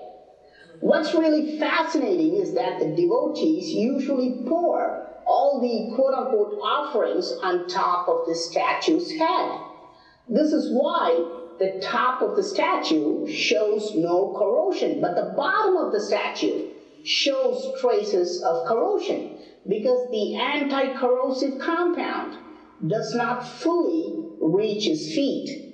What's 0.79 1.13
really 1.13 1.59
fascinating 1.59 2.37
is 2.37 2.53
that 2.53 2.79
the 2.79 2.95
devotees 2.95 3.69
usually 3.69 4.45
pour 4.47 5.09
all 5.25 5.59
the 5.59 5.93
quote 5.93 6.13
unquote 6.13 6.57
offerings 6.63 7.33
on 7.43 7.67
top 7.67 8.07
of 8.07 8.27
the 8.27 8.35
statue's 8.35 9.11
head. 9.11 9.59
This 10.29 10.53
is 10.53 10.71
why 10.71 11.43
the 11.59 11.81
top 11.83 12.21
of 12.21 12.37
the 12.37 12.43
statue 12.43 13.27
shows 13.27 13.93
no 13.93 14.33
corrosion, 14.39 15.01
but 15.01 15.15
the 15.15 15.33
bottom 15.35 15.75
of 15.75 15.91
the 15.91 15.99
statue 15.99 16.69
shows 17.07 17.79
traces 17.79 18.43
of 18.43 18.67
corrosion 18.67 19.37
because 19.67 20.09
the 20.11 20.35
anti 20.35 20.93
corrosive 20.97 21.59
compound 21.59 22.37
does 22.85 23.15
not 23.15 23.47
fully 23.47 24.25
reach 24.41 24.85
his 24.85 25.13
feet. 25.15 25.73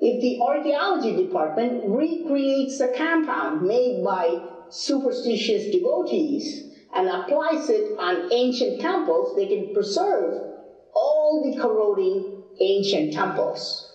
If 0.00 0.22
the 0.22 0.40
archaeology 0.40 1.16
department 1.16 1.82
recreates 1.84 2.78
the 2.78 2.94
compound 2.96 3.62
made 3.62 4.04
by 4.04 4.40
superstitious 4.70 5.72
devotees 5.74 6.70
and 6.94 7.08
applies 7.08 7.68
it 7.68 7.98
on 7.98 8.32
ancient 8.32 8.80
temples, 8.80 9.34
they 9.36 9.46
can 9.46 9.74
preserve 9.74 10.54
all 10.94 11.42
the 11.44 11.60
corroding 11.60 12.42
ancient 12.60 13.12
temples. 13.12 13.87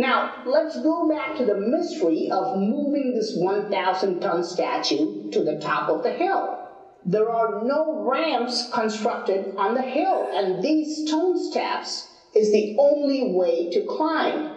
Now, 0.00 0.32
let's 0.46 0.80
go 0.80 1.06
back 1.06 1.36
to 1.36 1.44
the 1.44 1.60
mystery 1.60 2.30
of 2.30 2.56
moving 2.56 3.12
this 3.14 3.36
1,000 3.36 4.20
ton 4.20 4.42
statue 4.42 5.30
to 5.30 5.44
the 5.44 5.60
top 5.60 5.90
of 5.90 6.02
the 6.02 6.10
hill. 6.10 6.58
There 7.04 7.28
are 7.28 7.62
no 7.62 8.08
ramps 8.08 8.70
constructed 8.72 9.54
on 9.58 9.74
the 9.74 9.82
hill, 9.82 10.26
and 10.32 10.64
these 10.64 11.06
stone 11.06 11.38
steps 11.50 12.08
is 12.34 12.50
the 12.50 12.76
only 12.78 13.34
way 13.34 13.68
to 13.72 13.84
climb. 13.84 14.56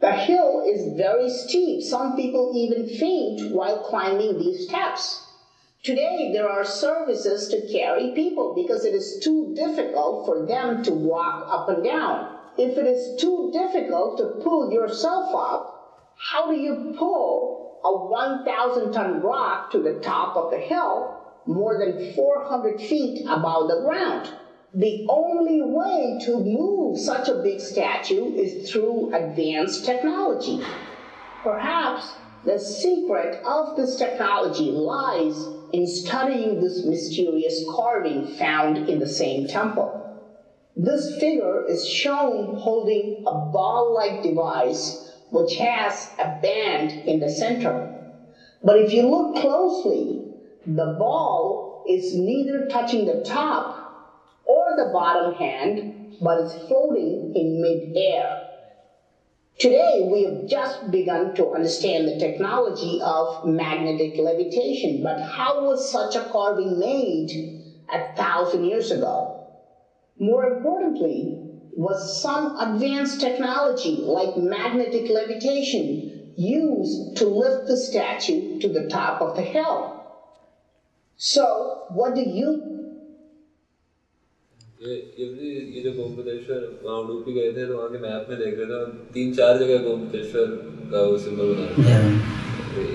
The 0.00 0.10
hill 0.10 0.64
is 0.66 0.96
very 0.96 1.30
steep. 1.30 1.84
Some 1.84 2.16
people 2.16 2.52
even 2.56 2.88
faint 2.88 3.54
while 3.54 3.84
climbing 3.84 4.36
these 4.36 4.66
steps. 4.66 5.24
Today, 5.84 6.32
there 6.32 6.48
are 6.48 6.64
services 6.64 7.46
to 7.50 7.72
carry 7.72 8.10
people 8.16 8.52
because 8.56 8.84
it 8.84 8.94
is 8.94 9.20
too 9.22 9.54
difficult 9.54 10.26
for 10.26 10.44
them 10.44 10.82
to 10.82 10.90
walk 10.90 11.46
up 11.48 11.68
and 11.68 11.84
down. 11.84 12.31
If 12.58 12.76
it 12.76 12.86
is 12.86 13.20
too 13.20 13.50
difficult 13.52 14.18
to 14.18 14.42
pull 14.42 14.72
yourself 14.72 15.34
up, 15.34 16.14
how 16.16 16.50
do 16.50 16.56
you 16.56 16.94
pull 16.98 17.80
a 17.84 17.92
1,000 18.06 18.92
ton 18.92 19.22
rock 19.22 19.70
to 19.72 19.78
the 19.78 20.00
top 20.00 20.36
of 20.36 20.50
the 20.50 20.58
hill 20.58 21.18
more 21.46 21.78
than 21.78 22.12
400 22.14 22.78
feet 22.78 23.24
above 23.26 23.68
the 23.68 23.80
ground? 23.86 24.28
The 24.74 25.06
only 25.08 25.62
way 25.62 26.18
to 26.26 26.44
move 26.44 26.98
such 26.98 27.28
a 27.28 27.42
big 27.42 27.60
statue 27.60 28.34
is 28.34 28.70
through 28.70 29.14
advanced 29.14 29.84
technology. 29.84 30.62
Perhaps 31.42 32.12
the 32.44 32.58
secret 32.58 33.42
of 33.44 33.76
this 33.76 33.96
technology 33.96 34.70
lies 34.70 35.46
in 35.72 35.86
studying 35.86 36.60
this 36.60 36.84
mysterious 36.84 37.64
carving 37.70 38.26
found 38.26 38.88
in 38.88 38.98
the 38.98 39.08
same 39.08 39.46
temple. 39.46 40.01
This 40.76 41.16
figure 41.18 41.66
is 41.68 41.86
shown 41.86 42.56
holding 42.56 43.24
a 43.26 43.32
ball 43.32 43.92
like 43.94 44.22
device 44.22 45.10
which 45.30 45.56
has 45.56 46.08
a 46.18 46.38
band 46.40 46.92
in 47.06 47.20
the 47.20 47.28
center. 47.28 47.94
But 48.62 48.78
if 48.78 48.92
you 48.92 49.08
look 49.08 49.36
closely, 49.36 50.22
the 50.66 50.96
ball 50.98 51.84
is 51.88 52.14
neither 52.14 52.68
touching 52.68 53.04
the 53.06 53.22
top 53.22 53.82
or 54.44 54.76
the 54.76 54.90
bottom 54.92 55.34
hand, 55.34 55.94
but 56.20 56.38
is 56.40 56.52
floating 56.68 57.32
in 57.34 57.60
mid-air. 57.60 58.46
Today, 59.58 60.08
we 60.10 60.24
have 60.24 60.46
just 60.46 60.90
begun 60.90 61.34
to 61.34 61.52
understand 61.52 62.08
the 62.08 62.18
technology 62.18 62.98
of 63.02 63.44
magnetic 63.44 64.18
levitation, 64.18 65.02
but 65.02 65.20
how 65.20 65.66
was 65.66 65.90
such 65.90 66.14
a 66.14 66.28
carving 66.30 66.78
made 66.78 67.62
a 67.92 68.16
thousand 68.16 68.64
years 68.64 68.90
ago? 68.90 69.31
More 70.21 70.45
importantly, 70.45 71.37
was 71.75 72.21
some 72.21 72.57
advanced 72.59 73.21
technology 73.21 73.97
like 73.97 74.35
magnetic 74.35 75.09
levitation 75.09 76.33
used 76.35 77.17
to 77.17 77.27
lift 77.27 77.67
the 77.67 77.77
statue 77.77 78.59
to 78.59 78.67
the 78.67 78.87
top 78.87 79.21
of 79.21 79.35
the 79.35 79.43
hill? 79.43 80.03
So, 81.19 81.85
what 81.89 82.15
do 82.15 82.21
you 82.21 82.77
ये 84.81 84.95
ये 85.19 85.25
भी 85.25 85.47
ये 85.75 85.81
जो 85.83 85.91
गोमतेश्वर 85.91 86.59
वहाँ 86.83 86.97
उडुपी 87.01 87.33
गए 87.33 87.51
थे 87.53 87.65
तो 87.67 87.77
वहाँ 87.77 87.89
के 87.91 87.99
मैप 87.99 88.27
में 88.29 88.37
देख 88.39 88.57
रहे 88.57 88.65
थे 88.65 88.73
और 88.73 88.91
तीन 89.13 89.33
चार 89.33 89.57
जगह 89.59 89.77
गोमतेश्वर 89.83 90.45
का 90.91 91.01
वो 91.01 91.17
सिंबल 91.17 91.53
बना 91.53 91.87
है 91.87 92.45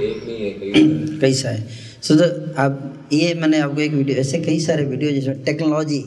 एक 0.08 0.22
नहीं 0.26 0.38
है 0.38 0.52
कई 0.60 1.18
कई 1.20 1.34
सारे 1.40 1.58
सो 2.06 2.14
तो 2.20 2.28
आप 2.62 3.08
ये 3.12 3.32
मैंने 3.40 3.58
आपको 3.66 3.80
एक 3.80 3.92
वीडियो 3.92 4.18
ऐसे 4.20 4.40
कई 4.44 4.60
सारे 4.66 4.84
वीडियो 4.92 5.10
जिसमें 5.12 5.42
टेक्नोलॉजी 5.44 6.00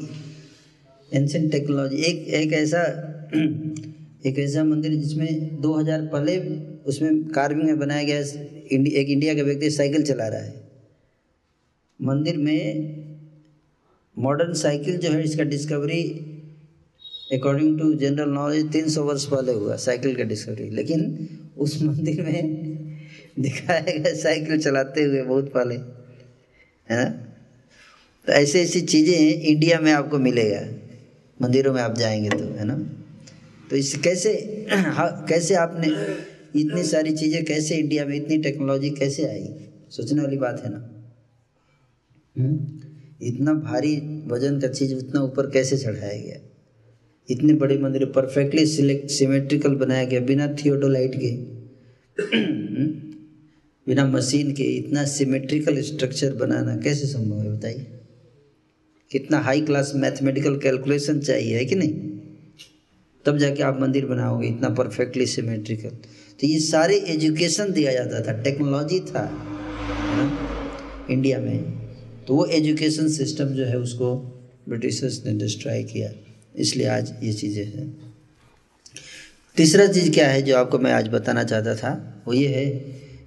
एंशियंट 1.12 1.50
टेक्नोलॉजी 1.52 1.96
एक 2.02 2.28
एक 2.34 2.52
ऐसा 2.52 2.82
एक 4.26 4.38
ऐसा 4.38 4.64
मंदिर 4.64 4.92
जिसमें 4.92 5.60
2000 5.60 6.00
पहले 6.06 6.38
उसमें 6.84 7.24
कार्विंग 7.28 7.66
में 7.66 7.78
बनाया 7.78 8.02
गया 8.02 8.18
इंडि, 8.72 8.90
एक 8.90 9.08
इंडिया 9.08 9.34
का 9.34 9.42
व्यक्ति 9.42 9.70
साइकिल 9.70 10.02
चला 10.02 10.26
रहा 10.28 10.40
है। 10.40 10.54
मंदिर 12.00 12.36
में 12.36 12.60
मॉडर्न 14.16 14.52
साइकिल 14.54 14.96
जो 14.96 15.10
है 15.10 15.22
इसका 15.24 15.44
discovery 15.44 16.02
according 17.32 17.78
to 17.78 17.92
general 17.94 18.30
knowledge 18.30 18.70
तीन 18.72 18.88
सौ 18.88 19.02
वर्ष 19.04 19.24
पहले 19.24 19.52
हुआ 19.52 19.76
साइकिल 19.76 20.14
का 20.16 20.22
डिस्कवरी 20.24 20.68
लेकिन 20.70 21.28
उस 21.58 21.82
मंदिर 21.82 22.22
में 22.22 22.68
दिखाया 23.40 23.80
गया 23.80 24.14
साइकिल 24.14 24.60
चलाते 24.60 25.02
हुए 25.04 25.22
बहुत 25.22 25.52
पहले 25.52 25.74
है 25.74 27.04
ना? 27.04 27.04
तो 28.26 28.32
ऐसी 28.32 28.58
ऐसी 28.58 28.80
चीज़ें 28.80 29.16
इंडिया 29.16 29.80
में 29.80 29.92
आपको 29.92 30.18
मिलेगा। 30.18 30.60
मंदिरों 31.40 31.72
में 31.74 31.80
आप 31.82 31.96
जाएँगे 31.98 32.28
तो 32.28 32.44
है 32.54 32.64
ना? 32.64 32.76
तो 33.70 33.76
इस 33.76 33.94
कैसे 33.96 34.32
हाँ 34.70 35.26
कैसे 35.28 35.54
आपने 35.54 35.88
इतनी 36.60 36.82
सारी 36.84 37.12
चीज़ें, 37.12 37.44
कैसे 37.44 37.76
इंडिया 37.76 38.04
में 38.06 38.14
इतनी 38.16 38.38
टेक्नोलॉजी 38.38 38.90
कैसे 38.90 39.26
आई? 39.26 39.46
सोचने 39.90 40.22
वाली 40.22 40.36
बात 40.36 40.62
है 40.64 40.70
ना? 40.72 40.86
इतना 43.22 43.54
भारी 43.54 43.96
वज़न 44.26 44.60
का 44.60 44.68
चीज़ 44.68 44.94
उतना 44.94 45.20
ऊपर 45.20 45.50
कैसे 45.50 45.76
चढ़ाया 45.76 46.20
गया? 46.20 46.40
इतने 47.28 47.54
बड़े 47.54 47.78
मंदिर 47.78 48.04
परफेक्टली 48.06 48.66
सिलेक्ट 48.66 49.10
सिमेट्रिकल 49.10 49.74
बनाया 49.74 50.04
गया, 50.04 50.20
बिना 50.20 50.46
थियोडोलाइट 50.54 51.14
के। 51.14 51.30
बिना 53.86 54.04
मशीन 54.06 54.52
के 54.52 54.62
इतना 54.62 55.04
सिमेट्रिकल 55.04 55.80
स्ट्रक्चर 55.82 56.34
बनाना 56.34 56.76
कैसे 56.76 57.06
संभव 57.06 57.42
है, 57.42 57.56
बताइए। 57.56 57.99
कितना 59.12 59.38
हाई 59.38 59.60
क्लास 59.60 59.92
मैथमेटिकल 59.94 60.56
कैलकुलेशन 60.56 61.20
चाहिए, 61.20 61.56
है 61.56 61.64
कि 61.64 61.74
नहीं? 61.74 61.94
तब 63.24 63.38
जाके 63.38 63.62
आप 63.62 63.80
मंदिर 63.80 64.06
बनाओगे, 64.06 64.48
इतना 64.48 64.68
परफेक्टली 64.68 65.26
सिमेट्रिकल 65.26 65.88
तो 66.40 66.46
ये 66.46 66.60
सारे 66.60 66.96
एजुकेशन 66.96 67.72
दिया 67.72 67.92
जाता 67.92 68.20
था 68.20 68.42
टेक्नोलॉजी 68.42 69.00
था 69.00 69.30
ना 70.12 70.48
इंडिया 71.10 71.38
में। 71.38 71.58
तो 72.26 72.34
वो 72.34 72.46
एजुकेशन 72.46 73.08
सिस्टम 73.08 73.44
जो 73.44 73.64
है, 73.64 73.78
उसको 73.78 74.16
ब्रिटिशर्स 74.68 75.26
ने 75.26 75.32
डिस्ट्रॉय 75.32 75.82
किया। 75.82 76.10
इसलिए 76.56 76.86
आज 76.86 77.14
ये 77.22 77.32
चीज़ें 77.32 77.64
हैं। 77.64 78.14
तीसरा 79.56 79.86
चीज़ 79.86 80.12
क्या 80.12 80.28
है, 80.28 80.42
जो 80.42 80.56
आपको 80.56 80.78
मैं 80.78 80.92
आज 80.92 81.08
बताना 81.08 81.44
चाहता 81.44 81.74
था, 81.74 82.22
वो 82.26 82.34
ये 82.34 82.48
है 82.48 82.70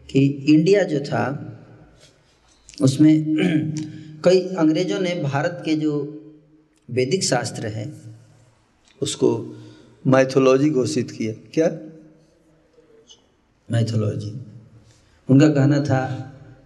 कि 0.09 0.45
इंडिया 0.49 0.83
जो 0.83 0.99
था, 0.99 1.49
उसमें 2.81 3.15
कई 4.25 4.39
अंग्रेज़ों 4.55 4.99
ने 4.99 5.15
भारत 5.23 5.61
के 5.65 5.75
जो 5.75 5.93
वैदिक 6.89 7.23
शास्त्र 7.23 7.67
है 7.67 7.93
उसको 9.01 9.29
माइथोलॉजी 10.07 10.69
घोषित 10.69 11.11
किया। 11.11 11.33
क्या? 11.53 11.67
माइथोलॉजी 13.71 14.31
उनका 15.29 15.47
कहना 15.47 15.79
था 15.79 16.01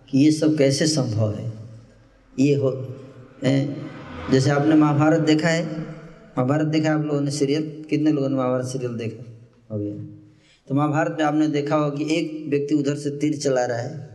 कि 0.09 0.17
ये 0.17 0.31
सब 0.31 0.57
कैसे 0.57 0.87
संभव 0.87 1.33
है? 1.35 1.51
ये 2.39 2.55
हो 2.55 2.71
ए, 3.43 3.75
जैसे 4.31 4.49
आपने 4.49 4.75
महाभारत 4.75 5.19
देखा 5.19 5.47
है 5.47 5.65
महाभारत 5.79 6.67
देखा 6.67 6.89
है 6.89 6.95
आप 6.95 7.05
लोगों 7.05 7.21
ने 7.21 7.31
सीरियल 7.31 7.85
कितने 7.89 8.11
लोगों 8.11 8.29
ने 8.29 8.35
महाभारत 8.35 8.65
सीरियल 8.65 8.93
देखा? 8.93 9.77
गया। 9.77 9.95
तो 10.67 10.75
महाभारत 10.75 11.15
में 11.19 11.25
आपने 11.25 11.47
देखा 11.47 11.75
होगा 11.75 11.97
कि 11.97 12.15
एक 12.15 12.45
व्यक्ति 12.49 12.75
उधर 12.75 12.95
से 12.95 13.09
तीर 13.09 13.37
चला 13.37 13.65
रहा 13.65 13.77
है। 13.77 14.06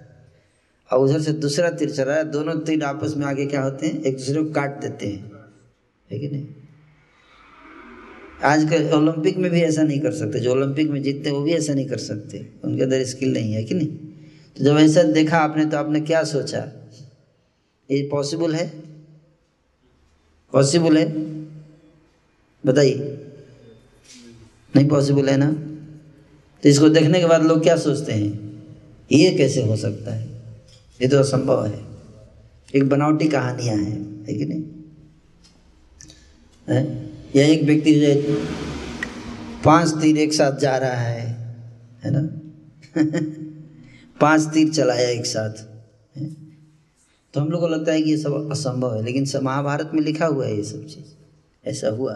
और 0.93 1.05
उधर 1.05 1.20
से 1.20 1.32
दूसरा 1.32 1.70
तीर 1.70 1.90
चला 1.90 2.05
रहा 2.05 2.16
है 2.16 2.31
दोनों 2.31 2.60
तीर 2.60 2.82
आपस 2.82 3.14
में 3.16 3.27
आगे 3.27 3.47
क्या 3.47 3.62
होते 3.62 3.86
हैं? 3.86 4.02
एक 4.02 4.16
दूसरे 4.16 4.43
को 4.43 4.51
काट 4.51 4.81
देते 4.81 5.06
हैं। 5.06 5.32
है 6.12 6.19
कि 6.19 6.28
नहीं? 6.28 6.47
आज 8.44 8.64
के 8.64 8.93
ओलंपिक 8.93 9.36
में 9.36 9.51
भी 9.51 9.60
ऐसा 9.60 9.82
नहीं 9.82 10.01
कर 10.01 10.12
सकते। 10.12 10.40
जो 10.40 10.52
ओलंपिक 10.52 10.90
में 10.90 11.02
जीतते 11.02 11.31
हैं, 11.31 11.36
वो 11.36 11.43
भी 11.43 11.52
ऐसा 11.52 11.74
नहीं 11.74 11.86
कर 11.86 11.97
सकते। 11.97 12.52
उनके 12.64 12.82
अंदर 12.82 13.05
स्किल 13.05 13.32
नहीं 13.32 13.52
है 13.52 13.64
कि 13.64 13.74
नहीं? 13.74 13.86
तो 14.56 14.64
जब 14.64 14.77
ऐसा 14.77 15.02
देखा 15.02 15.39
आपने 15.39 15.66
तो 15.66 15.77
आपने 15.77 16.01
क्या 16.01 16.24
सोचा? 16.24 16.73
ये 17.90 18.09
पॉसिबल 18.10 18.55
है? 18.55 18.69
पॉसिबल 20.52 20.97
है? 20.97 21.12
बताइए। 22.66 23.27
नहीं 24.77 24.89
पॉसिबल 24.89 25.28
है 25.28 25.36
ना? 25.36 25.52
तो 26.62 26.69
इसको 26.69 26.89
देखने 26.89 27.20
के 27.20 27.27
बाद 27.27 27.43
लोग 27.43 27.62
क्या 27.62 27.77
सोचते 27.77 28.12
हैं? 28.12 28.52
ये 29.12 29.35
कैसे 29.35 29.62
हो 29.62 29.77
सकता 29.77 30.14
है? 30.14 30.31
ये 31.02 31.08
तो 31.08 31.18
असंभव 31.18 31.66
है। 31.66 31.84
एक 32.74 32.88
बनावटी 32.88 33.28
कहानियाँ 33.28 33.76
हैं, 33.76 34.26
है 34.28 34.34
कि 34.34 34.44
नहीं? 34.44 34.64
है? 36.68 37.10
या 37.36 37.46
एक 37.46 37.62
व्यक्ति 37.62 37.94
जो 37.94 38.06
है, 38.06 38.34
पाँच 39.64 39.88
तीर 39.90 40.18
एक 40.18 40.32
साथ 40.32 40.58
जा 40.58 40.76
रहा 40.76 40.90
है 40.90 41.26
है 42.04 42.10
ना? 42.10 42.20
पाँच 44.20 44.42
तीर 44.54 44.72
चलाया 44.72 45.08
एक 45.08 45.26
साथ, 45.26 45.52
है? 46.16 46.34
तो 47.34 47.40
हम 47.40 47.48
लोग 47.48 47.60
को 47.60 47.68
लगता 47.68 47.92
है 47.92 48.02
कि 48.02 48.10
ये 48.10 48.16
सब 48.16 48.50
असंभव 48.50 48.96
है, 48.96 49.02
लेकिन 49.02 49.26
महाभारत 49.42 49.90
में 49.94 50.02
लिखा 50.02 50.26
हुआ 50.26 50.46
है 50.46 50.56
ये 50.56 50.64
सब 50.64 50.86
चीज़। 50.86 51.14
ऐसा 51.68 51.88
हुआ। 51.88 52.14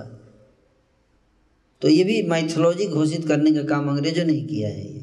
तो 1.83 1.89
ये 1.89 2.05
भी 2.05 2.23
माइथोलॉजी 2.23 2.87
घोषित 2.87 3.29
करने 3.29 3.53
का 3.53 3.63
काम 3.63 3.89
अंग्रेज़ों 3.89 4.25
ने 4.25 4.41
किया 4.41 4.69
है। 4.69 4.96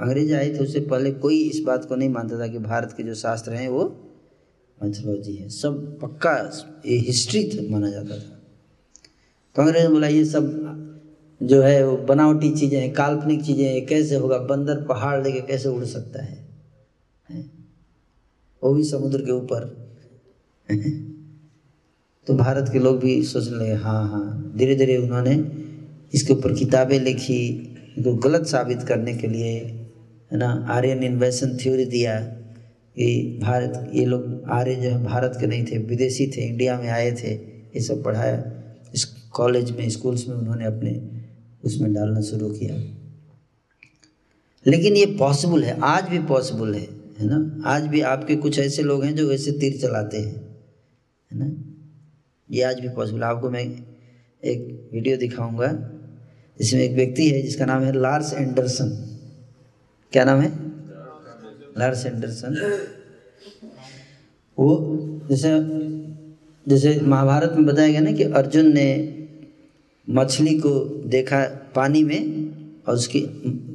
अंग्रेज़ 0.00 0.34
आए 0.34 0.54
थे 0.54 0.58
उससे 0.58 0.80
पहले 0.80 1.12
कोई 1.12 1.40
इस 1.40 1.60
बात 1.60 1.84
को 1.84 1.96
नहीं 1.96 2.08
मानता 2.08 2.38
था 2.38 2.46
कि 2.46 2.58
भारत 2.58 2.94
के 2.96 3.02
जो 3.02 3.14
शास्त्र 3.14 3.52
हैं 3.52 3.68
वो 3.68 3.84
माइथोलॉजी 4.82 5.34
है। 5.34 5.48
सब 5.48 5.98
पक्का 6.02 6.52
ये 6.86 6.96
हिस्ट्री 6.98 7.68
माना 7.70 7.90
जाता 7.90 8.18
था। 8.18 8.40
तो 9.56 9.62
अंग्रेज़ 9.62 9.88
बोला 9.88 10.06
ये 10.06 10.24
सब 10.24 10.52
जो 11.42 11.62
है 11.62 11.86
वो 11.86 11.96
बनावटी 11.96 12.50
चीज़ें 12.50 12.80
हैं 12.80 12.92
काल्पनिक 12.92 13.42
चीज़ें 13.42 13.64
हैं 13.64 13.86
कैसे 13.86 14.16
होगा? 14.16 14.38
बंदर 14.38 14.84
पहाड़ 14.84 15.22
लेके 15.22 15.40
कैसे 15.40 15.68
उड़ 15.68 15.84
सकता 15.84 16.22
है, 16.22 16.48
है? 17.30 17.50
वो 18.64 18.74
भी 18.74 18.84
समुद्र 18.84 19.18
के 19.18 19.32
ऊपर। 19.32 19.86
तो 22.26 22.34
भारत 22.34 22.70
के 22.72 22.78
लोग 22.78 22.98
भी 22.98 23.22
सोचने 23.22 23.56
लगे 23.56 23.72
हाँ 23.72 24.08
हाँ। 24.08 24.52
धीरे 24.56 24.74
धीरे 24.74 24.96
उन्होंने 24.96 25.34
इसके 26.14 26.32
ऊपर 26.32 26.54
किताबें 26.54 27.00
लिखी 27.00 27.48
इनको 27.98 28.14
गलत 28.14 28.46
साबित 28.46 28.82
करने 28.82 29.14
के 29.14 29.26
लिए 29.26 29.85
है 30.32 30.38
ना? 30.38 30.66
आर्यन 30.68 31.02
इन्वेशन 31.02 31.56
थ्योरी 31.56 31.84
दिया 31.84 32.20
कि 32.96 33.38
भारत, 33.42 33.90
ये 33.94 34.04
लोग 34.04 34.42
आर्य 34.48 34.74
जो 34.74 34.90
है, 34.90 35.04
भारत 35.04 35.36
के 35.40 35.46
नहीं 35.46 35.64
थे, 35.64 35.78
विदेशी 35.78 36.26
थे 36.26 36.40
इंडिया 36.40 36.78
में 36.80 36.88
आए 36.88 37.10
थे, 37.12 37.32
ये 37.74 37.80
सब 37.80 38.02
पढ़ाया। 38.04 38.52
इस 38.94 39.04
कॉलेज 39.32 39.70
में 39.70 39.88
स्कूल्स 39.90 40.28
में 40.28 40.36
उन्होंने 40.36 40.64
अपने 40.64 41.00
उसमें 41.64 41.92
डालना 41.94 42.20
शुरू 42.20 42.48
किया। 42.48 42.76
लेकिन 44.66 44.96
ये 44.96 45.06
पॉसिबल 45.06 45.62
है, 45.62 45.80
आज 45.80 46.08
भी 46.08 46.18
पॉसिबल 46.18 46.74
है 46.74 46.88
है 47.20 47.26
ना? 47.26 47.62
आज 47.66 47.86
भी 47.86 48.00
आपके 48.00 48.36
कुछ 48.36 48.58
ऐसे 48.58 48.82
लोग 48.82 49.04
हैं 49.04 49.14
जो 49.14 49.28
वैसे 49.28 49.52
तीर 49.52 49.76
चलाते 49.80 50.18
हैं, 50.18 50.34
है 51.32 51.38
ना? 51.38 51.52
ये 52.50 52.62
आज 52.62 52.80
भी 52.80 52.88
पॉसिबल 52.88 53.22
आपको 53.22 53.50
मैं 53.50 53.60
एक 54.44 54.90
वीडियो 54.92 55.16
दिखाऊँगा 55.16 55.90
इसमें 56.60 56.80
एक 56.80 56.92
व्यक्ति 56.92 57.28
है, 57.30 57.42
जिसका 57.42 57.64
नाम 57.64 57.82
है 57.82 57.92
लार्स 57.92 58.32
एंडरसन 58.34 59.15
क्या 60.16 60.24
नाम 60.24 60.40
है? 60.40 60.48
Lars 61.78 62.06
Anderson. 62.06 62.54
वो 64.58 64.68
जैसे 65.30 65.48
जैसे 66.66 67.00
महाभारत 67.00 67.52
में 67.52 67.66
बताया 67.66 67.88
गया 67.88 68.00
ना 68.00 68.12
कि 68.12 68.22
अर्जुन 68.22 68.72
ने 68.74 68.86
मछली 70.10 70.58
को 70.58 70.70
देखा 71.06 71.42
पानी 71.74 72.04
में 72.04 72.20
और 72.88 72.94
उसकी 72.94 73.20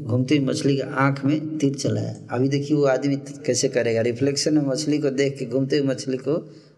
घूमती 0.03 0.37
हुई 0.37 0.45
मछली 0.45 0.75
के 0.75 0.81
आँख 0.81 1.25
में 1.25 1.57
तीर 1.57 1.75
चलाया। 1.75 2.15
अभी 2.31 2.49
देखिए 2.49 2.77
वो 2.77 2.85
आदमी 2.85 3.15
कैसे 3.45 3.67
करेगा? 3.67 4.01
रिफ्लेक्शन 4.01 4.53
में 4.53 4.65
मछली 4.65 4.97
को 4.97 5.09
देख 5.09 5.37
के 5.39 5.45
घूमते 5.45 5.77
हुए 5.77 5.87
मछली 5.87 6.17
को 6.17 6.35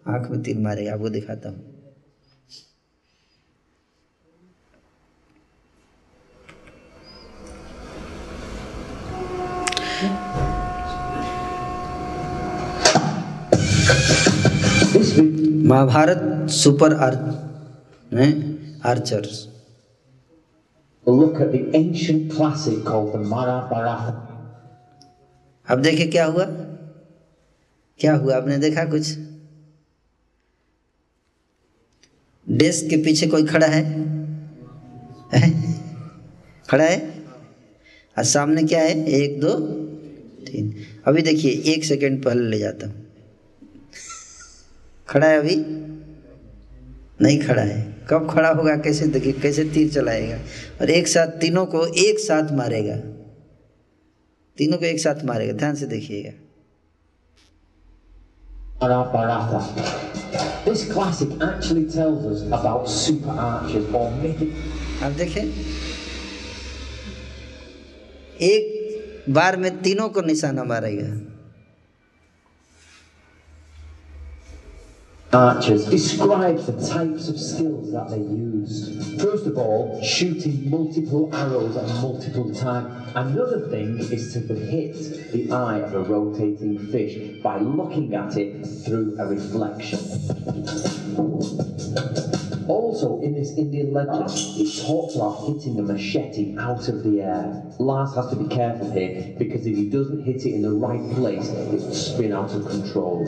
आँख 0.07 0.31
में 0.31 0.41
तीर 0.41 0.59
मारेगा। 0.59 0.93
आपको 0.93 1.09
दिखाता 1.09 1.49
हूँ। 1.49 1.72
Mahabharata 15.73 16.49
super 16.51 16.93
archers. 18.85 19.37
Look 21.05 21.39
at 21.43 21.47
the 21.53 21.61
ancient 21.77 22.25
classic 22.33 22.75
called 22.89 23.07
the 23.13 23.21
Mahabharata. 23.31 24.11
अब 25.67 25.81
देखिए 25.81 26.07
क्या 26.07 26.25
हुआ? 26.25 26.45
क्या 27.99 28.15
हुआ? 28.15 28.35
आपने 28.35 28.57
देखा 28.57 28.83
कुछ? 28.85 29.09
डेस्क 32.47 32.89
के 32.89 32.97
पीछे 33.03 33.27
कोई 33.27 33.45
खड़ा 33.45 33.67
है, 33.67 33.83
है? 35.33 35.51
खड़ा 36.69 36.83
है? 36.83 36.99
और 38.17 38.23
सामने 38.23 38.63
क्या 38.63 38.81
है? 38.81 39.05
एक 39.21 39.39
दो 39.41 39.53
तीन। 40.45 40.73
अभी 41.07 41.21
देखिए 41.21 41.51
एक 41.73 41.85
सेकंड 41.85 42.23
पहले 42.25 42.49
ले 42.49 42.59
जाता 42.59 42.87
हूँ। 42.87 43.02
खड़ा 45.13 45.27
है 45.27 45.39
अभी? 45.39 45.55
नहीं 47.21 47.39
खड़ा 47.39 47.61
है। 47.61 47.95
कब 48.09 48.31
खड़ा 48.31 48.49
होगा? 48.49 48.75
कैसे 48.75 49.07
देखिए 49.07 49.31
कैसे 49.31 49.63
तीर 49.63 49.91
चलाएगा? 49.91 50.37
और 50.81 50.89
एक 50.89 51.07
साथ 51.07 51.27
तीनों 51.27 51.65
को 51.65 51.85
एक 51.85 52.19
साथ 52.19 52.51
मारेगा। 52.51 52.95
तीनों 54.57 54.77
को 54.77 54.85
एक 54.85 54.99
साथ 54.99 55.25
मारेगा। 55.25 55.53
ध्यान 55.53 55.75
से 55.75 55.85
देखिएगा। 55.85 56.31
Mahabharata. 58.83 59.79
This 60.67 60.87
classic 60.89 61.29
actually 61.29 61.85
tells 61.87 62.19
us 62.19 62.53
about 62.53 62.87
super 62.87 63.31
archers 63.37 63.95
or 63.95 64.25
mythic. 64.25 64.49
आप 65.03 65.11
देखें। 65.11 65.51
एक 68.41 68.83
बार 69.29 69.57
में 69.57 69.81
तीनों 69.81 70.09
को 70.09 70.21
निशाना 70.21 70.63
मारेगा। 70.63 71.32
Archers 75.33 75.85
describes 75.85 76.67
the 76.67 76.87
types 76.87 77.27
of 77.27 77.39
skills 77.39 77.91
that 77.91 78.09
they 78.09 78.17
used. 78.17 79.19
First 79.21 79.47
of 79.47 79.57
all, 79.57 80.01
shooting 80.03 80.69
multiple 80.69 81.33
arrows 81.33 81.75
at 81.75 81.87
multiple 82.01 82.53
times. 82.53 83.11
Another 83.15 83.67
thing 83.69 83.99
is 83.99 84.33
to 84.33 84.39
hit 84.53 85.31
the 85.31 85.51
eye 85.51 85.79
of 85.79 85.93
a 85.93 86.01
rotating 86.01 86.77
fish 86.91 87.41
by 87.41 87.59
looking 87.59 88.13
at 88.13 88.37
it 88.37 88.65
through 88.85 89.15
a 89.19 89.25
reflection. 89.25 89.99
Also, 92.67 93.21
in 93.21 93.33
this 93.33 93.57
Indian 93.57 93.91
legend, 93.91 94.29
it 94.31 94.85
talks 94.85 95.15
about 95.15 95.45
hitting 95.47 95.79
a 95.79 95.83
machete 95.83 96.57
out 96.57 96.87
of 96.87 97.03
the 97.03 97.21
air. 97.21 97.63
Lars 97.79 98.15
has 98.15 98.29
to 98.29 98.35
be 98.35 98.47
careful 98.47 98.89
here 98.91 99.35
because 99.37 99.65
if 99.65 99.75
he 99.75 99.89
doesn't 99.89 100.23
hit 100.23 100.45
it 100.45 100.53
in 100.53 100.61
the 100.61 100.71
right 100.71 101.01
place, 101.11 101.49
it 101.49 101.71
will 101.71 101.93
spin 101.93 102.31
out 102.31 102.53
of 102.53 102.65
control. 102.67 103.27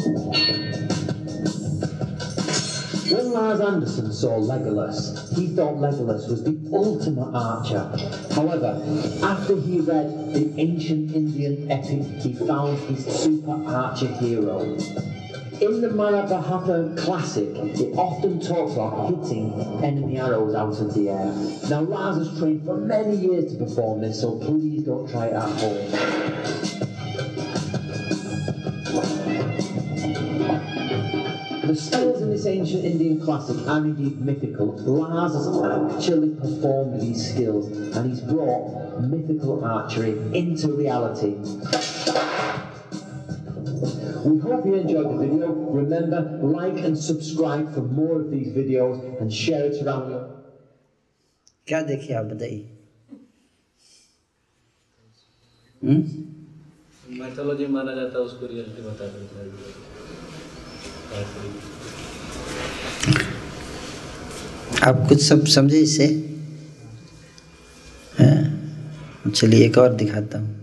When 3.11 3.33
Lars 3.33 3.61
Anderson 3.61 4.11
saw 4.11 4.39
Legolas, 4.39 5.37
he 5.37 5.49
thought 5.49 5.75
Legolas 5.75 6.27
was 6.27 6.43
the 6.43 6.57
ultimate 6.73 7.29
archer. 7.35 7.91
However, 8.33 8.81
after 9.23 9.55
he 9.61 9.79
read 9.79 10.33
the 10.33 10.51
ancient 10.59 11.13
Indian 11.13 11.71
epic, 11.71 12.01
he 12.23 12.33
found 12.33 12.79
his 12.89 13.05
super 13.05 13.63
archer 13.67 14.07
hero. 14.07 14.59
In 15.61 15.81
the 15.81 15.91
Mahabharata 15.91 16.95
classic, 16.97 17.49
it 17.55 17.95
often 17.95 18.39
talks 18.39 18.73
about 18.73 19.09
hitting 19.09 19.53
enemy 19.83 20.17
arrows 20.17 20.55
out 20.55 20.81
of 20.81 20.95
the 20.95 21.09
air. 21.09 21.31
Now, 21.69 21.81
Lars 21.81 22.27
has 22.27 22.39
trained 22.39 22.65
for 22.65 22.75
many 22.75 23.17
years 23.17 23.51
to 23.51 23.63
perform 23.63 24.01
this, 24.01 24.19
so 24.19 24.39
please 24.39 24.81
don't 24.83 25.07
try 25.07 25.27
it 25.27 25.33
at 25.33 25.49
home. 25.59 26.94
The 31.74 31.74
skills 31.74 32.22
in 32.22 32.30
this 32.30 32.46
ancient 32.46 32.84
Indian 32.84 33.20
classic 33.20 33.66
are 33.66 33.78
indeed 33.78 34.20
mythical. 34.20 34.68
Lars 34.78 35.32
has 35.34 35.48
actually 35.96 36.30
performed 36.36 37.00
these 37.00 37.32
skills 37.32 37.66
and 37.96 38.08
he's 38.08 38.20
brought 38.20 39.00
mythical 39.00 39.64
archery 39.64 40.12
into 40.32 40.68
reality. 40.72 41.34
We 44.24 44.38
hope 44.38 44.64
you 44.64 44.74
enjoyed 44.76 45.10
the 45.10 45.18
video. 45.18 45.48
Remember, 45.50 46.20
like 46.40 46.84
and 46.84 46.96
subscribe 46.96 47.74
for 47.74 47.80
more 47.80 48.20
of 48.20 48.30
these 48.30 48.52
videos 48.54 49.20
and 49.20 49.32
share 49.32 49.64
it 49.66 49.82
around 49.84 50.10
your 50.10 50.28
क्या 51.66 51.80
देखे 51.86 52.14
आप 52.14 52.24
बताइए 52.24 52.68
हम्म? 55.84 57.18
Mythology 57.20 57.66
माना 57.76 57.94
जाता 57.94 58.18
है 58.18 58.24
उसको 58.24 58.46
reality 58.46 58.82
बता 58.82 59.06
देता 59.06 59.38
है 59.40 59.83
आप 64.87 65.05
कुछ 65.09 65.21
सब 65.27 65.45
समझे 65.55 65.79
इससे 65.79 66.05
हैं? 68.19 69.31
चलिए 69.35 69.65
एक 69.65 69.77
और 69.77 69.93
दिखाता 70.01 70.39
हूँ 70.39 70.53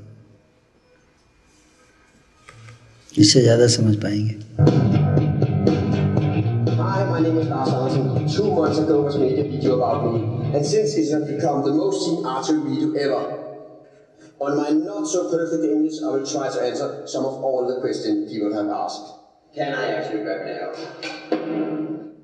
इससे 3.18 3.40
ज़्यादा 3.42 3.66
समझ 3.76 3.96
पाएँगे 4.02 4.40
my 7.12 7.20
name 7.20 7.38
is 7.38 7.48
Lars 7.48 7.68
Andersen. 7.68 8.26
Two 8.34 8.50
months 8.54 8.78
ago 8.78 9.02
was 9.02 9.16
made 9.18 9.38
a 9.38 9.42
video 9.44 9.76
about 9.76 10.04
me, 10.04 10.20
and 10.56 10.64
since 10.64 10.94
it 10.94 11.10
has 11.12 11.24
become 11.30 11.62
the 11.62 11.72
most 11.72 12.04
seen 12.06 12.24
archery 12.24 12.60
video 12.68 12.92
ever. 12.94 13.38
On 14.40 14.56
my 14.56 14.70
not 14.70 15.06
so 15.06 15.30
perfect 15.30 15.62
English, 15.62 16.00
I 16.02 16.08
will 16.08 16.26
try 16.26 16.48
to 16.48 16.62
answer 16.62 17.02
some 17.06 17.24
of 17.24 17.34
all 17.44 17.66
the 17.68 17.80
questions 17.80 18.32
people 18.32 18.54
have 18.54 18.68
asked. 18.68 19.21
Can 19.54 19.74
I 19.74 19.92
actually 19.92 20.22
grab 20.22 20.40
an 20.40 20.48
arrow? 20.48 20.74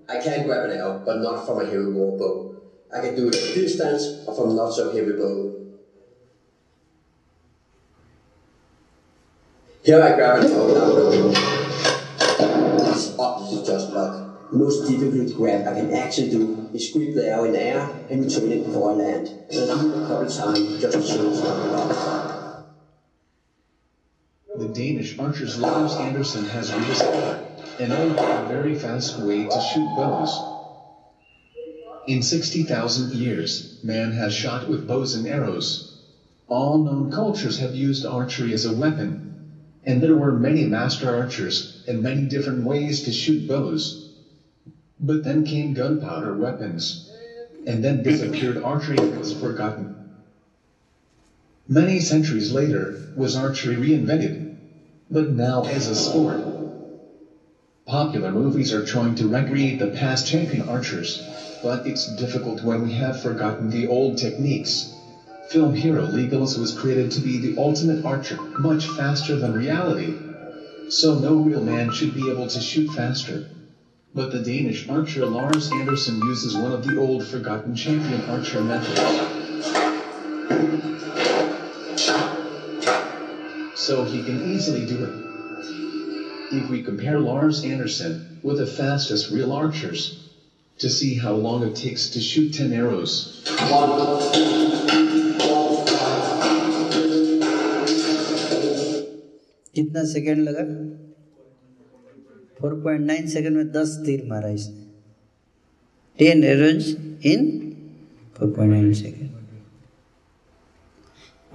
I 0.08 0.18
can 0.18 0.46
grab 0.46 0.70
an 0.70 0.78
arrow, 0.78 1.02
but 1.04 1.20
not 1.20 1.44
from 1.44 1.60
a 1.60 1.66
heavy 1.66 1.92
war 1.92 2.16
bow. 2.16 2.56
I 2.90 3.02
can 3.02 3.14
do 3.14 3.28
it 3.28 3.34
at 3.34 3.54
distance 3.54 4.24
or 4.26 4.34
from 4.34 4.56
not 4.56 4.70
so 4.72 4.90
heavy 4.90 5.12
bow. 5.12 5.54
Here 9.82 10.00
I 10.00 10.16
grab 10.16 10.42
an 10.42 10.50
arrow 10.50 10.72
now. 10.72 11.32
It's 12.92 13.18
obviously 13.18 13.66
just 13.66 13.90
luck. 13.90 14.50
Most 14.50 14.88
difficult 14.88 15.36
grab 15.36 15.66
I 15.68 15.74
can 15.74 15.92
actually 15.92 16.30
do 16.30 16.70
is 16.72 16.90
grip 16.90 17.14
the 17.14 17.28
arrow 17.28 17.44
in 17.44 17.52
the 17.52 17.62
air 17.62 18.06
and 18.08 18.24
return 18.24 18.50
it 18.50 18.64
before 18.64 18.92
I 18.92 18.94
land. 18.94 19.28
And 19.50 19.70
I 19.70 19.82
do 19.82 19.92
it 19.92 20.02
a 20.02 20.06
couple 20.06 20.30
times 20.30 20.80
just 20.80 20.94
to 20.94 21.02
show 21.02 21.28
it's 21.28 21.40
not 21.40 21.58
luck. 21.72 22.27
Danish 24.78 25.18
archers 25.18 25.58
Lars 25.58 25.96
Andersen 25.96 26.44
has 26.44 26.72
rediscovered 26.72 27.44
an 27.80 27.90
old 27.90 28.14
very 28.46 28.76
fast 28.76 29.18
way 29.18 29.42
to 29.42 29.60
shoot 29.74 29.96
bows. 29.96 30.40
In 32.06 32.22
60,000 32.22 33.12
years, 33.12 33.80
man 33.82 34.12
has 34.12 34.32
shot 34.32 34.68
with 34.68 34.86
bows 34.86 35.16
and 35.16 35.26
arrows. 35.26 35.98
All 36.46 36.78
known 36.78 37.10
cultures 37.10 37.58
have 37.58 37.74
used 37.74 38.06
archery 38.06 38.52
as 38.52 38.66
a 38.66 38.72
weapon, 38.72 39.32
and 39.82 40.00
there 40.00 40.14
were 40.14 40.32
many 40.32 40.64
master 40.64 41.12
archers 41.12 41.82
and 41.88 42.00
many 42.00 42.22
different 42.28 42.62
ways 42.62 43.02
to 43.02 43.10
shoot 43.10 43.48
bows. 43.48 44.10
But 45.00 45.24
then 45.24 45.44
came 45.44 45.74
gunpowder 45.74 46.34
weapons, 46.34 47.10
and 47.66 47.82
then 47.82 48.04
disappeared 48.04 48.58
archery 48.58 48.98
was 49.18 49.32
forgotten. 49.32 49.96
Many 51.66 51.98
centuries 51.98 52.52
later 52.52 52.96
was 53.16 53.34
archery 53.34 53.74
reinvented, 53.74 54.47
but 55.10 55.30
now 55.30 55.64
as 55.64 55.88
a 55.88 55.94
sport. 55.94 56.40
Popular 57.86 58.30
movies 58.30 58.72
are 58.72 58.84
trying 58.84 59.14
to 59.14 59.26
recreate 59.28 59.78
the 59.78 59.86
past 59.86 60.26
champion 60.26 60.68
archers, 60.68 61.26
but 61.62 61.86
it's 61.86 62.14
difficult 62.16 62.62
when 62.62 62.82
we 62.82 62.92
have 62.92 63.20
forgotten 63.20 63.70
the 63.70 63.86
old 63.86 64.18
techniques. 64.18 64.94
Film 65.48 65.74
hero 65.74 66.04
Legolas 66.04 66.58
was 66.58 66.76
created 66.76 67.10
to 67.12 67.20
be 67.20 67.38
the 67.38 67.58
ultimate 67.58 68.04
archer, 68.04 68.36
much 68.58 68.86
faster 68.86 69.36
than 69.36 69.54
reality. 69.54 70.14
So 70.90 71.18
no 71.18 71.36
real 71.36 71.62
man 71.62 71.90
should 71.90 72.14
be 72.14 72.30
able 72.30 72.48
to 72.48 72.60
shoot 72.60 72.90
faster. 72.92 73.48
But 74.14 74.30
the 74.32 74.40
Danish 74.40 74.88
archer 74.88 75.24
Lars 75.24 75.72
Andersen 75.72 76.18
uses 76.18 76.54
one 76.54 76.72
of 76.72 76.86
the 76.86 76.98
old 76.98 77.24
forgotten 77.24 77.74
champion 77.74 78.20
archer 78.28 78.60
methods 78.60 79.38
So 83.87 84.03
he 84.05 84.23
can 84.23 84.51
easily 84.51 84.85
do 84.85 85.03
it. 85.05 85.13
If 86.53 86.69
we 86.69 86.83
compare 86.83 87.19
Lars 87.19 87.63
Andersen 87.63 88.39
with 88.43 88.57
the 88.59 88.67
fastest 88.67 89.31
real 89.31 89.51
archers, 89.51 90.23
to 90.79 90.89
see 90.89 91.15
how 91.15 91.33
long 91.33 91.63
it 91.63 91.75
takes 91.75 92.09
to 92.09 92.19
shoot 92.19 92.53
10 92.53 92.73
arrows. 92.73 93.11
कितना 99.75 100.03
second 100.05 100.47
लगा 100.47 100.63
4.9 102.61 103.27
second 103.29 103.57
में 103.57 103.71
10 103.73 103.95
तीर 104.05 104.25
मारा 104.29 104.49
इसने 104.57 104.83
10 106.19 106.43
arrows 106.49 106.89
in 107.31 107.47
4.9 108.41 108.93
second 109.01 109.29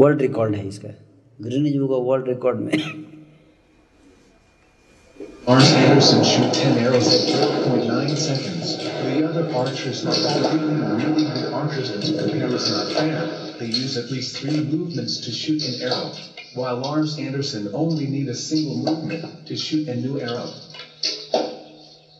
world 0.00 0.20
record 0.22 0.54
है 0.54 0.66
इसका 0.68 0.88
Guinness 1.42 1.76
book 1.76 1.90
of 1.90 2.04
world 2.06 2.28
record 2.28 2.60
में 2.60 2.72
Lars 5.48 5.68
Andersen 5.72 6.22
shoot 6.24 6.52
10 6.54 6.78
arrows 6.78 7.06
at 7.08 7.22
12.9 7.34 8.18
seconds. 8.18 8.76
The 8.76 9.26
other 9.26 9.44
archers 9.60 10.04
are 10.04 10.10
all 10.10 10.42
really, 10.50 10.74
really 11.04 11.24
good 11.24 11.52
archers, 11.54 11.88
and 11.90 12.02
to 12.02 12.18
compare 12.18 12.54
is 12.58 12.70
not 12.70 12.92
fair. 12.92 13.22
They 13.58 13.64
use 13.66 13.96
at 13.96 14.10
least 14.10 14.36
three 14.36 14.60
movements 14.60 15.16
to 15.24 15.32
shoot 15.32 15.64
an 15.70 15.80
arrow, 15.90 16.12
while 16.54 16.76
Lars 16.76 17.18
Andersen 17.18 17.70
only 17.72 18.06
need 18.06 18.28
a 18.28 18.34
single 18.34 18.76
movement 18.76 19.46
to 19.46 19.56
shoot 19.56 19.88
a 19.88 19.96
new 19.96 20.20
arrow. 20.20 20.50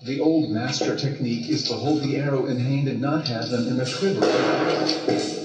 The 0.05 0.21
old 0.21 0.51
master 0.51 0.97
technique 0.97 1.51
is 1.51 1.69
to 1.69 1.75
hold 1.75 2.03
the 2.03 2.17
arrow 2.17 2.47
in 2.47 2.59
hand 2.59 2.89
and 2.89 3.03
not 3.03 3.29
have 3.29 3.51
them 3.51 3.69
in 3.69 3.79
a 3.79 3.85
quiver. 3.85 5.42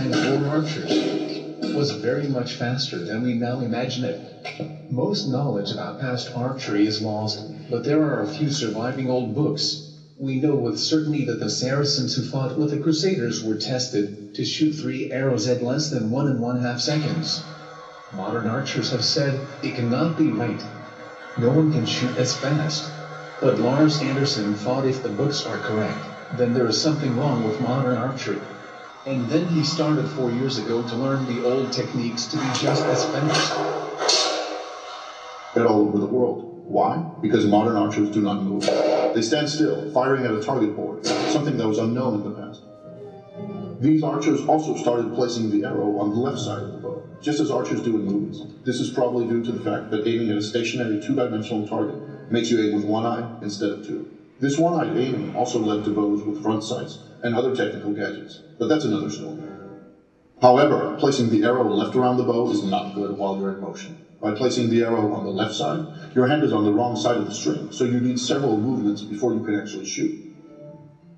Earlier 0.00 0.12
times 0.12 0.40
war 0.40 0.48
archers 0.48 1.74
was 1.74 1.90
very 1.90 2.26
much 2.26 2.54
faster 2.54 3.02
than 3.02 3.20
we 3.20 3.34
now 3.34 3.60
imagine 3.60 4.02
it. 4.04 4.18
Most 4.88 5.26
knowledge 5.26 5.70
about 5.70 5.98
past 5.98 6.30
archery 6.34 6.86
is 6.86 7.02
lost, 7.02 7.42
but 7.68 7.84
there 7.84 8.00
are 8.00 8.22
a 8.22 8.26
few 8.26 8.48
surviving 8.48 9.10
old 9.10 9.34
books. 9.34 9.88
We 10.16 10.36
know 10.36 10.54
with 10.54 10.78
certainty 10.78 11.22
that 11.24 11.38
the 11.38 11.50
Saracens 11.50 12.14
who 12.14 12.22
fought 12.22 12.56
with 12.56 12.70
the 12.70 12.78
Crusaders 12.78 13.42
were 13.42 13.54
tested 13.54 14.32
to 14.32 14.42
shoot 14.42 14.70
three 14.74 15.10
arrows 15.10 15.46
at 15.46 15.60
less 15.60 15.90
than 15.90 16.08
one 16.10 16.26
and 16.26 16.40
one 16.40 16.56
half 16.56 16.80
seconds. 16.80 17.42
Modern 18.16 18.46
archers 18.46 18.88
have 18.88 19.04
said 19.04 19.38
it 19.62 19.74
cannot 19.74 20.16
be 20.16 20.30
right. 20.30 20.64
No 21.36 21.50
one 21.50 21.70
can 21.70 21.84
shoot 21.84 22.16
as 22.16 22.32
fast. 22.32 22.90
But 23.38 23.58
Lars 23.58 24.00
Anderson 24.00 24.54
thought 24.54 24.86
if 24.86 25.02
the 25.02 25.10
books 25.10 25.44
are 25.44 25.58
correct, 25.58 26.02
then 26.38 26.54
there 26.54 26.66
is 26.66 26.78
something 26.78 27.18
wrong 27.18 27.44
with 27.44 27.60
modern 27.60 27.98
archery. 27.98 28.38
And 29.06 29.26
then 29.30 29.48
he 29.48 29.64
started 29.64 30.06
four 30.10 30.30
years 30.30 30.58
ago 30.58 30.86
to 30.86 30.94
learn 30.94 31.24
the 31.24 31.42
old 31.48 31.72
techniques 31.72 32.26
to 32.26 32.36
be 32.36 32.44
just 32.58 32.84
as 32.84 33.02
fast. 33.06 33.52
all 35.56 35.88
over 35.88 35.98
the 35.98 36.06
world. 36.06 36.62
Why? 36.66 36.98
Because 37.22 37.46
modern 37.46 37.76
archers 37.76 38.10
do 38.10 38.20
not 38.20 38.42
move. 38.42 38.62
They 39.14 39.22
stand 39.22 39.48
still, 39.48 39.90
firing 39.92 40.26
at 40.26 40.34
a 40.34 40.42
target 40.42 40.76
board, 40.76 41.06
something 41.06 41.56
that 41.56 41.66
was 41.66 41.78
unknown 41.78 42.16
in 42.16 42.24
the 42.24 42.30
past. 42.42 42.62
These 43.80 44.02
archers 44.02 44.42
also 44.42 44.76
started 44.76 45.14
placing 45.14 45.50
the 45.50 45.66
arrow 45.66 45.98
on 45.98 46.10
the 46.10 46.16
left 46.16 46.38
side 46.38 46.62
of 46.62 46.72
the 46.72 46.78
bow, 46.78 47.02
just 47.22 47.40
as 47.40 47.50
archers 47.50 47.80
do 47.80 47.96
in 47.96 48.04
movies. 48.04 48.42
This 48.64 48.80
is 48.80 48.90
probably 48.90 49.26
due 49.26 49.42
to 49.42 49.52
the 49.52 49.64
fact 49.64 49.90
that 49.92 50.06
aiming 50.06 50.30
at 50.30 50.36
a 50.36 50.42
stationary 50.42 51.00
two-dimensional 51.00 51.66
target 51.66 52.30
makes 52.30 52.50
you 52.50 52.60
aim 52.60 52.74
with 52.74 52.84
one 52.84 53.06
eye 53.06 53.38
instead 53.40 53.70
of 53.70 53.86
two. 53.86 54.10
This 54.38 54.58
one-eyed 54.58 54.94
aiming 54.94 55.34
also 55.34 55.58
led 55.58 55.84
to 55.84 55.90
bows 55.90 56.22
with 56.22 56.42
front 56.42 56.62
sights 56.62 56.98
and 57.22 57.34
other 57.34 57.54
technical 57.54 57.92
gadgets, 57.92 58.40
but 58.58 58.68
that's 58.68 58.84
another 58.84 59.10
story. 59.10 59.36
However, 60.40 60.96
placing 60.98 61.28
the 61.28 61.44
arrow 61.44 61.68
left 61.68 61.94
around 61.94 62.16
the 62.16 62.24
bow 62.24 62.50
is 62.50 62.62
not 62.62 62.94
good 62.94 63.16
while 63.18 63.36
you're 63.36 63.52
in 63.52 63.60
motion. 63.60 63.96
By 64.20 64.32
placing 64.32 64.70
the 64.70 64.82
arrow 64.82 65.12
on 65.12 65.24
the 65.24 65.30
left 65.30 65.54
side, 65.54 65.86
your 66.14 66.26
hand 66.26 66.44
is 66.44 66.52
on 66.52 66.64
the 66.64 66.72
wrong 66.72 66.96
side 66.96 67.16
of 67.16 67.26
the 67.26 67.34
string, 67.34 67.70
so 67.70 67.84
you 67.84 68.00
need 68.00 68.18
several 68.18 68.58
movements 68.58 69.02
before 69.02 69.32
you 69.34 69.40
can 69.40 69.54
actually 69.54 69.84
shoot. 69.84 70.16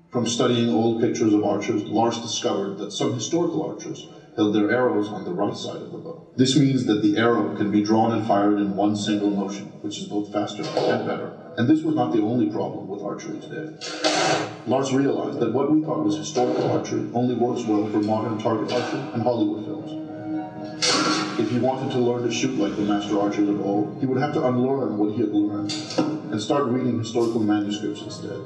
From 0.09 0.27
studying 0.27 0.69
old 0.69 1.01
pictures 1.01 1.33
of 1.33 1.43
archers, 1.43 1.83
Lars 1.83 2.19
discovered 2.19 2.77
that 2.77 2.91
some 2.91 3.13
historical 3.13 3.63
archers 3.63 4.07
held 4.35 4.55
their 4.55 4.71
arrows 4.71 5.09
on 5.09 5.23
the 5.23 5.33
right 5.33 5.55
side 5.55 5.81
of 5.81 5.91
the 5.91 5.97
bow. 5.97 6.27
This 6.35 6.57
means 6.57 6.85
that 6.85 7.01
the 7.01 7.17
arrow 7.17 7.55
can 7.55 7.71
be 7.71 7.83
drawn 7.83 8.11
and 8.11 8.25
fired 8.25 8.59
in 8.59 8.75
one 8.75 8.95
single 8.95 9.29
motion, 9.29 9.67
which 9.81 9.99
is 9.99 10.07
both 10.07 10.31
faster 10.31 10.63
and 10.63 11.07
better. 11.07 11.37
And 11.57 11.67
this 11.67 11.83
was 11.83 11.95
not 11.95 12.11
the 12.11 12.21
only 12.21 12.49
problem 12.49 12.87
with 12.87 13.03
archery 13.03 13.39
today. 13.39 13.71
Lars 14.65 14.91
realized 14.91 15.39
that 15.39 15.53
what 15.53 15.71
we 15.71 15.83
thought 15.83 16.03
was 16.03 16.17
historical 16.17 16.71
archery 16.71 17.07
only 17.13 17.35
works 17.35 17.63
well 17.65 17.87
for 17.89 17.99
modern 17.99 18.39
target 18.39 18.71
archery 18.73 19.01
and 19.13 19.21
Hollywood 19.21 19.65
films. 19.65 19.91
If 21.39 21.51
he 21.51 21.59
wanted 21.59 21.91
to 21.91 21.99
learn 21.99 22.23
to 22.23 22.31
shoot 22.31 22.57
like 22.57 22.75
the 22.75 22.83
master 22.83 23.19
archers 23.19 23.49
of 23.49 23.59
old, 23.61 23.99
he 23.99 24.05
would 24.05 24.21
have 24.21 24.33
to 24.33 24.47
unlearn 24.47 24.97
what 24.97 25.11
he 25.13 25.21
had 25.21 25.31
learned 25.31 25.73
and 26.31 26.41
start 26.41 26.65
reading 26.65 26.97
historical 26.97 27.39
manuscripts 27.39 28.01
instead. 28.01 28.39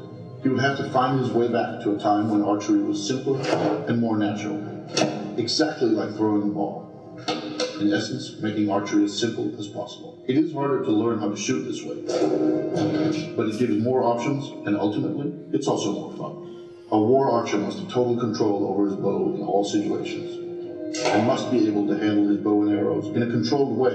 He 0.43 0.49
would 0.49 0.59
have 0.59 0.77
to 0.77 0.89
find 0.89 1.19
his 1.19 1.30
way 1.31 1.47
back 1.47 1.81
to 1.84 1.95
a 1.95 1.99
time 1.99 2.30
when 2.30 2.41
archery 2.41 2.81
was 2.81 3.05
simpler 3.05 3.39
and 3.88 3.99
more 3.99 4.18
natural, 4.18 4.57
exactly 5.38 5.89
like 5.89 6.15
throwing 6.15 6.43
a 6.43 6.51
ball. 6.51 6.85
In 7.80 7.93
essence, 7.93 8.38
making 8.39 8.72
archery 8.72 9.03
as 9.03 9.18
simple 9.18 9.53
as 9.59 9.68
possible. 9.68 10.18
It 10.27 10.38
is 10.38 10.51
harder 10.51 10.84
to 10.84 10.91
learn 10.91 11.19
how 11.19 11.30
to 11.30 11.35
shoot 11.35 11.64
this 11.64 11.84
way, 11.84 12.01
but 13.35 13.47
it 13.47 13.59
gives 13.59 13.77
more 13.77 14.03
options, 14.03 14.49
and 14.65 14.76
ultimately, 14.76 15.31
it's 15.53 15.68
also 15.68 15.91
more 15.91 16.11
fun. 16.18 16.43
A 16.91 16.97
war 16.97 17.30
archer 17.30 17.57
must 17.57 17.80
have 17.80 17.89
total 17.89 18.18
control 18.18 18.65
over 18.65 18.88
his 18.88 18.95
bow 18.95 19.35
in 19.35 19.43
all 19.43 19.64
situations, 19.64 20.35
and 21.05 21.27
must 21.27 21.51
be 21.51 21.68
able 21.68 21.85
to 21.88 21.95
handle 21.97 22.27
his 22.27 22.38
bow 22.38 22.64
and 22.64 22.72
arrows 22.72 23.07
in 23.15 23.22
a 23.22 23.27
controlled 23.27 23.77
way 23.77 23.93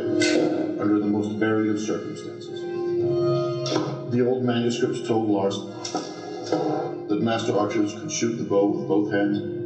under 0.78 1.00
the 1.00 1.06
most 1.06 1.36
varied 1.38 1.70
of 1.70 1.80
circumstances. 1.80 2.60
The 4.12 4.24
old 4.24 4.44
manuscripts 4.44 5.04
told 5.06 5.28
Lars 5.28 5.58
that 7.08 7.20
master 7.20 7.56
archers 7.56 7.98
could 7.98 8.12
shoot 8.12 8.36
the 8.36 8.44
bow 8.44 8.66
with 8.66 8.86
both 8.86 9.10
hands 9.10 9.61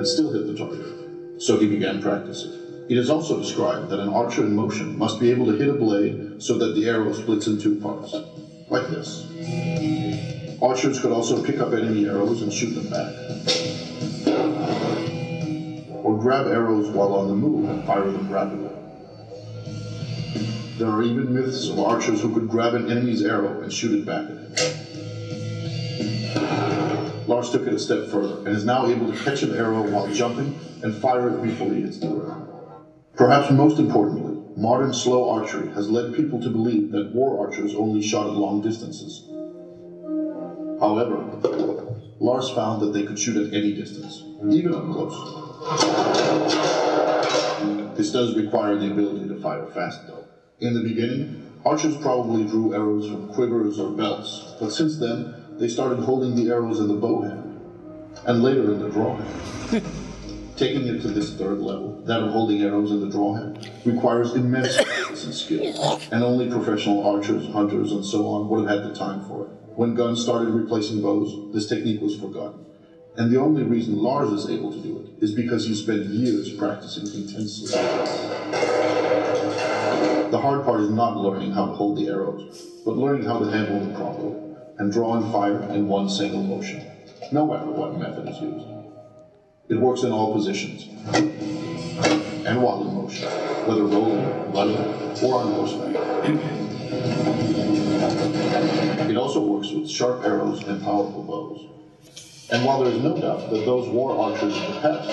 and 0.00 0.08
still 0.08 0.32
hit 0.32 0.46
the 0.46 0.56
target. 0.56 1.42
So 1.42 1.58
he 1.58 1.66
began 1.66 2.00
practicing. 2.00 2.52
It 2.88 2.96
is 2.96 3.10
also 3.10 3.38
described 3.38 3.90
that 3.90 4.00
an 4.00 4.08
archer 4.08 4.46
in 4.46 4.56
motion 4.56 4.96
must 4.96 5.20
be 5.20 5.30
able 5.30 5.44
to 5.44 5.52
hit 5.52 5.68
a 5.68 5.74
blade 5.74 6.42
so 6.42 6.56
that 6.56 6.74
the 6.74 6.88
arrow 6.88 7.12
splits 7.12 7.46
in 7.46 7.60
two 7.60 7.78
parts, 7.80 8.14
like 8.70 8.88
this. 8.88 9.26
Archers 10.62 10.98
could 11.00 11.12
also 11.12 11.44
pick 11.44 11.60
up 11.60 11.74
enemy 11.74 12.06
arrows 12.06 12.40
and 12.40 12.50
shoot 12.50 12.70
them 12.70 12.88
back. 12.88 13.12
Or 16.02 16.18
grab 16.18 16.46
arrows 16.46 16.88
while 16.88 17.12
on 17.12 17.28
the 17.28 17.34
move 17.34 17.68
and 17.68 17.84
fire 17.84 18.10
them 18.10 18.32
rapidly. 18.32 18.70
There 20.78 20.88
are 20.88 21.02
even 21.02 21.34
myths 21.34 21.68
of 21.68 21.78
archers 21.78 22.22
who 22.22 22.32
could 22.32 22.48
grab 22.48 22.72
an 22.72 22.90
enemy's 22.90 23.22
arrow 23.22 23.60
and 23.60 23.70
shoot 23.70 23.92
it 23.92 24.06
back 24.06 24.30
at 24.30 24.30
him. 24.30 24.79
Lars 27.30 27.50
took 27.50 27.64
it 27.64 27.72
a 27.72 27.78
step 27.78 28.08
further 28.08 28.38
and 28.38 28.48
is 28.48 28.64
now 28.64 28.86
able 28.86 29.06
to 29.06 29.16
catch 29.22 29.44
an 29.44 29.54
arrow 29.54 29.88
while 29.88 30.12
jumping 30.12 30.52
and 30.82 30.92
fire 30.92 31.28
it 31.28 31.40
before 31.40 31.72
he 31.72 31.82
hits. 31.82 32.04
Perhaps 33.14 33.52
most 33.52 33.78
importantly, 33.78 34.36
modern 34.56 34.92
slow 34.92 35.30
archery 35.30 35.72
has 35.74 35.88
led 35.88 36.12
people 36.12 36.42
to 36.42 36.50
believe 36.50 36.90
that 36.90 37.14
war 37.14 37.46
archers 37.46 37.72
only 37.72 38.02
shot 38.02 38.26
at 38.26 38.32
long 38.32 38.60
distances. 38.60 39.28
However, 40.80 41.22
Lars 42.18 42.50
found 42.50 42.80
that 42.80 42.92
they 42.92 43.04
could 43.04 43.16
shoot 43.16 43.36
at 43.36 43.54
any 43.54 43.74
distance, 43.74 44.24
even 44.50 44.74
up 44.74 44.90
close. 44.90 45.14
This 47.96 48.10
does 48.10 48.34
require 48.34 48.76
the 48.76 48.90
ability 48.90 49.28
to 49.28 49.36
fire 49.36 49.66
fast, 49.66 50.04
though. 50.08 50.24
In 50.58 50.74
the 50.74 50.82
beginning, 50.82 51.40
archers 51.64 51.96
probably 51.98 52.44
drew 52.44 52.74
arrows 52.74 53.08
from 53.08 53.28
quivers 53.28 53.78
or 53.78 53.92
belts, 53.92 54.56
but 54.58 54.72
since 54.72 54.98
then, 54.98 55.39
they 55.60 55.68
started 55.68 56.00
holding 56.00 56.34
the 56.34 56.50
arrows 56.50 56.80
in 56.80 56.88
the 56.88 56.94
bow 56.94 57.20
hand, 57.20 57.60
and 58.26 58.42
later 58.42 58.72
in 58.72 58.80
the 58.80 58.88
draw 58.88 59.14
hand. 59.16 59.84
Taking 60.56 60.86
it 60.86 61.02
to 61.02 61.08
this 61.08 61.34
third 61.36 61.58
level, 61.60 62.02
that 62.06 62.22
of 62.22 62.32
holding 62.32 62.62
arrows 62.62 62.90
in 62.90 63.00
the 63.00 63.10
draw 63.10 63.34
hand, 63.34 63.70
requires 63.84 64.34
immense 64.34 64.76
practice 64.82 65.24
and 65.24 65.34
skill, 65.34 66.00
and 66.12 66.24
only 66.24 66.50
professional 66.50 67.06
archers, 67.06 67.46
hunters, 67.52 67.92
and 67.92 68.04
so 68.04 68.26
on 68.26 68.48
would 68.48 68.66
have 68.66 68.80
had 68.80 68.90
the 68.90 68.94
time 68.98 69.22
for 69.26 69.46
it. 69.46 69.50
When 69.76 69.94
guns 69.94 70.22
started 70.22 70.48
replacing 70.48 71.02
bows, 71.02 71.52
this 71.52 71.68
technique 71.68 72.00
was 72.00 72.18
forgotten. 72.18 72.64
And 73.16 73.30
the 73.30 73.38
only 73.38 73.62
reason 73.62 73.98
Lars 73.98 74.30
is 74.30 74.48
able 74.48 74.72
to 74.72 74.80
do 74.80 74.98
it 74.98 75.22
is 75.22 75.32
because 75.32 75.66
he 75.66 75.74
spent 75.74 76.06
years 76.06 76.52
practicing 76.54 77.06
intensely. 77.06 77.72
The 80.30 80.38
hard 80.40 80.64
part 80.64 80.80
is 80.80 80.90
not 80.90 81.18
learning 81.18 81.52
how 81.52 81.66
to 81.66 81.72
hold 81.72 81.98
the 81.98 82.08
arrows, 82.08 82.66
but 82.84 82.96
learning 82.96 83.26
how 83.26 83.40
to 83.40 83.50
handle 83.50 83.80
them 83.80 83.94
properly 83.94 84.49
and 84.80 84.90
draw 84.90 85.14
and 85.14 85.30
fire 85.30 85.60
in 85.74 85.86
one 85.86 86.08
single 86.08 86.42
motion, 86.42 86.82
no 87.30 87.46
matter 87.46 87.70
what 87.70 87.98
method 87.98 88.26
is 88.26 88.40
used. 88.40 88.66
It 89.68 89.76
works 89.76 90.02
in 90.04 90.10
all 90.10 90.32
positions 90.32 90.88
and 92.46 92.62
while 92.62 92.88
in 92.88 92.94
motion, 92.94 93.28
whether 93.68 93.84
rolling, 93.84 94.24
running, 94.54 94.78
or 95.22 95.34
on 95.36 95.52
horseback. 95.52 95.94
It 99.10 99.16
also 99.18 99.44
works 99.44 99.70
with 99.70 99.86
sharp 99.88 100.24
arrows 100.24 100.66
and 100.66 100.82
powerful 100.82 101.24
bows. 101.24 101.66
And 102.50 102.64
while 102.64 102.82
there 102.82 102.90
is 102.90 103.02
no 103.02 103.20
doubt 103.20 103.50
that 103.50 103.66
those 103.66 103.86
war 103.90 104.18
archers 104.18 104.56
of 104.56 104.62
the 104.62 104.80
past 104.80 105.08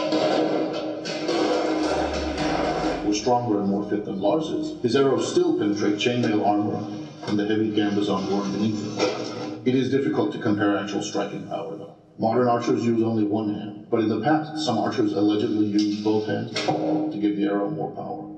were 3.06 3.14
stronger 3.14 3.60
and 3.60 3.68
more 3.68 3.88
fit 3.90 4.06
than 4.06 4.22
Lars's, 4.22 4.82
his 4.82 4.96
arrows 4.96 5.30
still 5.30 5.60
penetrate 5.60 5.96
chainmail 5.96 6.48
armor 6.48 6.82
and 7.28 7.38
the 7.38 7.46
heavy 7.46 7.70
gambazon 7.70 8.32
worn 8.32 8.50
beneath 8.54 8.98
it. 8.98 9.37
It 9.68 9.76
is 9.76 9.90
difficult 9.90 10.32
to 10.32 10.40
compare 10.40 10.78
actual 10.78 11.02
striking 11.02 11.46
power, 11.46 11.76
though. 11.76 11.98
Modern 12.18 12.48
archers 12.48 12.86
use 12.86 13.04
only 13.04 13.26
one 13.26 13.54
hand, 13.54 13.88
but 13.90 14.00
in 14.00 14.08
the 14.08 14.22
past, 14.22 14.64
some 14.64 14.78
archers 14.78 15.12
allegedly 15.12 15.66
used 15.66 16.06
both 16.06 16.26
hands 16.26 16.54
to 16.54 17.18
give 17.20 17.36
the 17.36 17.44
arrow 17.44 17.70
more 17.70 17.92
power. 17.92 18.30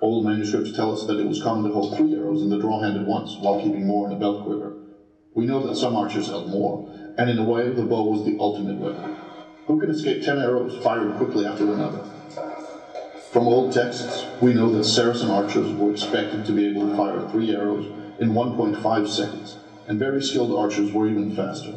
Old 0.00 0.24
manuscripts 0.24 0.70
tell 0.70 0.92
us 0.92 1.04
that 1.06 1.18
it 1.18 1.26
was 1.26 1.42
common 1.42 1.64
to 1.64 1.72
hold 1.72 1.96
three 1.96 2.14
arrows 2.14 2.42
in 2.42 2.48
the 2.48 2.60
draw 2.60 2.80
hand 2.80 2.96
at 2.96 3.08
once, 3.08 3.36
while 3.40 3.60
keeping 3.60 3.88
more 3.88 4.06
in 4.06 4.12
a 4.12 4.16
belt 4.16 4.44
quiver. 4.44 4.76
We 5.34 5.46
know 5.46 5.66
that 5.66 5.74
some 5.74 5.96
archers 5.96 6.28
held 6.28 6.48
more, 6.48 6.88
and 7.18 7.28
in 7.28 7.38
a 7.38 7.44
way, 7.44 7.68
the 7.68 7.82
bow 7.82 8.04
was 8.04 8.24
the 8.24 8.36
ultimate 8.38 8.78
weapon. 8.78 9.16
Who 9.66 9.80
can 9.80 9.90
escape 9.90 10.22
ten 10.22 10.38
arrows 10.38 10.76
fired 10.76 11.16
quickly 11.16 11.44
after 11.44 11.72
another? 11.72 12.04
From 13.32 13.48
old 13.48 13.72
texts, 13.72 14.26
we 14.40 14.52
know 14.52 14.70
that 14.70 14.84
Saracen 14.84 15.28
archers 15.28 15.72
were 15.72 15.90
expected 15.90 16.44
to 16.44 16.52
be 16.52 16.68
able 16.68 16.88
to 16.88 16.96
fire 16.96 17.28
three 17.30 17.52
arrows 17.52 17.86
in 18.20 18.30
1.5 18.30 19.08
seconds, 19.08 19.56
and 19.92 20.00
very 20.00 20.22
skilled 20.22 20.56
archers 20.58 20.90
were 20.90 21.06
even 21.06 21.36
faster. 21.36 21.70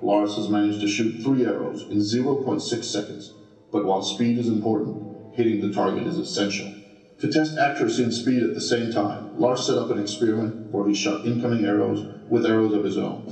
Lars 0.00 0.36
has 0.36 0.48
managed 0.48 0.80
to 0.82 0.86
shoot 0.86 1.20
three 1.20 1.44
arrows 1.44 1.82
in 1.90 1.96
0.6 1.96 2.84
seconds, 2.84 3.34
but 3.72 3.84
while 3.84 4.02
speed 4.02 4.38
is 4.38 4.46
important, 4.46 5.34
hitting 5.34 5.60
the 5.60 5.72
target 5.72 6.06
is 6.06 6.16
essential. 6.16 6.72
To 7.18 7.28
test 7.28 7.58
accuracy 7.58 8.04
and 8.04 8.14
speed 8.14 8.44
at 8.44 8.54
the 8.54 8.60
same 8.60 8.92
time, 8.92 9.36
Lars 9.36 9.66
set 9.66 9.76
up 9.76 9.90
an 9.90 9.98
experiment 9.98 10.72
where 10.72 10.86
he 10.86 10.94
shot 10.94 11.26
incoming 11.26 11.64
arrows 11.64 12.06
with 12.28 12.46
arrows 12.46 12.72
of 12.74 12.84
his 12.84 12.96
own. 12.96 13.24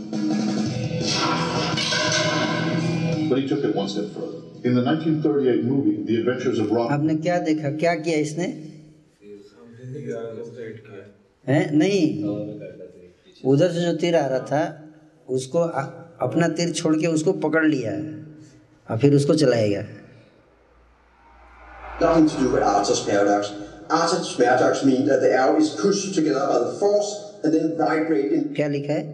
But 3.28 3.38
he 3.38 3.46
took 3.46 3.62
it 3.62 3.72
one 3.72 3.88
step 3.88 4.06
further. 4.06 4.38
In 4.64 4.74
the 4.74 4.82
1938 4.82 5.62
movie, 5.62 6.02
The 6.02 6.16
Adventures 6.18 6.58
of 6.58 6.72
Robin 6.72 7.06
है 11.46 11.60
नहीं 11.76 12.02
उधर 13.44 13.70
से 13.72 13.80
जो 13.80 13.92
तीर 13.98 14.16
आ 14.16 14.26
रहा 14.26 14.38
था 14.50 14.62
उसको 15.28 15.58
आ- 15.58 15.88
अपना 16.22 16.48
तीर 16.58 16.72
छोड़ 16.72 16.94
के 16.96 17.06
उसको 17.06 17.32
पकड़ 17.44 17.64
लिया 17.66 17.92
है 17.92 18.12
और 18.88 18.98
फिर 18.98 19.14
उसको 19.14 19.34
चलाएगा 19.44 19.84
Nothing 21.96 22.24
to 22.28 22.38
do 22.38 22.46
with 22.52 22.62
Arthur's 22.64 23.00
paradox. 23.02 23.50
Arthur's 23.90 24.30
paradox 24.36 24.80
means 24.84 25.08
that 25.08 25.20
the 25.20 25.28
arrow 25.32 25.56
is 25.56 25.68
pushed 25.72 26.14
together 26.14 26.46
by 26.46 26.56
the 26.58 26.72
force 26.78 27.10
and 27.44 27.54
then 27.54 27.68
vibrate 27.78 28.32
in 28.32 28.48
क्या 28.54 28.66
लिखा 28.68 28.92
है 28.92 29.04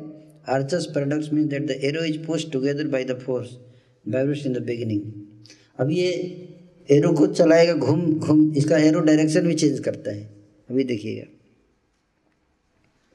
Archer's 0.49 0.87
paradox 0.87 1.29
means 1.31 1.51
that 1.51 1.67
the 1.67 1.77
arrow 1.89 2.05
is 2.05 2.17
pushed 2.29 2.53
together 2.53 2.87
by 2.95 3.03
the 3.11 3.17
force 3.27 3.51
vibrates 4.07 4.47
in 4.51 4.57
the 4.59 4.65
beginning 4.71 5.03
अब 5.81 5.91
ये 5.91 6.09
arrow 6.89 7.13
को 7.19 7.27
चलाएगा 7.35 7.75
घूम 7.75 8.01
घूम 8.19 8.41
इसका 8.59 8.79
एरो 8.87 9.01
डायरेक्शन 9.11 9.47
भी 9.47 9.55
चेंज 9.55 9.79
करता 9.81 10.11
है 10.11 10.23
अभी 10.71 10.85
देखिएगा 10.85 11.27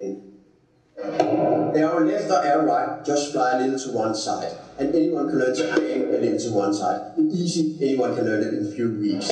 Uh, 0.02 1.72
arrow 1.76 2.06
left 2.06 2.30
or 2.30 2.44
arrow 2.44 2.66
right, 2.66 3.06
just 3.06 3.32
fly 3.32 3.54
a 3.54 3.60
little 3.62 3.80
to 3.80 3.92
one 3.92 4.16
side. 4.16 4.58
And 4.78 4.94
anyone 4.94 5.30
can 5.30 5.40
learn 5.40 5.56
to 5.56 5.94
aim 5.94 6.14
a 6.14 6.18
little 6.18 6.40
to 6.40 6.52
one 6.52 6.74
side. 6.74 7.14
Easy, 7.18 7.78
anyone 7.82 8.16
can 8.16 8.26
learn 8.26 8.44
it 8.44 8.54
in 8.54 8.68
a 8.68 8.72
few 8.72 8.92
weeks. 8.92 9.28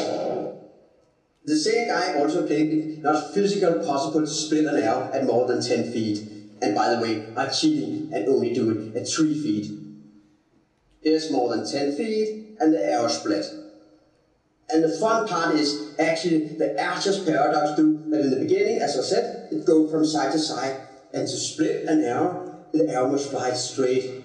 The 1.45 1.57
same 1.57 1.89
guy 1.89 2.17
also 2.19 2.47
claimed 2.47 2.71
it 2.71 3.03
not 3.03 3.33
physically 3.33 3.85
possible 3.85 4.21
to 4.21 4.27
split 4.27 4.65
an 4.65 4.81
arrow 4.81 5.11
at 5.13 5.25
more 5.25 5.45
than 5.45 5.61
10 5.61 5.91
feet. 5.91 6.29
And 6.61 6.73
by 6.73 6.95
the 6.95 7.01
way, 7.01 7.27
I'm 7.35 7.51
cheating 7.51 8.09
and 8.13 8.29
only 8.29 8.53
do 8.53 8.71
it 8.71 8.95
at 8.95 9.09
3 9.09 9.41
feet. 9.41 9.71
Here's 11.01 11.29
more 11.29 11.53
than 11.53 11.69
10 11.69 11.97
feet, 11.97 12.55
and 12.61 12.73
the 12.73 12.81
arrow 12.81 13.09
split. 13.09 13.45
And 14.69 14.83
the 14.83 14.89
fun 14.89 15.27
part 15.27 15.55
is 15.55 15.93
actually 15.99 16.47
the 16.57 16.81
archer's 16.83 17.23
paradox 17.23 17.75
do 17.75 17.97
that 18.09 18.21
in 18.21 18.31
the 18.31 18.37
beginning, 18.37 18.79
as 18.79 18.97
I 18.97 19.01
said, 19.01 19.47
it 19.51 19.65
goes 19.65 19.91
from 19.91 20.05
side 20.05 20.31
to 20.31 20.39
side, 20.39 20.75
and 21.13 21.27
to 21.27 21.35
split 21.35 21.87
an 21.87 22.03
arrow, 22.03 22.65
the 22.73 22.89
arrow 22.89 23.11
must 23.11 23.29
fly 23.29 23.51
straight. 23.51 24.23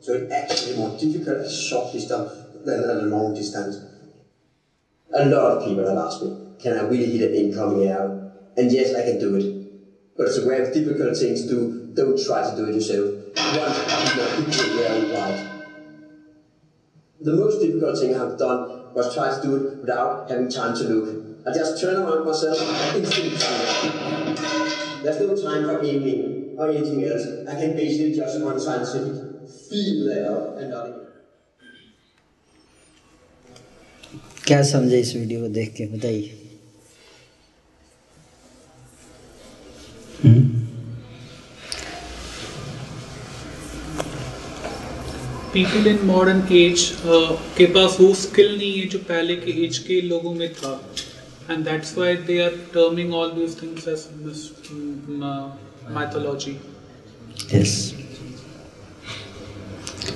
So 0.00 0.14
it's 0.14 0.32
actually 0.32 0.76
more 0.76 0.96
difficult 0.98 1.38
at 1.38 1.46
a 1.46 1.50
short 1.50 1.92
distance 1.92 2.32
than 2.64 2.84
at 2.84 2.96
a 2.96 3.02
long 3.06 3.34
distance. 3.34 3.78
A 5.14 5.24
lot 5.26 5.56
of 5.56 5.64
people 5.64 5.86
have 5.86 5.96
asked 5.96 6.22
me, 6.22 6.36
can 6.60 6.76
I 6.76 6.82
really 6.82 7.16
hit 7.16 7.30
an 7.30 7.36
incoming 7.36 7.88
arrow? 7.88 8.30
And 8.56 8.70
yes, 8.70 8.94
I 8.94 9.02
can 9.02 9.18
do 9.18 9.36
it. 9.36 10.16
But 10.16 10.26
it's 10.26 10.38
a 10.38 10.44
very 10.44 10.72
difficult 10.72 11.16
thing 11.16 11.34
to 11.36 11.48
do. 11.48 11.92
Don't 11.94 12.18
try 12.22 12.42
to 12.42 12.56
do 12.56 12.66
it 12.66 12.74
yourself. 12.74 13.14
You 13.36 13.52
know 15.12 15.57
The 17.21 17.33
most 17.33 17.59
difficult 17.61 17.97
thing 17.97 18.15
I've 18.15 18.37
done 18.37 18.93
was 18.93 19.13
try 19.13 19.33
to 19.33 19.41
do 19.41 19.55
it 19.55 19.79
without 19.81 20.29
having 20.29 20.49
time 20.49 20.75
to 20.75 20.83
look. 20.83 21.07
I 21.47 21.53
just 21.53 21.81
turn 21.81 21.95
around 21.95 22.25
myself 22.25 22.57
and 22.61 23.03
instantly 23.03 23.37
shoot. 23.37 25.03
There's 25.03 25.19
no 25.19 25.35
time 25.35 25.63
for 25.65 25.83
aiming 25.83 26.55
or 26.57 26.69
anything 26.69 27.03
else. 27.03 27.25
I 27.47 27.55
can 27.59 27.75
basically 27.75 28.15
just 28.15 28.41
one 28.41 28.59
scientific 28.59 29.13
feel 29.69 30.05
the 30.05 30.15
arrow 30.25 30.57
and 30.57 30.69
nothing 30.69 30.93
else. 30.93 30.99
क्या 34.47 34.61
समझे 34.69 34.99
इस 34.99 35.15
video 35.15 35.39
को 35.41 35.47
देख 35.53 35.73
के 35.75 35.85
बताइए 35.87 36.43
people 45.58 45.86
in 45.88 45.98
modern 46.06 46.40
age 46.54 46.82
के 47.56 47.64
पास 47.74 47.96
वो 48.00 48.12
skill 48.14 48.56
नहीं 48.56 48.72
है 48.72 48.86
जो 48.88 48.98
पहले 49.06 49.34
के 49.36 49.52
एज 49.64 49.78
के 49.78 50.00
लोगों 50.00 50.34
में 50.34 50.52
था। 50.54 50.70
And 51.50 51.64
that's 51.64 51.96
why 51.96 52.14
they 52.28 52.38
are 52.42 52.50
terming 52.74 53.14
all 53.14 53.30
these 53.30 53.56
things 53.62 53.88
as 53.88 54.04
mythology. 55.96 56.54
Yes 57.54 57.74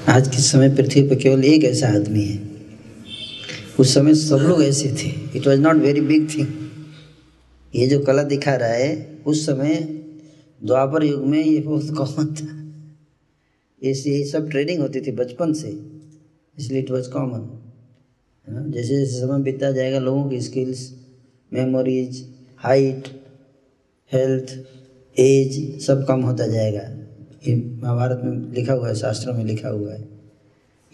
आज 0.08 0.28
के 0.28 0.42
समय 0.42 0.68
पृथ्वी 0.76 1.02
पर 1.08 1.16
केवल 1.16 1.44
एक 1.44 1.64
ऐसा 1.64 1.88
आदमी 1.88 2.24
है। 2.24 2.38
उस 3.78 3.94
समय 3.94 4.14
सब 4.14 4.46
लोग 4.48 4.62
ऐसे 4.64 4.94
थे। 5.02 5.10
It 5.38 5.46
was 5.46 5.60
not 5.60 5.76
very 5.82 6.00
big 6.02 6.28
thing 6.36 6.46
ये 7.74 7.86
जो 7.88 7.98
कला 8.00 8.22
दिखा 8.22 8.54
रहा 8.56 8.68
है, 8.68 9.22
उस 9.26 9.46
समय 9.46 9.74
द्वापर 10.60 11.04
युग 11.04 11.26
में 11.26 11.44
ये 11.44 11.60
बहुत 11.60 11.96
कॉमन 11.98 12.34
था। 12.34 12.61
ऐसे 13.82 14.10
यही 14.10 14.24
सब 14.24 14.48
ट्रेनिंग 14.50 14.80
होती 14.80 15.00
थी 15.00 15.12
बचपन 15.12 15.52
से, 15.52 15.68
इसलिए 16.56 16.80
इट 16.80 16.90
वॉज़ 16.90 17.10
कॉमन 17.10 17.48
है 18.46 18.54
ना? 18.54 18.66
जैसे 18.68 18.96
जैसे 18.96 19.20
समय 19.20 19.42
बीतता 19.42 19.70
जाएगा, 19.72 19.98
लोगों 20.00 20.28
की 20.30 20.40
skills 20.40 20.92
memories 21.52 22.24
height 22.60 23.08
health 24.12 24.52
age 25.16 25.80
सब 25.82 26.04
कम 26.08 26.20
होता 26.22 26.46
जाएगा। 26.46 26.80
ये 27.46 27.54
महाभारत 27.54 28.20
में 28.24 28.52
लिखा 28.54 28.72
हुआ 28.72 28.88
है, 28.88 28.94
शास्त्रों 28.94 29.34
में 29.34 29.44
लिखा 29.44 29.68
हुआ 29.68 29.92
है 29.92 30.10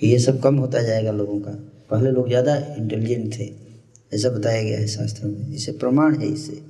ये 0.00 0.18
सब 0.18 0.40
कम 0.42 0.56
होता 0.56 0.82
जाएगा 0.82 1.12
लोगों 1.12 1.38
का। 1.40 1.50
पहले 1.90 2.10
लोग 2.10 2.28
ज़्यादा 2.28 2.56
इंटेलिजेंट 2.74 3.38
थे, 3.38 3.50
ऐसा 4.12 4.30
बताया 4.30 4.62
गया 4.62 4.78
है 4.78 4.86
शास्त्रों 4.88 5.30
में। 5.30 5.54
इसे 5.54 5.72
प्रमाण 5.74 6.18
है 6.20 6.28
इससे 6.28 6.60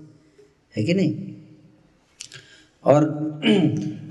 है 0.75 0.85
कि 0.85 0.95
नहीं? 0.95 1.35
और 2.89 3.05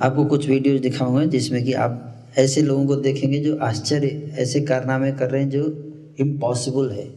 आपको 0.02 0.26
कुछ 0.26 0.48
वीडियोज़ 0.50 0.82
दिखाऊँगा 0.82 1.24
जिसमें 1.26 1.64
कि 1.66 1.74
आप 1.86 2.04
ऐसे 2.38 2.62
लोगों 2.62 2.86
को 2.88 2.96
देखेंगे 2.96 3.40
जो 3.40 3.56
आश्चर्य 3.58 4.34
ऐसे 4.40 4.62
कारनामे 4.62 5.12
कर 5.12 5.30
रहे 5.32 5.42
हैं 5.42 5.50
जो 5.50 5.64
इम्पॉसिबल 6.20 6.90
है। 6.92 7.08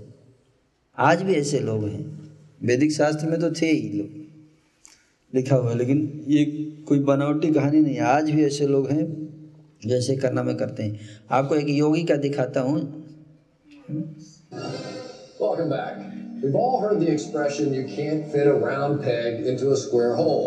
आज 0.98 1.22
भी 1.22 1.34
ऐसे 1.34 1.58
लोग 1.60 1.84
हैं। 1.84 2.04
वैदिक 2.62 2.92
शास्त्र 2.92 3.26
में 3.26 3.38
तो 3.40 3.50
थे 3.50 3.66
ही 3.66 3.88
लोग 3.98 4.08
लिखा 5.32 5.56
हुआ 5.56 5.70
है 5.70 5.76
लेकिन 5.78 6.24
ये 6.28 6.44
कोई 6.88 6.98
बनावटी 7.10 7.52
कहानी 7.52 7.80
नहीं 7.80 7.98
आज 8.14 8.30
भी 8.30 8.44
ऐसे 8.44 8.66
लोग 8.66 8.90
हैं 8.90 9.04
जो 9.86 9.94
ऐसे 9.96 10.16
कारनामे 10.16 10.54
करते 10.54 10.82
हैं। 10.82 11.00
आपको 11.30 11.54
एक 11.54 11.68
योगी 11.68 12.02
का 12.04 12.16
दिखाता 12.16 12.60
हूँ. 12.60 12.80
We've 16.42 16.54
all 16.54 16.76
heard 16.80 17.00
the 17.00 17.08
expression, 17.12 17.74
you 17.74 17.84
can't 17.86 18.28
fit 18.34 18.46
a 18.46 18.54
round 18.60 19.02
peg 19.02 19.46
into 19.46 19.72
a 19.72 19.76
square 19.76 20.14
hole. 20.14 20.44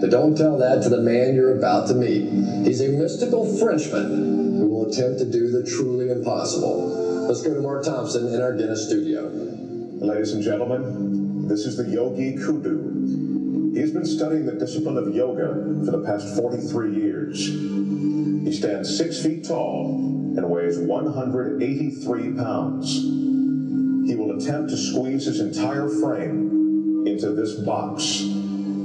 But 0.00 0.10
don't 0.10 0.34
tell 0.34 0.56
that 0.58 0.82
to 0.84 0.88
the 0.88 1.02
man 1.02 1.34
you're 1.34 1.58
about 1.58 1.88
to 1.88 1.94
meet. 1.94 2.30
He's 2.64 2.80
a 2.80 2.88
mystical 2.88 3.44
Frenchman 3.58 4.56
who 4.58 4.68
will 4.68 4.90
attempt 4.90 5.18
to 5.18 5.30
do 5.30 5.50
the 5.50 5.62
truly 5.62 6.10
impossible. 6.10 7.26
Let's 7.28 7.42
go 7.42 7.52
to 7.52 7.60
Mark 7.60 7.84
Thompson 7.84 8.32
in 8.32 8.40
our 8.40 8.56
Guinness 8.56 8.86
studio. 8.86 9.28
Ladies 9.28 10.32
and 10.32 10.42
gentlemen, 10.42 11.46
this 11.48 11.66
is 11.66 11.76
the 11.76 11.84
Yogi 11.84 12.36
Kudu. 12.36 13.74
He's 13.74 13.92
been 13.92 14.06
studying 14.06 14.46
the 14.46 14.52
discipline 14.52 14.96
of 14.96 15.14
yoga 15.14 15.84
for 15.84 15.90
the 15.90 16.02
past 16.04 16.34
43 16.34 16.94
years. 16.94 17.46
He 17.46 18.52
stands 18.52 18.96
six 18.96 19.22
feet 19.22 19.44
tall 19.46 19.96
and 20.36 20.48
weighs 20.48 20.78
183 20.78 22.32
pounds. 22.36 23.02
He 24.08 24.16
will 24.16 24.36
attempt 24.38 24.70
to 24.70 24.76
squeeze 24.78 25.26
his 25.26 25.40
entire 25.40 25.88
frame 25.88 27.04
into 27.06 27.32
this 27.32 27.54
box 27.60 28.24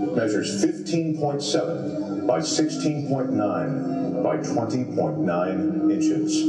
It 0.05 0.17
measures 0.17 0.65
15.7 0.65 2.27
by 2.27 2.39
16.9 2.41 4.23
by 4.23 4.37
20.9 4.37 5.91
inches. 5.91 6.43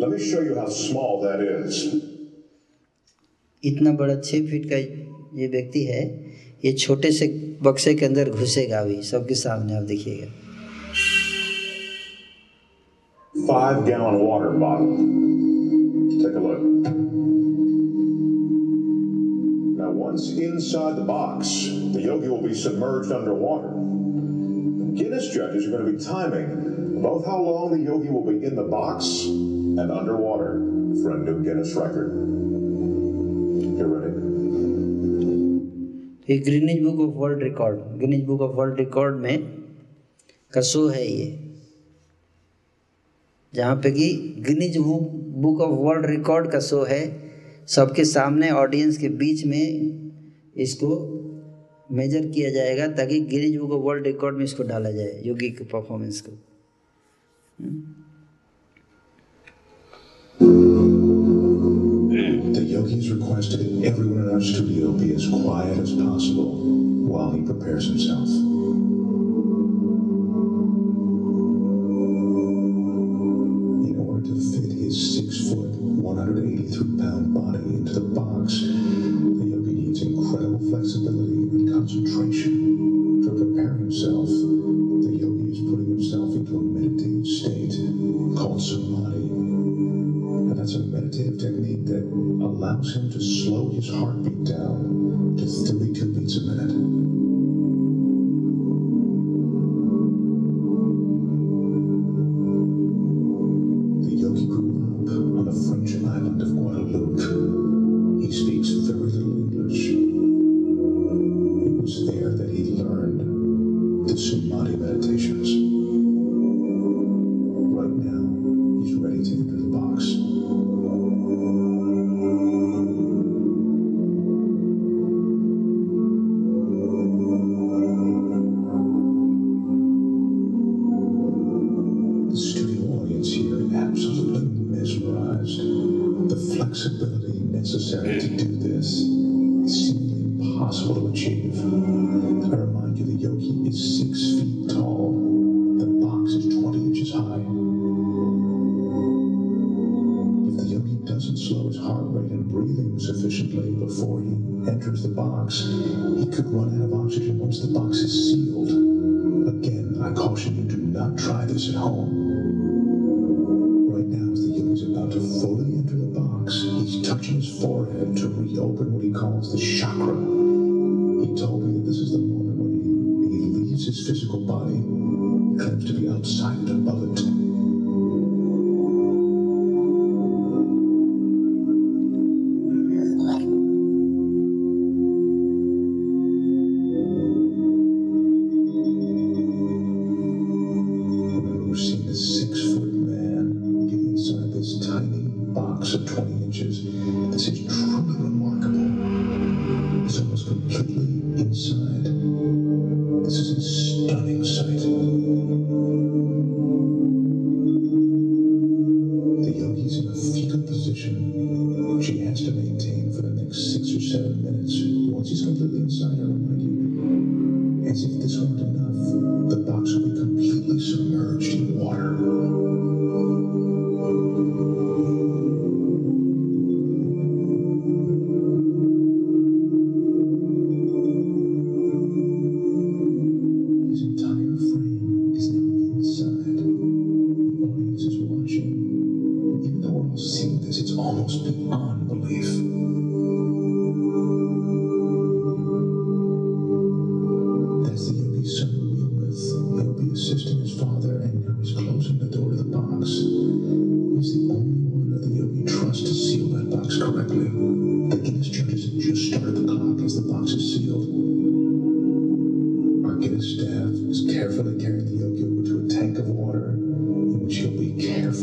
Let 0.00 0.10
me 0.10 0.18
show 0.18 0.40
you 0.40 0.54
how 0.54 0.68
small 0.68 1.20
that 1.22 1.40
is. 1.40 1.84
इतना 3.62 3.90
बड़ा 3.96 4.14
छः 4.20 4.46
feet 4.50 4.68
का 4.70 4.76
ये 5.40 5.46
व्यक्ति 5.48 5.84
है 5.84 6.02
ये 6.64 6.72
छोटे 6.72 7.10
से 7.12 7.26
बक्से 7.62 7.94
के 7.94 8.06
अंदर 8.06 8.30
घुसेगा 8.30 8.78
अभी 8.80 9.02
सबके 9.10 9.34
सामने 9.44 9.76
आप 9.76 9.82
देखिएगा 9.92 10.32
Five 13.34 13.84
gallon 13.86 14.18
water 14.20 14.50
bottle. 14.50 14.96
Take 16.22 16.34
a 16.34 16.40
look. 16.40 17.03
once 20.14 20.30
inside 20.30 20.96
the 20.96 21.04
box, 21.04 21.48
the 21.92 22.02
yogi 22.02 22.28
will 22.28 22.42
be 22.42 22.54
submerged 22.54 23.12
underwater. 23.12 23.68
Guinness 24.94 25.32
judges 25.32 25.66
are 25.66 25.70
going 25.70 25.86
to 25.86 25.92
be 25.92 26.04
timing 26.04 27.02
both 27.02 27.24
how 27.24 27.40
long 27.40 27.70
the 27.72 27.78
yogi 27.78 28.08
will 28.08 28.24
be 28.24 28.44
in 28.44 28.56
the 28.56 28.64
box 28.64 29.24
and 29.24 29.90
underwater 29.90 30.52
for 31.02 31.16
a 31.16 31.18
new 31.18 31.42
Guinness 31.42 31.74
record. 31.74 32.10
You 33.78 33.86
ready? 33.86 34.16
ये 36.30 36.36
Guinness 36.38 36.82
book 36.82 37.00
of 37.00 37.14
world 37.20 37.42
record 37.42 37.78
Guinness 37.98 38.24
book 38.24 38.40
of 38.40 38.54
world 38.56 38.78
record 38.78 39.16
में 39.20 39.38
का 40.52 40.60
show 40.72 40.86
है 40.88 41.06
ये 41.06 41.26
जहाँ 43.54 43.76
पे 43.82 43.90
कि 43.90 44.08
Guinness 44.46 44.76
book 44.78 45.60
of 45.60 45.78
world 45.78 46.06
record 46.10 46.50
का 46.52 46.60
show 46.68 46.82
है 46.90 47.02
सबके 47.76 48.04
सामने 48.04 48.50
ऑडियंस 48.50 48.96
के 48.98 49.08
बीच 49.22 49.44
में 49.46 50.03
इसको 50.55 50.89
मेजर 51.91 52.27
किया 52.27 52.49
जाएगा 52.49 52.87
ताकि 52.97 53.19
Guinness 53.31 53.57
book 53.57 53.71
of 53.71 53.81
world 53.83 54.07
record 54.07 54.37
में 54.37 54.43
इसको 54.45 54.63
डाला 54.63 54.91
जाए 54.91 55.21
योगी 55.25 55.49
के 55.51 55.63
परफॉर्मेंस 55.73 56.21
को 56.21 56.37
The 62.55 62.61
yogis 62.61 63.05
requested 63.11 63.61
everyone 63.83 64.23
in 64.23 64.29
our 64.29 64.41
studio 64.41 64.91
be 64.91 65.13
as 65.13 65.27
quiet 65.27 65.77
as 65.77 65.93
possible 65.93 66.49
while 67.07 67.31
he 67.31 67.41
prepares 67.43 67.87
himself. 67.87 68.29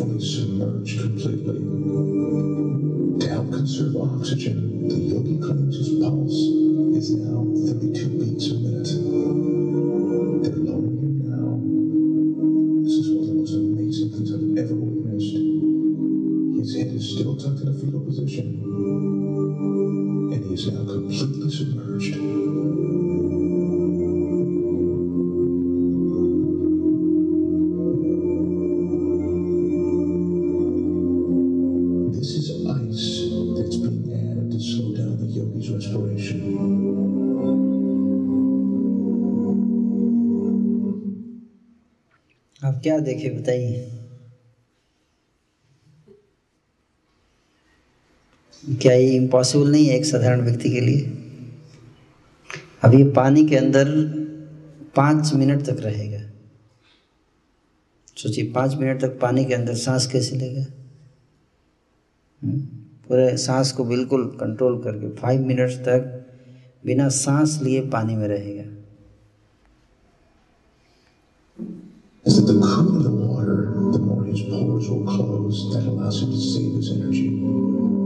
fully 0.03 0.21
submerge 0.21 0.99
completely. 0.99 1.61
To 3.21 3.29
help 3.29 3.53
conserve 3.53 3.97
oxygen, 3.97 4.89
the 4.89 4.97
yogi 4.97 5.39
claims 5.39 5.77
his 5.77 5.91
pulse 6.01 6.35
is 6.99 7.11
now 7.13 7.47
32 7.67 8.09
beats 8.19 8.51
a 8.51 8.55
minute. 8.55 8.72
Impossible 49.33 49.71
नहीं 49.71 49.87
है 49.87 49.97
एक 49.97 50.05
साधारण 50.05 50.41
व्यक्ति 50.41 50.71
के 50.71 50.81
लिए। 50.81 51.01
अब 52.83 52.95
ये 52.95 53.05
पानी 53.05 53.47
के 53.47 53.57
अंदर 53.57 53.89
पाँच 54.97 55.35
मिनट 55.35 55.63
तक 55.67 55.77
रहेगा। 55.81 56.21
सोचिए 58.17 58.53
पाँच 58.53 58.75
मिनट 58.75 59.01
तक 59.01 59.19
पानी 59.21 59.45
के 59.45 59.55
अंदर 59.55 59.75
सांस 59.75 60.07
कैसे 60.07 60.37
लेगा? 60.37 60.67
हम्म, 62.43 62.59
पूरे 63.09 63.37
सांस 63.37 63.73
को 63.73 63.85
बिल्कुल 63.85 64.27
कंट्रोल 64.41 64.79
करके 64.83 65.11
फाइव 65.17 65.47
मिनट्स 65.47 65.77
तक 65.77 66.27
बिना 66.87 67.09
सांस 67.09 67.61
लिए 67.63 67.81
पानी 67.81 68.17
में 68.17 68.29
रहेगा। 68.29 68.69
Is 72.27 72.37
that 72.39 72.47
the 72.47 72.61
cooler 72.61 73.01
the 73.03 73.11
water, 73.11 73.57
the 73.93 73.99
more 73.99 74.25
his 74.27 74.43
pores 74.43 74.89
will 74.89 75.07
close, 75.07 75.65
that 75.73 75.89
allows 75.89 76.23
him 76.23 76.31
to 76.31 76.41
save 76.53 76.77
his 76.77 76.93
energy. 76.93 78.02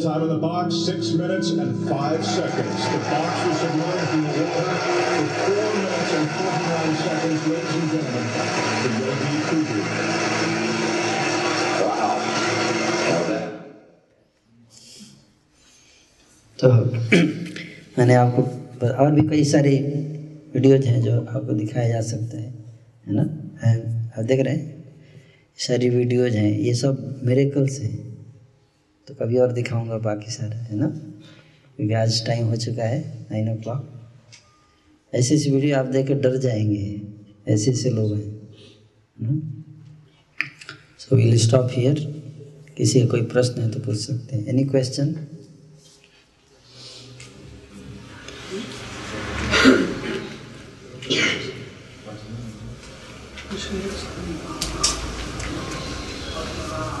Total 0.00 0.12
time 0.12 0.22
in 0.22 0.28
the 0.28 0.38
box, 0.38 0.74
six 0.76 1.12
minutes 1.12 1.50
and 1.50 1.88
five 1.88 2.24
seconds. 2.24 2.84
The 2.84 2.98
box 2.98 3.46
was 3.46 3.58
submerged 3.60 4.14
in 4.14 4.22
the 4.22 4.44
water 4.44 4.76
for 4.78 5.26
four 5.46 5.74
minutes 5.74 6.12
and 6.14 6.28
49 6.30 6.96
seconds, 6.96 7.48
ladies 7.48 7.74
and 7.74 7.90
gentlemen. 7.92 8.24
The 8.82 8.90
Yogi 8.98 9.38
Kudu. 9.48 10.88
तो 16.58 16.68
मैंने 17.98 18.14
आपको 18.14 18.86
और 18.86 19.12
भी 19.12 19.28
कई 19.28 19.44
सारे 19.44 19.78
videos 20.54 20.86
हैं 20.86 21.02
जो 21.02 21.20
आपको 21.20 21.52
दिखाए 21.52 21.88
जा 21.88 22.00
सकते 22.00 22.36
हैं 22.36 22.52
है 23.08 23.14
ना 23.14 23.22
हैं- 23.66 24.18
आप 24.18 24.24
देख 24.24 24.40
रहे 24.40 24.54
हैं 24.54 24.94
सारी 25.58 25.88
वीडियोज़ 25.90 26.36
हैं 26.36 26.58
ये 26.58 26.74
सब 26.74 27.20
मेरेकल्स 27.24 27.80
हैं 27.80 28.17
तो 29.08 29.14
कभी 29.14 29.38
और 29.38 29.52
दिखाऊँगा 29.52 29.96
बाकी 29.98 30.30
सारे, 30.30 30.56
है 30.56 30.76
ना? 30.76 30.86
क्योंकि 30.86 31.94
आज 31.94 32.26
टाइम 32.26 32.46
हो 32.46 32.56
चुका 32.56 32.84
है 32.84 32.98
नाइन 33.30 33.48
ओ 33.50 33.54
क्लॉक 33.62 33.86
ऐसी 35.12 35.34
ऐसी 35.34 35.50
वीडियो 35.50 35.76
आप 35.78 35.86
देख 35.86 36.10
डर 36.22 36.36
जाएँगे। 36.36 37.00
ऐसे 37.48 37.70
ऐसे 37.70 37.90
लोग 37.90 38.12
हैं 38.14 39.54
सो 40.98 41.16
विल 41.16 41.36
स्टॉप 41.38 41.68
हियर 41.72 42.00
किसी 42.76 43.00
का 43.00 43.06
कोई 43.06 43.22
प्रश्न 43.26 43.62
है 43.62 43.70
तो 43.70 43.80
पूछ 43.80 43.98
सकते 43.98 44.36
हैं। 44.36 44.46
एनी 44.46 44.64
क्वेश्चन 44.64 45.14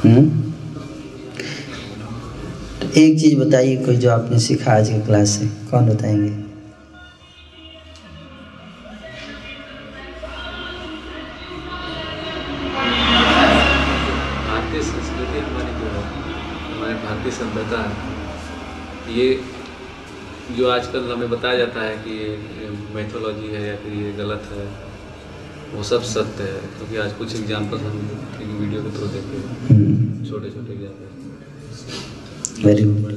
हम्म 0.04 0.37
एक 2.98 3.18
चीज़ 3.20 3.34
बताइए 3.38 3.76
कोई 3.84 3.96
जो 3.96 4.10
आपने 4.10 4.38
सीखा 4.40 4.72
आज 4.72 4.88
की 4.88 5.00
क्लास 5.06 5.30
से 5.30 5.46
कौन 5.70 5.88
बताएँगे? 5.88 6.30
भारतीय 14.46 14.82
संस्कृति 14.82 15.40
हमारी 15.40 15.74
जो 15.74 15.92
है 15.92 16.02
हमारी 16.64 16.94
भारतीय 17.04 17.32
सभ्यता 17.32 17.82
ये 19.12 19.28
जो 20.56 20.68
आजकल 20.70 21.10
हमें 21.12 21.28
बताया 21.30 21.58
जाता 21.58 21.82
है 21.82 21.96
कि 22.04 22.18
ये 22.18 22.70
मैथोलॉजी 22.94 23.54
है 23.54 23.66
या 23.66 23.76
फिर 23.76 23.92
ये 23.96 24.12
गलत 24.14 24.50
है 24.52 24.66
वो 25.74 25.82
सब 25.84 26.02
सत्य 26.10 26.44
है 26.44 26.60
क्योंकि 26.76 26.96
आज 26.98 27.12
कुछ 27.14 27.36
एग्ज़ाम्पल 27.36 27.86
हम 27.86 28.02
वीडियो 28.58 28.82
के 28.82 28.96
थ्रू 28.98 29.08
देखे 29.08 29.46
छोटे 30.30 30.50
छोटे 30.50 30.72
एग्ज़ाम्पल 30.72 31.17
वेरी 32.64 32.82
हैं। 32.82 33.16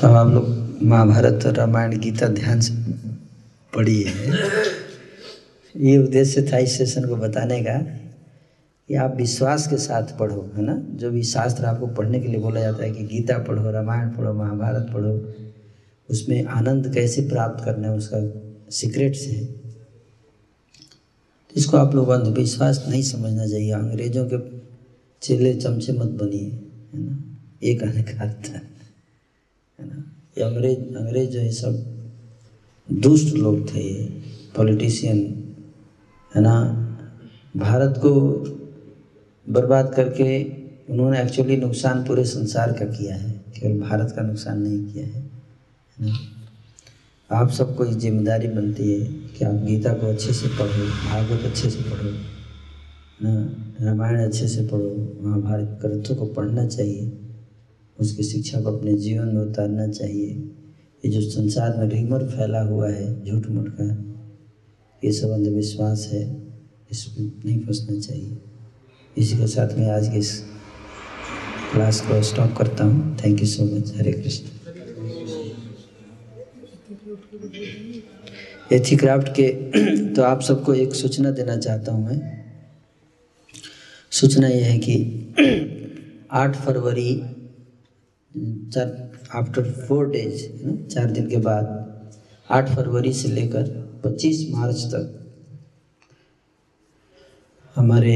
तो 0.00 0.08
आप 0.08 0.32
लोग 0.32 0.48
महाभारत 0.82 1.46
रामायण 1.56 1.98
गीता 1.98 2.26
ध्यान 2.28 2.60
से 2.60 2.72
पढ़िए। 3.72 4.12
ये 5.74 5.96
उद्देश्य 5.98 6.42
था 6.42 6.58
इस 6.58 6.76
सेशन 6.78 7.08
को 7.08 7.16
बताने 7.16 7.62
का 7.62 7.78
कि 8.88 8.94
आप 8.94 9.16
विश्वास 9.16 9.66
के 9.68 9.76
साथ 9.76 10.18
पढ़ो, 10.18 10.40
है 10.56 10.62
ना? 10.62 10.76
जो 10.90 11.10
भी 11.10 11.22
शास्त्र 11.22 11.64
आपको 11.64 11.86
पढ़ने 11.86 12.20
के 12.20 12.28
लिए 12.28 12.40
बोला 12.40 12.60
जाता 12.60 12.84
है 12.84 12.90
कि 12.90 13.04
गीता 13.04 13.38
पढ़ो, 13.38 13.70
रामायण 13.70 14.08
पढ़ो, 14.08 14.32
महाभारत 14.32 14.90
पढ़ो, 14.94 15.14
उसमें 16.08 16.44
आनंद 16.44 16.92
कैसे 16.94 17.22
प्राप्त 17.28 17.64
करना 17.64 17.88
है 17.88 17.96
उसका 17.96 18.18
सीक्रेट्स 18.70 19.26
है 19.26 19.44
तो 21.46 21.54
इसको 21.56 21.76
आप 21.76 21.94
लोग 21.94 22.08
अंधविश्वास 22.08 22.84
नहीं 22.88 23.02
समझना 23.02 23.46
चाहिए। 23.46 23.72
अंग्रेज़ों 23.72 24.24
के 24.24 24.38
चेले 25.22 25.54
चमचे 25.54 25.92
मत 25.92 26.10
बनिए। 26.22 26.65
है 26.96 27.02
ना? 27.02 27.38
ये 27.62 27.74
कहने 27.74 28.02
का 28.02 28.22
अर्थ 28.22 28.48
है 28.48 28.62
ना? 29.80 30.04
ये 30.38 30.44
अंग्रेज़ 30.44 30.78
अंग्रेज़ 30.96 31.30
जो 31.30 31.40
है 31.40 31.50
सब 31.52 31.94
दुष्ट 32.92 33.34
लोग 33.34 33.74
थे, 33.74 33.80
ये 33.80 34.22
पॉलिटिशियन 34.56 35.18
है 36.36 36.42
ना? 36.42 36.82
भारत 37.56 37.94
को 37.98 38.12
बर्बाद 39.46 39.92
करके 39.96 40.44
उन्होंने 40.92 41.22
एक्चुअली 41.22 41.56
नुकसान 41.56 42.04
पूरे 42.04 42.24
संसार 42.24 42.72
का 42.72 42.84
किया 42.84 43.16
है, 43.16 43.30
केवल 43.30 43.80
भारत 43.80 44.12
का 44.16 44.22
नुकसान 44.22 44.62
नहीं 44.62 44.92
किया 44.92 45.06
है 45.06 45.12
है 45.12 46.06
ना? 46.06 46.18
आप 47.30 47.50
सबको 47.50 47.84
ये 47.84 47.92
ज़िम्मेदारी 47.92 48.48
बनती 48.48 48.92
है 48.92 49.06
कि 49.06 49.44
आप 49.44 49.54
गीता 49.54 49.92
को 49.92 50.06
अच्छे 50.06 50.32
से 50.32 50.48
पढ़ो, 50.48 50.86
भागवत 51.10 51.44
अच्छे 51.44 51.70
से 51.70 51.82
पढ़ो 51.82 52.10
ना? 53.22 53.65
रामायण 53.80 54.18
अच्छे 54.18 54.46
से 54.48 54.66
पढ़ो, 54.68 55.20
महाभारत 55.22 55.78
ग्रंथों 55.82 56.14
को 56.16 56.26
पढ़ना 56.34 56.66
चाहिए, 56.66 57.10
उसकी 57.98 58.22
शिक्षा 58.22 58.60
को 58.60 58.70
अपने 58.70 58.92
जीवन 58.94 59.26
में 59.26 59.42
उतारना 59.42 59.86
चाहिए। 59.88 60.28
ये 61.04 61.10
जो 61.10 61.20
संसार 61.22 61.76
में 61.78 61.86
रिमर 61.88 62.24
फैला 62.28 62.60
हुआ 62.62 62.88
है, 62.90 63.24
झूठ 63.24 63.48
मूठ 63.48 63.68
का, 63.70 63.86
ये 65.02 65.12
सब 65.12 65.30
अंधविश्वास 65.30 66.08
है, 66.12 66.24
इसमें 66.90 67.26
नहीं 67.44 67.60
फंसना 67.60 67.98
चाहिए। 67.98 68.36
इसी 69.16 69.36
के 69.38 69.46
साथ 69.46 69.76
मैं 69.78 69.90
आज 69.90 70.08
की 70.08 70.18
इस 70.18 70.32
क्लास 71.72 72.00
को 72.00 72.22
स्टॉप 72.22 72.56
करता 72.58 72.84
हूँ। 72.84 73.16
Thank 73.24 73.40
you 73.40 73.46
so 73.46 73.64
much 73.66 73.92
Hare 73.96 74.12
Krishna 74.12 74.54
एथी 78.72 78.96
क्राफ्ट 78.96 79.28
के 79.38 79.48
तो 80.14 80.22
आप 80.22 80.40
सबको 80.42 80.74
एक 80.74 80.94
सूचना 80.94 81.30
देना 81.30 81.56
चाहता 81.58 81.92
हूँ 81.92 82.04
मैं। 82.06 82.45
सूचना 84.16 84.48
यह 84.48 84.66
है 84.66 84.78
कि 84.78 84.94
आठ 86.30 86.56
फरवरी, 86.56 87.22
चार 88.72 89.12
आफ्टर 89.34 89.70
फोर 89.70 90.10
डेज़ 90.10 90.46
चार 90.86 91.10
दिन 91.10 91.28
के 91.30 91.36
बाद, 91.36 91.66
आठ 92.50 92.68
फरवरी 92.68 93.12
से 93.12 93.28
लेकर 93.28 93.62
पच्चीस 94.04 94.46
मार्च 94.50 94.76
तक 94.76 95.34
हमारे 97.76 98.14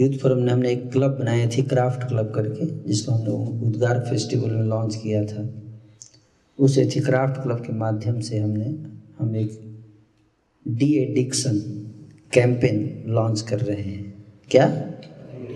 यूथ 0.00 0.18
फोरम 0.18 0.38
ने 0.38 0.52
हमने 0.52 0.72
एक 0.72 0.92
क्लब 0.92 1.18
बनाया 1.18 1.48
थी, 1.48 1.62
क्राफ्ट 1.62 2.08
क्लब 2.08 2.32
करके, 2.34 2.88
जिसको 2.88 3.12
हमने 3.12 3.66
उद्गार 3.66 4.00
फेस्टिवल 4.00 4.50
में 4.50 4.64
लॉन्च 4.64 4.96
किया 4.96 5.24
था। 5.24 5.50
उस 6.58 6.78
एथी 6.78 7.00
क्राफ्ट 7.00 7.42
क्लब 7.42 7.56
के 7.56 7.72
माध्यम 7.72 8.20
से 8.20 8.38
हमने, 8.38 8.74
हम 9.18 9.36
एक 9.36 9.60
डी 10.68 10.94
एडिक्शन 10.94 11.58
कैंपेन 12.32 13.04
लॉन्च 13.06 13.40
कर 13.40 13.60
रहे 13.60 13.82
हैं। 13.82 14.24
क्या? 14.50 14.93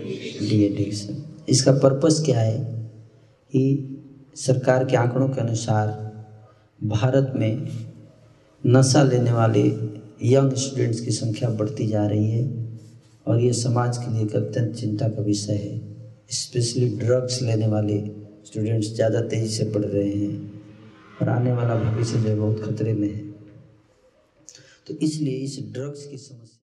डी 0.09 0.63
एडिक्शन 0.65 1.23
इसका 1.49 1.71
पर्पस 1.79 2.21
क्या 2.25 2.39
है? 2.39 2.57
कि 3.53 3.95
सरकार 4.37 4.85
के 4.85 4.95
आंकड़ों 4.97 5.27
के 5.29 5.41
अनुसार 5.41 5.87
भारत 6.81 7.33
में 7.35 7.67
नशा 8.63 9.03
लेने 9.03 9.31
वाले 9.31 9.63
यंग 10.23 10.53
स्टूडेंट्स 10.55 10.99
की 10.99 11.11
संख्या 11.11 11.49
बढ़ती 11.49 11.87
जा 11.87 12.05
रही 12.07 12.29
है 12.31 12.43
और 13.27 13.39
ये 13.41 13.53
समाज 13.53 13.97
के 13.97 14.13
लिए 14.13 14.23
एक 14.23 14.35
अत्यंत 14.35 14.75
चिंता 14.75 15.07
का 15.07 15.21
विषय 15.21 15.53
है। 15.53 15.79
स्पेशली 16.31 16.89
ड्रग्स 16.97 17.41
लेने 17.41 17.67
वाले 17.67 17.99
स्टूडेंट्स 18.45 18.93
ज़्यादा 18.95 19.21
तेज़ी 19.23 19.49
से 19.49 19.63
बढ़ 19.71 19.85
रहे 19.85 20.09
हैं 20.09 20.35
और 21.21 21.29
आने 21.29 21.53
वाला 21.53 21.75
भविष्य 21.75 22.19
जो 22.19 22.35
बहुत 22.35 22.63
खतरे 22.63 22.93
में 22.93 23.07
है। 23.07 23.27
तो 24.87 24.93
इसलिए 24.97 25.37
इस 25.37 25.59
ड्रग्स 25.73 26.05
की 26.05 26.17
समस्या 26.17 26.57